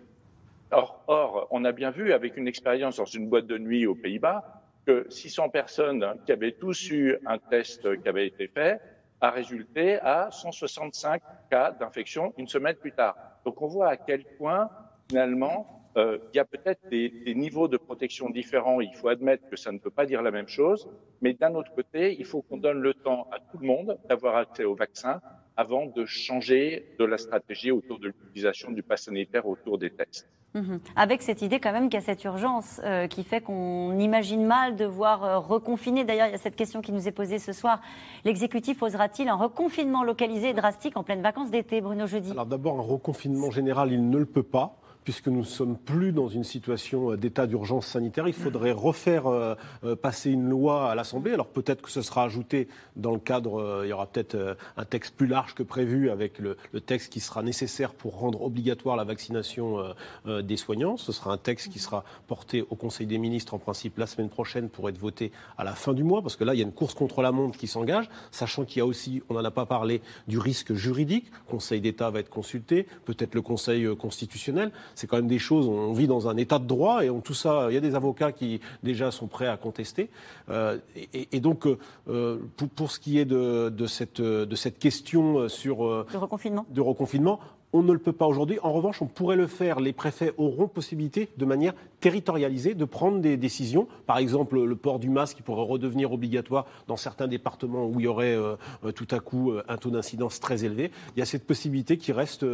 Or, 0.71 1.05
or, 1.07 1.49
on 1.51 1.65
a 1.67 1.73
bien 1.73 1.91
vu 1.91 2.15
avec 2.15 2.39
une 2.39 2.49
expérience 2.49 2.97
dans 2.97 3.05
une 3.05 3.29
boîte 3.29 3.47
de 3.47 3.59
nuit 3.59 3.87
aux 3.87 3.95
Pays-Bas 3.95 4.63
que 4.87 5.07
600 5.11 5.51
personnes 5.51 6.15
qui 6.25 6.33
avaient 6.33 6.53
tous 6.53 6.91
eu 6.91 7.19
un 7.27 7.39
test 7.39 8.01
qui 8.03 8.09
avait 8.09 8.27
été 8.27 8.49
fait 8.49 8.81
a 9.21 9.31
résulté 9.31 10.01
à 10.01 10.31
165 10.31 11.23
cas 11.51 11.73
d'infection 11.73 12.33
une 12.39 12.49
semaine 12.49 12.75
plus 12.75 12.93
tard. 12.93 13.17
Donc 13.45 13.61
on 13.63 13.67
voit 13.67 13.89
à 13.89 13.97
quel 13.97 14.25
point 14.25 14.71
finalement 15.09 15.83
euh, 15.97 16.19
il 16.33 16.37
y 16.37 16.41
a 16.41 16.45
peut-être 16.45 16.89
des, 16.89 17.11
des, 17.11 17.35
niveaux 17.35 17.69
de 17.69 17.77
protection 17.77 18.31
différents. 18.31 18.81
Il 18.81 18.95
faut 18.95 19.09
admettre 19.09 19.47
que 19.51 19.57
ça 19.57 19.73
ne 19.73 19.79
peut 19.79 19.91
pas 19.91 20.07
dire 20.07 20.23
la 20.23 20.31
même 20.31 20.49
chose, 20.49 20.89
mais 21.21 21.35
d'un 21.35 21.55
autre 21.55 21.75
côté, 21.75 22.17
il 22.19 22.25
faut 22.25 22.41
qu'on 22.41 22.57
donne 22.57 22.81
le 22.81 22.95
temps 22.95 23.29
à 23.31 23.39
tout 23.39 23.59
le 23.59 23.67
monde 23.67 23.99
d'avoir 24.09 24.37
accès 24.37 24.65
au 24.65 24.75
vaccin 24.75 25.21
avant 25.57 25.87
de 25.87 26.05
changer 26.05 26.95
de 26.99 27.05
la 27.05 27.19
stratégie 27.19 27.71
autour 27.71 27.99
de 27.99 28.09
l'utilisation 28.09 28.71
du 28.71 28.83
pass 28.83 29.03
sanitaire 29.05 29.47
autour 29.47 29.79
des 29.79 29.91
tests. 29.91 30.29
Mhm. 30.55 30.81
Avec 30.97 31.23
cette 31.23 31.41
idée 31.41 31.61
quand 31.61 31.73
même 31.73 31.89
qu'il 31.89 31.99
y 31.99 32.03
a 32.03 32.05
cette 32.05 32.25
urgence 32.25 32.81
euh, 32.85 33.07
qui 33.07 33.25
fait 33.25 33.41
qu'on 33.41 33.99
imagine 33.99 34.45
mal 34.45 34.77
devoir 34.77 35.25
euh, 35.25 35.39
reconfiner. 35.39 36.05
D'ailleurs, 36.05 36.27
il 36.27 36.33
y 36.33 36.35
a 36.35 36.39
cette 36.39 36.57
question 36.57 36.83
qui 36.83 36.93
nous 36.93 37.09
est 37.09 37.13
posée 37.13 37.39
ce 37.39 37.53
soir. 37.53 37.81
L'exécutif 38.25 38.83
osera-t-il 38.83 39.29
un 39.29 39.35
reconfinement 39.35 40.05
localisé 40.05 40.51
et 40.51 40.53
drastique 40.53 40.97
en 40.99 41.05
pleine 41.05 41.23
vacances 41.23 41.51
d'été, 41.51 41.81
Bruno 41.81 42.07
Jeudi? 42.07 42.33
Alors 42.33 42.47
d'abord, 42.47 42.79
un 42.79 42.83
reconfinement 42.83 43.51
général, 43.51 43.93
il 43.93 44.11
ne 44.11 44.19
le 44.19 44.27
peut 44.27 44.43
pas 44.43 44.77
puisque 45.05 45.29
nous 45.29 45.41
ne 45.41 45.45
sommes 45.45 45.77
plus 45.77 46.13
dans 46.13 46.29
une 46.29 46.45
situation 46.45 47.13
euh, 47.13 47.17
d'état 47.17 47.47
d'urgence 47.47 47.87
sanitaire. 47.87 48.29
Il 48.29 48.35
faudrait 48.35 48.73
refaire 48.73 49.27
euh, 49.27 49.55
euh, 49.85 49.97
passer 49.97 50.31
une 50.31 50.49
loi 50.49 50.91
à 50.91 50.95
l'Assemblée. 50.95 51.33
Alors 51.33 51.49
peut-être 51.49 51.83
que 51.83 51.91
ce 51.91 52.03
sera 52.03 52.25
ajouté 52.25 52.69
dans 52.97 53.13
le 53.13 53.19
cadre, 53.19 53.83
il 53.85 53.89
y 53.89 53.93
aura 53.93 54.07
peut-être 54.07 54.57
un 54.77 54.85
texte 54.85 55.15
plus 55.17 55.27
large 55.27 55.55
que 55.55 55.63
prévu 55.63 56.11
avec 56.11 56.39
le, 56.39 56.57
texte 56.81 57.13
qui 57.13 57.21
sera 57.21 57.43
nécessaire 57.43 57.95
pour 57.95 58.19
rendre 58.19 58.43
obligatoire 58.43 58.97
la 58.97 59.05
vaccination 59.05 59.83
des 60.27 60.57
soignants. 60.57 60.97
Ce 60.97 61.13
sera 61.13 61.33
un 61.33 61.37
texte 61.37 61.73
qui 61.73 61.79
sera 61.79 62.05
porté 62.27 62.65
au 62.71 62.77
Conseil 62.77 63.07
des 63.07 63.19
ministres 63.19 63.55
en 63.55 63.59
principe 63.59 63.99
la 63.99 64.07
semaine 64.07 64.29
prochaine 64.29 64.69
pour 64.69 64.89
être 64.89 64.99
voté 64.99 65.33
à 65.57 65.65
la 65.65 65.75
fin 65.75 65.95
du 65.95 66.05
mois, 66.05 66.23
parce 66.23 66.37
que 66.37 66.45
là, 66.45 66.55
il 66.55 66.59
y 66.59 66.63
a 66.63 66.67
une 66.67 66.73
course 66.73 66.95
contre 66.95 67.23
la 67.23 67.33
montre 67.33 67.59
qui 67.59 67.67
s'engage, 67.67 68.11
sachant 68.31 68.65
qu'il 68.65 68.79
y 68.79 68.81
a 68.81 68.87
aussi, 68.87 69.23
on 69.29 69.35
n'en 69.35 69.45
a 69.45 69.51
pas 69.51 69.67
parlé, 69.67 70.03
du 70.29 70.39
risque 70.39 70.75
juridique. 70.75 71.31
Le 71.47 71.51
Conseil 71.51 71.81
d'État 71.81 72.11
va 72.11 72.21
être 72.21 72.31
consulté, 72.31 72.87
peut-être 73.05 73.35
le 73.35 73.43
Conseil 73.43 73.97
constitutionnel 73.97 74.73
c'est 74.95 75.07
quand 75.07 75.17
même 75.17 75.29
des 75.29 75.39
choses, 75.39 75.69
on 75.69 75.93
vit 75.93 76.07
dans 76.07 76.29
un 76.29 76.37
état 76.37 76.59
de 76.59 76.67
droit 76.67 77.05
et 77.05 77.11
on, 77.11 77.21
tout 77.21 77.35
ça, 77.35 77.67
il 77.71 77.75
y 77.75 77.77
a 77.77 77.81
des 77.81 77.95
avocats 77.95 78.33
qui 78.33 78.61
déjà 78.83 79.11
sont 79.11 79.27
prêts 79.27 79.47
à 79.47 79.57
contester. 79.57 80.11
Euh, 80.51 80.79
et, 81.13 81.41
donc, 81.41 81.67
euh, 81.67 82.39
pour, 82.77 82.91
ce 82.91 82.99
qui 82.99 83.19
est 83.19 83.25
de, 83.25 83.87
cette, 83.87 84.21
de 84.21 84.57
cette 84.57 84.79
question 84.79 85.49
sur... 85.49 85.85
Euh, 85.85 86.07
reconfinement. 86.15 86.67
De 86.71 86.81
reconfinement, 86.81 87.41
on 87.73 87.83
ne 87.83 87.93
le 87.93 87.99
peut 87.99 88.13
pas 88.13 88.27
aujourd'hui. 88.27 88.59
En 88.63 88.73
revanche, 88.73 89.03
on 89.03 89.07
pourrait 89.07 89.37
le 89.37 89.47
faire. 89.47 89.81
Les 89.81 89.93
préfets 89.93 90.33
auront 90.37 90.69
possibilité, 90.69 91.29
de 91.37 91.45
manière 91.45 91.75
territorialisée, 92.01 92.75
de 92.75 92.85
prendre 92.85 93.21
des 93.21 93.37
décisions. 93.37 93.87
Par 94.07 94.19
exemple, 94.19 94.63
le 94.63 94.77
port 94.77 94.99
du 94.99 95.09
masque 95.09 95.39
qui 95.39 95.43
pourrait 95.43 95.65
redevenir 95.65 96.13
obligatoire 96.13 96.67
dans 96.87 96.97
certains 96.97 97.29
départements 97.29 97.87
où 97.87 98.01
il 98.01 98.05
y 98.05 98.09
aurait 98.09 98.37
euh, 98.37 98.57
euh, 98.85 98.93
tout 98.93 99.09
à 99.11 99.21
coup 99.21 99.53
euh, 99.53 99.63
un 99.69 99.77
taux 99.77 99.91
d'incidence 99.91 100.41
très 100.41 100.65
élevé. 100.65 100.91
Il 101.17 101.21
y 101.21 101.23
a 101.23 101.27
cette 101.27 101.47
possibilité 101.47 101.97
qui 101.97 102.13
reste 102.13 102.45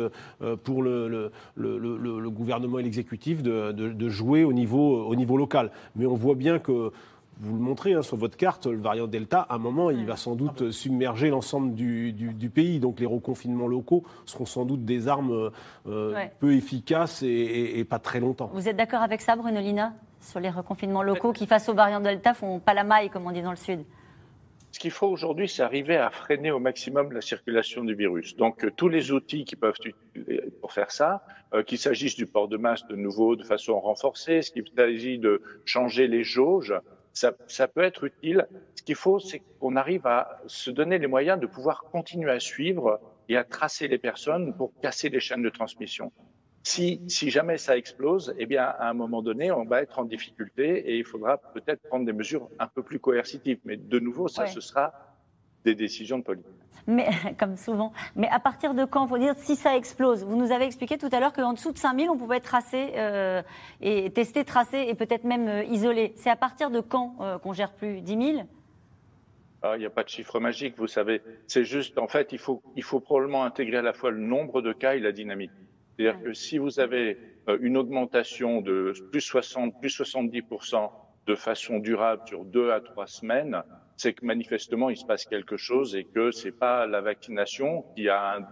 pour 0.64 0.82
le, 0.82 1.30
gouvernement 2.28 2.78
et 2.78 2.82
l'exécutif 2.82 3.42
de, 3.42 4.08
jouer 4.08 4.44
au 4.44 4.52
niveau 4.52 5.36
local. 5.36 5.70
Mais 5.96 6.06
on 6.06 6.14
voit 6.14 6.34
bien 6.34 6.58
que 6.58 6.92
vous 7.40 7.54
le 7.54 7.60
montrez 7.60 7.94
hein, 7.94 8.02
sur 8.02 8.16
votre 8.16 8.36
carte, 8.36 8.66
le 8.66 8.78
variant 8.78 9.06
Delta, 9.06 9.40
à 9.40 9.54
un 9.54 9.58
moment, 9.58 9.90
il 9.90 10.04
va 10.06 10.16
sans 10.16 10.34
doute 10.34 10.70
submerger 10.70 11.30
l'ensemble 11.30 11.74
du, 11.74 12.50
pays. 12.52 12.80
Donc 12.80 13.00
les 13.00 13.06
reconfinements 13.06 13.68
locaux 13.68 14.04
seront 14.26 14.46
sans 14.46 14.64
doute 14.64 14.84
des 14.84 15.08
armes 15.08 15.50
euh, 15.86 16.26
peu 16.40 16.54
efficaces 16.54 17.22
et, 17.22 17.84
pas 17.88 17.98
très 17.98 18.20
longtemps. 18.20 18.50
Vous 18.52 18.68
êtes 18.68 18.76
d'accord 18.76 19.02
avec 19.02 19.20
ça, 19.20 19.36
Bruno 19.36 19.60
Lina 19.60 19.92
Sur 20.20 20.40
les 20.40 20.50
reconfinements 20.50 21.02
locaux 21.02 21.32
qui, 21.32 21.46
face 21.46 21.68
au 21.68 21.74
variant 21.74 22.00
Delta, 22.00 22.34
font 22.34 22.58
pas 22.58 22.74
la 22.74 22.84
maille, 22.84 23.10
comme 23.10 23.26
on 23.26 23.32
dit 23.32 23.42
dans 23.42 23.50
le 23.50 23.56
Sud? 23.56 23.84
Ce 24.70 24.78
qu'il 24.78 24.90
faut 24.90 25.06
aujourd'hui, 25.06 25.48
c'est 25.48 25.62
arriver 25.62 25.96
à 25.96 26.10
freiner 26.10 26.50
au 26.50 26.58
maximum 26.58 27.12
la 27.12 27.22
circulation 27.22 27.84
du 27.84 27.94
virus. 27.94 28.36
Donc, 28.36 28.64
euh, 28.64 28.70
tous 28.70 28.88
les 28.88 29.12
outils 29.12 29.44
qui 29.44 29.56
peuvent 29.56 29.74
utiliser 29.82 30.42
pour 30.60 30.72
faire 30.72 30.90
ça, 30.90 31.24
euh, 31.54 31.62
qu'il 31.62 31.78
s'agisse 31.78 32.16
du 32.16 32.26
port 32.26 32.48
de 32.48 32.58
masque 32.58 32.86
de 32.88 32.96
nouveau 32.96 33.34
de 33.34 33.44
façon 33.44 33.80
renforcée, 33.80 34.42
ce 34.42 34.50
qu'il 34.50 34.64
s'agit 34.76 35.18
de 35.18 35.40
changer 35.64 36.06
les 36.06 36.22
jauges, 36.22 36.74
ça, 37.46 37.68
peut 37.68 37.82
être 37.82 38.04
utile. 38.04 38.46
Ce 38.74 38.82
qu'il 38.82 38.94
faut, 38.94 39.18
c'est 39.18 39.42
qu'on 39.58 39.76
arrive 39.76 40.06
à 40.06 40.40
se 40.46 40.70
donner 40.70 40.98
les 40.98 41.06
moyens 41.06 41.40
de 41.40 41.46
pouvoir 41.46 41.84
continuer 41.84 42.30
à 42.30 42.40
suivre 42.40 43.00
et 43.28 43.36
à 43.36 43.44
tracer 43.44 43.88
les 43.88 43.98
personnes 43.98 44.54
pour 44.54 44.72
casser 44.80 45.08
les 45.08 45.20
chaînes 45.20 45.42
de 45.42 45.50
transmission. 45.50 46.12
Si, 46.62 47.00
si 47.08 47.30
jamais 47.30 47.56
ça 47.56 47.76
explose, 47.76 48.34
eh 48.38 48.46
bien, 48.46 48.64
à 48.64 48.90
un 48.90 48.94
moment 48.94 49.22
donné, 49.22 49.50
on 49.50 49.64
va 49.64 49.82
être 49.82 49.98
en 49.98 50.04
difficulté 50.04 50.90
et 50.90 50.98
il 50.98 51.04
faudra 51.04 51.38
peut-être 51.38 51.82
prendre 51.88 52.04
des 52.04 52.12
mesures 52.12 52.48
un 52.58 52.66
peu 52.66 52.82
plus 52.82 52.98
coercitives. 52.98 53.58
Mais 53.64 53.76
de 53.76 53.98
nouveau, 53.98 54.28
ça, 54.28 54.46
ce 54.46 54.60
sera 54.60 54.92
des 55.64 55.74
décisions 55.74 56.18
de 56.18 56.24
politique 56.24 56.52
mais 56.88 57.08
comme 57.38 57.56
souvent. 57.56 57.92
Mais 58.16 58.28
à 58.28 58.40
partir 58.40 58.74
de 58.74 58.84
quand 58.84 59.06
faut 59.06 59.18
dire 59.18 59.34
si 59.36 59.54
ça 59.54 59.76
explose? 59.76 60.24
Vous 60.24 60.36
nous 60.36 60.50
avez 60.50 60.64
expliqué 60.64 60.98
tout 60.98 61.10
à 61.12 61.20
l'heure 61.20 61.32
qu'en 61.32 61.52
dessous 61.52 61.70
de 61.70 61.78
5000, 61.78 62.10
on 62.10 62.16
pouvait 62.16 62.38
être 62.38 62.44
tracé 62.44 62.92
euh, 62.96 63.42
et 63.80 64.10
testé, 64.10 64.44
tracé 64.44 64.86
et 64.88 64.94
peut-être 64.94 65.24
même 65.24 65.46
euh, 65.46 65.62
isolé. 65.64 66.12
C'est 66.16 66.30
à 66.30 66.36
partir 66.36 66.70
de 66.70 66.80
quand 66.80 67.16
euh, 67.20 67.38
qu'on 67.38 67.52
gère 67.52 67.72
plus 67.72 68.00
10 68.00 68.32
000 68.34 68.42
ah, 69.60 69.72
il 69.74 69.80
n'y 69.80 69.86
a 69.86 69.90
pas 69.90 70.04
de 70.04 70.08
chiffre 70.08 70.38
magique, 70.38 70.78
vous 70.78 70.86
savez. 70.86 71.20
C'est 71.48 71.64
juste, 71.64 71.98
en 71.98 72.06
fait, 72.06 72.30
il 72.30 72.38
faut, 72.38 72.62
il 72.76 72.84
faut 72.84 73.00
probablement 73.00 73.42
intégrer 73.42 73.78
à 73.78 73.82
la 73.82 73.92
fois 73.92 74.12
le 74.12 74.20
nombre 74.20 74.62
de 74.62 74.72
cas 74.72 74.94
et 74.94 75.00
la 75.00 75.10
dynamique. 75.10 75.50
C'est-à-dire 75.96 76.22
que 76.22 76.32
si 76.32 76.58
vous 76.58 76.78
avez 76.78 77.18
une 77.60 77.76
augmentation 77.76 78.60
de 78.60 78.92
plus 79.10 79.20
60, 79.20 79.80
plus 79.80 80.00
70% 80.00 80.90
de 81.28 81.34
façon 81.34 81.78
durable 81.78 82.22
sur 82.26 82.44
deux 82.44 82.70
à 82.70 82.80
trois 82.80 83.06
semaines, 83.06 83.62
c'est 83.98 84.14
que 84.14 84.24
manifestement 84.24 84.88
il 84.88 84.96
se 84.96 85.04
passe 85.04 85.26
quelque 85.26 85.58
chose 85.58 85.94
et 85.94 86.04
que 86.04 86.30
c'est 86.30 86.52
pas 86.52 86.86
la 86.86 87.02
vaccination 87.02 87.84
qui 87.94 88.08
a 88.08 88.36
un, 88.36 88.46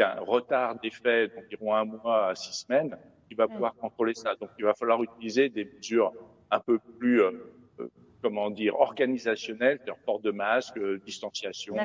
un 0.00 0.20
retard 0.20 0.78
d'effet 0.80 1.28
d'environ 1.28 1.74
un 1.76 1.84
mois 1.84 2.28
à 2.30 2.34
six 2.34 2.64
semaines 2.64 2.98
qui 3.28 3.36
va 3.36 3.46
pouvoir 3.46 3.74
contrôler 3.76 4.14
ça. 4.14 4.34
Donc 4.40 4.50
il 4.58 4.64
va 4.64 4.74
falloir 4.74 5.02
utiliser 5.04 5.48
des 5.48 5.64
mesures 5.64 6.12
un 6.50 6.58
peu 6.58 6.80
plus 6.98 7.22
euh, 7.22 7.30
euh, 7.78 7.88
comment 8.22 8.50
dire 8.50 8.74
organisationnelles, 8.74 9.80
port 10.04 10.20
de 10.20 10.32
masque, 10.32 10.78
euh, 10.78 11.00
distanciation, 11.06 11.76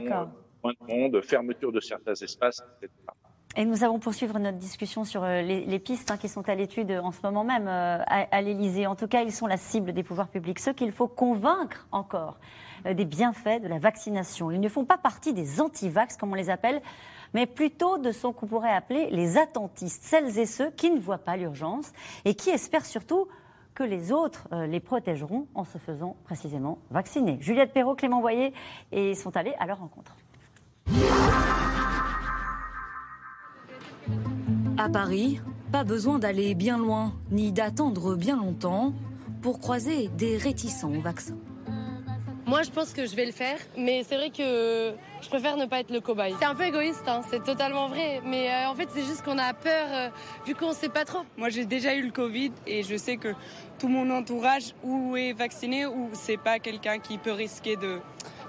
moins 0.63 0.73
de 0.73 0.86
monde, 0.88 1.21
fermeture 1.21 1.71
de 1.71 1.80
certains 1.80 2.15
espaces, 2.15 2.63
etc. 2.82 2.91
Et 3.58 3.66
nous 3.66 3.84
allons 3.84 4.00
poursuivre 4.00 4.40
notre 4.40 4.58
discussion 4.58 5.04
sur 5.04 5.26
les, 5.26 5.80
pistes 5.80 6.10
hein, 6.10 6.18
qui 6.18 6.30
sont 6.30 6.48
à 6.48 6.56
l'étude 6.56 6.92
en 7.04 7.12
ce 7.12 7.20
moment 7.22 7.44
même 7.44 7.68
à, 7.68 8.02
à 8.06 8.42
l'Élysée. 8.42 8.88
En 8.88 8.96
tout 8.96 9.08
cas, 9.08 9.24
ils 9.24 9.34
sont 9.34 9.48
la 9.48 9.58
cible 9.58 9.92
des 9.92 10.04
pouvoirs 10.04 10.30
publics. 10.30 10.60
Ce 10.60 10.70
qu'il 10.70 10.94
faut 10.94 11.10
convaincre 11.10 11.86
encore, 11.92 12.38
euh, 12.86 12.94
des 12.94 13.06
bienfaits 13.06 13.62
de 13.62 13.68
la 13.68 13.80
vaccination. 13.80 14.52
Ils 14.52 14.60
ne 14.60 14.70
font 14.70 14.86
pas 14.86 14.98
partie 14.98 15.34
des 15.34 15.62
anti-vax, 15.62 16.18
comme 16.18 16.32
on 16.32 16.36
les 16.36 16.50
appelle, 16.50 16.82
mais 17.34 17.46
plutôt 17.46 17.98
de 17.98 18.12
ce 18.12 18.28
qu'on 18.28 18.48
pourrait 18.48 18.74
appeler 18.74 19.10
les 19.12 19.38
attentistes, 19.38 20.04
celles 20.04 20.40
et 20.40 20.46
ceux 20.46 20.72
qui 20.72 20.92
ne 20.92 21.00
voient 21.00 21.18
pas 21.18 21.38
l'urgence 21.38 21.92
et 22.26 22.34
qui 22.36 22.50
espèrent 22.50 22.86
surtout 22.86 23.28
que 23.74 23.84
les 23.84 24.12
autres 24.12 24.48
euh, 24.52 24.66
les 24.66 24.80
protégeront 24.80 25.48
en 25.56 25.64
se 25.64 25.78
faisant 25.78 26.18
précisément 26.26 26.80
vacciner. 26.90 27.38
Juliette 27.40 27.74
Perrault, 27.74 27.96
Clément 27.96 28.20
Voyer 28.20 28.54
et 28.92 29.16
sont 29.16 29.36
allés 29.38 29.54
à 29.60 29.66
leur 29.66 29.80
rencontre. 29.80 30.16
À 34.82 34.89
Paris, 34.89 35.39
pas 35.72 35.84
besoin 35.84 36.17
d'aller 36.17 36.56
bien 36.56 36.80
loin 36.80 37.13
ni 37.30 37.52
d'attendre 37.52 38.15
bien 38.15 38.36
longtemps 38.36 38.94
pour 39.44 39.60
croiser 39.60 40.08
des 40.17 40.38
réticents 40.38 40.92
au 40.92 41.00
vaccin. 41.00 41.36
Moi, 42.48 42.63
je 42.63 42.71
pense 42.71 42.92
que 42.92 43.06
je 43.06 43.15
vais 43.15 43.27
le 43.27 43.32
faire, 43.32 43.60
mais 43.77 44.04
c'est 44.04 44.15
vrai 44.15 44.32
que 44.32 44.92
je 45.21 45.29
préfère 45.29 45.56
ne 45.56 45.67
pas 45.67 45.82
être 45.82 45.92
le 45.92 46.00
cobaye. 46.00 46.34
C'est 46.40 46.48
un 46.48 46.56
peu 46.56 46.63
égoïste, 46.63 47.04
hein, 47.06 47.21
c'est 47.29 47.44
totalement 47.44 47.90
vrai, 47.90 48.21
mais 48.25 48.50
euh, 48.50 48.69
en 48.71 48.73
fait, 48.73 48.90
c'est 48.92 49.04
juste 49.04 49.21
qu'on 49.21 49.38
a 49.38 49.54
peur 49.54 49.88
euh, 49.92 50.10
vu 50.48 50.56
qu'on 50.56 50.69
ne 50.69 50.73
sait 50.73 50.90
pas 50.90 51.06
trop. 51.06 51.21
Moi, 51.38 51.50
j'ai 51.50 51.65
déjà 51.65 51.94
eu 51.94 52.02
le 52.02 52.12
Covid 52.12 52.52
et 52.65 52.82
je 52.82 52.96
sais 52.96 53.17
que 53.17 53.36
tout 53.77 53.88
mon 53.88 54.10
entourage 54.10 54.73
ou 54.84 55.15
est 55.15 55.34
vacciné 55.34 55.86
ou 55.86 56.10
c'est 56.13 56.38
pas 56.38 56.58
quelqu'un 56.58 56.98
qui 56.98 57.19
peut 57.19 57.34
risquer 57.34 57.75
de 57.75 58.00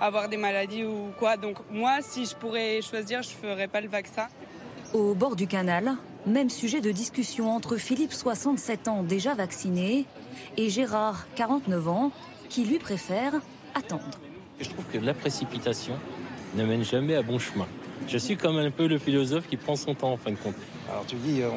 avoir 0.01 0.31
des 0.31 0.39
maladies 0.39 0.85
ou 0.85 1.11
quoi. 1.19 1.37
Donc 1.37 1.59
moi, 1.71 1.99
si 2.01 2.25
je 2.25 2.35
pourrais 2.35 2.81
choisir, 2.81 3.21
je 3.21 3.29
ferais 3.29 3.69
pas 3.69 3.83
le 3.83 3.89
vaccin. 3.89 4.29
Au 4.95 5.15
bord 5.15 5.37
du 5.37 5.47
canal, 5.47 5.97
même 6.27 6.51
sujet 6.51 6.81
de 6.81 6.91
discussion 6.91 7.51
entre 7.55 7.77
Philippe, 7.77 8.13
67 8.13 8.89
ans, 8.89 9.03
déjà 9.03 9.35
vacciné, 9.35 10.07
et 10.57 10.71
Gérard, 10.71 11.27
49 11.35 11.89
ans, 11.89 12.13
qui 12.49 12.65
lui 12.65 12.79
préfère 12.79 13.35
attendre. 13.75 14.19
Je 14.61 14.69
trouve 14.69 14.85
que 14.93 14.99
la 14.99 15.15
précipitation 15.15 15.95
ne 16.55 16.65
mène 16.65 16.85
jamais 16.85 17.15
à 17.15 17.23
bon 17.23 17.39
chemin. 17.39 17.67
Je 18.09 18.19
suis 18.19 18.37
comme 18.37 18.59
un 18.59 18.71
peu 18.71 18.87
le 18.87 18.99
philosophe 18.99 19.49
qui 19.49 19.57
prend 19.57 19.77
son 19.77 19.95
temps 19.95 20.13
en 20.13 20.17
fin 20.17 20.31
de 20.31 20.37
compte. 20.37 20.55
Alors 20.91 21.07
tu 21.07 21.17
dis, 21.17 21.43
euh, 21.43 21.49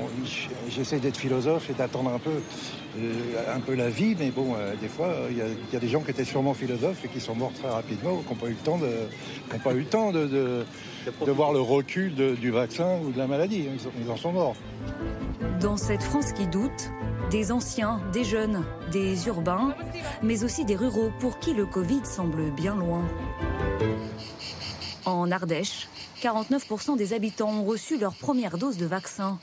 j'essaie 0.69 0.99
d'être 0.99 1.17
philosophe 1.17 1.69
et 1.69 1.73
d'attendre 1.73 2.11
un 2.11 2.19
peu, 2.19 2.39
euh, 2.99 3.55
un 3.55 3.59
peu 3.59 3.73
la 3.73 3.89
vie, 3.89 4.15
mais 4.17 4.29
bon, 4.29 4.55
euh, 4.55 4.73
des 4.79 4.87
fois, 4.87 5.13
il 5.29 5.37
y, 5.37 5.75
a 5.75 5.79
des 5.79 5.87
gens 5.87 6.01
qui 6.01 6.11
étaient 6.11 6.23
sûrement 6.23 6.53
philosophes 6.53 7.03
et 7.03 7.07
qui 7.07 7.19
sont 7.19 7.35
morts 7.35 7.53
très 7.53 7.69
rapidement, 7.69 8.17
qui 8.17 8.29
n'ont 8.29 8.39
pas 8.39 8.47
eu 8.47 8.51
le 8.51 8.55
temps 8.55 8.77
de, 8.77 9.59
pas 9.63 9.73
eu 9.73 9.79
le 9.79 9.85
temps 9.85 10.11
de, 10.11 10.27
de, 10.27 10.65
voir 11.31 11.53
le 11.53 11.61
recul 11.61 12.13
du 12.15 12.51
vaccin 12.51 12.99
ou 13.03 13.11
de 13.11 13.17
la 13.17 13.27
maladie. 13.27 13.67
Ils, 13.99 14.11
en 14.11 14.17
sont 14.17 14.31
morts. 14.31 14.55
Dans 15.59 15.77
cette 15.77 16.03
France 16.03 16.31
qui 16.33 16.47
doute, 16.47 16.91
des 17.31 17.51
anciens, 17.51 18.01
des 18.13 18.23
jeunes, 18.23 18.63
des 18.91 19.27
urbains, 19.27 19.75
mais 20.21 20.43
aussi 20.43 20.65
des 20.65 20.75
ruraux 20.75 21.11
pour 21.19 21.39
qui 21.39 21.53
le 21.53 21.65
Covid 21.65 22.01
semble 22.03 22.51
bien 22.51 22.75
loin. 22.75 23.07
En 25.05 25.31
Ardèche, 25.31 25.87
49% 26.21 26.97
des 26.97 27.13
habitants 27.13 27.49
ont 27.49 27.63
reçu 27.63 27.97
leur 27.97 28.15
première 28.15 28.57
dose 28.57 28.77
de 28.77 28.85
vaccin. 28.85 29.37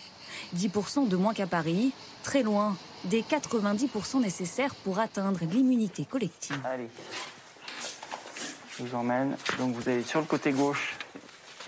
10% 0.56 1.08
de 1.08 1.16
moins 1.16 1.34
qu'à 1.34 1.46
Paris, 1.46 1.92
très 2.22 2.42
loin 2.42 2.76
des 3.04 3.22
90% 3.22 4.20
nécessaires 4.20 4.74
pour 4.74 4.98
atteindre 4.98 5.40
l'immunité 5.50 6.04
collective. 6.04 6.58
Allez, 6.64 6.88
je 8.76 8.84
vous 8.84 8.94
emmène. 8.94 9.36
Donc 9.58 9.74
vous 9.74 9.88
avez 9.88 10.02
sur 10.02 10.20
le 10.20 10.26
côté 10.26 10.52
gauche, 10.52 10.96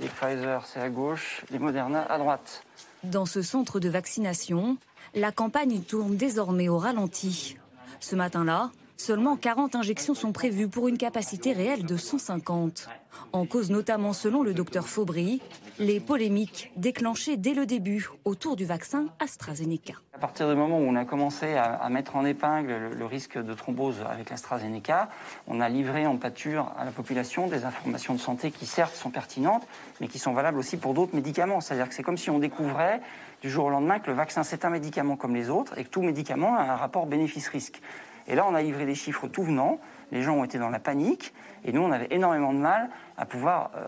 les 0.00 0.08
Pfizer 0.08 0.64
c'est 0.66 0.80
à 0.80 0.88
gauche, 0.88 1.44
les 1.50 1.58
Moderna 1.58 2.04
à 2.04 2.18
droite. 2.18 2.64
Dans 3.02 3.26
ce 3.26 3.42
centre 3.42 3.80
de 3.80 3.88
vaccination, 3.88 4.76
la 5.14 5.32
campagne 5.32 5.80
tourne 5.80 6.16
désormais 6.16 6.68
au 6.68 6.78
ralenti. 6.78 7.56
Ce 8.00 8.16
matin-là, 8.16 8.70
Seulement 8.96 9.36
40 9.36 9.74
injections 9.74 10.14
sont 10.14 10.32
prévues 10.32 10.68
pour 10.68 10.86
une 10.86 10.96
capacité 10.96 11.52
réelle 11.52 11.84
de 11.84 11.96
150. 11.96 12.88
En 13.32 13.44
cause 13.44 13.70
notamment, 13.70 14.12
selon 14.12 14.42
le 14.42 14.54
docteur 14.54 14.86
Faubry, 14.86 15.42
les 15.80 15.98
polémiques 15.98 16.72
déclenchées 16.76 17.36
dès 17.36 17.54
le 17.54 17.66
début 17.66 18.08
autour 18.24 18.54
du 18.54 18.64
vaccin 18.64 19.06
AstraZeneca. 19.18 19.94
À 20.12 20.18
partir 20.18 20.48
du 20.48 20.54
moment 20.54 20.78
où 20.78 20.82
on 20.82 20.94
a 20.94 21.04
commencé 21.04 21.54
à, 21.56 21.88
mettre 21.90 22.14
en 22.14 22.24
épingle 22.24 22.90
le, 22.96 23.04
risque 23.04 23.36
de 23.36 23.52
thrombose 23.52 23.96
avec 24.08 24.30
l'AstraZeneca, 24.30 25.08
on 25.48 25.60
a 25.60 25.68
livré 25.68 26.06
en 26.06 26.16
pâture 26.16 26.72
à 26.78 26.84
la 26.84 26.92
population 26.92 27.48
des 27.48 27.64
informations 27.64 28.14
de 28.14 28.20
santé 28.20 28.52
qui 28.52 28.64
certes 28.64 28.94
sont 28.94 29.10
pertinentes, 29.10 29.66
mais 30.00 30.06
qui 30.06 30.20
sont 30.20 30.32
valables 30.32 30.58
aussi 30.58 30.76
pour 30.76 30.94
d'autres 30.94 31.16
médicaments. 31.16 31.60
C'est-à-dire 31.60 31.88
que 31.88 31.94
c'est 31.94 32.04
comme 32.04 32.18
si 32.18 32.30
on 32.30 32.38
découvrait 32.38 33.00
du 33.42 33.50
jour 33.50 33.66
au 33.66 33.70
lendemain 33.70 33.98
que 33.98 34.10
le 34.10 34.16
vaccin 34.16 34.44
c'est 34.44 34.64
un 34.64 34.70
médicament 34.70 35.16
comme 35.16 35.34
les 35.34 35.50
autres 35.50 35.76
et 35.78 35.84
que 35.84 35.90
tout 35.90 36.02
médicament 36.02 36.56
a 36.56 36.62
un 36.62 36.76
rapport 36.76 37.06
bénéfice-risque. 37.06 37.80
Et 38.26 38.34
là, 38.34 38.46
on 38.48 38.54
a 38.54 38.62
livré 38.62 38.86
des 38.86 38.94
chiffres 38.94 39.28
tout 39.28 39.42
venant. 39.42 39.78
Les 40.12 40.22
gens 40.22 40.34
ont 40.34 40.44
été 40.44 40.58
dans 40.58 40.70
la 40.70 40.78
panique. 40.78 41.32
Et 41.64 41.72
nous, 41.72 41.82
on 41.82 41.92
avait 41.92 42.08
énormément 42.10 42.52
de 42.52 42.58
mal 42.58 42.90
à 43.16 43.26
pouvoir 43.26 43.70
euh, 43.76 43.84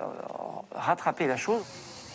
rattraper 0.73 1.27
la 1.27 1.37
chose. 1.37 1.63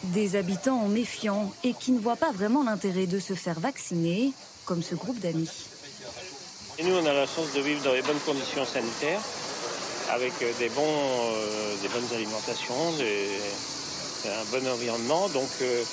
Des 0.03 0.36
habitants 0.36 0.88
méfiants 0.88 1.51
et 1.63 1.74
qui 1.74 1.91
ne 1.91 1.99
voient 1.99 2.15
pas 2.15 2.32
vraiment 2.32 2.63
l'intérêt 2.63 3.05
de 3.05 3.19
se 3.19 3.34
faire 3.34 3.59
vacciner, 3.59 4.34
comme 4.65 4.82
ce 4.82 4.95
groupe 4.95 5.19
d'amis. 5.19 5.67
Et 6.80 6.84
nous, 6.84 6.95
on 6.95 7.05
a 7.05 7.13
la 7.13 7.28
chance 7.28 7.53
de 7.53 7.61
vivre 7.61 7.84
dans 7.84 7.93
les 7.93 8.01
bonnes 8.01 8.19
conditions 8.26 8.65
sanitaires, 8.65 9.22
avec 10.11 10.34
euh, 10.41 10.51
des, 10.57 10.69
bons, 10.69 10.82
euh, 10.82 11.76
des 11.82 11.89
bonnes 11.89 12.15
alimentations, 12.15 12.91
des, 12.97 13.28
un 14.30 14.45
bon 14.51 14.67
environnement. 14.67 15.28
Donc, 15.30 15.49
euh, 15.61 15.84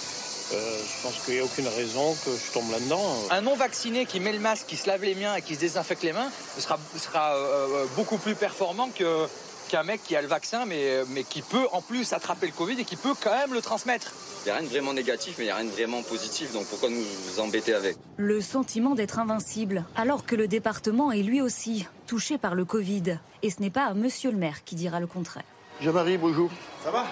je 0.57 1.03
pense 1.03 1.25
qu'il 1.25 1.35
n'y 1.35 1.41
a 1.41 1.45
aucune 1.45 1.69
raison 1.69 2.15
que 2.25 2.31
je 2.31 2.53
tombe 2.53 2.71
là-dedans. 2.71 3.03
Un 3.31 3.43
non-vacciné 3.43 4.07
qui 4.07 4.21
met 4.21 4.33
le 4.33 4.39
masque, 4.39 4.67
qui 4.67 4.77
se 4.77 4.87
lave 4.87 5.03
les 5.03 5.15
mains 5.15 5.35
et 5.35 5.43
qui 5.43 5.55
se 5.55 5.61
désinfecte 5.61 6.03
les 6.03 6.13
mains 6.13 6.31
sera, 6.59 6.79
sera 6.97 7.35
euh, 7.35 7.67
euh, 7.71 7.85
beaucoup 7.97 8.17
plus 8.19 8.35
performant 8.35 8.89
que, 8.89 9.27
qu'un 9.69 9.83
mec 9.83 10.03
qui 10.03 10.17
a 10.17 10.23
le 10.23 10.29
vaccin 10.29 10.65
mais, 10.65 11.05
mais 11.09 11.25
qui 11.25 11.43
peut 11.43 11.67
en 11.73 11.83
plus 11.83 12.13
attraper 12.13 12.47
le 12.47 12.53
Covid 12.53 12.81
et 12.81 12.85
qui 12.85 12.97
peut 12.97 13.15
quand 13.21 13.37
même 13.37 13.53
le 13.53 13.61
transmettre. 13.61 14.13
Il 14.43 14.45
n'y 14.47 14.51
a 14.53 14.55
rien 14.57 14.65
de 14.65 14.71
vraiment 14.71 14.95
négatif, 14.95 15.35
mais 15.37 15.45
il 15.45 15.49
n'y 15.49 15.53
a 15.53 15.57
rien 15.57 15.67
de 15.67 15.71
vraiment 15.71 16.03
positif, 16.03 16.53
donc 16.53 16.65
pourquoi 16.67 16.89
nous 16.89 17.03
vous 17.03 17.41
embêter 17.41 17.75
avec? 17.75 17.97
Le 18.17 18.41
sentiment 18.41 18.95
d'être 18.95 19.19
invincible, 19.19 19.85
alors 19.97 20.25
que 20.25 20.37
le 20.37 20.49
département 20.49 21.13
est 21.13 21.23
lui 21.23 21.43
aussi 21.43 21.87
touché 22.07 22.39
par 22.39 22.55
le 22.55 22.65
Covid. 22.65 23.19
Et 23.43 23.51
ce 23.51 23.61
n'est 23.61 23.71
pas 23.71 23.93
Monsieur 23.95 24.31
le 24.31 24.39
maire 24.39 24.65
qui 24.65 24.75
dira 24.75 25.01
le 25.01 25.07
contraire. 25.07 25.45
Jean-Marie, 25.81 26.17
bonjour. 26.17 26.51
Ça 26.83 26.91
va? 26.91 27.05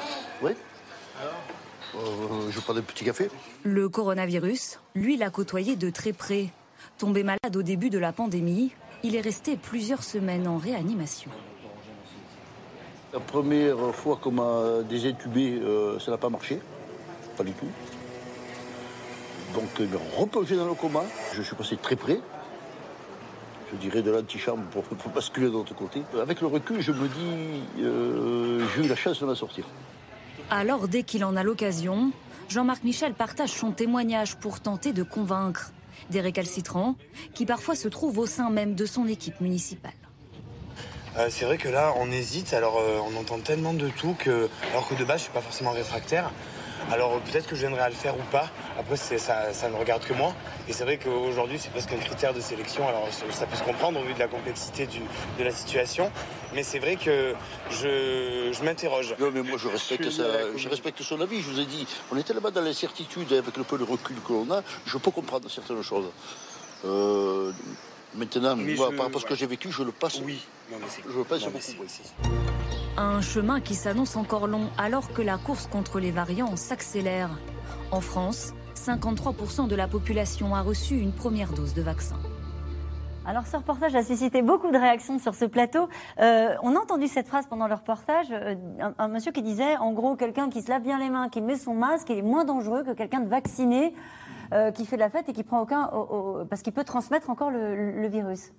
Oui. 0.42 0.52
Euh, 1.96 2.50
je 2.50 2.60
prends 2.60 2.74
des 2.74 2.82
petits 2.82 3.04
cafés. 3.04 3.30
Le 3.62 3.88
coronavirus, 3.88 4.80
lui, 4.94 5.16
l'a 5.16 5.30
côtoyé 5.30 5.76
de 5.76 5.90
très 5.90 6.12
près. 6.12 6.48
Tombé 6.98 7.22
malade 7.22 7.56
au 7.56 7.62
début 7.62 7.90
de 7.90 7.98
la 7.98 8.12
pandémie, 8.12 8.72
il 9.02 9.16
est 9.16 9.20
resté 9.20 9.56
plusieurs 9.56 10.02
semaines 10.02 10.46
en 10.46 10.58
réanimation. 10.58 11.30
La 13.12 13.20
première 13.20 13.94
fois 13.94 14.18
qu'on 14.20 14.32
m'a 14.32 14.82
désintubé, 14.88 15.58
euh, 15.62 15.98
ça 15.98 16.10
n'a 16.10 16.18
pas 16.18 16.28
marché. 16.28 16.60
Pas 17.36 17.44
du 17.44 17.52
tout. 17.52 17.66
Donc, 19.54 19.68
il 19.78 19.88
m'a 19.88 19.98
replongé 20.16 20.56
dans 20.56 20.66
le 20.66 20.74
coma. 20.74 21.02
Je 21.32 21.42
suis 21.42 21.56
passé 21.56 21.76
très 21.76 21.96
près. 21.96 22.20
Je 23.72 23.76
dirais 23.76 24.02
de 24.02 24.10
l'antichambre 24.10 24.64
pour, 24.64 24.82
pour 24.84 25.10
basculer 25.12 25.46
de 25.46 25.52
l'autre 25.52 25.74
côté. 25.74 26.02
Avec 26.20 26.40
le 26.40 26.46
recul, 26.48 26.80
je 26.80 26.92
me 26.92 27.08
dis, 27.08 27.62
euh, 27.80 28.66
j'ai 28.74 28.84
eu 28.84 28.88
la 28.88 28.96
chance 28.96 29.20
de 29.20 29.26
m'en 29.26 29.34
sortir. 29.34 29.64
Alors, 30.50 30.86
dès 30.86 31.02
qu'il 31.02 31.24
en 31.24 31.34
a 31.34 31.42
l'occasion, 31.42 32.12
Jean-Marc 32.48 32.84
Michel 32.84 33.14
partage 33.14 33.50
son 33.50 33.72
témoignage 33.72 34.36
pour 34.36 34.60
tenter 34.60 34.92
de 34.92 35.02
convaincre 35.02 35.72
des 36.10 36.20
récalcitrants 36.20 36.94
qui 37.34 37.46
parfois 37.46 37.74
se 37.74 37.88
trouvent 37.88 38.18
au 38.18 38.26
sein 38.26 38.48
même 38.50 38.76
de 38.76 38.86
son 38.86 39.08
équipe 39.08 39.40
municipale. 39.40 39.92
Euh, 41.18 41.26
c'est 41.30 41.46
vrai 41.46 41.58
que 41.58 41.68
là, 41.68 41.94
on 41.98 42.12
hésite. 42.12 42.52
Alors, 42.52 42.78
euh, 42.78 43.00
on 43.10 43.18
entend 43.18 43.40
tellement 43.40 43.74
de 43.74 43.88
tout 43.88 44.14
que, 44.16 44.48
alors 44.70 44.88
que 44.88 44.94
de 44.94 45.04
base, 45.04 45.18
je 45.18 45.24
suis 45.24 45.32
pas 45.32 45.40
forcément 45.40 45.72
réfractaire. 45.72 46.30
Alors 46.92 47.20
peut-être 47.20 47.46
que 47.46 47.56
je 47.56 47.62
viendrai 47.62 47.80
à 47.80 47.88
le 47.88 47.94
faire 47.94 48.16
ou 48.16 48.22
pas. 48.30 48.48
Après, 48.78 48.96
ça, 48.96 49.52
ça 49.52 49.68
ne 49.68 49.76
regarde 49.76 50.04
que 50.04 50.12
moi. 50.12 50.34
Et 50.68 50.72
c'est 50.72 50.84
vrai 50.84 50.98
qu'aujourd'hui, 50.98 51.58
c'est 51.58 51.70
presque 51.70 51.92
un 51.92 51.98
critère 51.98 52.32
de 52.32 52.40
sélection. 52.40 52.86
Alors 52.88 53.08
ça 53.30 53.46
peut 53.46 53.56
se 53.56 53.62
comprendre 53.62 54.00
au 54.00 54.04
vu 54.04 54.14
de 54.14 54.18
la 54.18 54.28
complexité 54.28 54.86
de 55.38 55.44
la 55.44 55.50
situation. 55.50 56.10
Mais 56.54 56.62
c'est 56.62 56.78
vrai 56.78 56.96
que 56.96 57.34
je, 57.70 58.64
m'interroge. 58.64 59.14
Non, 59.18 59.30
mais 59.32 59.42
moi, 59.42 59.58
je 59.58 59.68
respecte, 59.68 60.10
ça, 60.10 60.24
je 60.56 60.68
respecte 60.68 61.02
son 61.02 61.20
avis. 61.20 61.40
Je 61.40 61.50
vous 61.50 61.60
ai 61.60 61.66
dit, 61.66 61.86
on 62.12 62.16
est 62.16 62.22
tellement 62.22 62.50
dans 62.50 62.62
l'incertitude 62.62 63.32
avec 63.32 63.56
le 63.56 63.64
peu 63.64 63.78
de 63.78 63.84
recul 63.84 64.16
que 64.26 64.32
l'on 64.32 64.50
a, 64.50 64.62
je 64.86 64.98
peux 64.98 65.10
comprendre 65.10 65.50
certaines 65.50 65.82
choses. 65.82 66.06
Euh, 66.84 67.52
maintenant, 68.14 68.56
par 68.76 69.06
rapport 69.06 69.16
à 69.16 69.20
ce 69.20 69.26
que 69.26 69.34
j'ai 69.34 69.46
vécu, 69.46 69.70
je 69.70 69.82
le 69.82 69.92
passe. 69.92 70.20
Oui, 70.24 70.40
je 70.70 71.18
le 71.18 71.24
passe 71.24 71.44
beaucoup. 71.44 71.60
Un 72.98 73.20
chemin 73.20 73.60
qui 73.60 73.74
s'annonce 73.74 74.16
encore 74.16 74.46
long 74.46 74.70
alors 74.78 75.12
que 75.12 75.20
la 75.20 75.36
course 75.36 75.66
contre 75.66 76.00
les 76.00 76.10
variants 76.10 76.56
s'accélère. 76.56 77.28
En 77.90 78.00
France, 78.00 78.54
53% 78.74 79.68
de 79.68 79.74
la 79.76 79.86
population 79.86 80.54
a 80.54 80.62
reçu 80.62 80.96
une 80.96 81.12
première 81.12 81.52
dose 81.52 81.74
de 81.74 81.82
vaccin. 81.82 82.16
Alors 83.26 83.46
ce 83.46 83.56
reportage 83.56 83.94
a 83.96 84.02
suscité 84.02 84.40
beaucoup 84.40 84.70
de 84.70 84.78
réactions 84.78 85.18
sur 85.18 85.34
ce 85.34 85.44
plateau. 85.44 85.88
Euh, 86.20 86.54
on 86.62 86.74
a 86.74 86.78
entendu 86.78 87.06
cette 87.06 87.26
phrase 87.28 87.46
pendant 87.46 87.66
le 87.66 87.74
reportage, 87.74 88.28
euh, 88.30 88.54
un, 88.98 89.08
monsieur 89.08 89.32
qui 89.32 89.42
disait 89.42 89.76
en 89.76 89.92
gros 89.92 90.16
quelqu'un 90.16 90.48
qui 90.48 90.62
se 90.62 90.70
lave 90.70 90.82
bien 90.82 90.98
les 90.98 91.10
mains, 91.10 91.28
qui 91.28 91.42
met 91.42 91.56
son 91.56 91.74
masque, 91.74 92.08
il 92.08 92.18
est 92.18 92.22
moins 92.22 92.44
dangereux 92.44 92.82
que 92.82 92.92
quelqu'un 92.92 93.20
de 93.20 93.28
vacciné. 93.28 93.94
Euh, 94.52 94.70
qui 94.70 94.86
fait 94.86 94.94
de 94.94 95.00
la 95.00 95.10
fête 95.10 95.28
et 95.28 95.32
qui 95.32 95.42
prend 95.42 95.60
aucun. 95.60 95.90
parce 96.48 96.62
qu'il 96.62 96.72
peut 96.72 96.84
transmettre 96.84 97.30
encore 97.30 97.50
le, 97.50 98.06
virus. 98.06 98.52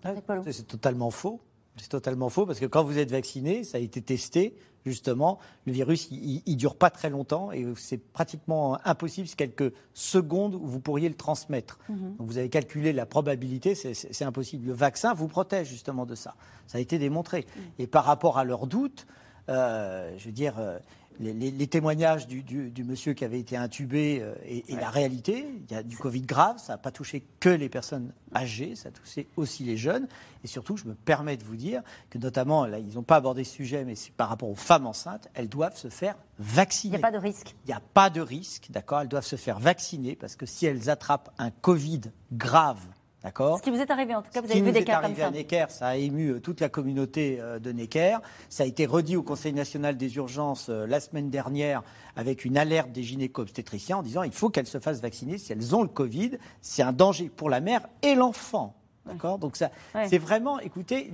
C'est 0.52 0.68
totalement 0.68 1.12
faux. 1.12 1.40
C'est 1.80 1.90
totalement 1.90 2.30
faux 2.30 2.46
parce 2.46 2.60
que 2.60 2.66
quand 2.66 2.84
vous 2.84 2.98
êtes 2.98 3.12
vacciné, 3.12 3.64
ça 3.64 3.78
a 3.78 3.82
été 3.82 4.02
testé 4.02 4.56
justement, 4.88 5.40
le 5.66 5.74
virus, 5.74 6.08
il 6.12 6.42
ne 6.48 6.54
dure 6.56 6.76
pas 6.76 6.90
très 6.90 7.10
longtemps 7.10 7.52
et 7.52 7.66
c'est 7.76 7.98
pratiquement 7.98 8.80
impossible, 8.86 9.28
c'est 9.28 9.36
quelques 9.36 9.74
secondes 9.94 10.56
où 10.56 10.66
vous 10.66 10.80
pourriez 10.80 11.10
le 11.10 11.16
transmettre. 11.16 11.80
Mhm. 11.90 12.16
vous 12.20 12.38
avez 12.38 12.50
calculé 12.50 12.94
la 12.94 13.06
probabilité, 13.06 13.76
c'est 13.76 14.26
impossible. 14.26 14.68
Le 14.68 14.74
vaccin 14.74 15.14
vous 15.14 15.28
protège 15.28 15.68
justement 15.68 16.06
de 16.06 16.16
ça. 16.16 16.36
Ça 16.68 16.78
a 16.78 16.82
été 16.82 16.98
démontré. 17.00 17.46
Mhm. 17.56 17.64
Et 17.80 17.88
par 17.88 18.06
rapport 18.06 18.38
à 18.38 18.44
leurs 18.44 18.68
doutes, 18.68 19.06
euh, 19.50 20.14
je 20.18 20.26
veux 20.26 20.32
dire, 20.32 20.56
euh, 20.58 20.80
les, 21.20 21.68
témoignages 21.68 22.28
du, 22.28 22.84
monsieur 22.84 23.14
qui 23.14 23.26
avait 23.26 23.40
été 23.40 23.58
intubé 23.58 24.20
euh, 24.22 24.36
et, 24.46 24.64
la 24.76 24.90
réalité. 24.90 25.48
Il 25.70 25.74
y 25.74 25.78
a 25.78 25.84
du 25.84 25.98
Covid 25.98 26.22
grave, 26.22 26.58
ça 26.58 26.74
n'a 26.74 26.78
pas 26.78 26.92
touché 26.92 27.24
que 27.40 27.50
les 27.50 27.70
personnes 27.70 28.12
âgées, 28.36 28.76
ça 28.76 28.90
a 28.90 28.92
touché 28.92 29.28
aussi 29.36 29.64
les 29.64 29.78
jeunes. 29.78 30.08
Et 30.44 30.48
surtout, 30.48 30.78
je 30.78 30.86
me 30.86 30.94
permets 30.94 31.38
de 31.38 31.44
vous 31.44 31.56
dire 31.56 31.82
que 32.10 32.18
notamment, 32.18 32.66
là, 32.66 32.80
ils 32.80 32.94
n'ont 32.96 33.04
pas 33.04 33.16
abordé 33.16 33.44
ce 33.44 33.54
sujet, 33.54 33.84
mais 33.84 33.96
par 34.16 34.30
rapport 34.30 34.50
aux 34.50 34.56
femmes 34.56 34.86
enceintes, 34.86 35.30
elles 35.34 35.50
doivent 35.50 35.78
se 35.78 35.90
faire 35.90 36.16
vacciner. 36.40 36.98
Il 36.98 37.00
n'y 37.00 37.04
a 37.04 37.08
pas 37.08 37.18
de 37.18 37.18
risque. 37.18 37.56
Il 37.66 37.68
n'y 37.68 37.74
a 37.74 37.82
pas 37.94 38.10
de 38.10 38.22
risque, 38.22 38.68
d'accord? 38.70 39.02
Elles 39.02 39.08
doivent 39.08 39.26
se 39.26 39.36
faire 39.36 39.60
vacciner 39.60 40.16
parce 40.16 40.36
que 40.36 40.46
si 40.46 40.66
elles 40.66 40.90
attrapent 40.90 41.34
un 41.38 41.52
Covid 41.52 42.02
grave 42.32 42.82
ce 43.24 43.62
qui 43.62 43.70
vous 43.72 43.82
est 43.82 43.90
arrivé, 43.90 44.16
en 44.16 44.22
tout 44.22 44.32
cas, 44.32 44.42
vous 44.42 44.52
avez 44.52 44.62
vu 44.62 44.72
des 44.72 44.84
cas 44.84 45.02
comme 45.02 45.16
ça. 45.16 45.28
à 45.28 45.32
Necker, 45.32 45.66
ça 45.70 45.88
a 45.88 45.96
ému 45.96 46.30
euh, 46.30 46.40
toute 46.40 46.62
la 46.62 46.70
communauté 46.70 47.38
euh, 47.40 47.60
de 47.60 47.72
Necker. 47.72 48.20
Ça 48.50 48.64
a 48.64 48.66
été 48.66 48.86
redit 48.86 49.16
au 49.16 49.24
Conseil 49.24 49.54
national 49.54 49.98
des 49.98 50.16
urgences 50.18 50.68
euh, 50.70 50.86
la 50.86 51.00
semaine 51.00 51.30
dernière 51.30 51.84
avec 52.16 52.46
une 52.46 52.58
alerte 52.58 52.92
des 52.92 53.04
gynéco-obstétriciens 53.04 53.98
en 53.98 54.04
disant 54.04 54.24
il 54.24 54.32
faut 54.32 54.50
qu'elles 54.50 54.68
se 54.68 54.80
fassent 54.80 55.02
vacciner 55.02 55.38
si 55.38 55.52
elles 55.52 55.76
ont 55.76 55.82
le 55.82 55.90
Covid. 55.90 56.38
C'est 56.62 56.84
un 56.84 56.94
danger 56.94 57.30
pour 57.30 57.50
la 57.50 57.60
mère 57.60 57.88
et 58.04 58.14
l'enfant. 58.14 58.77
D'accord? 59.08 59.40
Donc 59.40 59.56
ça, 59.56 59.72
c'est 60.08 60.18
vraiment, 60.18 60.60
écoutez, 60.60 61.12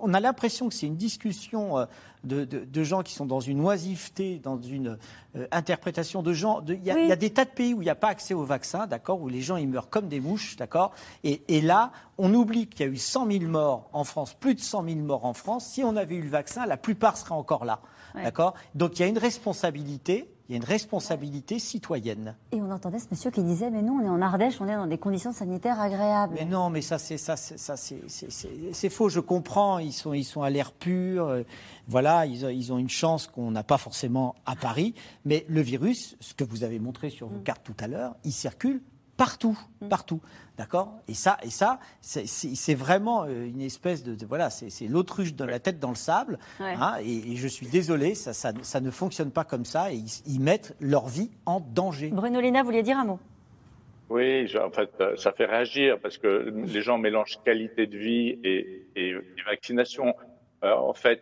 on 0.00 0.14
a 0.14 0.20
l'impression 0.20 0.68
que 0.68 0.74
c'est 0.74 0.86
une 0.86 0.96
discussion 0.96 1.78
euh, 1.78 1.86
de, 2.24 2.82
gens 2.82 3.02
qui 3.02 3.14
sont 3.14 3.26
dans 3.26 3.40
une 3.40 3.60
oisiveté, 3.60 4.40
dans 4.42 4.60
une 4.60 4.98
euh, 5.36 5.46
interprétation 5.50 6.22
de 6.22 6.32
gens. 6.32 6.62
Il 6.66 6.84
y, 6.84 6.90
a 6.90 7.16
des 7.16 7.30
tas 7.30 7.44
de 7.44 7.50
pays 7.50 7.74
où 7.74 7.82
il 7.82 7.84
n'y 7.84 7.90
a 7.90 7.94
pas 7.94 8.08
accès 8.08 8.34
au 8.34 8.44
vaccin, 8.44 8.86
d'accord, 8.86 9.20
où 9.20 9.28
les 9.28 9.40
gens 9.40 9.56
ils 9.56 9.68
meurent 9.68 9.90
comme 9.90 10.08
des 10.08 10.20
mouches, 10.20 10.56
d'accord? 10.56 10.92
Et, 11.24 11.42
et, 11.48 11.60
là, 11.60 11.92
on 12.16 12.32
oublie 12.34 12.66
qu'il 12.66 12.86
y 12.86 12.88
a 12.88 12.92
eu 12.92 12.96
100 12.96 13.30
000 13.30 13.44
morts 13.44 13.88
en 13.92 14.04
France, 14.04 14.34
plus 14.34 14.54
de 14.54 14.60
100 14.60 14.84
000 14.84 14.96
morts 14.98 15.24
en 15.24 15.34
France. 15.34 15.66
Si 15.66 15.84
on 15.84 15.96
avait 15.96 16.16
eu 16.16 16.22
le 16.22 16.30
vaccin, 16.30 16.66
la 16.66 16.76
plupart 16.76 17.16
seraient 17.16 17.34
encore 17.34 17.64
là, 17.64 17.80
d'accord? 18.14 18.54
Donc 18.74 18.98
il 18.98 19.02
y 19.02 19.04
a 19.04 19.08
une 19.08 19.18
responsabilité 19.18 20.28
il 20.48 20.52
y 20.52 20.54
a 20.54 20.56
une 20.56 20.64
responsabilité 20.64 21.58
citoyenne. 21.58 22.34
Et 22.52 22.62
on 22.62 22.70
entendait 22.70 22.98
ce 22.98 23.06
monsieur 23.10 23.30
qui 23.30 23.42
disait 23.42 23.70
Mais 23.70 23.82
nous, 23.82 24.00
on 24.00 24.02
est 24.02 24.08
en 24.08 24.22
Ardèche, 24.22 24.58
on 24.62 24.66
est 24.66 24.74
dans 24.74 24.86
des 24.86 24.96
conditions 24.96 25.30
sanitaires 25.30 25.78
agréables. 25.78 26.34
Mais 26.34 26.46
non, 26.46 26.70
mais 26.70 26.80
ça, 26.80 26.96
c'est 26.96 27.18
ça, 27.18 27.36
ça, 27.36 27.76
c'est 27.76 28.88
faux. 28.88 29.10
Je 29.10 29.20
comprends. 29.20 29.78
Ils 29.78 29.92
sont, 29.92 30.14
ils 30.14 30.24
sont 30.24 30.40
à 30.40 30.48
l'air 30.48 30.72
pur. 30.72 31.26
Euh, 31.26 31.42
voilà, 31.86 32.24
ils, 32.24 32.44
ils, 32.44 32.72
ont 32.72 32.78
une 32.78 32.88
chance 32.88 33.26
qu'on 33.26 33.50
n'a 33.50 33.62
pas 33.62 33.76
forcément 33.76 34.36
à 34.46 34.56
Paris. 34.56 34.94
Mais 35.26 35.44
le 35.48 35.60
virus, 35.60 36.16
ce 36.20 36.32
que 36.32 36.44
vous 36.44 36.64
avez 36.64 36.78
montré 36.78 37.10
sur 37.10 37.28
vos 37.28 37.40
mm. 37.40 37.42
cartes 37.42 37.64
tout 37.64 37.76
à 37.78 37.86
l'heure, 37.86 38.16
il 38.24 38.32
circule 38.32 38.80
partout, 39.18 39.58
mm. 39.82 39.88
partout. 39.88 40.22
D'accord? 40.56 40.98
Et 41.06 41.14
ça, 41.14 41.36
et 41.42 41.50
ça 41.50 41.78
c'est 42.00 42.74
vraiment 42.74 43.24
euh, 43.24 43.46
une 43.46 43.60
espèce 43.60 44.02
de. 44.02 44.16
voilà, 44.26 44.48
c'est 44.48 44.88
l'autruche 44.88 45.34
de 45.34 45.44
la 45.44 45.60
tête 45.60 45.78
dans 45.78 45.90
le 45.90 45.94
sable. 45.94 46.38
Hein, 46.58 46.94
et, 47.04 47.36
je 47.36 47.46
suis 47.46 47.66
désolé, 47.66 48.14
ça, 48.14 48.32
ça, 48.32 48.80
ne 48.80 48.90
fonctionne 48.90 49.30
pas 49.30 49.44
comme 49.44 49.64
ça. 49.64 49.92
Et 49.92 50.02
ils, 50.26 50.40
mettent 50.40 50.74
leur 50.80 51.06
vie 51.06 51.30
en 51.46 51.60
danger. 51.60 52.08
Bruno 52.08 52.40
Léna, 52.40 52.62
vous 52.62 52.66
vouliez 52.66 52.82
dire 52.82 52.98
un 52.98 53.04
mot 53.04 53.20
oui, 54.10 54.50
en 54.56 54.70
fait, 54.70 54.88
euh, 55.02 55.16
ça 55.16 55.32
fait 55.32 55.44
réagir 55.44 55.98
parce 56.00 56.16
que 56.16 56.50
les 56.66 56.80
gens 56.80 56.96
mélangent 56.96 57.38
qualité 57.44 57.86
de 57.86 57.98
vie 57.98 58.38
et, 58.42 59.14
vaccination. 59.44 60.14
Euh, 60.64 60.74
en 60.74 60.94
fait, 60.94 61.20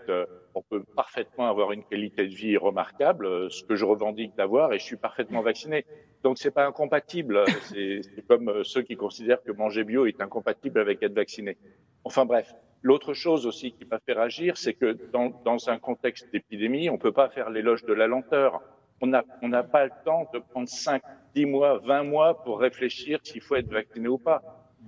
on 0.57 0.62
peut 0.62 0.82
parfaitement 0.96 1.48
avoir 1.48 1.72
une 1.72 1.84
qualité 1.84 2.26
de 2.26 2.34
vie 2.34 2.57
remarquable, 2.57 3.50
ce 3.50 3.62
que 3.62 3.76
je 3.76 3.84
revendique 3.84 4.34
d'avoir, 4.36 4.72
et 4.72 4.78
je 4.78 4.84
suis 4.84 4.96
parfaitement 4.96 5.42
vacciné. 5.42 5.84
Donc 6.24 6.38
c'est 6.38 6.50
pas 6.50 6.66
incompatible. 6.66 7.44
C'est 7.68 8.26
comme 8.26 8.48
euh, 8.48 8.64
ceux 8.64 8.82
qui 8.82 8.96
considèrent 8.96 9.42
que 9.42 9.52
manger 9.52 9.84
bio 9.84 10.07
est 10.07 10.20
incompatible 10.20 10.80
avec 10.80 11.02
être 11.02 11.14
vacciné. 11.14 11.59
Enfin 12.04 12.24
bref. 12.24 12.54
L'autre 12.82 13.14
chose 13.14 13.46
aussi 13.46 13.72
qui 13.72 13.84
m'a 13.84 13.98
fait 13.98 14.12
réagir, 14.12 14.57
c'est 14.57 14.74
que 14.74 14.96
dans, 15.12 15.68
un 15.68 15.78
contexte 15.78 16.30
d'épidémie, 16.30 16.88
on 16.88 16.98
peut 16.98 17.11
pas 17.11 17.28
faire 17.28 17.50
l'éloge 17.50 17.84
de 17.84 17.92
la 17.92 18.07
lenteur. 18.07 18.62
On 19.00 19.09
n'a 19.09 19.62
pas 19.62 19.84
le 19.84 19.90
temps 20.04 20.28
de 20.32 20.38
prendre 20.38 20.68
5, 20.68 21.02
10 21.34 21.46
mois, 21.46 21.78
20 21.78 22.04
mois 22.04 22.44
pour 22.44 22.61
réfléchir 22.61 23.18
s'il 23.24 23.40
faut 23.40 23.57
être 23.57 23.72
vacciné 23.72 24.07
ou 24.07 24.18
pas. 24.18 24.42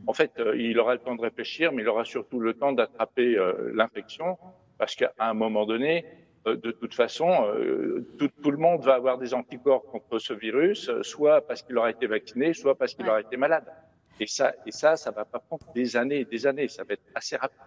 En 0.06 0.12
fait, 0.12 0.32
euh, 0.38 0.56
il 0.56 0.78
aura 0.78 0.94
le 0.94 1.00
temps 1.00 1.16
de 1.16 1.22
réfléchir, 1.22 1.72
mais 1.72 1.82
il 1.82 1.88
aura 1.88 2.04
surtout 2.04 2.38
le 2.38 2.54
temps 2.54 2.72
d'attraper 2.72 3.36
euh, 3.36 3.72
l'infection, 3.74 4.38
parce 4.78 4.94
qu'à 4.94 5.12
un 5.18 5.34
moment 5.34 5.66
donné, 5.66 6.04
euh, 6.46 6.56
de 6.56 6.70
toute 6.70 6.94
façon, 6.94 7.28
euh, 7.28 8.06
tout, 8.18 8.50
le 8.50 8.56
monde 8.56 8.82
va 8.82 8.94
avoir 8.94 9.18
des 9.18 9.34
anticorps 9.34 9.82
contre 9.82 10.18
ce 10.18 10.32
virus, 10.32 10.88
euh, 10.88 11.02
soit 11.02 11.46
parce 11.46 11.62
qu'il 11.62 11.76
aura 11.76 11.90
été 11.90 12.06
vacciné, 12.06 12.54
soit 12.54 12.76
parce 12.76 12.94
qu'il 12.94 13.08
aura 13.08 13.20
été 13.20 13.36
malade. 13.36 13.64
Et 14.20 14.26
ça, 14.26 14.52
et 14.66 14.72
ça, 14.72 14.96
ça 14.96 15.10
va 15.10 15.24
pas 15.24 15.38
prendre 15.38 15.66
des 15.74 15.96
années 15.96 16.20
et 16.20 16.24
des 16.24 16.46
années. 16.46 16.68
Ça 16.68 16.84
va 16.84 16.94
être 16.94 17.02
assez 17.14 17.36
rapide. 17.36 17.58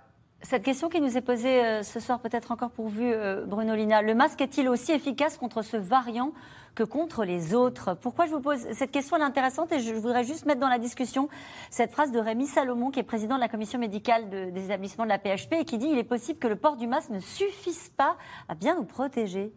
Cette 0.42 0.64
question 0.64 0.90
qui 0.90 1.00
nous 1.00 1.18
est 1.18 1.22
posée 1.22 1.84
ce 1.84 2.00
soir, 2.00 2.20
peut-être 2.20 2.52
encore 2.52 2.72
pour 2.72 2.88
vous, 2.88 3.14
Bruno 3.46 3.76
Lina, 3.76 4.02
le 4.02 4.16
masque 4.16 4.42
est-il 4.42 4.68
aussi 4.68 4.92
efficace 4.92 5.38
contre 5.38 5.62
ce 5.62 5.78
variant? 5.78 6.34
Que 6.76 6.84
contre 6.84 7.26
les 7.26 7.54
autres. 7.54 7.96
Pourquoi 7.96 8.26
je 8.26 8.32
vous 8.32 8.42
pose 8.42 8.60
cette 8.72 8.92
question 8.92 9.16
elle 9.16 9.24
est 9.24 9.26
intéressante 9.26 9.72
et 9.72 9.80
je 9.80 9.94
voudrais 9.94 10.24
juste 10.24 10.46
mettre 10.46 10.60
dans 10.60 10.70
la 10.70 10.80
discussion 10.80 11.30
cette 11.70 11.92
phrase 11.92 12.12
de 12.12 12.20
Rémi 12.20 12.48
Salomon, 12.48 12.92
qui 12.92 13.00
est 13.00 13.04
président 13.04 13.36
de 13.36 13.42
la 13.42 13.50
commission 13.50 13.80
médicale 13.80 14.30
des 14.30 14.66
établissements 14.66 15.04
de 15.04 15.10
la 15.10 15.20
PHP 15.20 15.54
et 15.54 15.66
qui 15.66 15.78
dit 15.78 15.88
il 15.88 15.98
est 15.98 16.04
possible 16.04 16.40
que 16.40 16.48
le 16.48 16.56
port 16.56 16.78
du 16.78 16.88
masque 16.88 17.10
ne 17.10 17.20
suffise 17.20 17.90
pas 17.90 18.18
à 18.48 18.56
bien 18.56 18.76
nous 18.76 18.86
protéger. 18.86 19.52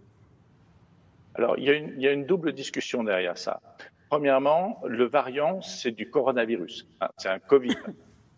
Alors 1.34 1.58
il 1.58 1.64
y 1.64 2.08
a 2.08 2.12
une, 2.12 2.24
double 2.24 2.52
discussion 2.52 3.04
derrière 3.04 3.38
ça. 3.38 3.60
Premièrement, 4.08 4.80
le 4.86 5.04
variant, 5.04 5.60
c'est 5.62 5.90
du 5.90 6.08
coronavirus. 6.08 6.86
Hein, 7.00 7.08
c'est 7.16 7.28
un 7.28 7.38
Covid. 7.40 7.76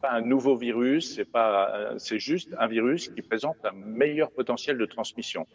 pas 0.00 0.12
un 0.12 0.20
nouveau 0.20 0.56
virus, 0.56 1.14
c'est 1.14 1.24
pas, 1.24 1.94
c'est 1.98 2.18
juste 2.18 2.54
un 2.58 2.66
virus 2.66 3.08
qui 3.08 3.22
présente 3.22 3.56
un 3.64 3.72
meilleur 3.72 4.30
potentiel 4.30 4.78
de 4.78 4.86
transmission. 4.86 5.46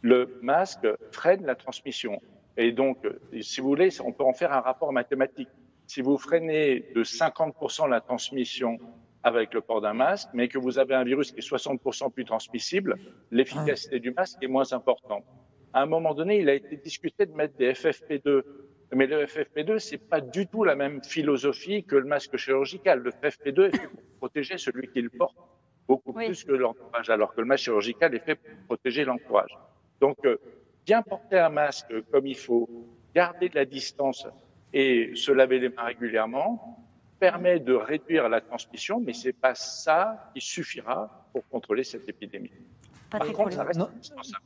Le 0.00 0.38
masque 0.42 0.88
freine 1.12 1.44
la 1.44 1.54
transmission. 1.54 2.20
Et 2.56 2.72
donc, 2.72 2.98
si 3.40 3.60
vous 3.60 3.68
voulez, 3.68 3.88
on 4.00 4.12
peut 4.12 4.24
en 4.24 4.32
faire 4.32 4.52
un 4.52 4.60
rapport 4.60 4.92
mathématique. 4.92 5.48
Si 5.86 6.00
vous 6.02 6.18
freinez 6.18 6.86
de 6.94 7.02
50% 7.02 7.88
la 7.88 8.00
transmission 8.00 8.78
avec 9.22 9.54
le 9.54 9.60
port 9.60 9.80
d'un 9.80 9.94
masque, 9.94 10.28
mais 10.34 10.48
que 10.48 10.58
vous 10.58 10.78
avez 10.78 10.94
un 10.94 11.04
virus 11.04 11.32
qui 11.32 11.38
est 11.38 11.48
60% 11.48 12.12
plus 12.12 12.24
transmissible, 12.24 12.96
l'efficacité 13.30 14.00
du 14.00 14.10
masque 14.12 14.38
est 14.42 14.48
moins 14.48 14.72
importante. 14.72 15.24
À 15.72 15.82
un 15.82 15.86
moment 15.86 16.14
donné, 16.14 16.40
il 16.40 16.48
a 16.48 16.54
été 16.54 16.76
discuté 16.76 17.26
de 17.26 17.32
mettre 17.32 17.56
des 17.56 17.72
FFP2. 17.72 18.42
Mais 18.94 19.06
le 19.06 19.24
FFP2, 19.24 19.78
c'est 19.78 19.96
pas 19.96 20.20
du 20.20 20.46
tout 20.46 20.64
la 20.64 20.74
même 20.74 21.02
philosophie 21.02 21.82
que 21.84 21.96
le 21.96 22.04
masque 22.04 22.36
chirurgical. 22.36 22.98
Le 22.98 23.10
FFP2 23.10 23.68
est 23.68 23.76
fait 23.76 23.88
pour 23.88 24.00
protéger 24.18 24.58
celui 24.58 24.88
qui 24.88 25.00
le 25.00 25.08
porte 25.08 25.36
beaucoup 25.88 26.12
plus 26.12 26.44
que 26.44 26.52
l'entourage, 26.52 27.08
alors 27.08 27.34
que 27.34 27.40
le 27.40 27.46
masque 27.46 27.64
chirurgical 27.64 28.14
est 28.14 28.24
fait 28.24 28.34
pour 28.34 28.52
protéger 28.66 29.04
l'entourage. 29.04 29.56
Donc, 30.00 30.16
euh, 30.24 30.36
bien 30.86 31.02
porter 31.02 31.38
un 31.38 31.48
masque 31.48 31.92
comme 32.10 32.26
il 32.26 32.36
faut, 32.36 32.68
garder 33.14 33.48
de 33.48 33.54
la 33.56 33.64
distance 33.64 34.26
et 34.72 35.12
se 35.14 35.32
laver 35.32 35.58
les 35.58 35.68
mains 35.68 35.84
régulièrement 35.84 36.78
permet 37.18 37.60
de 37.60 37.74
réduire 37.74 38.28
la 38.28 38.40
transmission, 38.40 39.00
mais 39.00 39.12
c'est 39.12 39.32
pas 39.32 39.54
ça 39.54 40.30
qui 40.34 40.40
suffira 40.40 41.28
pour 41.32 41.46
contrôler 41.48 41.84
cette 41.84 42.08
épidémie. 42.08 42.50
Par 43.10 43.24
contre, 43.32 43.52
ça 43.52 43.64
reste 43.64 43.80
indispensable. 43.80 44.44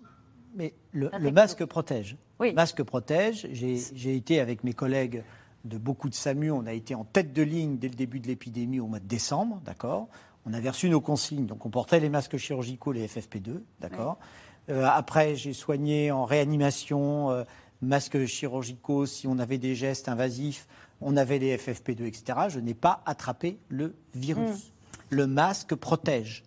Mais 0.55 0.75
le, 0.93 1.09
masque 1.31 1.65
protège. 1.65 2.17
Oui. 2.39 2.49
Le 2.49 2.55
masque 2.55 2.83
protège. 2.83 3.47
J'ai 3.53 4.17
été 4.17 4.41
avec 4.41 4.65
mes 4.65 4.73
collègues 4.73 5.23
de 5.65 5.79
beaucoup 5.79 6.09
de 6.09 6.15
SAMU, 6.15 6.51
on 6.51 6.67
a 6.67 6.73
été 6.73 6.95
en 6.95 7.05
tête 7.05 7.33
de 7.33 7.43
ligne 7.43 7.79
dès 7.79 7.89
le 7.89 7.95
début 7.95 8.21
de 8.21 8.27
l'épidémie 8.27 8.79
au 8.79 8.87
mois 8.87 9.01
de 9.01 9.07
décembre, 9.07 9.61
d'accord? 9.65 10.09
On 10.45 10.53
avait 10.53 10.71
reçu 10.71 10.89
nos 10.89 11.01
consignes, 11.01 11.47
donc 11.47 11.67
on 11.67 11.71
portait 11.71 11.99
les 11.99 12.09
masques 12.09 12.37
chirurgicaux, 12.37 12.93
les 12.93 13.07
FFP2, 13.09 13.63
d'accord? 13.81 14.19
Après, 14.69 15.37
j'ai 15.37 15.53
soigné 15.53 16.11
en 16.11 16.25
réanimation, 16.25 17.31
euh, 17.31 17.45
masques 17.81 18.27
chirurgicaux, 18.27 19.07
si 19.07 19.27
on 19.27 19.39
avait 19.39 19.59
des 19.59 19.75
gestes 19.75 20.09
invasifs, 20.09 20.67
on 21.01 21.17
avait 21.17 21.39
les 21.39 21.57
FFP2, 21.57 22.07
etc. 22.07 22.39
Je 22.49 22.61
n'ai 22.61 22.75
pas 22.75 23.03
attrapé 23.07 23.59
le 23.69 23.95
virus. 24.15 24.57
Hmm. 24.57 24.71
Le 25.11 25.27
masque 25.27 25.75
protège. 25.75 26.43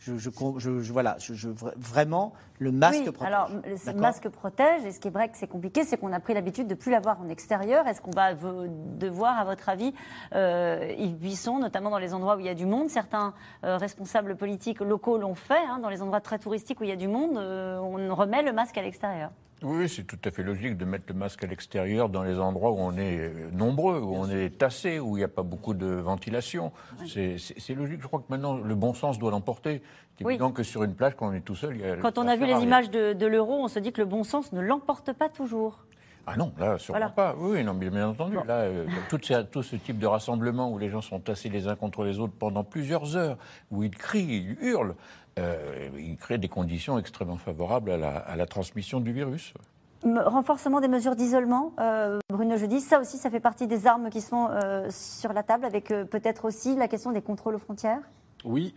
Je, 0.00 0.16
je, 0.16 0.92
voilà, 0.92 1.16
je, 1.18 1.50
vraiment, 1.76 2.32
le 2.58 2.72
masque 2.72 3.02
oui, 3.04 3.12
protège. 3.12 3.26
Alors, 3.34 3.50
le 3.50 4.00
masque 4.00 4.30
protège, 4.30 4.86
et 4.86 4.92
ce 4.92 4.98
qui 4.98 5.08
est 5.08 5.10
vrai 5.10 5.28
que 5.28 5.36
c'est 5.36 5.46
compliqué, 5.46 5.84
c'est 5.84 5.98
qu'on 5.98 6.14
a 6.14 6.20
pris 6.20 6.32
l'habitude 6.32 6.66
de 6.66 6.74
plus 6.74 6.90
l'avoir 6.90 7.20
en 7.20 7.28
extérieur. 7.28 7.86
Est-ce 7.86 8.00
qu'on 8.00 8.10
va 8.10 8.32
devoir, 8.32 9.38
à 9.38 9.44
votre 9.44 9.68
avis, 9.68 9.92
euh, 10.34 10.90
Yves 10.96 11.18
Buisson, 11.18 11.58
notamment 11.58 11.90
dans 11.90 11.98
les 11.98 12.14
endroits 12.14 12.36
où 12.36 12.40
il 12.40 12.46
y 12.46 12.48
a 12.48 12.54
du 12.54 12.64
monde, 12.64 12.88
certains 12.88 13.34
euh, 13.64 13.76
responsables 13.76 14.36
politiques 14.36 14.80
locaux 14.80 15.18
l'ont 15.18 15.34
fait, 15.34 15.66
hein, 15.68 15.78
dans 15.80 15.90
les 15.90 16.00
endroits 16.00 16.22
très 16.22 16.38
touristiques 16.38 16.80
où 16.80 16.84
il 16.84 16.90
y 16.90 16.94
a 16.94 16.96
du 16.96 17.08
monde, 17.08 17.36
euh, 17.36 17.78
on 17.78 18.14
remet 18.14 18.42
le 18.42 18.54
masque 18.54 18.78
à 18.78 18.82
l'extérieur? 18.82 19.30
Oui, 19.62 19.88
c'est 19.88 20.04
tout 20.04 20.18
à 20.24 20.30
fait 20.30 20.42
logique 20.42 20.76
de 20.76 20.84
mettre 20.84 21.04
le 21.08 21.14
masque 21.14 21.44
à 21.44 21.46
l'extérieur 21.46 22.08
dans 22.08 22.22
les 22.22 22.38
endroits 22.38 22.70
où 22.70 22.78
on 22.78 22.96
est 22.96 23.18
euh, 23.18 23.50
nombreux, 23.52 24.00
où 24.00 24.14
on 24.14 24.28
est 24.30 24.56
tassé, 24.58 24.98
où 24.98 25.16
il 25.16 25.20
n'y 25.20 25.24
a 25.24 25.28
pas 25.28 25.42
beaucoup 25.42 25.74
de 25.74 25.86
ventilation. 25.86 26.72
C'est 27.06 27.74
logique. 27.74 28.00
Je 28.00 28.06
crois 28.06 28.20
que 28.20 28.30
maintenant, 28.30 28.56
le 28.56 28.74
bon 28.74 28.94
sens 28.94 29.18
doit 29.18 29.30
l'emporter. 29.30 29.82
C'est 30.18 30.26
évident 30.26 30.52
que 30.52 30.62
sur 30.62 30.82
une 30.82 30.94
plage, 30.94 31.14
quand 31.16 31.28
on 31.28 31.32
est 31.32 31.40
tout 31.40 31.54
seul, 31.54 31.76
il 31.76 31.82
y 31.82 31.84
a. 31.84 31.96
Quand 31.96 32.18
on 32.18 32.26
a 32.26 32.36
vu 32.36 32.46
les 32.46 32.62
images 32.62 32.90
de, 32.90 33.26
l'euro, 33.26 33.62
on 33.62 33.68
se 33.68 33.78
dit 33.78 33.92
que 33.92 34.00
le 34.00 34.06
bon 34.06 34.24
sens 34.24 34.52
ne 34.52 34.60
l'emporte 34.60 35.12
pas 35.12 35.28
toujours. 35.28 35.84
Ah 36.26 36.36
non, 36.36 36.52
là, 36.58 36.78
sûrement 36.78 37.10
pas. 37.10 37.34
Oui, 37.38 37.64
non, 37.64 37.74
bien 37.74 38.08
entendu. 38.08 38.36
Là, 38.46 38.60
euh, 38.60 38.86
tout, 39.08 39.62
ce 39.62 39.76
type 39.76 39.98
de 39.98 40.06
rassemblement 40.06 40.70
où 40.70 40.78
les 40.78 40.90
gens 40.90 41.00
sont 41.00 41.18
tassés 41.18 41.48
les 41.48 41.66
uns 41.66 41.76
contre 41.76 42.04
les 42.04 42.18
autres 42.18 42.34
pendant 42.38 42.62
plusieurs 42.62 43.16
heures, 43.16 43.36
où 43.70 43.82
ils 43.82 43.90
crient, 43.90 44.56
ils 44.60 44.64
hurlent, 44.64 44.94
euh, 45.38 45.88
il 45.98 46.16
crée 46.16 46.38
des 46.38 46.48
conditions 46.48 46.98
extrêmement 46.98 47.36
favorables 47.36 47.90
à 47.90 48.36
la, 48.36 48.46
transmission 48.46 49.00
du 49.00 49.12
virus. 49.12 49.54
Renforcement 50.02 50.80
des 50.80 50.88
mesures 50.88 51.14
d'isolement, 51.14 51.74
euh, 51.78 52.18
Bruno 52.30 52.56
Jeudi, 52.56 52.80
ça 52.80 53.00
aussi, 53.00 53.18
ça 53.18 53.30
fait 53.30 53.40
partie 53.40 53.66
des 53.66 53.86
armes 53.86 54.08
qui 54.08 54.22
sont 54.22 54.48
euh, 54.50 54.86
sur 54.90 55.32
la 55.32 55.42
table, 55.42 55.64
avec 55.64 55.88
peut-être 55.88 56.46
aussi 56.46 56.74
la 56.74 56.88
question 56.88 57.12
des 57.12 57.20
contrôles 57.20 57.54
aux 57.54 57.58
frontières 57.58 58.00
Oui, 58.44 58.74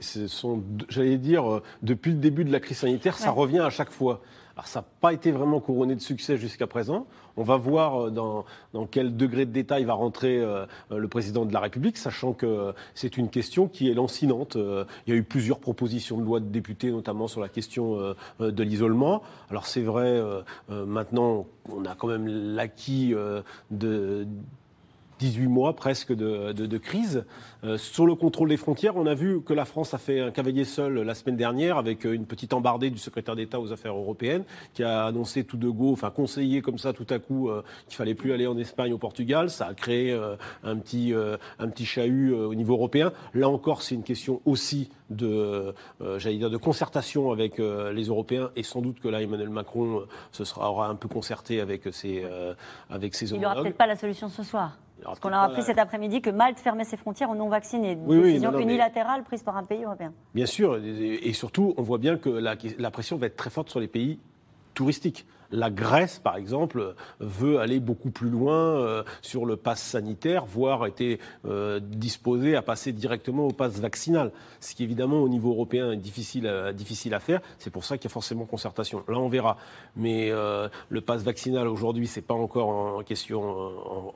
j'allais 0.89 1.17
dire, 1.17 1.61
depuis 1.81 2.11
le 2.11 2.17
début 2.17 2.43
de 2.43 2.51
la 2.51 2.59
crise 2.59 2.79
sanitaire, 2.79 3.17
ça 3.17 3.31
revient 3.31 3.61
à 3.61 3.69
chaque 3.69 3.91
fois. 3.91 4.21
Alors 4.55 4.67
ça 4.67 4.81
n'a 4.81 4.85
pas 5.01 5.13
été 5.13 5.31
vraiment 5.31 5.59
couronné 5.59 5.95
de 5.95 6.01
succès 6.01 6.37
jusqu'à 6.37 6.67
présent. 6.67 7.07
On 7.37 7.43
va 7.43 7.57
voir 7.57 8.07
euh, 8.07 8.11
dans, 8.11 8.45
quel 8.91 9.17
degré 9.17 9.45
de 9.45 9.51
détail 9.51 9.83
va 9.83 9.93
rentrer 9.93 10.39
euh, 10.39 10.65
le 10.91 11.07
président 11.07 11.45
de 11.45 11.53
la 11.53 11.59
République, 11.59 11.97
sachant 11.97 12.33
que 12.33 12.73
c'est 12.93 13.17
une 13.17 13.29
question 13.29 13.67
qui 13.67 13.89
est 13.89 13.95
lancinante. 13.95 14.55
Euh, 14.55 14.85
il 15.07 15.13
y 15.13 15.17
a 15.17 15.19
eu 15.19 15.23
plusieurs 15.23 15.59
propositions 15.59 16.17
de 16.17 16.23
loi 16.23 16.39
de 16.39 16.45
députés, 16.45 16.91
notamment 16.91 17.27
sur 17.27 17.41
la 17.41 17.49
question 17.49 18.15
de 18.39 18.63
l'isolement. 18.63 19.23
Alors 19.49 19.65
c'est 19.65 19.81
vrai, 19.81 20.21
maintenant 20.69 21.45
on 21.69 21.85
a 21.85 21.95
quand 21.95 22.07
même 22.07 22.27
l'acquis 22.27 23.13
de 23.71 24.27
18 25.23 25.47
mois 25.47 25.73
presque 25.73 26.13
de, 26.13 26.77
crise. 26.77 27.23
Euh, 27.63 27.77
sur 27.77 28.05
le 28.05 28.13
contrôle 28.13 28.49
des 28.49 28.57
frontières, 28.57 28.97
on 28.97 29.05
a 29.05 29.13
vu 29.13 29.41
que 29.41 29.53
la 29.53 29.63
France 29.63 29.93
a 29.93 29.97
fait 29.97 30.19
un 30.19 30.31
cavalier 30.31 30.65
seul 30.65 30.99
la 30.99 31.15
semaine 31.15 31.37
dernière 31.37 31.77
avec 31.77 32.05
euh, 32.05 32.11
une 32.11 32.25
petite 32.25 32.51
embardée 32.51 32.89
du 32.89 32.97
secrétaire 32.97 33.37
d'État 33.37 33.61
aux 33.61 33.71
affaires 33.71 33.95
européennes 33.95 34.43
qui 34.73 34.83
a 34.83 35.05
annoncé 35.05 35.45
tout 35.45 35.55
de 35.55 35.69
go, 35.69 35.93
enfin 35.93 36.09
conseillé 36.09 36.61
comme 36.61 36.77
ça 36.77 36.91
tout 36.91 37.07
à 37.09 37.19
coup 37.19 37.49
euh, 37.49 37.63
qu'il 37.87 37.95
fallait 37.95 38.15
plus 38.15 38.33
aller 38.33 38.47
en 38.47 38.57
Espagne, 38.57 38.91
au 38.91 38.97
Portugal. 38.97 39.49
Ça 39.49 39.67
a 39.67 39.73
créé 39.73 40.13
un 40.63 40.77
petit 40.77 41.13
un 41.13 41.67
petit 41.69 41.85
chahut 41.85 42.33
au 42.33 42.53
niveau 42.55 42.73
européen. 42.73 43.13
Là 43.33 43.47
encore, 43.47 43.81
c'est 43.81 43.95
une 43.95 44.03
question 44.03 44.41
aussi 44.45 44.89
de 45.09 45.73
j'allais 46.17 46.37
dire 46.37 46.49
de 46.49 46.57
concertation 46.57 47.31
avec 47.31 47.59
les 47.59 48.03
Européens 48.03 48.51
et 48.55 48.63
sans 48.63 48.81
doute 48.81 48.99
que 48.99 49.07
là 49.07 49.21
Emmanuel 49.21 49.49
Macron 49.49 50.03
se 50.31 50.43
sera 50.43 50.69
aura 50.69 50.87
un 50.87 50.95
peu 50.95 51.07
concerté 51.07 51.61
avec 51.61 51.93
ses 51.93 52.25
avec 52.89 53.15
ses 53.15 53.33
homologues. 53.33 53.37
Il 53.37 53.39
n'y 53.39 53.53
aura 53.53 53.63
peut-être 53.63 53.77
pas 53.77 53.87
la 53.87 53.95
solution 53.95 54.29
ce 54.29 54.43
soir. 54.43 54.77
Parce 55.03 55.19
qu'on 55.19 55.31
a 55.31 55.39
appris 55.39 55.63
cet 55.63 55.77
après-midi 55.77 56.21
que 56.21 56.29
Malte 56.29 56.59
fermait 56.59 56.83
ses 56.83 56.97
frontières 56.97 57.29
aux 57.29 57.35
non-vaccinés. 57.35 57.97
Une 58.07 58.21
décision 58.23 58.57
unilatérale 58.57 59.23
prise 59.23 59.43
par 59.43 59.57
un 59.57 59.63
pays 59.63 59.83
européen. 59.83 60.13
Bien 60.33 60.45
sûr, 60.45 60.77
et 60.77 61.33
surtout, 61.33 61.73
on 61.77 61.81
voit 61.81 61.97
bien 61.97 62.17
que 62.17 62.29
la 62.29 62.91
pression 62.91 63.17
va 63.17 63.27
être 63.27 63.35
très 63.35 63.49
forte 63.49 63.69
sur 63.69 63.79
les 63.79 63.87
pays 63.87 64.19
touristiques. 64.73 65.25
La 65.53 65.69
Grèce, 65.69 66.17
par 66.17 66.35
exemple, 66.35 66.95
veut 67.19 67.59
aller 67.59 67.79
beaucoup 67.79 68.09
plus 68.09 68.29
loin 68.29 68.55
euh, 68.55 69.03
sur 69.21 69.45
le 69.45 69.55
pass 69.55 69.79
sanitaire, 69.83 70.45
voire 70.45 70.87
était 70.87 71.19
euh, 71.45 71.79
disposée 71.79 72.55
à 72.55 72.63
passer 72.63 72.91
directement 72.91 73.45
au 73.45 73.51
pass 73.51 73.79
vaccinal. 73.79 74.31
Ce 74.59 74.73
qui, 74.73 74.83
évidemment, 74.83 75.17
au 75.17 75.29
niveau 75.29 75.51
européen 75.51 75.91
est 75.91 75.97
difficile 75.97 76.47
à, 76.47 76.73
difficile 76.73 77.13
à 77.13 77.19
faire. 77.19 77.39
C'est 77.59 77.69
pour 77.69 77.85
ça 77.85 77.99
qu'il 77.99 78.09
y 78.09 78.11
a 78.11 78.13
forcément 78.13 78.45
concertation. 78.45 79.03
Là, 79.07 79.19
on 79.19 79.29
verra. 79.29 79.57
Mais 79.95 80.31
euh, 80.31 80.69
le 80.89 81.01
pass 81.01 81.21
vaccinal, 81.21 81.67
aujourd'hui, 81.67 82.07
c'est 82.07 82.23
pas 82.23 82.33
encore 82.33 82.69
en 82.69 83.03
question 83.03 83.43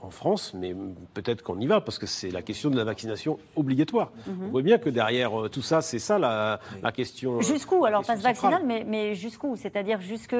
en, 0.01 0.09
France, 0.09 0.55
mais 0.55 0.73
peut-être 1.13 1.43
qu'on 1.43 1.59
y 1.59 1.67
va, 1.67 1.81
parce 1.81 1.99
que 1.99 2.07
c'est 2.07 2.31
la 2.31 2.41
question 2.41 2.71
de 2.71 2.77
la 2.77 2.83
vaccination 2.83 3.37
obligatoire. 3.55 4.11
Mhm. 4.25 4.45
On 4.45 4.47
voit 4.47 4.61
bien 4.63 4.79
que 4.79 4.89
derrière 4.89 5.31
tout 5.51 5.61
ça, 5.61 5.81
c'est 5.81 5.99
ça 5.99 6.17
la, 6.17 6.59
question. 6.91 7.41
Jusqu'où 7.41 7.85
Alors, 7.85 8.03
pass 8.03 8.21
vaccinal, 8.21 8.63
mais, 8.65 8.83
mais 8.87 9.13
jusqu'où? 9.13 9.55
C'est-à-dire 9.55 10.01
jusque 10.01 10.33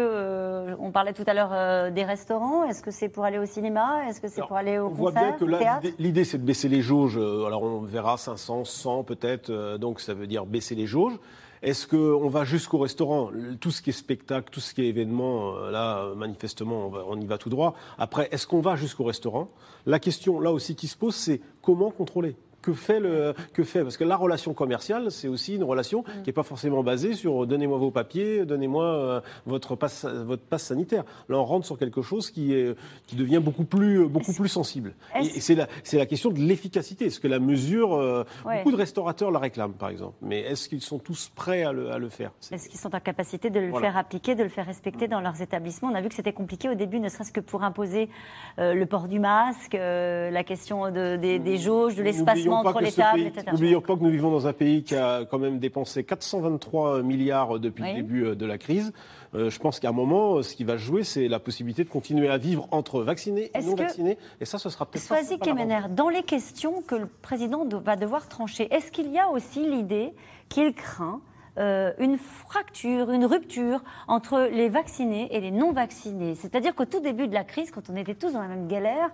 on 0.88 0.92
parlait 0.92 1.14
tout 1.14 1.24
à 1.28 1.34
l'heure 1.34 1.52
euh, 1.52 1.92
des 1.92 2.06
restaurants. 2.06 2.64
Est-ce 2.64 2.82
que 2.82 2.92
c'est 2.92 3.10
pour 3.10 3.26
aller 3.26 3.38
au 3.38 3.46
cinéma? 3.46 4.08
Est-ce 4.08 4.22
que 4.22 4.30
c'est 4.30 4.42
pour 4.42 4.56
aller 4.56 4.80
au 4.80 4.90
concert 4.90 5.00
On 5.00 5.02
voit 5.02 5.12
bien 5.12 5.82
que 5.82 6.02
l'idée, 6.02 6.24
c'est 6.24 6.38
de 6.38 6.46
baisser 6.46 6.70
les 6.70 6.82
jauges. 6.82 7.18
Euh, 7.18 7.46
alors, 7.46 7.64
on 7.64 7.82
verra 7.82 8.18
500, 8.18 8.64
100 8.64 9.04
peut-être. 9.04 9.50
Euh, 9.50 9.78
donc, 9.78 10.00
ça 10.00 10.14
veut 10.14 10.28
dire 10.28 10.46
baisser 10.46 10.76
les 10.76 10.88
jauges. 10.88 11.18
Est-ce 11.62 11.88
qu'on 11.88 12.30
va 12.30 12.46
jusqu'au 12.46 12.78
restaurant? 12.78 13.32
Tout 13.60 13.72
ce 13.72 13.82
qui 13.82 13.90
est 13.90 13.94
spectacle, 13.94 14.50
tout 14.50 14.60
ce 14.60 14.74
qui 14.74 14.84
est 14.84 14.88
événement, 14.88 15.56
là, 15.72 16.14
manifestement, 16.16 16.92
on, 17.10 17.20
y 17.20 17.26
va 17.26 17.40
tout 17.40 17.50
droit. 17.50 17.74
Après, 17.98 18.30
est-ce 18.32 18.46
qu'on 18.46 18.62
va 18.62 18.76
jusqu'au 18.76 19.04
restaurant? 19.04 19.50
La 19.88 20.00
question, 20.00 20.40
là 20.40 20.52
aussi, 20.52 20.76
qui 20.76 20.88
se 20.88 20.96
pose, 20.96 21.16
c'est 21.16 21.42
comment 21.64 21.90
contrôler? 21.90 22.36
Que 22.62 22.74
fait 22.74 23.00
le 23.00 23.34
que 23.54 23.64
fait 23.64 23.84
parce 23.84 23.98
que 23.98 24.04
la 24.04 24.16
relation 24.16 24.54
commerciale 24.54 25.12
c'est 25.12 25.28
aussi 25.28 25.56
une 25.56 25.64
relation 25.64 26.02
mm. 26.02 26.22
qui 26.24 26.28
n'est 26.28 26.34
pas 26.34 26.44
forcément 26.44 26.84
basée 26.84 27.14
sur 27.14 27.44
euh, 27.44 27.46
donnez-moi 27.46 27.78
vos 27.78 27.92
papiers, 27.92 28.46
donnez-moi 28.46 28.86
euh, 28.86 29.22
votre 29.46 29.76
passe 29.76 30.06
votre 30.06 30.44
passe 30.44 30.64
sanitaire. 30.64 31.04
Là 31.30 31.38
on 31.38 31.46
rentre 31.46 31.66
sur 31.66 31.78
quelque 31.78 32.02
chose 32.02 32.32
qui 32.32 32.54
est 32.54 32.76
qui 33.06 33.16
devient 33.16 33.40
beaucoup 33.40 33.66
plus 33.66 34.08
beaucoup 34.08 34.34
plus 34.34 34.50
sensible. 34.50 34.94
Et, 35.20 35.40
c'est 35.40 35.56
la 35.56 35.68
c'est 35.84 35.98
la 35.98 36.06
question 36.06 36.30
de 36.30 36.40
l'efficacité. 36.40 37.06
Est-ce 37.06 37.20
que 37.20 37.28
la 37.28 37.40
mesure 37.40 37.94
euh, 37.96 38.26
beaucoup 38.44 38.72
de 38.72 38.78
restaurateurs 38.78 39.32
la 39.32 39.40
réclament 39.40 39.74
par 39.74 39.90
exemple, 39.90 40.16
mais 40.22 40.42
est-ce 40.42 40.70
qu'ils 40.70 40.82
sont 40.82 41.00
tous 41.00 41.30
prêts 41.36 41.64
à 41.64 41.72
le, 41.72 41.92
à 41.92 41.98
le 41.98 42.10
faire? 42.10 42.32
Est-ce 42.52 42.70
qu'ils 42.70 42.80
sont 42.80 42.96
en 42.96 43.00
capacité 43.00 43.50
de 43.50 43.60
le 43.60 43.74
faire 43.74 43.98
appliquer, 43.98 44.36
de 44.36 44.44
le 44.44 44.50
faire 44.50 44.66
respecter 44.66 45.08
dans 45.08 45.22
leurs 45.22 45.42
établissements? 45.42 45.90
On 45.90 45.96
a 45.96 46.02
vu 46.02 46.10
que 46.10 46.16
c'était 46.16 46.34
compliqué 46.34 46.70
au 46.70 46.76
début, 46.76 47.00
ne 47.00 47.10
serait-ce 47.10 47.32
que 47.32 47.40
pour 47.40 47.64
imposer 47.64 48.10
le 48.58 48.86
port 48.86 49.08
du 49.08 49.20
masque, 49.20 49.74
la 49.74 50.44
question 50.44 50.92
de, 50.92 51.16
des, 51.18 51.40
des 51.40 51.58
jauges, 51.58 51.96
de 51.96 52.04
l'espacement 52.04 52.47
N'oublions 52.48 53.82
pas 53.82 53.96
que 53.96 54.04
nous 54.04 54.10
vivons 54.10 54.32
dans 54.32 54.48
un 54.48 54.54
pays 54.54 54.84
qui 54.84 54.96
a 54.96 55.26
quand 55.26 55.40
même 55.40 55.60
dépensé 55.60 56.04
423 56.04 57.04
milliards 57.04 57.60
depuis 57.60 57.84
le 57.84 57.94
début 57.94 58.26
euh, 58.26 58.36
de 58.36 58.46
la 58.46 58.58
crise. 58.58 58.94
Euh, 59.36 59.50
je 59.50 59.60
pense 59.60 59.80
qu'à 59.80 59.90
un 59.90 59.94
moment, 59.94 60.42
ce 60.42 60.56
qui 60.56 60.64
va 60.64 60.78
jouer, 60.78 61.04
c'est 61.04 61.28
la 61.28 61.40
possibilité 61.40 61.84
de 61.84 61.90
continuer 61.90 62.30
à 62.30 62.38
vivre 62.38 62.68
entre 62.72 63.02
vaccinés 63.02 63.52
et 63.54 63.62
non 63.62 63.76
vaccinés. 63.76 64.18
Et 64.40 64.46
ça, 64.46 64.58
ce 64.58 64.70
sera 64.70 64.86
peut-être 64.86 65.40
Kemener, 65.40 65.82
dans 65.90 66.10
les 66.10 66.24
questions 66.24 66.82
que 66.82 66.96
le 66.96 67.08
président 67.08 67.66
va 67.66 67.96
devoir 67.96 68.28
trancher, 68.28 68.74
est-ce 68.74 68.92
qu'il 68.92 69.12
y 69.12 69.20
a 69.20 69.30
aussi 69.30 69.70
l'idée 69.70 70.14
qu'il 70.50 70.74
craint 70.74 71.22
euh, 71.58 71.92
une 71.98 72.20
fracture, 72.20 73.10
une 73.10 73.26
rupture 73.26 73.84
entre 74.08 74.48
les 74.52 74.70
vaccinés 74.70 75.36
et 75.36 75.40
les 75.40 75.50
non 75.50 75.72
vaccinés. 75.72 76.36
C'est-à-dire 76.36 76.76
qu'au 76.76 76.86
tout 76.86 77.00
début 77.00 77.28
de 77.28 77.34
la 77.34 77.44
crise, 77.44 77.72
quand 77.72 77.90
on 77.90 77.96
était 77.96 78.14
tous 78.14 78.34
dans 78.34 78.42
la 78.42 78.48
même 78.48 78.68
galère, 78.68 79.10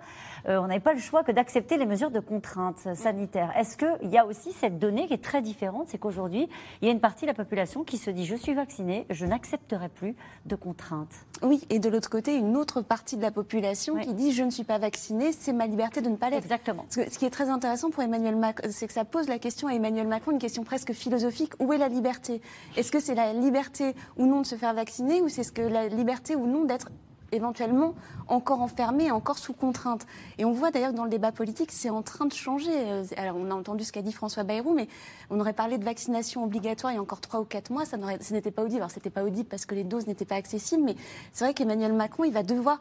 euh, 0.48 0.58
on 0.58 0.66
n'avait 0.66 0.80
pas 0.80 0.92
le 0.92 1.00
choix 1.00 1.24
que 1.24 1.32
d'accepter 1.32 1.76
les 1.76 1.86
mesures 1.86 2.10
de 2.10 2.20
contrainte 2.20 2.88
sanitaire. 2.94 3.52
Est-ce 3.56 3.76
qu'il 3.76 4.10
y 4.10 4.18
a 4.18 4.26
aussi 4.26 4.52
cette 4.52 4.78
donnée 4.78 5.06
qui 5.06 5.14
est 5.14 5.22
très 5.22 5.42
différente 5.42 5.88
C'est 5.88 5.98
qu'aujourd'hui, 5.98 6.48
il 6.80 6.86
y 6.86 6.88
a 6.88 6.92
une 6.92 7.00
partie 7.00 7.22
de 7.22 7.28
la 7.28 7.34
population 7.34 7.84
qui 7.84 7.98
se 7.98 8.10
dit 8.10 8.26
je 8.26 8.36
suis 8.36 8.54
vacciné, 8.54 9.06
je 9.10 9.26
n'accepterai 9.26 9.88
plus 9.88 10.14
de 10.46 10.56
contraintes. 10.56 11.14
Oui, 11.42 11.62
et 11.70 11.78
de 11.78 11.88
l'autre 11.88 12.10
côté, 12.10 12.36
une 12.36 12.56
autre 12.56 12.82
partie 12.82 13.16
de 13.16 13.22
la 13.22 13.30
population 13.30 13.96
qui 13.96 14.14
dit 14.14 14.32
je 14.32 14.42
ne 14.42 14.50
suis 14.50 14.64
pas 14.64 14.78
vacciné, 14.78 15.32
c'est 15.32 15.52
ma 15.52 15.66
liberté 15.66 16.00
de 16.00 16.08
ne 16.08 16.16
pas 16.16 16.30
l'être. 16.30 16.44
Exactement. 16.44 16.86
ce 16.90 17.18
qui 17.18 17.24
est 17.24 17.30
très 17.30 17.48
intéressant 17.48 17.90
pour 17.90 18.02
Emmanuel 18.02 18.36
Macron, 18.36 18.68
c'est 18.70 18.86
que 18.86 18.92
ça 18.92 19.04
pose 19.04 19.28
la 19.28 19.38
question 19.38 19.68
à 19.68 19.74
Emmanuel 19.74 20.08
Macron, 20.08 20.32
une 20.32 20.38
question 20.38 20.64
presque 20.64 20.92
philosophique 20.92 21.52
où 21.58 21.72
est 21.72 21.78
la 21.78 21.88
liberté? 21.88 22.40
Est-ce 22.76 22.92
que 22.92 23.00
c'est 23.00 23.14
la 23.14 23.32
liberté 23.32 23.94
ou 24.16 24.26
non 24.26 24.40
de 24.40 24.46
se 24.46 24.54
faire 24.56 24.74
vacciner 24.74 25.20
ou 25.20 25.28
c'est 25.28 25.42
ce 25.42 25.52
que 25.52 25.62
la 25.62 25.88
liberté 25.88 26.36
ou 26.36 26.46
non 26.46 26.64
d'être 26.64 26.88
éventuellement 27.34 27.94
encore 28.28 28.62
enfermé, 28.62 29.10
encore 29.10 29.38
sous 29.38 29.52
contrainte. 29.52 30.06
Et 30.38 30.44
on 30.44 30.52
voit 30.52 30.70
d'ailleurs 30.70 30.92
dans 30.92 31.04
le 31.04 31.10
débat 31.10 31.32
politique, 31.32 31.72
c'est 31.72 31.90
en 31.90 32.02
train 32.02 32.26
de 32.26 32.32
changer. 32.32 32.72
Euh, 32.72 33.04
alors 33.16 33.36
on 33.36 33.50
a 33.50 33.54
entendu 33.54 33.84
ce 33.84 33.92
qu'a 33.92 34.02
dit 34.02 34.12
François 34.12 34.44
Bayrou, 34.44 34.74
mais 34.74 34.88
on 35.30 35.40
aurait 35.40 35.52
parlé 35.52 35.78
de 35.78 35.84
vaccination 35.84 36.44
obligatoire 36.44 36.92
il 36.92 36.96
y 36.96 36.98
a 36.98 37.02
encore 37.02 37.20
trois 37.20 37.40
ou 37.40 37.44
quatre 37.44 37.70
mois, 37.70 37.84
ça, 37.84 37.96
n'était 37.96 38.50
pas 38.50 38.62
audible. 38.62 38.80
Alors 38.80 38.90
c'était 38.90 39.10
pas 39.10 39.24
audible 39.24 39.48
parce 39.48 39.66
que 39.66 39.74
les 39.74 39.84
doses 39.84 40.06
n'étaient 40.06 40.24
pas 40.24 40.36
accessibles, 40.36 40.82
mais 40.84 40.96
c'est 41.32 41.44
vrai 41.44 41.54
qu'Emmanuel 41.54 41.92
Macron, 41.92 42.24
il 42.24 42.32
va 42.32 42.42
devoir 42.42 42.78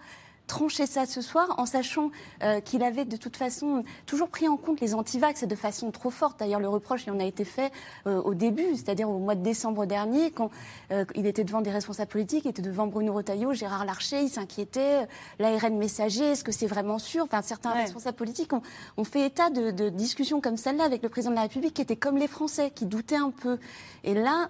trancher 0.48 0.86
ça 0.86 1.06
ce 1.06 1.22
soir 1.22 1.56
en 1.58 1.66
sachant 1.66 2.12
euh, 2.44 2.60
qu'il 2.60 2.84
avait 2.84 3.06
de 3.06 3.18
toute 3.18 3.38
façon 3.38 3.84
toujours 4.06 4.30
pris 4.30 4.48
en 4.48 4.58
compte 4.58 4.82
les 4.82 4.94
antivax 4.94 5.44
de 5.46 5.56
façon 5.56 5.92
trop 5.92 6.10
forte. 6.10 6.40
D'ailleurs, 6.40 6.60
le 6.60 6.68
reproche, 6.68 7.06
il 7.06 7.12
en 7.12 7.20
a 7.20 7.24
été 7.24 7.46
fait 7.46 7.72
euh, 8.08 8.22
au 8.22 8.34
début, 8.34 8.76
c'est-à-dire 8.76 9.10
au 9.10 9.20
mois 9.20 9.36
de 9.36 9.42
décembre 9.42 9.86
dernier, 9.86 10.32
quand 10.32 10.52
euh, 10.92 11.06
il 11.16 11.26
était 11.26 11.44
devant 11.44 11.62
des 11.62 11.72
responsables 11.72 12.12
politiques, 12.12 12.46
il 12.46 12.50
était 12.50 12.62
devant 12.62 12.88
Bruno 12.88 13.14
Retailleau, 13.14 13.54
Gérard 13.54 13.86
Larcher, 13.86 14.22
il 14.22 14.30
s'inquiétait, 14.30 15.08
l'ARN 15.40 15.78
messager, 15.78 16.32
est-ce 16.32 16.44
que 16.44 16.52
c'est 16.52 16.68
vraiment 16.68 17.00
sûr? 17.00 17.24
Enfin, 17.24 17.42
certains 17.42 17.72
responsables 17.72 18.18
politiques 18.18 18.52
ont, 18.54 19.04
fait 19.04 19.26
état 19.26 19.50
de, 19.50 19.72
de 19.72 19.90
discussions 19.90 20.42
comme 20.42 20.58
celle-là 20.58 20.86
avec 20.86 21.04
le 21.04 21.10
président 21.10 21.32
de 21.32 21.36
la 21.36 21.44
République 21.44 21.74
qui 21.74 21.82
étaient 21.82 21.96
comme 21.96 22.18
les 22.18 22.28
Français, 22.28 22.72
qui 22.72 22.86
doutaient 22.86 23.16
un 23.16 23.32
peu. 23.32 23.60
Et 24.04 24.14
là, 24.14 24.50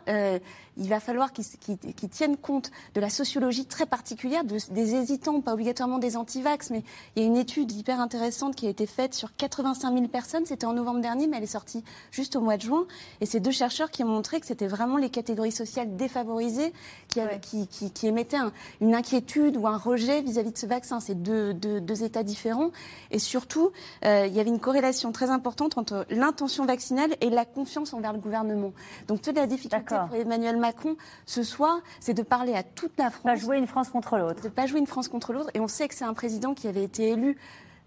il 0.78 0.90
va 0.90 1.00
falloir 1.00 1.32
qu'ils 1.34 2.10
tiennent 2.10 2.38
compte 2.38 2.72
de 2.96 3.02
la 3.02 3.10
sociologie 3.10 3.66
très 3.66 3.86
particulière, 3.86 4.44
de, 4.44 4.58
des 4.72 4.96
hésitants, 4.96 5.42
pas 5.42 5.54
obligatoirement 5.54 6.00
des 6.00 6.18
anti-vax, 6.18 6.72
mais 6.72 6.84
il 7.16 7.22
y 7.22 7.26
a 7.26 7.28
une 7.28 7.38
étude 7.38 7.72
hyper 7.72 8.00
intéressante 8.00 8.56
qui 8.56 8.68
a 8.68 8.70
été 8.70 8.86
faite 8.86 9.14
sur 9.14 9.36
85 9.36 9.94
000 9.94 10.08
personnes. 10.08 10.46
C'était 10.46 10.66
en 10.66 10.74
novembre 10.74 11.02
dernier, 11.02 11.28
mais 11.28 11.38
elle 11.38 11.44
est 11.44 11.48
sortie 11.48 11.84
juste 12.12 12.36
au 12.36 12.42
mois 12.42 12.58
de 12.58 12.62
juin. 12.62 12.86
Et 13.22 13.26
c'est 13.26 13.40
deux 13.40 13.52
chercheurs 13.52 13.92
qui 13.92 14.04
ont 14.04 14.08
montré 14.08 14.40
que 14.40 14.46
c'était 14.46 14.68
vraiment 14.68 14.98
les 14.98 15.10
catégories 15.10 15.52
sociales 15.52 15.96
défavorisées 15.96 16.74
qui, 17.08 17.68
qui, 17.68 17.92
qui, 17.92 18.08
émettaient 18.08 18.38
une 18.82 18.96
inquiétude 18.96 19.58
ou 19.58 19.68
un 19.68 19.78
rejet 19.78 20.22
vis-à-vis 20.22 20.52
de 20.52 20.58
ce 20.58 20.66
vaccin. 20.66 21.00
C'est 21.00 21.22
deux, 21.22 21.54
deux, 21.54 22.04
états 22.04 22.24
différents. 22.24 22.72
Et 23.12 23.20
surtout, 23.20 23.72
euh, 24.06 24.26
il 24.28 24.34
y 24.34 24.40
avait 24.40 24.50
une 24.50 24.60
corrélation 24.60 25.12
très 25.12 25.30
importante 25.30 25.78
entre 25.78 26.06
l'intention 26.10 26.66
vaccinale 26.66 27.12
et 27.22 27.30
la 27.30 27.46
confiance 27.46 27.94
envers 27.94 28.14
le 28.14 28.20
gouvernement. 28.20 28.74
Donc 29.08 29.22
toute 29.22 29.36
la 29.36 29.48
difficulté 29.48 29.96
pour 30.08 30.16
Emmanuel 30.16 30.58
Macron 30.64 30.96
ce 31.26 31.44
soir, 31.44 31.82
c'est 32.00 32.14
de 32.14 32.24
parler 32.24 32.54
à 32.54 32.64
toute 32.64 32.98
la 32.98 33.10
France. 33.10 33.24
Pas 33.24 33.36
jouer 33.36 33.58
une 33.58 33.68
France 33.68 33.90
contre 33.90 34.18
l'autre. 34.18 34.42
De 34.42 34.50
pas 34.50 34.66
jouer 34.66 34.80
une 34.80 34.88
France 34.88 35.10
contre 35.10 35.34
l'autre. 35.34 35.50
Et 35.54 35.60
on 35.60 35.68
sait 35.68 35.90
que 35.90 35.94
c'est 35.94 36.06
un 36.06 36.14
président 36.14 36.54
qui 36.54 36.70
avait 36.70 36.84
été 36.84 37.10
élu 37.10 37.38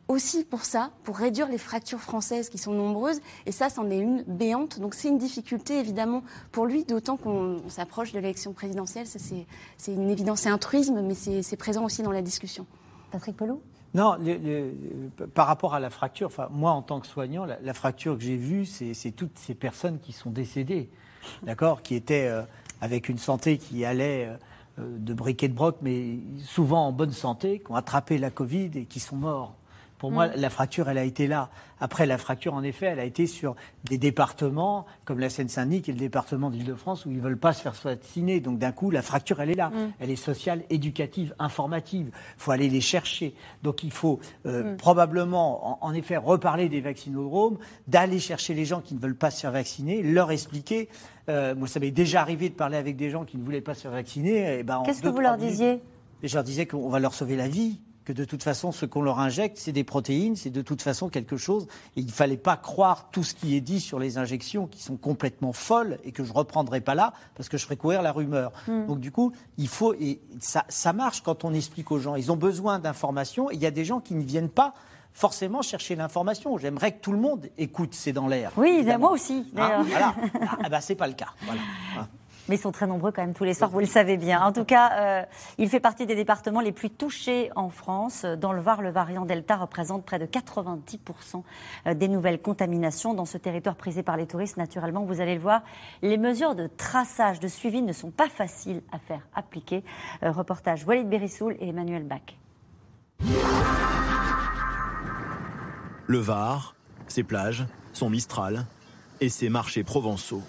aussi 0.09 0.45
pour 0.45 0.65
ça, 0.65 0.91
pour 1.03 1.17
réduire 1.17 1.49
les 1.49 1.59
fractures 1.59 2.01
françaises 2.01 2.51
qui 2.51 2.59
sont 2.59 2.73
nombreuses. 2.73 3.21
Et 3.47 3.53
ça, 3.53 3.71
c'en 3.71 3.91
est 3.91 3.99
une 3.99 4.23
béante. 4.25 4.79
Donc 4.79 4.95
c'est 4.95 5.09
une 5.09 5.19
difficulté, 5.19 5.79
évidemment, 5.79 6.23
pour 6.53 6.67
lui, 6.67 6.85
d'autant 6.85 7.17
qu'on 7.17 7.63
s'approche 7.69 8.13
de 8.13 8.19
l'élection 8.19 8.53
présidentielle. 8.53 9.07
C'est 9.07 9.93
une 9.93 10.11
évidence, 10.11 10.41
c'est 10.41 10.51
un 10.51 10.59
truisme, 10.59 11.01
mais 11.01 11.15
c'est 11.15 11.57
présent 11.57 11.85
aussi 11.85 12.03
dans 12.03 12.13
la 12.13 12.23
discussion. 12.23 12.67
Patrick 13.11 13.37
Pelot? 13.37 13.63
Non, 13.95 14.19
par 15.33 15.47
rapport 15.47 15.75
à 15.75 15.81
la 15.81 15.89
fracture, 15.89 16.27
enfin, 16.27 16.49
moi 16.51 16.73
en 16.73 16.83
tant 16.83 17.01
que 17.01 17.07
soignant, 17.07 17.47
la, 17.47 17.75
fracture 17.75 18.19
que 18.19 18.23
j'ai 18.23 18.37
vue, 18.37 18.67
c'est 18.67 19.11
toutes 19.13 19.39
ces 19.39 19.55
personnes 19.55 19.99
qui 20.01 20.13
sont 20.13 20.29
décédées, 20.29 20.91
d'accord, 21.45 21.81
qui 21.83 21.95
étaient 21.95 22.29
euh, 22.29 22.43
avec 22.81 23.09
une 23.09 23.19
santé 23.19 23.59
qui 23.59 23.85
allait 23.85 24.29
euh, 24.79 24.99
de 24.99 25.15
briquet 25.15 25.49
de 25.49 25.55
broc, 25.55 25.77
mais 25.83 26.19
souvent 26.45 26.87
en 26.87 26.93
bonne 26.93 27.13
santé, 27.13 27.61
qui 27.61 27.71
ont 27.71 27.77
attrapé 27.77 28.19
la 28.19 28.31
Covid 28.31 28.71
et 28.75 28.85
qui 28.85 29.01
sont 29.01 29.17
morts. 29.17 29.55
Pour 29.99 30.11
moi, 30.11 30.29
mm. 30.29 30.33
la 30.37 30.51
fracture, 30.51 30.89
elle 30.89 30.99
a 30.99 31.05
été 31.05 31.27
là. 31.27 31.51
Après, 31.79 32.07
la 32.07 32.17
fracture, 32.17 32.55
en 32.55 32.63
effet, 32.63 32.87
elle 32.87 33.01
a 33.01 33.05
été 33.05 33.27
sur 33.27 33.55
des 33.85 33.99
départements 33.99 34.87
comme 35.05 35.19
la 35.19 35.29
Seine-Saint-Denis, 35.29 35.83
qui 35.83 35.91
est 35.91 35.95
le 35.95 36.01
département 36.01 36.51
d'Île-de-France, 36.51 37.05
où 37.05 37.11
ils 37.11 37.19
ne 37.19 37.23
veulent 37.23 37.39
pas 37.39 37.53
se 37.53 37.63
faire 37.63 37.75
vacciner. 37.75 38.41
Donc, 38.41 38.59
d'un 38.59 38.73
coup, 38.73 38.91
la 38.91 39.03
fracture, 39.03 39.41
elle 39.41 39.51
est 39.51 39.55
là. 39.55 39.71
Mm. 39.71 39.93
Elle 40.01 40.11
est 40.11 40.17
sociale, 40.17 40.63
éducative, 40.71 41.35
informative. 41.39 42.11
Il 42.13 42.43
faut 42.43 42.51
aller 42.51 42.69
les 42.69 42.81
chercher. 42.81 43.35
Donc, 43.63 43.83
il 43.83 43.91
faut 43.91 44.21
euh, 44.47 44.75
mm. 44.75 44.77
probablement, 44.77 45.85
en, 45.85 45.93
effet, 45.95 46.17
reparler 46.17 46.69
des 46.69 46.81
vaccinodromes, 46.81 47.59
d'aller 47.89 48.19
chercher 48.19 48.55
les 48.55 48.65
gens 48.65 48.81
qui 48.81 48.95
ne 48.95 49.01
veulent 49.01 49.17
pas 49.17 49.31
se 49.31 49.41
faire 49.41 49.53
vacciner, 49.53 50.03
leur 50.03 50.31
expliquer. 50.31 50.89
Euh, 51.29 51.55
moi, 51.55 51.69
ça 51.69 51.81
m'est 51.81 51.91
déjà 51.91 52.21
arrivé 52.21 52.49
de 52.49 52.55
parler 52.55 52.77
avec 52.77 52.97
des 52.97 53.11
gens 53.11 53.25
qui 53.25 53.37
ne 53.37 53.45
voulaient 53.45 53.61
pas 53.61 53.75
se 53.75 53.83
faire 53.83 53.93
vacciner. 53.93 54.63
Ben, 54.63 54.83
Qu'est-ce 54.85 55.03
que 55.03 55.09
vous 55.09 55.21
leur 55.21 55.37
disiez? 55.37 55.81
je 56.23 56.35
leur 56.35 56.45
disais 56.45 56.67
qu'on 56.67 56.89
va 56.89 56.99
leur 56.99 57.15
sauver 57.15 57.37
la 57.37 57.49
vie 57.49 57.79
que 58.07 58.13
de 58.13 58.25
toute 58.25 58.45
façon, 58.45 58.71
ce 58.71 58.87
qu'on 58.87 59.03
leur 59.03 59.19
injecte, 59.19 59.59
c'est 59.59 59.73
des 59.73 59.83
protéines, 59.83 60.37
c'est 60.37 60.51
de 60.51 60.63
toute 60.63 60.81
façon 60.81 61.09
quelque 61.09 61.37
chose. 61.37 61.67
Et 61.97 62.01
il 62.01 62.07
ne 62.07 62.13
fallait 62.13 62.37
pas 62.37 62.57
croire 62.57 63.09
tout 63.11 63.25
ce 63.25 63.35
qui 63.35 63.57
est 63.57 63.61
dit 63.61 63.81
sur 63.81 63.99
les 63.99 64.17
injections 64.17 64.69
qui 64.69 64.81
sont 64.81 64.97
complètement 64.97 65.53
folles 65.53 65.99
et 66.05 66.13
que 66.13 66.23
je 66.23 66.31
ne 66.31 66.37
reprendrai 66.37 66.81
pas 66.81 66.95
là 66.95 67.13
parce 67.35 67.49
que 67.49 67.59
je 67.59 67.65
ferai 67.65 67.77
courir 67.77 68.03
la 68.03 68.13
rumeur. 68.13 68.53
Hmm. 68.69 68.87
Donc 68.87 69.01
du 69.01 69.11
coup, 69.11 69.33
il 69.59 69.67
faut, 69.67 69.93
et 69.95 70.21
ça, 70.39 70.65
ça 70.69 70.93
marche 70.93 71.21
quand 71.23 71.45
on 71.45 71.53
explique 71.53 71.91
aux 71.91 71.99
gens. 71.99 72.15
Ils 72.15 72.31
ont 72.31 72.37
besoin 72.37 72.79
d'informations 72.79 73.51
et 73.51 73.55
il 73.55 73.61
y 73.61 73.67
a 73.67 73.73
des 73.73 73.85
gens 73.85 73.99
qui 74.01 74.15
ne 74.15 74.23
viennent 74.23 74.51
pas 74.51 74.73
forcément 75.13 75.63
chercher 75.63 75.97
l'information. 75.97 76.59
J'aimerais 76.59 76.93
que 76.93 77.01
tout 77.01 77.13
le 77.13 77.19
monde 77.19 77.49
écoute, 77.59 77.93
c'est 77.93 78.13
dans 78.13 78.29
l'air. 78.29 78.53
Oui, 78.57 78.87
moi 79.01 79.11
aussi. 79.11 79.51
Ah, 79.57 79.83
voilà. 79.85 80.15
ah, 80.63 80.69
ben, 80.69 80.81
c'est 80.81 80.95
pas 80.95 81.09
le 81.09 81.15
cas. 81.15 81.31
Voilà. 81.45 81.61
Mais 82.49 82.57
ils 82.57 82.61
sont 82.61 82.73
très 82.73 82.87
nombreux 82.87 83.13
quand 83.13 83.23
même 83.23 83.35
tous 83.35 83.45
les 83.45 83.55
soirs, 83.55 83.71
vous 83.71 83.81
le 83.81 83.87
savez 83.87 84.17
bien. 84.17 84.41
En 84.43 84.53
tout 84.53 84.65
cas, 84.65 84.93
euh, 84.93 85.23
il 85.59 85.69
fait 85.69 85.81
partie 85.81 86.07
des 86.07 86.15
départements 86.15 86.61
les 86.61 86.73
plus 86.73 86.91
touchés 86.91 87.51
en 87.57 87.71
France. 87.71 88.25
Dans 88.25 88.53
le 88.53 88.61
Var, 88.61 88.83
le 88.83 88.91
variant 88.91 89.25
Delta 89.25 89.57
représente 89.57 90.05
près 90.05 90.19
de 90.19 90.27
90% 90.27 91.43
euh, 91.87 91.95
des 91.95 92.09
nouvelles 92.09 92.41
contaminations 92.41 93.15
dans 93.15 93.25
ce 93.25 93.39
territoire 93.39 93.75
prisé 93.75 94.03
par 94.03 94.17
les 94.17 94.27
touristes. 94.27 94.57
Naturellement, 94.57 95.05
vous 95.05 95.21
allez 95.21 95.35
le 95.35 95.41
voir, 95.41 95.63
les 96.03 96.19
mesures 96.19 96.55
de 96.55 96.69
traçage, 96.69 97.41
de 97.41 97.49
suivi 97.49 97.83
ne 97.83 97.93
sont 97.93 98.11
pas 98.11 98.29
faciles 98.29 98.83
à 98.93 98.99
faire 98.99 99.23
appliquer. 99.35 99.83
Euh, 100.23 100.31
reportage 100.31 100.85
Walid 100.85 101.09
Berissoul 101.09 101.57
et 101.59 101.69
Emmanuel 101.69 102.05
Bach. 102.05 102.21
Le 106.07 106.19
Var, 106.19 106.75
ses 107.09 107.25
plages, 107.25 107.67
son 107.93 108.11
Mistral 108.11 108.67
et 109.21 109.29
ses 109.29 109.49
marchés 109.49 109.83
provençaux 109.83 110.43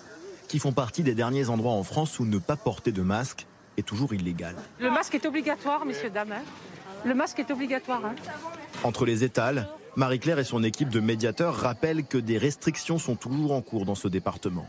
qui 0.48 0.60
font 0.60 0.72
partie 0.72 1.04
des 1.04 1.16
derniers 1.16 1.50
endroits 1.50 1.74
en 1.74 1.84
France 1.84 2.20
où 2.20 2.26
ne 2.26 2.38
pas 2.38 2.56
porter 2.56 2.92
de 2.92 3.02
masque 3.02 3.46
est 3.78 3.86
toujours 3.86 4.14
illégal. 4.14 4.56
Le 4.80 4.90
masque 4.90 5.16
est 5.16 5.26
obligatoire, 5.26 5.86
messieurs, 5.86 6.10
dames. 6.10 6.32
Hein. 6.32 6.44
Le 7.06 7.14
masque 7.14 7.40
est 7.40 7.52
obligatoire. 7.52 8.06
Hein. 8.06 8.16
Entre 8.84 9.06
les 9.06 9.24
étals, 9.24 9.68
Marie-Claire 9.96 10.40
et 10.40 10.44
son 10.44 10.64
équipe 10.64 10.90
de 10.90 11.00
médiateurs 11.00 11.56
rappellent 11.56 12.06
que 12.06 12.18
des 12.18 12.38
restrictions 12.38 12.98
sont 12.98 13.16
toujours 13.16 13.52
en 13.52 13.62
cours 13.62 13.86
dans 13.86 13.96
ce 13.96 14.08
département. 14.08 14.66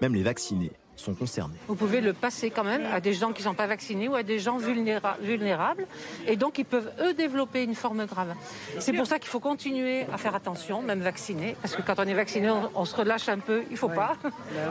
Même 0.00 0.14
les 0.14 0.22
vaccinés 0.22 0.72
sont 0.96 1.14
concernés. 1.14 1.56
Vous 1.68 1.74
pouvez 1.74 2.00
le 2.00 2.12
passer 2.12 2.50
quand 2.50 2.64
même 2.64 2.86
à 2.86 3.00
des 3.00 3.12
gens 3.12 3.32
qui 3.32 3.42
ne 3.42 3.48
sont 3.48 3.54
pas 3.54 3.66
vaccinés 3.66 4.08
ou 4.08 4.14
à 4.14 4.22
des 4.22 4.38
gens 4.38 4.58
vulnérables. 4.58 5.86
Et 6.26 6.36
donc, 6.36 6.58
ils 6.58 6.64
peuvent, 6.64 6.90
eux, 7.00 7.14
développer 7.14 7.62
une 7.62 7.74
forme 7.74 8.06
grave. 8.06 8.34
C'est 8.78 8.92
pour 8.92 9.06
ça 9.06 9.18
qu'il 9.18 9.28
faut 9.28 9.40
continuer 9.40 10.06
à 10.12 10.16
faire 10.16 10.34
attention, 10.34 10.82
même 10.82 11.00
vacciné. 11.00 11.56
Parce 11.62 11.76
que 11.76 11.82
quand 11.82 11.94
on 11.98 12.04
est 12.04 12.14
vacciné, 12.14 12.50
on, 12.74 12.84
se 12.84 12.96
relâche 12.96 13.28
un 13.28 13.38
peu. 13.38 13.62
Il 13.68 13.72
ne 13.72 13.78
faut 13.78 13.88
pas. 13.88 14.16
Bah 14.22 14.30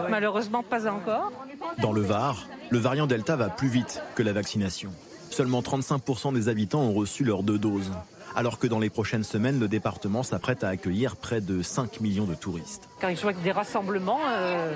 Malheureusement, 0.09 0.63
pas 0.63 0.87
encore. 0.87 1.31
Dans 1.81 1.91
le 1.91 2.01
Var, 2.01 2.47
le 2.69 2.79
variant 2.79 3.07
Delta 3.07 3.35
va 3.35 3.49
plus 3.49 3.67
vite 3.67 4.01
que 4.15 4.23
la 4.23 4.33
vaccination. 4.33 4.91
Seulement 5.29 5.61
35% 5.61 6.33
des 6.33 6.49
habitants 6.49 6.81
ont 6.81 6.93
reçu 6.93 7.23
leurs 7.23 7.43
deux 7.43 7.57
doses 7.57 7.91
alors 8.35 8.59
que 8.59 8.67
dans 8.67 8.79
les 8.79 8.89
prochaines 8.89 9.23
semaines, 9.23 9.59
le 9.59 9.67
département 9.67 10.21
s'apprête 10.21 10.63
à 10.63 10.69
accueillir 10.69 11.15
près 11.15 11.41
de 11.41 11.61
5 11.61 12.01
millions 12.01 12.25
de 12.25 12.35
touristes. 12.35 12.89
Quand 12.99 13.07
il 13.07 13.17
avec 13.23 13.41
des 13.41 13.51
rassemblements 13.51 14.19
euh, 14.27 14.75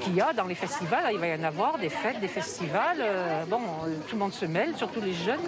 qu'il 0.00 0.14
y 0.14 0.20
a 0.20 0.32
dans 0.32 0.44
les 0.44 0.54
festivals, 0.54 1.04
il 1.12 1.18
va 1.18 1.28
y 1.28 1.34
en 1.34 1.44
avoir 1.44 1.78
des 1.78 1.88
fêtes, 1.88 2.20
des 2.20 2.28
festivals. 2.28 2.98
Euh, 3.00 3.44
bon, 3.46 3.60
tout 4.06 4.16
le 4.16 4.18
monde 4.18 4.32
se 4.32 4.44
mêle, 4.44 4.76
surtout 4.76 5.00
les 5.00 5.14
jeunes. 5.14 5.40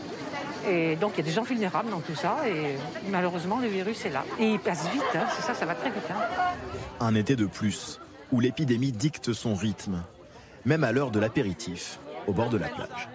Et 0.69 0.97
donc 0.97 1.13
il 1.15 1.19
y 1.19 1.21
a 1.21 1.25
des 1.25 1.33
gens 1.33 1.43
vulnérables 1.43 1.91
dans 1.91 2.01
tout 2.01 2.15
ça. 2.15 2.37
Et 2.49 2.77
malheureusement, 3.11 3.59
le 3.59 3.69
virus 3.69 4.05
est 4.07 4.11
là. 4.11 4.25
Et 4.41 4.53
il 4.53 4.59
passe 4.59 4.89
vite, 4.91 5.03
hein, 5.15 5.27
c'est 5.37 5.43
ça, 5.43 5.55
ça 5.55 5.67
va 5.67 5.75
très 5.75 5.91
vite. 5.91 6.09
Hein. 6.11 6.23
Un 7.01 7.15
été 7.15 7.37
de 7.37 7.47
plus, 7.47 8.01
où 8.33 8.41
l'épidémie 8.41 8.93
dicte 8.93 9.33
son 9.33 9.55
rythme, 9.55 10.03
même 10.65 10.85
à 10.85 10.93
l'heure 10.93 11.11
de 11.11 11.21
l'apéritif, 11.21 11.99
au 12.27 12.33
bord 12.33 12.49
de 12.49 12.57
la 12.57 12.69
plage. 12.69 13.09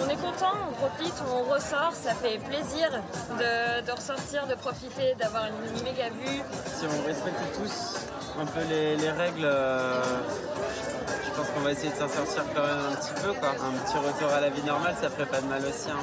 On 0.00 0.08
est 0.08 0.16
content, 0.16 0.52
on 0.68 0.72
profite, 0.72 1.14
on 1.30 1.42
ressort, 1.50 1.92
ça 1.92 2.14
fait 2.14 2.38
plaisir 2.38 2.90
de, 3.38 3.90
ressortir, 3.92 4.46
de 4.46 4.54
profiter, 4.54 5.14
d'avoir 5.18 5.44
une 5.46 5.84
méga 5.84 6.08
vue. 6.10 6.40
Si 6.66 6.84
on 6.86 7.06
respecte 7.06 7.38
tous 7.54 8.06
un 8.40 8.46
peu 8.46 8.60
les, 8.68 9.10
règles, 9.10 9.44
euh, 9.44 10.02
je 11.24 11.36
pense 11.36 11.48
qu'on 11.50 11.60
va 11.60 11.72
essayer 11.72 11.90
de 11.90 11.96
s'en 11.96 12.08
sortir 12.08 12.44
quand 12.54 12.62
même 12.62 12.92
un 12.92 12.96
petit 12.96 13.22
peu. 13.22 13.32
Quoi. 13.34 13.50
Un 13.50 13.84
petit 13.84 13.96
retour 13.96 14.28
à 14.32 14.40
la 14.40 14.50
vie 14.50 14.62
normale, 14.62 14.94
ça 15.00 15.10
ferait 15.10 15.26
pas 15.26 15.40
de 15.40 15.46
mal 15.46 15.62
aussi. 15.64 15.90
Hein. 15.90 15.98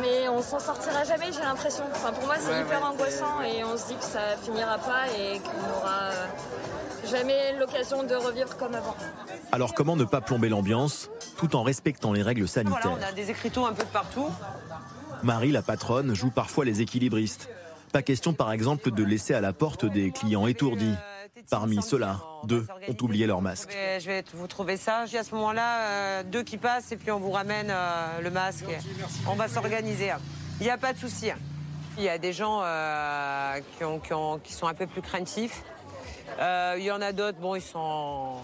Mais 0.00 0.28
on 0.28 0.42
s'en 0.42 0.58
sortira 0.58 1.04
jamais, 1.04 1.32
j'ai 1.32 1.42
l'impression. 1.42 1.84
Enfin, 1.92 2.12
pour 2.12 2.26
moi, 2.26 2.36
c'est 2.38 2.60
hyper 2.60 2.84
angoissant 2.84 3.42
et 3.42 3.64
on 3.64 3.76
se 3.76 3.88
dit 3.88 3.96
que 3.96 4.04
ça 4.04 4.36
finira 4.42 4.78
pas 4.78 5.06
et 5.18 5.38
qu'on 5.40 5.78
aura 5.78 6.10
euh, 6.10 6.26
jamais 7.10 7.56
l'occasion 7.58 8.02
de 8.02 8.14
revivre 8.14 8.56
comme 8.56 8.74
avant. 8.74 8.96
Alors 9.52 9.74
comment 9.74 9.96
ne 9.96 10.04
pas 10.04 10.20
plomber 10.20 10.48
l'ambiance 10.48 11.10
tout 11.36 11.56
en 11.56 11.62
respectant 11.62 12.12
les 12.12 12.22
règles 12.22 12.48
sanitaires. 12.48 12.92
on 12.98 13.02
a 13.02 13.12
des 13.12 13.30
écriteaux 13.30 13.66
un 13.66 13.72
peu 13.72 13.84
de 13.84 13.88
partout. 13.88 14.28
Marie, 15.22 15.52
la 15.52 15.62
patronne, 15.62 16.14
joue 16.14 16.30
parfois 16.30 16.64
les 16.64 16.80
équilibristes. 16.80 17.48
Pas 17.92 18.02
question, 18.02 18.32
par 18.32 18.52
exemple, 18.52 18.90
de 18.90 19.04
laisser 19.04 19.34
à 19.34 19.40
la 19.40 19.52
porte 19.52 19.84
des 19.84 20.10
clients 20.10 20.46
étourdis. 20.46 20.94
Parmi 21.50 21.82
ceux-là, 21.82 22.20
deux 22.44 22.66
ont 22.88 22.96
oublié 23.02 23.26
leur 23.26 23.42
masque. 23.42 23.76
Je 23.98 24.06
vais, 24.06 24.24
vous 24.34 24.46
trouver 24.46 24.76
ça. 24.76 25.06
J'ai 25.06 25.18
à 25.18 25.24
ce 25.24 25.34
moment-là 25.34 25.80
euh, 25.80 26.22
deux 26.22 26.42
qui 26.42 26.56
passent 26.56 26.92
et 26.92 26.96
puis 26.96 27.10
on 27.10 27.18
vous 27.18 27.30
ramène 27.30 27.68
euh, 27.70 28.20
le 28.20 28.30
masque. 28.30 28.64
On 29.28 29.34
va 29.34 29.48
s'organiser. 29.48 30.12
Il 30.60 30.64
n'y 30.64 30.70
a 30.70 30.78
pas 30.78 30.92
de 30.92 30.98
souci. 30.98 31.30
Il 31.98 32.04
y 32.04 32.08
a 32.08 32.18
des 32.18 32.32
gens 32.32 32.60
euh, 32.62 33.60
qui, 34.42 34.52
sont 34.52 34.66
un 34.66 34.74
peu 34.74 34.86
plus 34.86 35.02
craintifs. 35.02 35.62
il 36.38 36.82
y 36.82 36.90
en 36.90 37.00
a 37.00 37.12
d'autres, 37.12 37.38
bon, 37.38 37.54
ils 37.54 37.62
s'en 37.62 38.40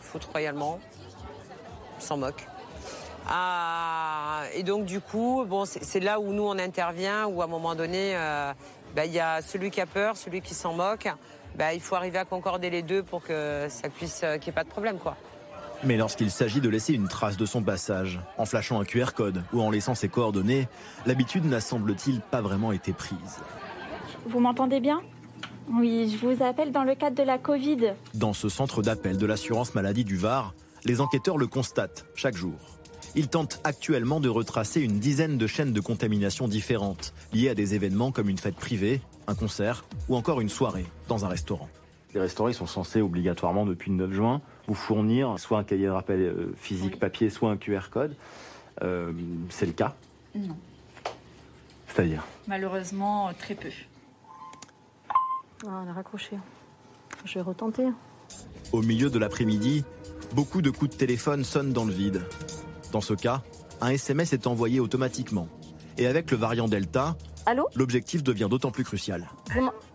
foutent 0.00 0.24
royalement 0.24 0.80
s'en 1.98 2.16
moque. 2.16 2.46
Ah, 3.28 4.42
et 4.54 4.62
donc 4.62 4.84
du 4.84 5.00
coup, 5.00 5.44
bon, 5.46 5.64
c'est 5.64 6.00
là 6.00 6.20
où 6.20 6.32
nous 6.32 6.44
on 6.44 6.58
intervient, 6.58 7.26
où 7.26 7.42
à 7.42 7.44
un 7.44 7.48
moment 7.48 7.74
donné, 7.74 8.12
euh, 8.14 8.52
bah, 8.94 9.04
il 9.04 9.12
y 9.12 9.20
a 9.20 9.42
celui 9.42 9.70
qui 9.70 9.80
a 9.80 9.86
peur, 9.86 10.16
celui 10.16 10.40
qui 10.40 10.54
s'en 10.54 10.74
moque. 10.74 11.08
Bah, 11.56 11.72
il 11.72 11.80
faut 11.80 11.94
arriver 11.94 12.18
à 12.18 12.24
concorder 12.24 12.68
les 12.70 12.82
deux 12.82 13.02
pour 13.02 13.22
que 13.22 13.66
ça 13.68 13.88
puisse, 13.88 14.20
euh, 14.22 14.36
qu'il 14.36 14.48
n'y 14.48 14.50
ait 14.50 14.60
pas 14.60 14.64
de 14.64 14.68
problème, 14.68 14.98
quoi. 14.98 15.16
Mais 15.84 15.96
lorsqu'il 15.96 16.30
s'agit 16.30 16.60
de 16.60 16.68
laisser 16.68 16.94
une 16.94 17.08
trace 17.08 17.36
de 17.36 17.46
son 17.46 17.62
passage, 17.62 18.20
en 18.38 18.46
flashant 18.46 18.80
un 18.80 18.84
QR 18.84 19.12
code 19.14 19.42
ou 19.52 19.60
en 19.60 19.70
laissant 19.70 19.94
ses 19.94 20.08
coordonnées, 20.08 20.68
l'habitude 21.04 21.44
n'a 21.44 21.60
semble-t-il 21.60 22.20
pas 22.20 22.40
vraiment 22.40 22.72
été 22.72 22.92
prise. 22.92 23.40
Vous 24.26 24.40
m'entendez 24.40 24.80
bien? 24.80 25.02
Oui, 25.72 26.14
je 26.14 26.26
vous 26.26 26.42
appelle 26.42 26.72
dans 26.72 26.84
le 26.84 26.94
cadre 26.94 27.16
de 27.16 27.22
la 27.22 27.38
Covid. 27.38 27.94
Dans 28.14 28.32
ce 28.32 28.48
centre 28.48 28.82
d'appel 28.82 29.16
de 29.16 29.26
l'assurance 29.26 29.74
maladie 29.74 30.04
du 30.04 30.16
Var, 30.16 30.54
les 30.84 31.00
enquêteurs 31.00 31.38
le 31.38 31.46
constatent 31.46 32.06
chaque 32.14 32.36
jour. 32.36 32.54
Il 33.14 33.28
tente 33.28 33.60
actuellement 33.64 34.20
de 34.20 34.28
retracer 34.28 34.80
une 34.80 34.98
dizaine 34.98 35.38
de 35.38 35.46
chaînes 35.46 35.72
de 35.72 35.80
contamination 35.80 36.48
différentes, 36.48 37.14
liées 37.32 37.48
à 37.48 37.54
des 37.54 37.74
événements 37.74 38.12
comme 38.12 38.28
une 38.28 38.38
fête 38.38 38.56
privée, 38.56 39.00
un 39.26 39.34
concert 39.34 39.84
ou 40.08 40.16
encore 40.16 40.40
une 40.40 40.48
soirée 40.48 40.86
dans 41.08 41.24
un 41.24 41.28
restaurant. 41.28 41.68
Les 42.14 42.20
restaurants 42.20 42.52
sont 42.52 42.66
censés 42.66 43.00
obligatoirement 43.00 43.66
depuis 43.66 43.90
le 43.90 43.96
9 43.96 44.12
juin 44.12 44.40
vous 44.66 44.74
fournir 44.74 45.38
soit 45.38 45.58
un 45.58 45.64
cahier 45.64 45.86
de 45.86 45.90
rappel 45.90 46.20
euh, 46.20 46.54
physique 46.56 46.98
papier, 46.98 47.30
soit 47.30 47.50
un 47.50 47.56
QR 47.56 47.88
code. 47.90 48.16
Euh, 48.82 49.12
c'est 49.48 49.66
le 49.66 49.72
cas 49.72 49.94
Non. 50.34 50.56
C'est-à-dire 51.86 52.24
Malheureusement, 52.46 53.32
très 53.38 53.54
peu. 53.54 53.68
Ah, 55.66 55.82
on 55.84 55.88
a 55.88 55.92
raccroché. 55.92 56.36
Je 57.24 57.34
vais 57.34 57.40
retenter. 57.40 57.84
Au 58.72 58.82
milieu 58.82 59.08
de 59.08 59.18
l'après-midi, 59.18 59.84
beaucoup 60.34 60.62
de 60.62 60.70
coups 60.70 60.90
de 60.90 60.96
téléphone 60.96 61.44
sonnent 61.44 61.72
dans 61.72 61.84
le 61.84 61.92
vide. 61.92 62.22
Dans 62.92 63.00
ce 63.00 63.14
cas, 63.14 63.42
un 63.80 63.90
SMS 63.90 64.32
est 64.32 64.46
envoyé 64.46 64.80
automatiquement. 64.80 65.48
Et 65.96 66.06
avec 66.06 66.30
le 66.30 66.36
variant 66.36 66.68
Delta, 66.68 67.16
Allô 67.46 67.68
l'objectif 67.76 68.24
devient 68.24 68.48
d'autant 68.50 68.72
plus 68.72 68.82
crucial. 68.82 69.28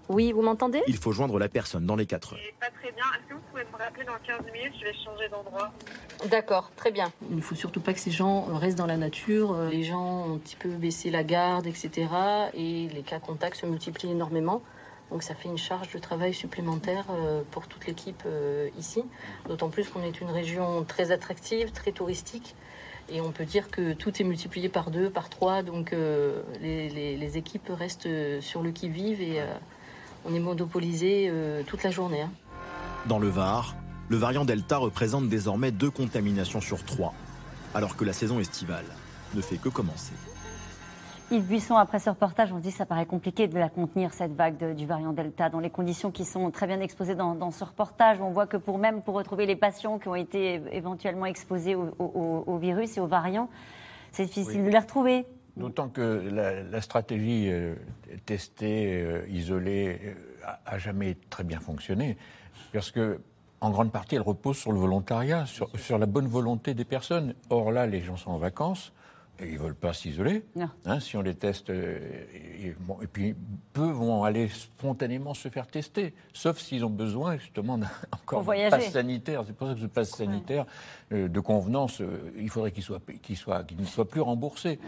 oui, 0.10 0.32
vous 0.32 0.42
m'entendez 0.42 0.82
Il 0.88 0.98
faut 0.98 1.12
joindre 1.12 1.38
la 1.38 1.50
personne 1.50 1.86
dans 1.86 1.98
les 1.98 2.06
4 2.06 2.34
heures. 2.34 2.40
Pas 2.60 2.68
très 2.70 2.92
bien. 2.92 3.04
Est-ce 3.14 3.30
que 3.30 3.34
vous 3.34 3.42
pouvez 3.52 3.64
me 3.64 3.78
rappeler 3.78 4.06
dans 4.06 4.18
15 4.26 4.46
minutes 4.54 4.74
Je 4.80 4.86
vais 4.86 4.94
changer 4.94 5.30
d'endroit. 5.30 5.72
D'accord, 6.30 6.72
très 6.76 6.92
bien. 6.92 7.12
Il 7.30 7.36
ne 7.36 7.42
faut 7.42 7.56
surtout 7.56 7.82
pas 7.82 7.94
que 7.94 8.00
ces 8.00 8.12
gens 8.12 8.44
restent 8.56 8.78
dans 8.78 8.86
la 8.86 8.98
nature. 8.98 9.56
Les 9.70 9.84
gens 9.84 10.28
ont 10.28 10.36
un 10.36 10.38
petit 10.38 10.56
peu 10.56 10.70
baissé 10.70 11.12
la 11.12 11.24
garde, 11.24 11.68
etc. 11.68 12.08
Et 12.54 12.88
les 12.88 13.04
cas 13.04 13.20
contacts 13.20 13.58
se 13.58 13.66
multiplient 13.66 14.12
énormément. 14.12 14.62
Donc 15.12 15.24
ça 15.24 15.36
fait 15.36 15.50
une 15.50 15.58
charge 15.58 15.92
de 15.92 16.00
travail 16.00 16.34
supplémentaire 16.34 17.06
euh, 17.10 17.42
pour 17.52 17.68
toute 17.68 17.86
l'équipe 17.86 18.24
euh, 18.26 18.70
ici. 18.80 19.04
D'autant 19.48 19.70
plus 19.70 19.90
qu'on 19.90 20.04
est 20.04 20.22
une 20.22 20.30
région 20.30 20.86
très 20.86 21.12
attractive, 21.12 21.72
très 21.72 21.92
touristique. 21.92 22.56
Et 23.12 23.22
on 23.22 23.32
peut 23.32 23.46
dire 23.46 23.70
que 23.70 23.94
tout 23.94 24.22
est 24.22 24.26
multiplié 24.26 24.70
par 24.70 24.90
deux, 24.90 25.10
par 25.10 25.30
trois. 25.30 25.64
Donc 25.64 25.94
euh, 25.94 26.42
les, 26.62 27.38
équipes 27.38 27.70
restent 27.70 28.10
sur 28.42 28.62
le 28.62 28.72
qui-vive 28.72 29.22
et 29.22 29.42
on 30.26 30.34
est 30.34 30.40
monopolisé 30.40 31.32
toute 31.68 31.84
la 31.84 31.92
journée. 31.92 32.22
Hein. 32.22 32.32
Dans 33.08 33.20
le 33.20 33.30
Var, 33.30 33.76
le 34.10 34.18
variant 34.18 34.46
Delta 34.46 34.78
représente 34.78 35.30
désormais 35.30 35.72
deux 35.72 35.90
contaminations 35.90 36.62
sur 36.62 36.84
trois, 36.84 37.14
alors 37.74 37.96
que 37.96 38.04
la 38.04 38.14
saison 38.14 38.40
estivale 38.40 38.86
ne 39.34 39.42
fait 39.42 39.58
que 39.58 39.70
commencer. 39.70 40.14
Yves 41.32 41.48
Buisson, 41.48 41.78
après 41.78 42.00
ce 42.00 42.10
reportage, 42.10 42.52
on 42.52 42.58
se 42.58 42.62
dit 42.62 42.72
que 42.72 42.78
ça 42.78 42.86
paraît 42.86 43.06
compliqué 43.06 43.48
de 43.48 43.58
la 43.58 43.70
contenir, 43.70 44.14
cette 44.14 44.34
vague 44.34 44.76
du 44.76 44.86
variant 44.86 45.14
Delta, 45.14 45.50
dans 45.50 45.62
les 45.62 45.70
conditions 45.70 46.12
qui 46.12 46.26
sont 46.26 46.52
très 46.52 46.68
bien 46.68 46.82
exposées 46.82 47.16
dans, 47.16 47.52
ce 47.52 47.64
reportage. 47.64 48.20
On 48.20 48.32
voit 48.32 48.48
que 48.48 48.58
pour 48.58 48.78
même 48.78 49.02
pour 49.02 49.16
retrouver 49.16 49.46
les 49.46 49.56
patients 49.56 49.98
qui 49.98 50.10
ont 50.10 50.16
été 50.16 50.62
éventuellement 50.74 51.26
exposés 51.26 51.74
au, 51.76 52.58
virus 52.58 52.98
et 52.98 53.00
aux 53.00 53.08
variants, 53.08 53.50
c'est 54.12 54.26
difficile 54.26 54.66
de 54.66 54.70
les 54.70 54.78
retrouver. 54.78 55.26
D'autant 55.56 55.88
que 55.88 56.02
la, 56.70 56.82
stratégie 56.82 57.50
euh, 57.50 57.76
testée, 58.26 59.02
euh, 59.02 59.26
isolée, 59.30 60.02
euh, 60.04 60.14
a, 60.66 60.78
jamais 60.78 61.16
très 61.30 61.46
bien 61.46 61.60
fonctionné, 61.60 62.18
parce 62.74 62.92
que 62.92 63.22
en 63.62 63.70
grande 63.70 63.94
partie, 63.94 64.16
elle 64.16 64.22
repose 64.22 64.58
sur 64.58 64.74
le 64.74 64.80
volontariat, 64.80 65.46
sur 65.46 65.98
la 65.98 66.06
bonne 66.08 66.28
volonté 66.28 66.74
des 66.74 66.84
personnes. 66.84 67.36
Or 67.50 67.72
là, 67.72 67.86
les 67.86 68.02
gens 68.02 68.18
sont 68.18 68.32
en 68.32 68.38
vacances 68.38 68.92
ils 69.46 69.54
ne 69.54 69.60
veulent 69.60 69.76
pas 69.76 69.94
s'isoler. 69.94 70.44
Hein, 70.86 71.00
si 71.00 71.18
on 71.18 71.22
les 71.22 71.36
teste, 71.36 71.70
euh, 71.70 72.00
et, 72.64 73.08
puis 73.08 73.36
peu 73.74 73.90
vont 73.90 74.24
aller 74.24 74.48
spontanément 74.50 75.34
se 75.34 75.50
faire 75.50 75.68
tester, 75.68 76.14
sauf 76.34 76.60
s'ils 76.60 76.86
ont 76.86 76.90
besoin 76.90 77.38
justement 77.38 77.78
d'un 77.78 77.90
encore 78.12 78.46
passe 78.46 78.92
sanitaire. 78.92 79.44
C'est 79.46 79.56
pour 79.56 79.68
ça 79.68 79.74
que 79.74 79.80
ce 79.80 79.86
passe 79.86 80.10
sanitaire 80.12 80.66
euh, 81.12 81.28
de 81.28 81.40
convenance, 81.40 82.02
euh, 82.02 82.34
il 82.38 82.50
faudrait 82.50 82.72
qu'il 82.72 82.84
soit, 82.84 83.02
qu'il 83.22 83.38
soit, 83.38 83.64
qu'il 83.64 83.80
ne 83.80 83.86
soit 83.86 84.08
plus 84.08 84.22
remboursé, 84.22 84.80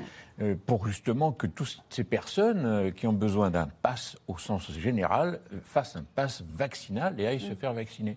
pour 0.65 0.87
justement 0.87 1.31
que 1.31 1.45
toutes 1.45 1.83
ces 1.89 2.03
personnes 2.03 2.91
qui 2.93 3.05
ont 3.05 3.13
besoin 3.13 3.51
d'un 3.51 3.67
passe 3.83 4.17
au 4.27 4.39
sens 4.39 4.71
général 4.71 5.39
fassent 5.63 5.95
un 5.95 6.03
passe 6.15 6.43
vaccinal 6.55 7.19
et 7.19 7.27
aillent 7.27 7.39
se 7.39 7.53
faire 7.53 7.71
vacciner. 7.73 8.15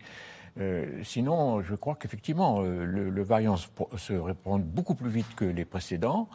Euh, 0.59 0.87
sinon, 1.03 1.61
je 1.63 1.75
crois 1.75 1.97
qu'effectivement, 1.97 2.63
euh, 2.63 2.85
le, 2.85 3.23
variant 3.23 3.57
se, 3.57 4.13
répand 4.15 4.63
beaucoup 4.63 4.95
plus 4.95 5.11
vite 5.11 5.35
que 5.37 5.45
les 5.45 5.65
précédents. 5.65 6.29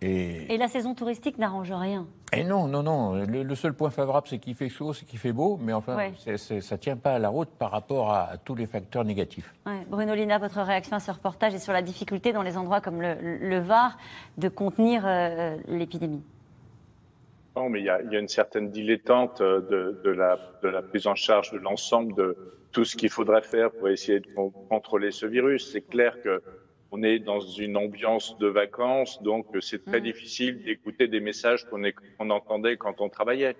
Et, 0.00 0.56
la 0.56 0.68
saison 0.68 0.94
touristique 0.94 1.38
n'arrange 1.38 1.72
rien. 1.72 2.06
Et 2.32 2.44
non, 2.44 2.68
non, 2.68 2.84
non. 2.84 3.14
Le, 3.24 3.54
seul 3.56 3.74
point 3.74 3.90
favorable, 3.90 4.28
c'est 4.28 4.38
qu'il 4.38 4.54
fait 4.54 4.68
chaud, 4.68 4.92
c'est 4.92 5.04
qu'il 5.04 5.18
fait 5.18 5.32
beau, 5.32 5.58
mais 5.60 5.72
enfin, 5.72 5.96
ça 6.36 6.54
ne 6.54 6.76
tient 6.76 6.96
pas 6.96 7.14
à 7.14 7.18
la 7.18 7.28
route 7.28 7.48
par 7.48 7.72
rapport 7.72 8.12
à, 8.12 8.36
tous 8.44 8.54
les 8.54 8.66
facteurs 8.66 9.04
négatifs. 9.04 9.52
Bruno 9.88 10.14
Lina, 10.14 10.38
votre 10.38 10.60
réaction 10.60 10.96
à 10.96 11.00
ce 11.00 11.10
reportage 11.10 11.54
et 11.54 11.58
sur 11.58 11.72
la 11.72 11.82
difficulté 11.82 12.32
dans 12.32 12.42
les 12.42 12.56
endroits 12.56 12.80
comme 12.80 13.02
le, 13.02 13.58
Var 13.58 13.98
de 14.36 14.48
contenir 14.48 15.02
euh, 15.04 15.56
l'épidémie? 15.66 16.22
Non, 17.56 17.68
mais 17.68 17.80
il 17.80 17.86
y, 17.86 17.90
a 17.90 18.20
une 18.20 18.28
certaine 18.28 18.70
dilettante 18.70 19.42
de, 19.42 20.00
de, 20.04 20.10
la, 20.10 20.38
de 20.62 20.68
la 20.68 20.80
prise 20.80 21.08
en 21.08 21.16
charge 21.16 21.50
de 21.50 21.58
l'ensemble 21.58 22.14
de, 22.14 22.36
tout 22.72 22.84
ce 22.84 22.96
qu'il 22.96 23.10
faudrait 23.10 23.42
faire 23.42 23.70
pour 23.70 23.88
essayer 23.88 24.20
de 24.20 24.28
contrôler 24.68 25.10
ce 25.10 25.26
virus. 25.26 25.72
C'est 25.72 25.82
clair 25.82 26.20
que 26.22 26.42
on 26.90 27.02
est 27.02 27.18
dans 27.18 27.40
une 27.40 27.76
ambiance 27.76 28.38
de 28.38 28.46
vacances, 28.46 29.22
donc 29.22 29.46
c'est 29.60 29.84
très 29.84 30.00
mm. 30.00 30.04
difficile 30.04 30.62
d'écouter 30.64 31.06
des 31.06 31.20
messages 31.20 31.66
qu'on 31.66 32.30
entendait 32.30 32.76
quand 32.76 33.00
on 33.00 33.08
travaillait. 33.08 33.56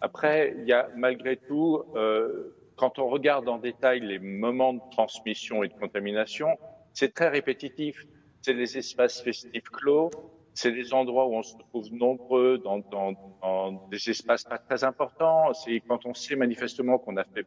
Après, 0.00 0.54
il 0.58 0.66
y 0.66 0.72
a 0.72 0.88
malgré 0.96 1.36
tout, 1.36 1.82
euh, 1.94 2.54
quand 2.76 2.98
on 2.98 3.08
regarde 3.08 3.48
en 3.48 3.58
détail 3.58 4.00
les 4.00 4.18
moments 4.18 4.74
de 4.74 4.80
transmission 4.90 5.62
et 5.62 5.68
de 5.68 5.74
contamination, 5.74 6.48
c'est 6.92 7.14
très 7.14 7.28
répétitif. 7.28 8.06
C'est 8.42 8.54
les 8.54 8.78
espaces 8.78 9.20
festifs 9.20 9.68
clos, 9.70 10.10
c'est 10.54 10.72
des 10.72 10.94
endroits 10.94 11.26
où 11.26 11.34
on 11.34 11.42
se 11.42 11.56
trouve 11.58 11.92
nombreux 11.92 12.58
dans, 12.58 12.78
dans, 12.78 13.12
dans 13.42 13.72
des 13.90 14.10
espaces 14.10 14.44
pas 14.44 14.58
très 14.58 14.82
importants. 14.82 15.52
C'est 15.52 15.80
quand 15.86 16.06
on 16.06 16.14
sait 16.14 16.36
manifestement 16.36 16.98
qu'on 16.98 17.16
a 17.18 17.24
fait 17.24 17.46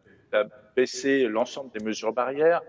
baisser 0.76 1.28
l'ensemble 1.28 1.72
des 1.72 1.84
mesures 1.84 2.14
barrières. 2.14 2.62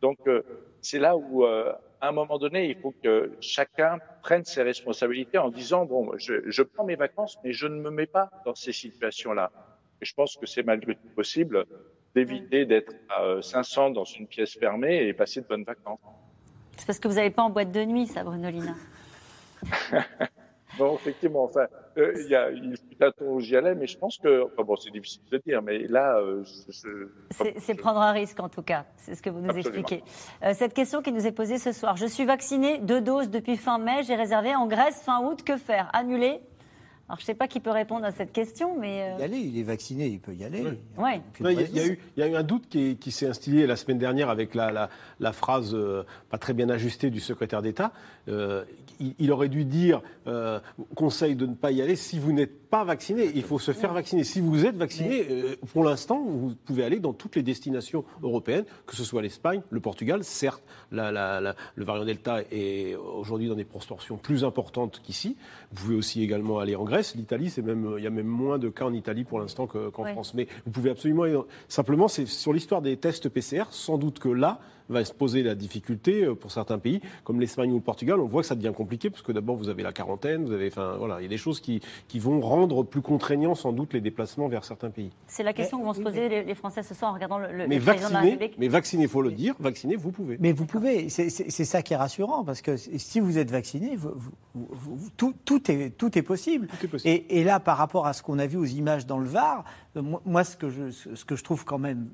Donc 0.00 0.18
euh, 0.26 0.42
c'est 0.80 0.98
là 0.98 1.16
où, 1.16 1.44
euh, 1.44 1.72
à 2.00 2.08
un 2.08 2.12
moment 2.12 2.38
donné, 2.38 2.68
il 2.68 2.76
faut 2.76 2.94
que 3.02 3.32
chacun 3.40 3.98
prenne 4.22 4.44
ses 4.44 4.62
responsabilités 4.62 5.38
en 5.38 5.50
disant 5.50 5.84
bon, 5.84 6.12
je, 6.16 6.34
je 6.46 6.62
prends 6.62 6.84
mes 6.84 6.96
vacances, 6.96 7.38
mais 7.44 7.52
je 7.52 7.66
ne 7.66 7.80
me 7.80 7.90
mets 7.90 8.06
pas 8.06 8.30
dans 8.44 8.54
ces 8.54 8.72
situations-là. 8.72 9.50
Et 10.00 10.04
je 10.04 10.14
pense 10.14 10.36
que 10.36 10.46
c'est 10.46 10.64
malgré 10.64 10.96
tout 10.96 11.08
possible 11.14 11.64
d'éviter 12.14 12.66
d'être 12.66 12.92
à 13.08 13.40
500 13.40 13.90
dans 13.90 14.04
une 14.04 14.26
pièce 14.26 14.56
fermée 14.58 15.06
et 15.06 15.12
passer 15.12 15.40
de 15.40 15.46
bonnes 15.46 15.64
vacances. 15.64 16.00
C'est 16.76 16.86
parce 16.86 16.98
que 16.98 17.08
vous 17.08 17.14
n'avez 17.14 17.30
pas 17.30 17.42
en 17.42 17.50
boîte 17.50 17.70
de 17.70 17.84
nuit, 17.84 18.06
ça, 18.06 18.24
Brunolina. 18.24 18.74
bon, 20.78 20.94
effectivement, 20.96 21.44
enfin, 21.44 21.66
euh, 21.98 22.12
il 22.16 22.30
y 22.30 22.34
a, 22.34 22.50
il 22.50 22.76
fut 22.76 23.02
un 23.02 23.10
temps 23.10 23.24
où 23.26 23.40
j'y 23.40 23.56
allais, 23.56 23.74
mais 23.74 23.86
je 23.86 23.98
pense 23.98 24.18
que, 24.18 24.44
enfin 24.44 24.62
bon, 24.62 24.76
c'est 24.76 24.90
difficile 24.90 25.22
de 25.30 25.38
dire, 25.38 25.62
mais 25.62 25.86
là, 25.88 26.18
euh, 26.18 26.42
c'est 27.58 27.74
prendre 27.74 28.00
un 28.00 28.12
risque 28.12 28.40
en 28.40 28.48
tout 28.48 28.62
cas, 28.62 28.86
c'est 28.96 29.14
ce 29.14 29.22
que 29.22 29.30
vous 29.30 29.40
nous 29.40 29.56
expliquez. 29.56 30.02
Euh, 30.42 30.52
cette 30.54 30.74
question 30.74 31.02
qui 31.02 31.12
nous 31.12 31.26
est 31.26 31.32
posée 31.32 31.58
ce 31.58 31.72
soir, 31.72 31.96
je 31.96 32.06
suis 32.06 32.24
vacciné 32.24 32.78
deux 32.78 33.00
doses 33.00 33.30
depuis 33.30 33.56
fin 33.56 33.78
mai, 33.78 34.02
j'ai 34.04 34.14
réservé 34.14 34.54
en 34.54 34.66
Grèce 34.66 35.02
fin 35.02 35.22
août, 35.22 35.42
que 35.42 35.56
faire? 35.56 35.90
Annuler? 35.92 36.40
Alors, 37.08 37.18
je 37.18 37.24
ne 37.24 37.26
sais 37.26 37.34
pas 37.34 37.48
qui 37.48 37.60
peut 37.60 37.70
répondre 37.70 38.06
à 38.06 38.12
cette 38.12 38.32
question, 38.32 38.78
mais... 38.78 39.14
Euh, 39.16 39.20
y 39.20 39.22
aller, 39.22 39.36
il 39.36 39.58
est 39.58 39.64
vacciné, 39.64 40.06
il 40.06 40.18
peut 40.18 40.32
y 40.34 40.44
aller. 40.44 40.62
Ouais. 40.96 41.20
Il, 41.40 41.46
y 41.46 41.48
a, 41.48 41.52
eu, 41.86 41.98
il, 42.16 42.20
y 42.20 42.22
a, 42.22 42.28
eu, 42.28 42.34
un 42.34 42.42
doute 42.42 42.68
qui, 42.70 42.96
qui 42.96 43.10
s'est 43.10 43.26
instillé 43.26 43.66
la 43.66 43.76
semaine 43.76 43.98
dernière 43.98 44.30
avec 44.30 44.54
la, 44.54 44.70
la, 44.70 44.88
la 45.20 45.32
phrase 45.32 45.74
euh, 45.74 46.04
pas 46.30 46.38
très 46.38 46.54
bien 46.54 46.70
ajustée 46.70 47.10
du 47.10 47.20
secrétaire 47.20 47.60
d'État. 47.60 47.92
Euh, 48.28 48.64
il, 49.18 49.32
aurait 49.32 49.48
dû 49.48 49.64
dire, 49.64 50.00
conseil 50.94 51.34
de 51.34 51.46
ne 51.46 51.54
pas 51.54 51.72
y 51.72 51.82
aller 51.82 51.96
si 51.96 52.20
vous 52.20 52.32
n'êtes 52.32 52.68
pas 52.68 52.84
vacciné. 52.84 53.32
Il 53.34 53.42
faut 53.42 53.58
se 53.58 53.72
faire 53.72 53.92
vacciner. 53.92 54.22
Si 54.22 54.40
vous 54.40 54.64
êtes 54.64 54.76
vacciné, 54.76 55.26
pour 55.72 55.82
l'instant, 55.82 56.22
vous 56.22 56.54
pouvez 56.64 56.84
aller 56.84 57.00
dans 57.00 57.12
toutes 57.12 57.34
les 57.34 57.42
destinations 57.42 58.04
européennes, 58.22 58.64
que 58.86 58.94
ce 58.94 59.02
soit 59.02 59.20
l'Espagne, 59.22 59.60
le 59.70 59.80
Portugal. 59.80 60.22
Certes, 60.22 60.62
le 60.92 61.54
variant 61.78 62.04
Delta 62.04 62.42
est 62.52 62.94
aujourd'hui 62.94 63.48
dans 63.48 63.56
des 63.56 63.64
proportions 63.64 64.18
plus 64.18 64.44
importantes 64.44 65.00
qu'ici. 65.02 65.36
Vous 65.72 65.82
pouvez 65.82 65.96
aussi 65.96 66.22
également 66.22 66.60
aller 66.60 66.76
en 66.76 66.84
Grèce. 66.84 67.16
L'Italie, 67.16 67.50
c'est 67.50 67.62
même, 67.62 67.94
il 67.98 68.04
y 68.04 68.06
a 68.06 68.10
même 68.10 68.26
moins 68.26 68.58
de 68.58 68.68
cas 68.68 68.84
en 68.84 68.92
Italie 68.92 69.24
pour 69.24 69.40
l'instant 69.40 69.66
qu'en 69.66 70.04
France. 70.04 70.34
Mais 70.34 70.46
vous 70.64 70.70
pouvez 70.70 70.90
absolument. 70.90 71.24
Simplement, 71.68 72.08
c'est 72.08 72.26
sur 72.26 72.52
l'histoire 72.52 72.82
des 72.82 72.96
tests 72.96 73.28
PCR, 73.28 73.64
sans 73.70 73.98
doute 73.98 74.18
que 74.18 74.28
là, 74.28 74.60
va 74.92 75.04
se 75.04 75.12
poser 75.12 75.42
la 75.42 75.54
difficulté 75.54 76.24
euh, 76.24 76.34
pour 76.34 76.52
certains 76.52 76.78
pays, 76.78 77.00
comme 77.24 77.40
l'Espagne 77.40 77.72
ou 77.72 77.76
le 77.76 77.80
Portugal. 77.80 78.20
On 78.20 78.26
voit 78.26 78.42
que 78.42 78.48
ça 78.48 78.54
devient 78.54 78.72
compliqué, 78.74 79.10
parce 79.10 79.22
que 79.22 79.32
d'abord, 79.32 79.56
vous 79.56 79.68
avez 79.68 79.82
la 79.82 79.92
quarantaine, 79.92 80.44
vous 80.44 80.52
avez, 80.52 80.68
enfin, 80.68 80.94
voilà, 80.98 81.20
il 81.20 81.22
y 81.24 81.26
a 81.26 81.28
des 81.28 81.36
choses 81.36 81.60
qui, 81.60 81.80
qui 82.08 82.18
vont 82.18 82.40
rendre 82.40 82.82
plus 82.84 83.02
contraignants, 83.02 83.54
sans 83.54 83.72
doute, 83.72 83.92
les 83.92 84.00
déplacements 84.00 84.48
vers 84.48 84.64
certains 84.64 84.90
pays. 84.90 85.10
C'est 85.26 85.42
la 85.42 85.52
question 85.52 85.78
que 85.78 85.84
vont 85.84 85.94
se 85.94 86.00
poser 86.00 86.28
les, 86.44 86.54
Français 86.54 86.82
ce 86.82 86.94
soir 86.94 87.10
en 87.10 87.14
regardant 87.14 87.38
le, 87.38 87.66
mais 87.66 87.78
vacciner, 87.78 88.50
Mais 88.58 88.68
vacciner, 88.68 89.04
il 89.04 89.08
faut 89.08 89.22
le 89.22 89.32
dire, 89.32 89.54
vacciner, 89.58 89.96
vous 89.96 90.12
pouvez. 90.12 90.36
Mais 90.38 90.52
vous 90.52 90.66
pouvez, 90.66 91.08
c'est 91.08 91.30
ça 91.30 91.82
qui 91.82 91.94
est 91.94 91.96
rassurant, 91.96 92.44
parce 92.44 92.62
que 92.62 92.76
si 92.76 93.20
vous 93.20 93.38
êtes 93.38 93.50
vacciné, 93.50 93.96
tout, 95.16 95.34
tout, 95.44 95.70
est, 95.70 95.90
tout 95.90 96.16
est 96.18 96.22
possible. 96.22 96.66
Tout 96.66 96.84
est 96.84 96.88
possible. 96.88 97.14
Et, 97.14 97.40
et, 97.40 97.44
là, 97.44 97.58
par 97.58 97.78
rapport 97.78 98.06
à 98.06 98.12
ce 98.12 98.22
qu'on 98.22 98.38
a 98.38 98.46
vu 98.46 98.58
aux 98.58 98.64
images 98.64 99.06
dans 99.06 99.18
le 99.18 99.26
Var, 99.26 99.64
moi, 100.24 100.44
ce 100.44 100.56
que 100.56 100.68
je, 100.68 100.90
ce 100.90 101.24
que 101.24 101.36
je 101.36 101.44
trouve 101.44 101.64
quand 101.64 101.78
même 101.78 102.08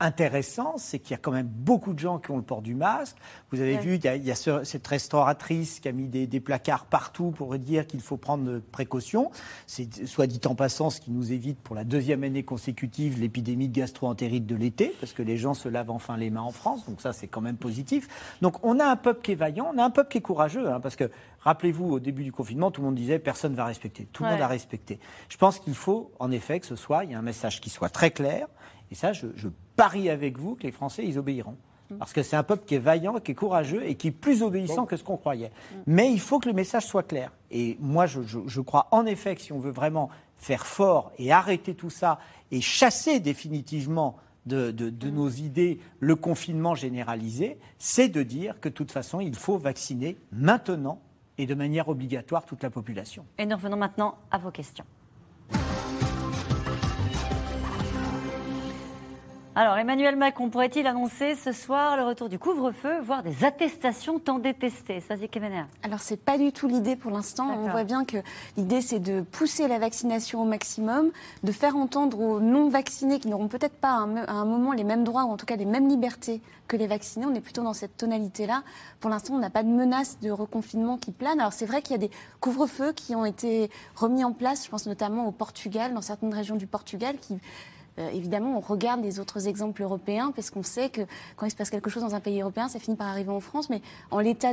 intéressant, 0.00 0.74
c'est 0.76 0.98
qu'il 0.98 1.12
y 1.12 1.14
a 1.14 1.18
quand 1.18 1.32
même 1.32 1.46
beaucoup 1.46 1.94
de 1.94 1.98
gens 1.98 2.18
qui 2.18 2.30
ont 2.30 2.36
le 2.36 2.42
port 2.42 2.62
du 2.62 2.74
masque. 2.74 3.16
Vous 3.50 3.60
avez 3.60 3.78
vu, 3.78 3.96
il 3.96 4.24
y 4.24 4.30
a, 4.30 4.34
cette 4.34 4.86
restauratrice 4.86 5.80
qui 5.80 5.88
a 5.88 5.92
mis 5.92 6.08
des, 6.08 6.40
placards 6.40 6.86
partout 6.86 7.30
pour 7.30 7.56
dire 7.58 7.86
qu'il 7.86 8.00
faut 8.00 8.16
prendre 8.16 8.58
précaution. 8.58 9.30
C'est 9.66 10.06
soit 10.06 10.26
dit 10.26 10.40
en 10.44 10.54
passant, 10.54 10.90
ce 10.90 11.00
qui 11.00 11.10
nous 11.10 11.32
évite 11.32 11.58
pour 11.58 11.74
la 11.74 11.84
deuxième 11.84 12.24
année 12.24 12.42
consécutive 12.42 13.18
l'épidémie 13.18 13.68
de 13.68 13.74
gastro-entérite 13.74 14.46
de 14.46 14.54
l'été, 14.54 14.94
parce 15.00 15.12
que 15.12 15.22
les 15.22 15.38
gens 15.38 15.54
se 15.54 15.68
lavent 15.68 15.90
enfin 15.90 16.16
les 16.16 16.30
mains 16.30 16.42
en 16.42 16.52
France, 16.52 16.86
donc 16.86 17.00
ça 17.00 17.12
c'est 17.12 17.26
quand 17.26 17.40
même 17.40 17.56
positif. 17.56 18.08
Donc 18.42 18.64
on 18.64 18.78
a 18.78 18.84
un 18.84 18.96
peuple 18.96 19.22
qui 19.22 19.32
est 19.32 19.36
vaillant, 19.36 19.70
on 19.74 19.78
a 19.78 19.84
un 19.84 19.90
peuple 19.90 20.10
qui 20.10 20.18
est 20.18 20.22
courageux, 20.22 20.70
hein, 20.70 20.80
parce 20.80 20.96
que 20.96 21.10
rappelez-vous, 21.40 21.90
au 21.92 22.00
début 22.00 22.24
du 22.24 22.32
confinement, 22.32 22.70
tout 22.70 22.82
le 22.82 22.86
monde 22.86 22.96
disait 22.96 23.18
personne 23.18 23.52
ne 23.52 23.56
va 23.56 23.64
respecter, 23.64 24.06
tout 24.12 24.24
le 24.24 24.30
monde 24.30 24.40
a 24.40 24.48
respecté. 24.48 25.00
Je 25.28 25.36
pense 25.36 25.58
qu'il 25.58 25.74
faut 25.74 26.12
en 26.18 26.30
effet 26.30 26.60
que 26.60 26.66
ce 26.66 26.76
soit, 26.76 27.04
il 27.04 27.12
y 27.12 27.14
a 27.14 27.18
un 27.18 27.22
message 27.22 27.60
qui 27.60 27.70
soit 27.70 27.88
très 27.88 28.10
clair, 28.10 28.46
et 28.90 28.94
ça 28.94 29.12
je, 29.12 29.28
je 29.34 29.48
parie 29.76 30.10
avec 30.10 30.38
vous 30.38 30.54
que 30.54 30.64
les 30.64 30.72
Français, 30.72 31.04
ils 31.06 31.18
obéiront. 31.18 31.56
Mm. 31.90 31.96
Parce 31.98 32.12
que 32.12 32.22
c'est 32.22 32.36
un 32.36 32.42
peuple 32.42 32.64
qui 32.66 32.74
est 32.74 32.80
vaillant, 32.80 33.20
qui 33.20 33.32
est 33.32 33.34
courageux 33.34 33.84
et 33.84 33.94
qui 33.94 34.08
est 34.08 34.12
plus 34.12 34.42
obéissant 34.42 34.86
que 34.86 34.96
ce 34.96 35.04
qu'on 35.04 35.16
croyait. 35.16 35.48
Mm. 35.48 35.76
Mais 35.86 36.12
il 36.12 36.20
faut 36.20 36.38
que 36.38 36.48
le 36.48 36.54
message 36.54 36.86
soit 36.86 37.02
clair. 37.02 37.32
Et 37.50 37.76
moi, 37.80 38.06
je, 38.06 38.60
crois 38.60 38.88
en 38.90 39.06
effet 39.06 39.34
que 39.34 39.42
si 39.42 39.52
on 39.52 39.58
veut 39.58 39.70
vraiment 39.70 40.08
faire 40.36 40.66
fort 40.66 41.12
et 41.18 41.32
arrêter 41.32 41.74
tout 41.74 41.90
ça 41.90 42.18
et 42.50 42.60
chasser 42.60 43.20
définitivement 43.20 44.16
de, 44.44 44.70
de, 44.70 45.10
nos 45.10 45.28
idées 45.28 45.80
le 45.98 46.14
confinement 46.14 46.74
généralisé, 46.74 47.58
c'est 47.78 48.08
de 48.08 48.22
dire 48.22 48.60
que 48.60 48.68
de 48.68 48.74
toute 48.74 48.92
façon, 48.92 49.20
il 49.20 49.34
faut 49.34 49.58
vacciner 49.58 50.16
maintenant 50.30 51.00
et 51.38 51.46
de 51.46 51.54
manière 51.54 51.88
obligatoire 51.88 52.44
toute 52.44 52.62
la 52.62 52.70
population. 52.70 53.24
Et 53.38 53.46
nous 53.46 53.56
revenons 53.56 53.76
maintenant 53.76 54.16
à 54.30 54.38
vos 54.38 54.50
questions. 54.50 54.84
Alors, 59.58 59.78
Emmanuel 59.78 60.16
Macron 60.16 60.50
pourrait-il 60.50 60.86
annoncer 60.86 61.34
ce 61.34 61.50
soir 61.50 61.96
le 61.96 62.04
retour 62.04 62.28
du 62.28 62.38
couvre-feu, 62.38 63.00
voire 63.00 63.22
des 63.22 63.42
attestations 63.42 64.18
tant 64.18 64.38
détestées? 64.38 64.98
Vas-y, 65.08 65.30
Kemener. 65.30 65.64
Alors, 65.82 66.00
c'est 66.00 66.22
pas 66.22 66.36
du 66.36 66.52
tout 66.52 66.68
l'idée 66.68 66.94
pour 66.94 67.10
l'instant. 67.10 67.48
On 67.56 67.70
voit 67.70 67.84
bien 67.84 68.04
que 68.04 68.18
l'idée, 68.58 68.82
c'est 68.82 68.98
de 68.98 69.22
pousser 69.22 69.66
la 69.66 69.78
vaccination 69.78 70.42
au 70.42 70.44
maximum, 70.44 71.10
de 71.42 71.52
faire 71.52 71.74
entendre 71.74 72.20
aux 72.20 72.38
non-vaccinés 72.38 73.18
qui 73.18 73.28
n'auront 73.28 73.48
peut-être 73.48 73.76
pas 73.76 73.92
à 73.92 74.32
un 74.32 74.44
moment 74.44 74.72
les 74.72 74.84
mêmes 74.84 75.04
droits, 75.04 75.24
ou 75.24 75.30
en 75.30 75.38
tout 75.38 75.46
cas 75.46 75.56
les 75.56 75.64
mêmes 75.64 75.88
libertés 75.88 76.42
que 76.68 76.76
les 76.76 76.86
vaccinés. 76.86 77.24
On 77.24 77.34
est 77.34 77.40
plutôt 77.40 77.62
dans 77.62 77.72
cette 77.72 77.96
tonalité-là. 77.96 78.62
Pour 79.00 79.08
l'instant, 79.08 79.36
on 79.36 79.38
n'a 79.38 79.48
pas 79.48 79.62
de 79.62 79.70
menace 79.70 80.20
de 80.20 80.30
reconfinement 80.30 80.98
qui 80.98 81.12
plane. 81.12 81.40
Alors, 81.40 81.54
c'est 81.54 81.64
vrai 81.64 81.80
qu'il 81.80 81.92
y 81.92 81.94
a 81.94 82.06
des 82.06 82.10
couvre-feux 82.40 82.92
qui 82.92 83.14
ont 83.14 83.24
été 83.24 83.70
remis 83.94 84.22
en 84.22 84.32
place, 84.32 84.66
je 84.66 84.70
pense 84.70 84.84
notamment 84.86 85.26
au 85.26 85.32
Portugal, 85.32 85.94
dans 85.94 86.02
certaines 86.02 86.34
régions 86.34 86.56
du 86.56 86.66
Portugal, 86.66 87.16
qui 87.18 87.38
euh, 87.98 88.10
évidemment, 88.10 88.56
on 88.56 88.60
regarde 88.60 89.02
les 89.02 89.20
autres 89.20 89.48
exemples 89.48 89.82
européens 89.82 90.32
parce 90.34 90.50
qu'on 90.50 90.62
sait 90.62 90.90
que 90.90 91.02
quand 91.36 91.46
il 91.46 91.50
se 91.50 91.56
passe 91.56 91.70
quelque 91.70 91.90
chose 91.90 92.02
dans 92.02 92.14
un 92.14 92.20
pays 92.20 92.40
européen, 92.40 92.68
ça 92.68 92.78
finit 92.78 92.96
par 92.96 93.08
arriver 93.08 93.30
en 93.30 93.40
France. 93.40 93.70
Mais 93.70 93.80
en 94.10 94.20
l'état, 94.20 94.52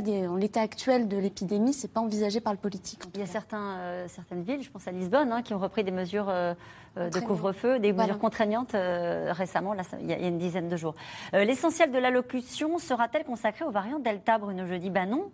actuel 0.56 1.08
de 1.08 1.16
l'épidémie, 1.16 1.72
c'est 1.72 1.92
pas 1.92 2.00
envisagé 2.00 2.40
par 2.40 2.52
le 2.52 2.58
politique. 2.58 3.02
Il 3.14 3.20
y 3.20 3.22
a 3.22 3.26
certains, 3.26 3.78
euh, 3.78 4.06
certaines 4.08 4.42
villes, 4.42 4.62
je 4.62 4.70
pense 4.70 4.86
à 4.88 4.92
Lisbonne, 4.92 5.32
hein, 5.32 5.42
qui 5.42 5.52
ont 5.52 5.58
repris 5.58 5.84
des 5.84 5.90
mesures 5.90 6.28
euh, 6.28 6.54
de 6.96 7.20
couvre-feu, 7.20 7.78
des 7.80 7.92
mesures 7.92 8.18
contraignantes 8.18 8.72
récemment, 8.72 9.74
là, 9.74 9.82
il 10.00 10.08
y, 10.08 10.12
a 10.12 10.28
une 10.28 10.38
dizaine 10.38 10.68
de 10.68 10.76
jours. 10.76 10.94
L'essentiel 11.32 11.90
de 11.90 11.98
l'allocution 11.98 12.78
sera-t-elle 12.78 13.24
consacrée 13.24 13.64
aux 13.64 13.72
variants 13.72 13.98
Delta, 13.98 14.38
Bruno? 14.38 14.64
Jeudi 14.66 14.90
Ben 14.90 15.06
non. 15.06 15.30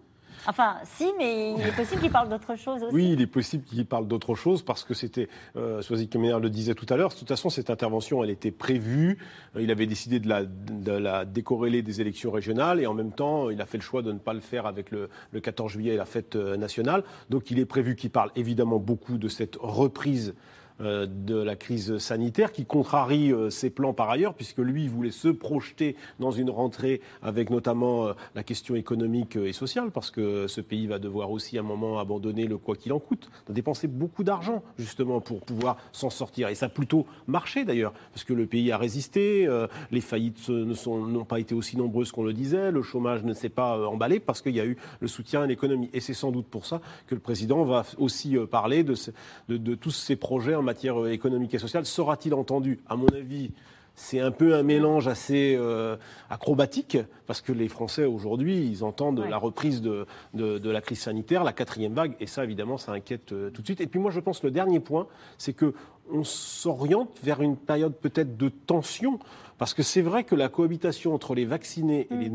Enfin, 0.47 0.77
si, 0.85 1.07
mais 1.19 1.53
il 1.53 1.67
est 1.67 1.77
possible 1.77 2.01
qu'il 2.01 2.11
parle 2.11 2.29
d'autre 2.29 2.57
chose 2.57 2.83
aussi. 2.83 2.95
Oui, 2.95 3.13
il 3.13 3.21
est 3.21 3.27
possible 3.27 3.65
qu'il 3.65 3.85
parle 3.87 4.07
d'autre 4.09 4.35
chose 4.35 4.63
parce 4.63 4.85
que 4.85 4.95
c'était, 4.95 5.29
euh, 5.57 5.83
Soisy 5.83 6.09
le 6.13 6.49
disait 6.49 6.75
tout 6.75 6.87
à 6.89 6.97
l'heure, 6.97 7.11
de 7.11 7.15
toute 7.15 7.29
façon, 7.29 7.51
cette 7.51 7.71
intervention, 7.71 8.25
elle 8.25 8.31
était 8.31 8.51
prévue. 8.51 9.19
Euh, 9.57 9.63
il 9.63 9.71
avait 9.71 9.87
décidé 9.87 10.21
de 10.21 10.29
la, 10.29 10.45
de 10.45 10.93
la 10.93 11.25
décorréler 11.25 11.83
des 11.83 12.01
élections 12.01 12.31
régionales 12.31 12.81
et 12.81 12.87
en 12.87 12.95
même 12.95 13.13
temps, 13.13 13.51
il 13.51 13.61
a 13.61 13.67
fait 13.67 13.79
le 13.79 13.83
choix 13.83 14.03
de 14.03 14.13
ne 14.13 14.19
pas 14.19 14.35
le 14.35 14.41
faire 14.41 14.67
avec 14.67 14.91
le, 14.91 15.11
le 15.33 15.41
14 15.41 15.73
juillet 15.73 15.95
et 15.95 15.97
la 15.97 16.07
fête 16.07 16.37
euh, 16.37 16.57
nationale. 16.57 17.05
Donc, 17.29 17.51
il 17.51 17.59
est 17.59 17.67
prévu 17.67 17.97
qu'il 17.97 18.11
parle 18.11 18.31
évidemment 18.37 18.79
beaucoup 18.79 19.19
de 19.19 19.29
cette 19.29 19.57
reprise 19.61 20.35
de 20.81 21.35
la 21.35 21.57
crise 21.57 21.99
sanitaire, 21.99 22.53
qui 22.53 22.65
contrarie 22.65 23.33
euh, 23.33 23.51
ses 23.51 23.71
plans 23.71 23.93
par 23.93 24.11
ailleurs, 24.11 24.35
puisque 24.35 24.59
lui 24.59 24.89
voulait 24.89 25.11
se 25.11 25.29
projeter 25.29 25.97
dans 26.19 26.31
une 26.31 26.51
rentrée 26.51 27.01
avec 27.23 27.51
notamment 27.51 28.09
euh, 28.09 28.13
la 28.35 28.43
question 28.43 28.75
économique 28.75 29.37
et 29.37 29.53
sociale, 29.53 29.91
parce 29.91 30.11
que 30.11 30.47
ce 30.47 30.61
pays 30.61 30.87
va 30.87 30.99
devoir 30.99 31.31
aussi 31.31 31.59
à 31.59 31.61
un 31.61 31.65
moment 31.65 31.99
abandonner 31.99 32.47
le 32.47 32.57
quoi 32.57 32.77
qu'il 32.77 32.93
en 32.93 32.99
coûte, 32.99 33.31
de 33.49 33.53
dépenser 33.53 33.89
beaucoup 33.89 34.25
d'argent 34.25 34.63
justement 34.79 35.21
pour 35.21 35.43
pouvoir 35.43 35.77
s'en 35.93 36.11
sortir. 36.11 36.49
Et 36.49 36.55
ça 36.55 36.67
a 36.67 36.69
plutôt 36.69 37.07
marché 37.27 37.65
d'ailleurs, 37.65 37.93
parce 38.13 38.25
que 38.25 38.33
le 38.33 38.47
pays 38.47 38.73
a 38.73 38.79
résisté, 38.79 39.49
les 39.91 40.01
faillites 40.01 40.49
n'ont 40.49 41.25
pas 41.25 41.41
été 41.41 41.55
aussi 41.55 41.77
nombreuses 41.77 42.13
qu'on 42.13 42.25
le 42.25 42.33
disait, 42.33 42.71
le 42.71 42.83
chômage 42.83 43.23
ne 43.25 43.33
s'est 43.33 43.49
pas 43.49 43.89
emballé 43.89 44.21
parce 44.21 44.41
qu'il 44.41 44.55
y 44.55 44.61
a 44.61 44.67
eu 44.67 44.77
le 45.01 45.09
soutien 45.09 45.43
à 45.43 45.47
l'économie. 45.47 45.91
Et 45.93 46.01
c'est 46.01 46.15
sans 46.15 46.33
doute 46.33 46.47
pour 46.47 46.67
ça 46.67 46.81
que 47.07 47.15
le 47.15 47.21
président 47.21 47.65
va 47.65 47.85
aussi 47.99 48.37
parler 48.51 48.85
de, 48.85 49.75
tous 49.75 49.91
ces 49.91 50.17
projets 50.17 50.55
en 50.55 50.63
matière 50.71 51.03
euh, 51.03 51.11
économique 51.11 51.53
et 51.55 51.59
sociale. 51.59 51.85
Sera-t-il 51.85 52.33
entendu? 52.35 52.79
À 52.89 52.95
mon 52.95 53.09
avis, 53.09 53.51
c'est 53.97 54.21
un 54.21 54.31
peu 54.31 54.55
un 54.55 54.63
mélange 54.63 55.09
assez 55.09 55.57
euh, 55.59 55.97
acrobatique, 56.31 56.97
parce 57.27 57.41
que 57.41 57.53
les 57.53 57.69
Français 57.69 58.05
aujourd'hui, 58.05 58.65
ils 58.65 58.85
entendent 58.85 59.25
la 59.29 59.37
reprise 59.37 59.83
de, 59.83 60.07
de, 60.33 60.71
la 60.71 60.81
crise 60.81 61.01
sanitaire, 61.01 61.43
la 61.43 61.53
quatrième 61.53 61.93
vague, 61.93 62.15
et 62.21 62.27
ça, 62.27 62.45
évidemment, 62.45 62.79
ça 62.79 62.93
inquiète 62.93 63.33
euh, 63.33 63.51
tout 63.51 63.63
de 63.63 63.67
suite. 63.67 63.81
Et 63.81 63.89
puis 63.89 63.99
moi, 63.99 64.13
je 64.13 64.21
pense 64.21 64.41
que 64.41 64.47
le 64.47 64.53
dernier 64.53 64.81
point, 64.81 65.07
c'est 65.39 65.53
que 65.53 65.75
on 66.13 66.25
s'oriente 66.25 67.19
vers 67.23 67.43
une 67.43 67.57
période 67.57 67.95
peut-être 67.95 68.37
de 68.37 68.49
tension, 68.49 69.19
parce 69.59 69.75
que 69.75 69.83
c'est 69.83 70.03
vrai 70.03 70.25
que 70.25 70.37
la 70.37 70.49
cohabitation 70.49 71.15
entre 71.15 71.35
les 71.35 71.45
vaccinés 71.45 72.07
et 72.11 72.17
les 72.17 72.31
mm. 72.31 72.35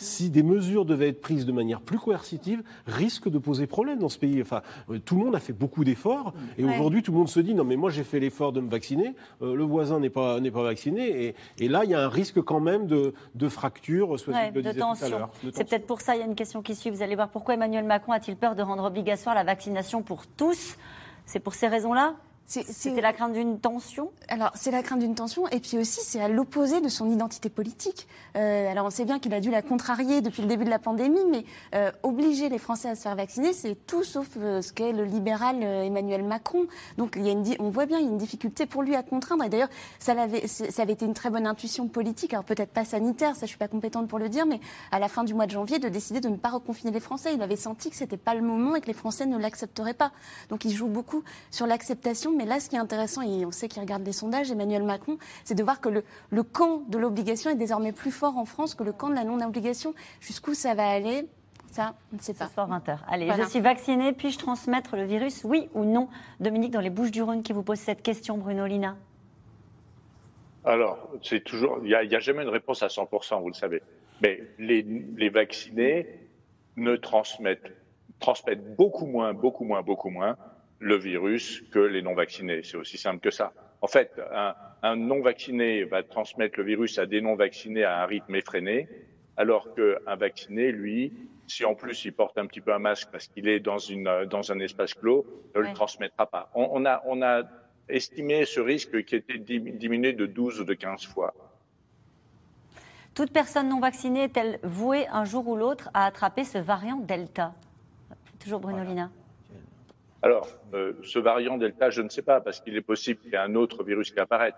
Si 0.00 0.30
des 0.30 0.42
mesures 0.42 0.86
devaient 0.86 1.08
être 1.08 1.20
prises 1.20 1.44
de 1.44 1.52
manière 1.52 1.80
plus 1.80 1.98
coercitive, 1.98 2.62
risque 2.86 3.28
de 3.28 3.38
poser 3.38 3.66
problème 3.66 3.98
dans 3.98 4.08
ce 4.08 4.18
pays. 4.18 4.40
Enfin, 4.40 4.62
euh, 4.88 4.98
tout 4.98 5.16
le 5.16 5.24
monde 5.24 5.36
a 5.36 5.40
fait 5.40 5.52
beaucoup 5.52 5.84
d'efforts 5.84 6.32
et 6.56 6.64
aujourd'hui 6.64 7.02
tout 7.02 7.12
le 7.12 7.18
monde 7.18 7.28
se 7.28 7.40
dit 7.40 7.54
non 7.54 7.64
mais 7.64 7.76
moi 7.76 7.90
j'ai 7.90 8.04
fait 8.04 8.18
l'effort 8.18 8.52
de 8.52 8.60
me 8.60 8.70
vacciner, 8.70 9.14
euh, 9.42 9.54
le 9.54 9.64
voisin 9.64 10.00
n'est 10.00 10.10
pas 10.10 10.40
n'est 10.40 10.50
pas 10.50 10.62
vacciné 10.62 11.34
et, 11.58 11.68
là 11.68 11.84
il 11.84 11.90
y 11.90 11.94
a 11.94 12.00
un 12.00 12.08
risque 12.08 12.40
quand 12.40 12.60
même 12.60 12.86
de, 12.86 13.12
de 13.34 13.48
fracture, 13.48 14.18
soit 14.18 14.50
de, 14.50 14.72
tension. 14.72 15.28
C'est 15.52 15.68
peut-être 15.68 15.86
pour 15.86 16.00
ça 16.00 16.16
il 16.16 16.20
y 16.20 16.22
a 16.22 16.26
une 16.26 16.34
question 16.34 16.62
qui 16.62 16.74
suit. 16.74 16.90
Vous 16.90 17.02
allez 17.02 17.14
voir 17.14 17.28
pourquoi 17.28 17.54
Emmanuel 17.54 17.84
Macron 17.84 18.12
a-t-il 18.12 18.36
peur 18.36 18.54
de 18.54 18.62
rendre 18.62 18.84
obligatoire 18.84 19.34
la 19.34 19.44
vaccination 19.44 20.02
pour 20.02 20.26
tous? 20.26 20.76
C'est 21.26 21.40
pour 21.40 21.54
ces 21.54 21.68
raisons-là? 21.68 22.14
C'était 22.50 23.00
la 23.00 23.12
crainte 23.12 23.32
d'une 23.32 23.60
tension 23.60 24.10
Alors, 24.28 24.50
c'est 24.54 24.72
la 24.72 24.82
crainte 24.82 24.98
d'une 24.98 25.14
tension, 25.14 25.46
et 25.48 25.60
puis 25.60 25.78
aussi, 25.78 26.00
c'est 26.02 26.20
à 26.20 26.28
l'opposé 26.28 26.80
de 26.80 26.88
son 26.88 27.08
identité 27.08 27.48
politique. 27.48 28.08
Euh, 28.36 28.68
alors, 28.68 28.86
on 28.86 28.90
sait 28.90 29.04
bien 29.04 29.20
qu'il 29.20 29.32
a 29.34 29.40
dû 29.40 29.52
la 29.52 29.62
contrarier 29.62 30.20
depuis 30.20 30.42
le 30.42 30.48
début 30.48 30.64
de 30.64 30.70
la 30.70 30.80
pandémie, 30.80 31.24
mais 31.30 31.44
euh, 31.76 31.92
obliger 32.02 32.48
les 32.48 32.58
Français 32.58 32.88
à 32.88 32.96
se 32.96 33.02
faire 33.02 33.14
vacciner, 33.14 33.52
c'est 33.52 33.76
tout 33.86 34.02
sauf 34.02 34.28
euh, 34.36 34.62
ce 34.62 34.72
qu'est 34.72 34.92
le 34.92 35.04
libéral 35.04 35.62
Emmanuel 35.62 36.24
Macron. 36.24 36.66
Donc, 36.98 37.14
il 37.16 37.24
y 37.24 37.28
a 37.28 37.32
une, 37.32 37.44
on 37.60 37.70
voit 37.70 37.86
bien, 37.86 37.98
il 37.98 38.06
y 38.06 38.08
a 38.08 38.10
une 38.10 38.18
difficulté 38.18 38.66
pour 38.66 38.82
lui 38.82 38.96
à 38.96 39.04
contraindre. 39.04 39.44
Et 39.44 39.48
d'ailleurs, 39.48 39.70
ça, 40.00 40.20
avait, 40.20 40.48
ça 40.48 40.82
avait 40.82 40.94
été 40.94 41.04
une 41.04 41.14
très 41.14 41.30
bonne 41.30 41.46
intuition 41.46 41.86
politique, 41.86 42.34
alors 42.34 42.44
peut-être 42.44 42.72
pas 42.72 42.84
sanitaire, 42.84 43.36
ça 43.36 43.46
je 43.46 43.50
suis 43.50 43.58
pas 43.58 43.68
compétente 43.68 44.08
pour 44.08 44.18
le 44.18 44.28
dire, 44.28 44.46
mais 44.46 44.58
à 44.90 44.98
la 44.98 45.06
fin 45.06 45.22
du 45.22 45.34
mois 45.34 45.46
de 45.46 45.52
janvier, 45.52 45.78
de 45.78 45.88
décider 45.88 46.20
de 46.20 46.28
ne 46.28 46.36
pas 46.36 46.50
reconfiner 46.50 46.90
les 46.90 47.00
Français. 47.00 47.32
Il 47.32 47.42
avait 47.42 47.54
senti 47.54 47.90
que 47.90 47.96
c'était 47.96 48.16
pas 48.16 48.34
le 48.34 48.42
moment 48.42 48.74
et 48.74 48.80
que 48.80 48.88
les 48.88 48.92
Français 48.92 49.26
ne 49.26 49.38
l'accepteraient 49.38 49.94
pas. 49.94 50.10
Donc, 50.48 50.64
il 50.64 50.72
joue 50.72 50.88
beaucoup 50.88 51.22
sur 51.52 51.68
l'acceptation 51.68 52.32
mais 52.40 52.46
là, 52.46 52.58
ce 52.58 52.70
qui 52.70 52.76
est 52.76 52.78
intéressant, 52.78 53.20
et 53.20 53.44
on 53.44 53.50
sait 53.50 53.68
qu'il 53.68 53.82
regarde 53.82 54.02
les 54.02 54.12
sondages, 54.12 54.50
Emmanuel 54.50 54.82
Macron, 54.82 55.18
c'est 55.44 55.54
de 55.54 55.62
voir 55.62 55.78
que 55.78 55.90
le, 55.90 56.42
camp 56.42 56.84
de 56.88 56.96
l'obligation 56.96 57.50
est 57.50 57.54
désormais 57.54 57.92
plus 57.92 58.10
fort 58.10 58.38
en 58.38 58.46
France 58.46 58.74
que 58.74 58.82
le 58.82 58.92
camp 58.92 59.10
de 59.10 59.14
la 59.14 59.24
non-obligation. 59.24 59.92
Jusqu'où 60.22 60.54
ça 60.54 60.74
va 60.74 60.88
aller? 60.88 61.26
Ça, 61.70 61.94
on 62.12 62.16
ne 62.16 62.20
sait 62.22 62.32
pas. 62.32 62.46
Ce 62.46 62.54
soir 62.54 62.70
20h. 62.70 62.96
Allez, 63.08 63.30
je 63.36 63.46
suis 63.46 63.60
vaccinée, 63.60 64.14
puis-je 64.14 64.38
transmettre 64.38 64.96
le 64.96 65.04
virus, 65.04 65.44
oui 65.44 65.68
ou 65.74 65.84
non? 65.84 66.08
Dominique, 66.40 66.72
dans 66.72 66.80
les 66.80 66.88
Bouches 66.88 67.10
du 67.10 67.22
Rhône, 67.22 67.42
qui 67.42 67.52
vous 67.52 67.62
pose 67.62 67.78
cette 67.78 68.02
question, 68.02 68.38
Bruno 68.38 68.64
Lina. 68.64 68.96
Alors, 70.64 71.10
c'est 71.22 71.44
toujours, 71.44 71.80
il 71.82 71.88
n'y 71.88 71.94
a, 71.94 72.20
jamais 72.20 72.42
une 72.42 72.48
réponse 72.48 72.82
à 72.82 72.86
100%, 72.86 73.42
vous 73.42 73.48
le 73.48 73.54
savez. 73.54 73.82
Mais 74.22 74.42
les, 74.58 74.82
les 74.82 75.28
vaccinés 75.28 76.06
ne 76.76 76.96
transmettent, 76.96 77.70
transmettent 78.18 78.76
beaucoup 78.76 79.06
moins, 79.06 79.34
beaucoup 79.34 79.64
moins, 79.64 79.82
beaucoup 79.82 80.08
moins 80.08 80.36
le 80.80 80.96
virus 80.96 81.62
que 81.70 81.78
les 81.78 82.02
non-vaccinés. 82.02 82.62
C'est 82.64 82.76
aussi 82.76 82.98
simple 82.98 83.20
que 83.20 83.30
ça. 83.30 83.52
En 83.82 83.86
fait, 83.86 84.20
un, 84.82 84.96
non-vacciné 84.96 85.84
va 85.84 86.02
transmettre 86.02 86.58
le 86.58 86.64
virus 86.64 86.98
à 86.98 87.06
des 87.06 87.20
non-vaccinés 87.20 87.84
à 87.84 88.02
un 88.02 88.06
rythme 88.06 88.34
effréné, 88.34 88.88
alors 89.36 89.74
qu'un 89.74 90.16
vacciné, 90.16 90.72
lui, 90.72 91.12
si 91.46 91.64
en 91.64 91.74
plus 91.74 92.04
il 92.04 92.12
porte 92.12 92.36
un 92.38 92.46
petit 92.46 92.60
peu 92.60 92.72
un 92.72 92.78
masque 92.78 93.08
parce 93.12 93.28
qu'il 93.28 93.48
est 93.48 93.60
dans, 93.60 93.78
une, 93.78 94.24
dans 94.28 94.52
un 94.52 94.58
espace 94.58 94.94
clos, 94.94 95.26
ne 95.54 95.60
le 95.60 95.72
transmettra 95.72 96.26
pas. 96.26 96.50
On, 96.54 96.84
a, 96.84 97.02
on 97.06 97.22
a 97.22 97.42
estimé 97.88 98.44
ce 98.44 98.60
risque 98.60 99.04
qui 99.04 99.16
était 99.16 99.38
diminué 99.38 100.12
de 100.12 100.26
12 100.26 100.60
ou 100.60 100.64
de 100.64 100.74
15 100.74 101.06
fois. 101.06 101.34
Toute 103.14 103.32
personne 103.32 103.68
non 103.68 103.80
vaccinée 103.80 104.24
est-elle 104.24 104.60
vouée 104.62 105.06
un 105.08 105.24
jour 105.24 105.46
ou 105.48 105.56
l'autre 105.56 105.90
à 105.94 106.06
attraper 106.06 106.44
ce 106.44 106.58
variant 106.58 106.96
Delta? 106.96 107.52
Toujours 108.38 108.60
Bruno 108.60 108.82
Lina. 108.84 109.10
Alors, 110.22 110.48
euh, 110.74 110.92
ce 111.02 111.18
variant 111.18 111.56
Delta, 111.56 111.90
je 111.90 112.02
ne 112.02 112.08
sais 112.08 112.22
pas, 112.22 112.40
parce 112.40 112.60
qu'il 112.60 112.76
est 112.76 112.82
possible 112.82 113.20
qu'il 113.20 113.32
y 113.32 113.34
ait 113.34 113.38
un 113.38 113.54
autre 113.54 113.82
virus 113.84 114.10
qui 114.10 114.20
apparaisse. 114.20 114.54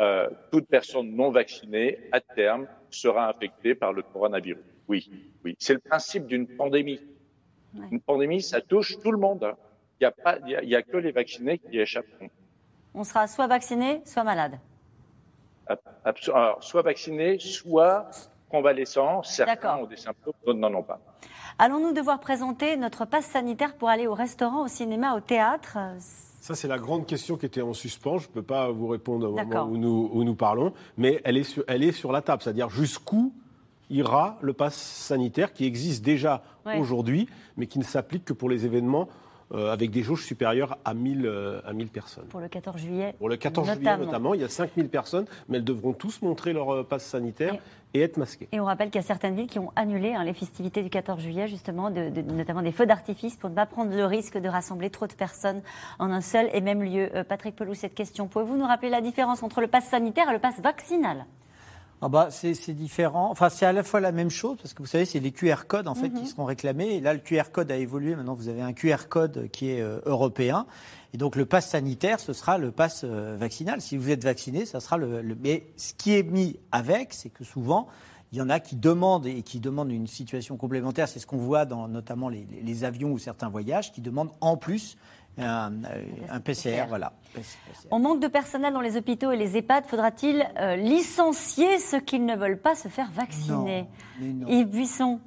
euh, 0.00 0.28
toute 0.50 0.66
personne 0.66 1.14
non 1.14 1.30
vaccinée, 1.30 1.98
à 2.10 2.20
terme, 2.20 2.66
sera 2.90 3.28
infectée 3.28 3.74
par 3.74 3.92
le 3.92 4.02
coronavirus. 4.02 4.64
Oui, 4.88 5.10
oui. 5.44 5.54
C'est 5.58 5.74
le 5.74 5.78
principe 5.78 6.26
d'une 6.26 6.46
pandémie. 6.48 7.00
Une 7.90 8.00
pandémie, 8.00 8.42
ça 8.42 8.60
touche 8.60 8.98
tout 8.98 9.12
le 9.12 9.18
monde. 9.18 9.44
Hein. 9.44 9.56
Il 10.00 10.04
n'y 10.04 10.06
a, 10.06 10.10
pas, 10.10 10.38
il 10.46 10.68
y 10.68 10.74
a, 10.74 10.82
que 10.82 10.96
les 10.96 11.12
vaccinés 11.12 11.58
qui 11.58 11.78
échapperont. 11.78 12.30
On 12.94 13.04
sera 13.04 13.26
soit 13.26 13.46
vacciné, 13.46 14.00
soit 14.06 14.24
malade. 14.24 14.58
Alors, 16.02 16.64
soit 16.64 16.82
vacciné, 16.82 17.38
soit 17.38 18.10
convalescent. 18.48 19.22
Certains 19.22 19.76
ont 19.76 19.86
des 19.86 19.96
symptômes, 19.96 20.32
d'autres 20.44 20.58
n'en 20.58 20.74
ont 20.74 20.82
pas. 20.82 20.98
Allons-nous 21.62 21.92
devoir 21.92 22.20
présenter 22.20 22.78
notre 22.78 23.04
passe 23.04 23.26
sanitaire 23.26 23.74
pour 23.74 23.90
aller 23.90 24.06
au 24.06 24.14
restaurant, 24.14 24.64
au 24.64 24.68
cinéma, 24.68 25.14
au 25.14 25.20
théâtre? 25.20 25.76
Ça, 26.40 26.54
c'est 26.54 26.68
la 26.68 26.78
grande 26.78 27.04
question 27.04 27.36
qui 27.36 27.44
était 27.44 27.60
en 27.60 27.74
suspens. 27.74 28.16
Je 28.16 28.28
ne 28.28 28.32
peux 28.32 28.42
pas 28.42 28.70
vous 28.70 28.88
répondre 28.88 29.28
au 29.28 29.36
moment 29.36 29.64
où 29.66 29.76
nous, 29.76 30.08
où 30.10 30.24
nous, 30.24 30.34
parlons, 30.34 30.72
mais 30.96 31.20
elle 31.22 31.36
est 31.36 31.42
sur, 31.42 31.62
elle 31.68 31.84
est 31.84 31.92
sur 31.92 32.12
la 32.12 32.22
table. 32.22 32.42
C'est-à-dire 32.42 32.70
jusqu'où 32.70 33.34
ira 33.90 34.38
le 34.40 34.54
pass 34.54 34.74
sanitaire 34.74 35.52
qui 35.52 35.66
existe 35.66 36.02
déjà 36.02 36.42
aujourd'hui, 36.78 37.28
mais 37.58 37.66
qui 37.66 37.78
ne 37.78 37.84
s'applique 37.84 38.24
que 38.24 38.32
pour 38.32 38.48
les 38.48 38.64
événements 38.64 39.06
euh, 39.52 39.72
avec 39.72 39.90
des 39.90 40.04
jauges 40.04 40.24
supérieures 40.24 40.78
à 40.84 40.94
1000, 40.94 41.26
euh, 41.26 41.60
à 41.66 41.72
1000 41.72 41.88
personnes. 41.88 42.26
Pour 42.26 42.38
le 42.38 42.46
14 42.46 42.80
juillet 42.80 43.16
Pour 43.18 43.28
le 43.28 43.36
14 43.36 43.68
juillet 43.74 43.96
notamment, 43.96 44.32
il 44.34 44.40
y 44.40 44.44
a 44.44 44.48
5000 44.48 44.88
personnes, 44.88 45.24
mais 45.48 45.56
elles 45.58 45.64
devront 45.64 45.92
tous 45.92 46.22
montrer 46.22 46.52
leur 46.52 46.72
euh, 46.72 46.82
passe 46.84 47.04
sanitaire 47.04 47.56
et, 47.92 48.02
être 48.02 48.16
masquées. 48.16 48.46
Et 48.52 48.60
on 48.60 48.64
rappelle 48.64 48.90
qu'il 48.90 49.00
y 49.00 49.04
a 49.04 49.06
certaines 49.06 49.34
villes 49.34 49.48
qui 49.48 49.58
ont 49.58 49.72
annulé 49.74 50.12
hein, 50.14 50.22
les 50.22 50.34
festivités 50.34 50.84
du 50.84 50.90
14 50.90 51.20
juillet, 51.20 51.48
justement, 51.48 51.90
de, 51.90 52.10
notamment 52.32 52.62
des 52.62 52.70
feux 52.70 52.86
d'artifice, 52.86 53.34
pour 53.34 53.50
ne 53.50 53.56
pas 53.56 53.66
prendre 53.66 53.92
le 53.92 54.04
risque 54.04 54.38
de 54.38 54.48
rassembler 54.48 54.88
trop 54.88 55.08
de 55.08 55.14
personnes 55.14 55.62
en 55.98 56.12
un 56.12 56.20
seul 56.20 56.48
et 56.52 56.60
même 56.60 56.84
lieu. 56.84 57.10
Patrick 57.28 57.56
Pelou, 57.56 57.74
cette 57.74 57.94
question, 57.94 58.28
pouvez-vous 58.28 58.56
nous 58.56 58.66
rappeler 58.66 58.90
la 58.90 59.00
différence 59.00 59.42
entre 59.42 59.60
le 59.60 59.66
passe 59.66 59.88
sanitaire 59.88 60.30
et 60.30 60.32
le 60.32 60.38
passe 60.38 60.60
vaccinal? 60.60 61.26
Ah 62.02 62.08
bah, 62.08 62.28
c'est 62.30 62.72
différent. 62.72 63.30
Enfin, 63.30 63.50
c'est 63.50 63.66
à 63.66 63.72
la 63.72 63.82
fois 63.82 64.00
la 64.00 64.12
même 64.12 64.30
chose, 64.30 64.56
parce 64.56 64.72
que 64.72 64.82
vous 64.82 64.88
savez, 64.88 65.04
c'est 65.04 65.20
les 65.20 65.32
QR 65.32 65.66
codes 65.68 65.86
en 65.86 65.94
fait 65.94 66.08
qui 66.08 66.22
mhm. 66.22 66.26
seront 66.26 66.44
réclamés. 66.46 66.94
Et 66.94 67.00
là, 67.00 67.12
le 67.12 67.20
QR 67.20 67.50
code 67.52 67.70
a 67.70 67.76
évolué. 67.76 68.16
Maintenant, 68.16 68.32
vous 68.32 68.48
avez 68.48 68.62
un 68.62 68.72
QR 68.72 69.08
code 69.08 69.50
qui 69.52 69.70
est 69.70 69.82
euh, 69.82 70.00
européen. 70.06 70.66
Et 71.12 71.18
donc, 71.18 71.36
le 71.36 71.44
pass 71.44 71.68
sanitaire, 71.68 72.18
ce 72.18 72.32
sera 72.32 72.56
le 72.56 72.70
pass 72.70 73.02
euh, 73.04 73.36
vaccinal. 73.38 73.82
Si 73.82 73.98
vous 73.98 74.10
êtes 74.10 74.24
vacciné, 74.24 74.64
ça 74.64 74.80
sera 74.80 74.96
le, 74.96 75.22
Mais 75.42 75.66
ce 75.76 75.92
qui 75.92 76.14
est 76.14 76.22
mis 76.22 76.58
avec, 76.72 77.12
c'est 77.12 77.28
que 77.28 77.44
souvent, 77.44 77.86
il 78.32 78.38
y 78.38 78.42
en 78.42 78.48
a 78.48 78.60
qui 78.60 78.76
demandent 78.76 79.26
et 79.26 79.42
qui 79.42 79.60
demandent 79.60 79.92
une 79.92 80.06
situation 80.06 80.56
complémentaire. 80.56 81.06
C'est 81.06 81.18
ce 81.18 81.26
qu'on 81.26 81.36
voit 81.36 81.66
dans 81.66 81.86
notamment 81.86 82.30
les, 82.30 82.46
les, 82.62 82.84
avions 82.84 83.12
ou 83.12 83.18
certains 83.18 83.50
voyages, 83.50 83.92
qui 83.92 84.00
demandent 84.00 84.32
en 84.40 84.56
plus 84.56 84.96
un, 85.40 85.72
un 86.28 86.40
PCR, 86.40 86.84
voilà. 86.88 87.12
On 87.90 87.98
manque 87.98 88.20
de 88.20 88.26
personnel 88.28 88.72
dans 88.72 88.80
les 88.80 88.96
hôpitaux 88.96 89.30
et 89.32 89.36
les 89.36 89.56
EHPAD. 89.56 89.86
Faudra-t-il 89.86 90.46
euh, 90.58 90.76
licencier 90.76 91.78
ceux 91.78 92.00
qui 92.00 92.18
ne 92.18 92.36
veulent 92.36 92.60
pas 92.60 92.74
se 92.74 92.88
faire 92.88 93.10
vacciner? 93.12 93.86
Yves 94.20 94.68
Buisson. 94.68 95.20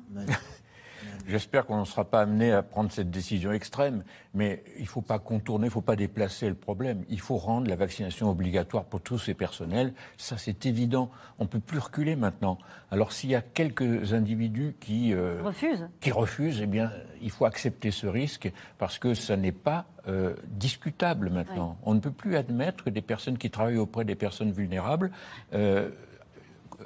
J'espère 1.28 1.65
qu'on 1.65 1.80
ne 1.80 1.86
sera 1.86 2.03
pas 2.03 2.21
amené 2.21 2.51
à 2.51 2.63
prendre 2.63 2.91
cette 2.91 3.09
décision 3.09 3.51
extrême, 3.51 4.03
mais 4.34 4.63
il 4.78 4.84
ne 4.84 4.88
faut 4.88 5.01
pas 5.01 5.19
contourner, 5.19 5.65
il 5.65 5.69
ne 5.69 5.74
faut 5.74 5.82
pas 5.82 5.95
déplacer 5.95 6.49
le 6.49 6.55
problème. 6.55 7.03
Il 7.09 7.19
faut 7.19 7.38
rendre 7.38 7.69
la 7.69 7.76
vaccination 7.76 8.30
obligatoire 8.30 8.84
pour 8.84 9.01
tous 9.01 9.19
ces 9.19 9.34
personnels. 9.34 9.93
Ça, 10.17 10.38
c'est 10.38 10.65
évident. 10.65 11.09
On 11.39 11.43
ne 11.43 11.49
peut 11.49 11.59
plus 11.59 11.80
reculer 11.80 12.15
maintenant. 12.15 12.57
Alors, 12.91 13.13
s'il 13.13 13.30
y 13.30 13.36
a 13.36 13.41
quelques 13.41 14.13
individus 14.13 14.76
qui, 14.80 15.13
euh, 15.13 15.41
refusent. 15.43 15.88
qui 16.01 16.11
refusent, 16.11 16.61
eh 16.61 16.67
bien, 16.67 16.91
il 17.21 17.32
faut 17.32 17.45
accepter 17.45 17.91
ce 17.91 18.07
risque 18.07 18.51
parce 18.78 18.99
que 18.99 19.13
ça 19.13 19.38
n'est 19.38 19.51
pas 19.51 19.86
euh, 20.07 20.36
discutable 20.47 21.30
maintenant. 21.30 21.78
On 21.84 21.93
ne 21.93 21.99
peut 21.99 22.11
plus 22.11 22.36
admettre 22.36 22.84
que 22.84 22.89
des 22.89 23.01
personnes 23.01 23.38
qui 23.38 23.49
travaillent 23.49 23.78
auprès 23.78 24.03
des 24.03 24.15
personnes 24.15 24.51
vulnérables 24.51 25.11
euh, 25.53 25.89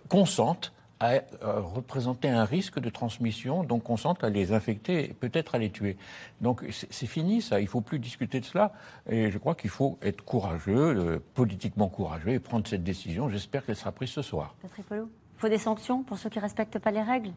consentent 0.10 0.74
à 1.00 1.14
euh, 1.14 1.22
représenter 1.62 2.30
un 2.30 2.46
risque 2.46 2.80
de 2.80 2.90
transmission, 2.90 3.64
donc 3.64 3.90
on 3.90 3.98
sent 3.98 4.16
à 4.22 4.30
les 4.30 4.52
infecter 4.52 5.10
et 5.10 5.14
peut-être 5.14 5.56
à 5.56 5.58
les 5.58 5.70
tuer. 5.70 5.98
Donc 6.42 6.64
c'est 6.70 7.06
fini 7.06 7.42
ça, 7.42 7.60
il 7.60 7.64
ne 7.64 7.70
faut 7.70 7.82
plus 7.82 8.00
discuter 8.00 8.40
de 8.40 8.46
cela. 8.46 8.74
Et 9.10 9.30
je 9.32 9.38
crois 9.38 9.56
qu'il 9.56 9.70
faut 9.70 9.98
être 10.02 10.24
courageux, 10.24 10.96
euh, 10.98 11.20
politiquement 11.34 11.88
courageux, 11.88 12.32
et 12.32 12.40
prendre 12.40 12.68
cette 12.68 12.84
décision. 12.84 13.30
J'espère 13.30 13.66
qu'elle 13.66 13.76
sera 13.76 13.92
prise 13.92 14.10
ce 14.10 14.22
soir. 14.22 14.56
Patrick 14.62 14.86
il 14.92 15.42
faut 15.42 15.50
des 15.50 15.60
sanctions 15.60 16.02
pour 16.02 16.18
ceux 16.18 16.32
qui 16.32 16.40
ne 16.40 16.44
respectent 16.44 16.80
pas 16.80 16.90
les 16.90 17.04
règles? 17.04 17.32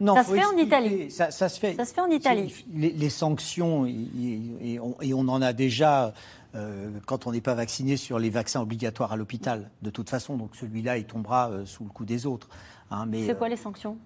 Non, 0.00 0.14
ça 0.14 0.24
se 0.24 0.32
fait 0.32 0.44
en 0.44 0.56
Italie. 0.56 1.10
Ça, 1.10 1.30
se 1.30 1.60
fait. 1.60 1.74
Ça 1.76 1.84
se 1.84 1.92
fait 1.92 2.00
en 2.00 2.10
Italie. 2.10 2.64
Les, 2.72 3.10
sanctions, 3.10 3.86
et 3.86 4.80
on, 4.80 5.28
en 5.28 5.42
a 5.42 5.52
déjà 5.52 6.14
euh, 6.54 6.90
quand 7.06 7.26
on 7.26 7.32
n'est 7.32 7.42
pas 7.42 7.54
vacciné 7.54 7.98
sur 7.98 8.18
les 8.18 8.30
vaccins 8.30 8.62
obligatoires 8.62 9.12
à 9.12 9.16
l'hôpital, 9.16 9.70
de 9.82 9.90
toute 9.90 10.08
façon. 10.08 10.36
Donc 10.36 10.56
celui-là, 10.56 10.96
il 10.96 11.04
tombera 11.04 11.50
sous 11.66 11.84
le 11.84 11.90
coup 11.90 12.06
des 12.06 12.26
autres. 12.26 12.48
Hein, 12.90 13.06
c'est 13.12 13.36
quoi 13.36 13.46
euh, 13.46 13.50
les 13.50 13.56
sanctions 13.56 13.98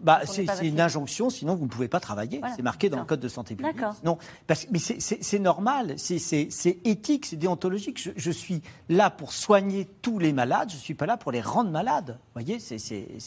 bah, 0.00 0.20
c'est 0.24 0.44
une 0.62 0.80
injonction, 0.82 1.30
sinon 1.30 1.54
vous 1.54 1.64
ne 1.64 1.70
pouvez 1.70 1.88
pas 1.88 2.00
travailler. 2.00 2.42
C'est 2.56 2.62
marqué 2.62 2.90
dans 2.90 2.98
le 2.98 3.06
code 3.06 3.20
de 3.20 3.28
santé 3.28 3.54
publique. 3.54 3.76
Non, 4.02 4.18
parce, 4.46 4.66
mais 4.70 4.78
c'est 4.78 5.38
normal, 5.38 5.94
c'est 5.96 6.48
éthique, 6.84 7.24
c'est 7.24 7.36
déontologique. 7.36 7.98
Je, 7.98 8.10
je, 8.14 8.30
suis 8.30 8.60
là 8.90 9.08
pour 9.08 9.32
soigner 9.32 9.86
tous 10.02 10.18
les 10.18 10.34
malades, 10.34 10.68
je 10.68 10.74
ne 10.74 10.80
suis 10.80 10.94
pas 10.94 11.06
là 11.06 11.16
pour 11.16 11.32
les 11.32 11.40
rendre 11.40 11.70
malades. 11.70 12.18
Vous 12.18 12.42
voyez, 12.42 12.58
c'est 12.58 12.78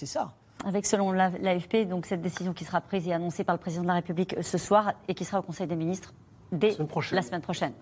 ça. 0.06 0.36
Avec, 0.66 0.86
selon 0.86 1.12
l'AFP, 1.12 1.88
donc 1.88 2.06
cette 2.06 2.22
décision 2.22 2.54
qui 2.54 2.66
sera 2.66 2.82
prise 2.82 3.08
et 3.08 3.14
annoncée 3.14 3.44
par 3.44 3.56
le 3.56 3.60
président 3.60 3.84
de 3.84 3.88
la 3.88 3.94
République 3.94 4.36
ce 4.42 4.58
soir 4.58 4.94
et 5.08 5.14
qui 5.14 5.24
sera 5.24 5.40
au 5.40 5.44
Conseil 5.44 5.68
des 5.68 5.76
ministres 5.76 6.14
dès 6.52 6.76
la 7.12 7.22
semaine 7.22 7.42
prochaine. 7.42 7.74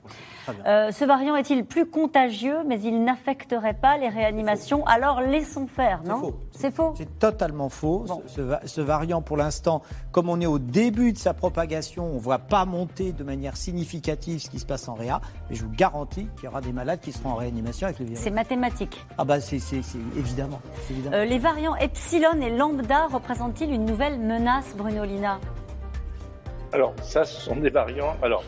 Euh, 0.65 0.91
ce 0.91 1.05
variant 1.05 1.35
est-il 1.35 1.65
plus 1.65 1.85
contagieux, 1.85 2.57
mais 2.65 2.79
il 2.81 3.03
n'affecterait 3.03 3.73
pas 3.73 3.97
les 3.97 4.09
réanimations? 4.09 4.85
Alors 4.85 5.21
laissons 5.21 5.67
faire, 5.67 6.01
non? 6.03 6.33
C'est 6.51 6.73
faux? 6.73 6.93
C'est 6.95 7.19
totalement 7.19 7.69
faux. 7.69 8.05
Ce, 8.27 8.81
variant, 8.81 9.21
pour 9.21 9.37
l'instant, 9.37 9.81
comme 10.11 10.29
on 10.29 10.39
est 10.39 10.45
au 10.45 10.59
début 10.59 11.13
de 11.13 11.17
sa 11.17 11.33
propagation, 11.33 12.05
on 12.05 12.15
ne 12.15 12.19
voit 12.19 12.39
pas 12.39 12.65
monter 12.65 13.11
de 13.11 13.23
manière 13.23 13.57
significative 13.57 14.39
ce 14.39 14.49
qui 14.49 14.59
se 14.59 14.65
passe 14.65 14.87
en 14.87 14.93
réa, 14.93 15.21
mais 15.49 15.55
je 15.55 15.63
vous 15.63 15.71
garantis 15.71 16.27
qu'il 16.35 16.45
y 16.45 16.47
aura 16.47 16.61
des 16.61 16.73
malades 16.73 16.99
qui 16.99 17.11
seront 17.11 17.31
en 17.31 17.35
réanimation 17.35 17.87
avec 17.87 17.99
le 17.99 18.05
virus. 18.05 18.19
C'est 18.19 18.31
mathématique. 18.31 19.05
Ah 19.17 19.25
bah 19.25 19.39
c'est 19.39 19.59
évidemment. 20.17 20.59
Euh, 21.11 21.25
les 21.25 21.39
variants 21.39 21.75
epsilon 21.75 22.41
et 22.41 22.49
lambda 22.49 23.07
représentent-ils 23.07 23.71
une 23.71 23.85
nouvelle 23.85 24.19
menace, 24.19 24.75
Bruno 24.75 25.03
Lina? 25.03 25.39
Alors, 26.75 26.93
ça, 27.01 27.23
ce 27.23 27.39
sont 27.39 27.55
des 27.55 27.69
variants. 27.69 28.17
Alors, 28.21 28.43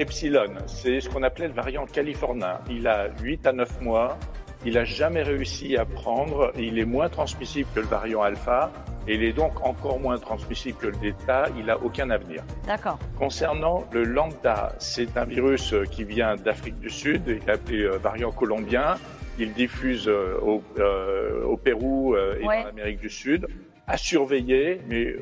Epsilon, 0.00 0.52
c'est 0.66 1.00
ce 1.00 1.08
qu'on 1.08 1.22
appelait 1.22 1.46
le 1.46 1.54
variant 1.54 1.86
californien. 1.86 2.58
Il 2.68 2.88
a 2.88 3.06
8 3.22 3.46
à 3.46 3.52
9 3.52 3.82
mois. 3.82 4.18
Il 4.66 4.74
n'a 4.74 4.82
jamais 4.82 5.22
réussi 5.22 5.76
à 5.76 5.84
prendre. 5.84 6.50
Il 6.58 6.80
est 6.80 6.84
moins 6.84 7.08
transmissible 7.08 7.68
que 7.72 7.78
le 7.78 7.86
variant 7.86 8.22
alpha. 8.22 8.72
Et 9.06 9.14
il 9.14 9.22
est 9.22 9.32
donc 9.32 9.64
encore 9.64 10.00
moins 10.00 10.18
transmissible 10.18 10.76
que 10.76 10.86
le 10.88 10.96
delta. 10.96 11.44
Il 11.56 11.66
n'a 11.66 11.78
aucun 11.78 12.10
avenir. 12.10 12.42
D'accord. 12.66 12.98
Concernant 13.16 13.84
le 13.92 14.02
lambda, 14.02 14.72
c'est 14.80 15.16
un 15.16 15.24
virus 15.24 15.72
qui 15.92 16.02
vient 16.02 16.34
d'Afrique 16.34 16.80
du 16.80 16.90
Sud. 16.90 17.22
Il 17.28 17.34
est 17.34 17.48
appelé 17.48 17.84
euh, 17.84 17.96
variant 17.98 18.32
colombien. 18.32 18.96
Il 19.38 19.52
diffuse 19.52 20.08
euh, 20.08 20.36
au, 20.42 20.64
euh, 20.80 21.44
au 21.44 21.56
Pérou 21.56 22.16
et 22.16 22.44
en 22.44 22.70
Amérique 22.70 22.98
du 22.98 23.08
Sud. 23.08 23.46
À 23.86 23.96
surveiller, 23.96 24.80
mais 24.88 25.14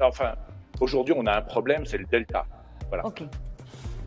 enfin, 0.00 0.36
Aujourd'hui, 0.80 1.14
on 1.16 1.26
a 1.26 1.36
un 1.36 1.42
problème, 1.42 1.86
c'est 1.86 1.98
le 1.98 2.06
delta. 2.06 2.46
Voilà. 2.88 3.06
Ok. 3.06 3.22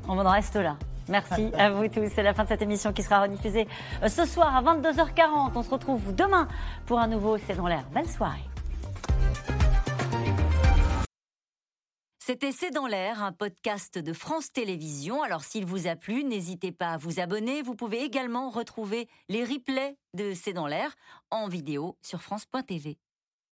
On 0.07 0.17
en 0.17 0.29
reste 0.29 0.55
là. 0.55 0.77
Merci 1.07 1.51
à 1.57 1.71
vous 1.71 1.87
tous. 1.87 2.07
C'est 2.13 2.23
la 2.23 2.33
fin 2.33 2.43
de 2.43 2.49
cette 2.49 2.61
émission 2.61 2.93
qui 2.93 3.01
sera 3.01 3.23
rediffusée 3.23 3.67
euh, 4.03 4.07
ce 4.07 4.25
soir 4.25 4.55
à 4.55 4.61
22h40. 4.61 5.51
On 5.55 5.63
se 5.63 5.69
retrouve 5.69 6.13
demain 6.13 6.47
pour 6.85 6.99
un 6.99 7.07
nouveau 7.07 7.37
C'est 7.37 7.55
dans 7.55 7.67
l'air. 7.67 7.83
Belle 7.91 8.07
soirée. 8.07 8.39
C'était 12.19 12.51
C'est 12.51 12.69
dans 12.69 12.85
l'air, 12.85 13.23
un 13.23 13.31
podcast 13.31 13.97
de 13.97 14.13
France 14.13 14.51
Télévisions. 14.51 15.23
Alors 15.23 15.43
s'il 15.43 15.65
vous 15.65 15.87
a 15.87 15.95
plu, 15.95 16.23
n'hésitez 16.23 16.71
pas 16.71 16.91
à 16.91 16.97
vous 16.97 17.19
abonner. 17.19 17.63
Vous 17.63 17.73
pouvez 17.73 18.03
également 18.03 18.51
retrouver 18.51 19.07
les 19.29 19.43
replays 19.43 19.97
de 20.13 20.33
C'est 20.35 20.53
dans 20.53 20.67
l'air 20.67 20.93
en 21.31 21.47
vidéo 21.47 21.97
sur 22.03 22.21
France.tv. 22.21 22.99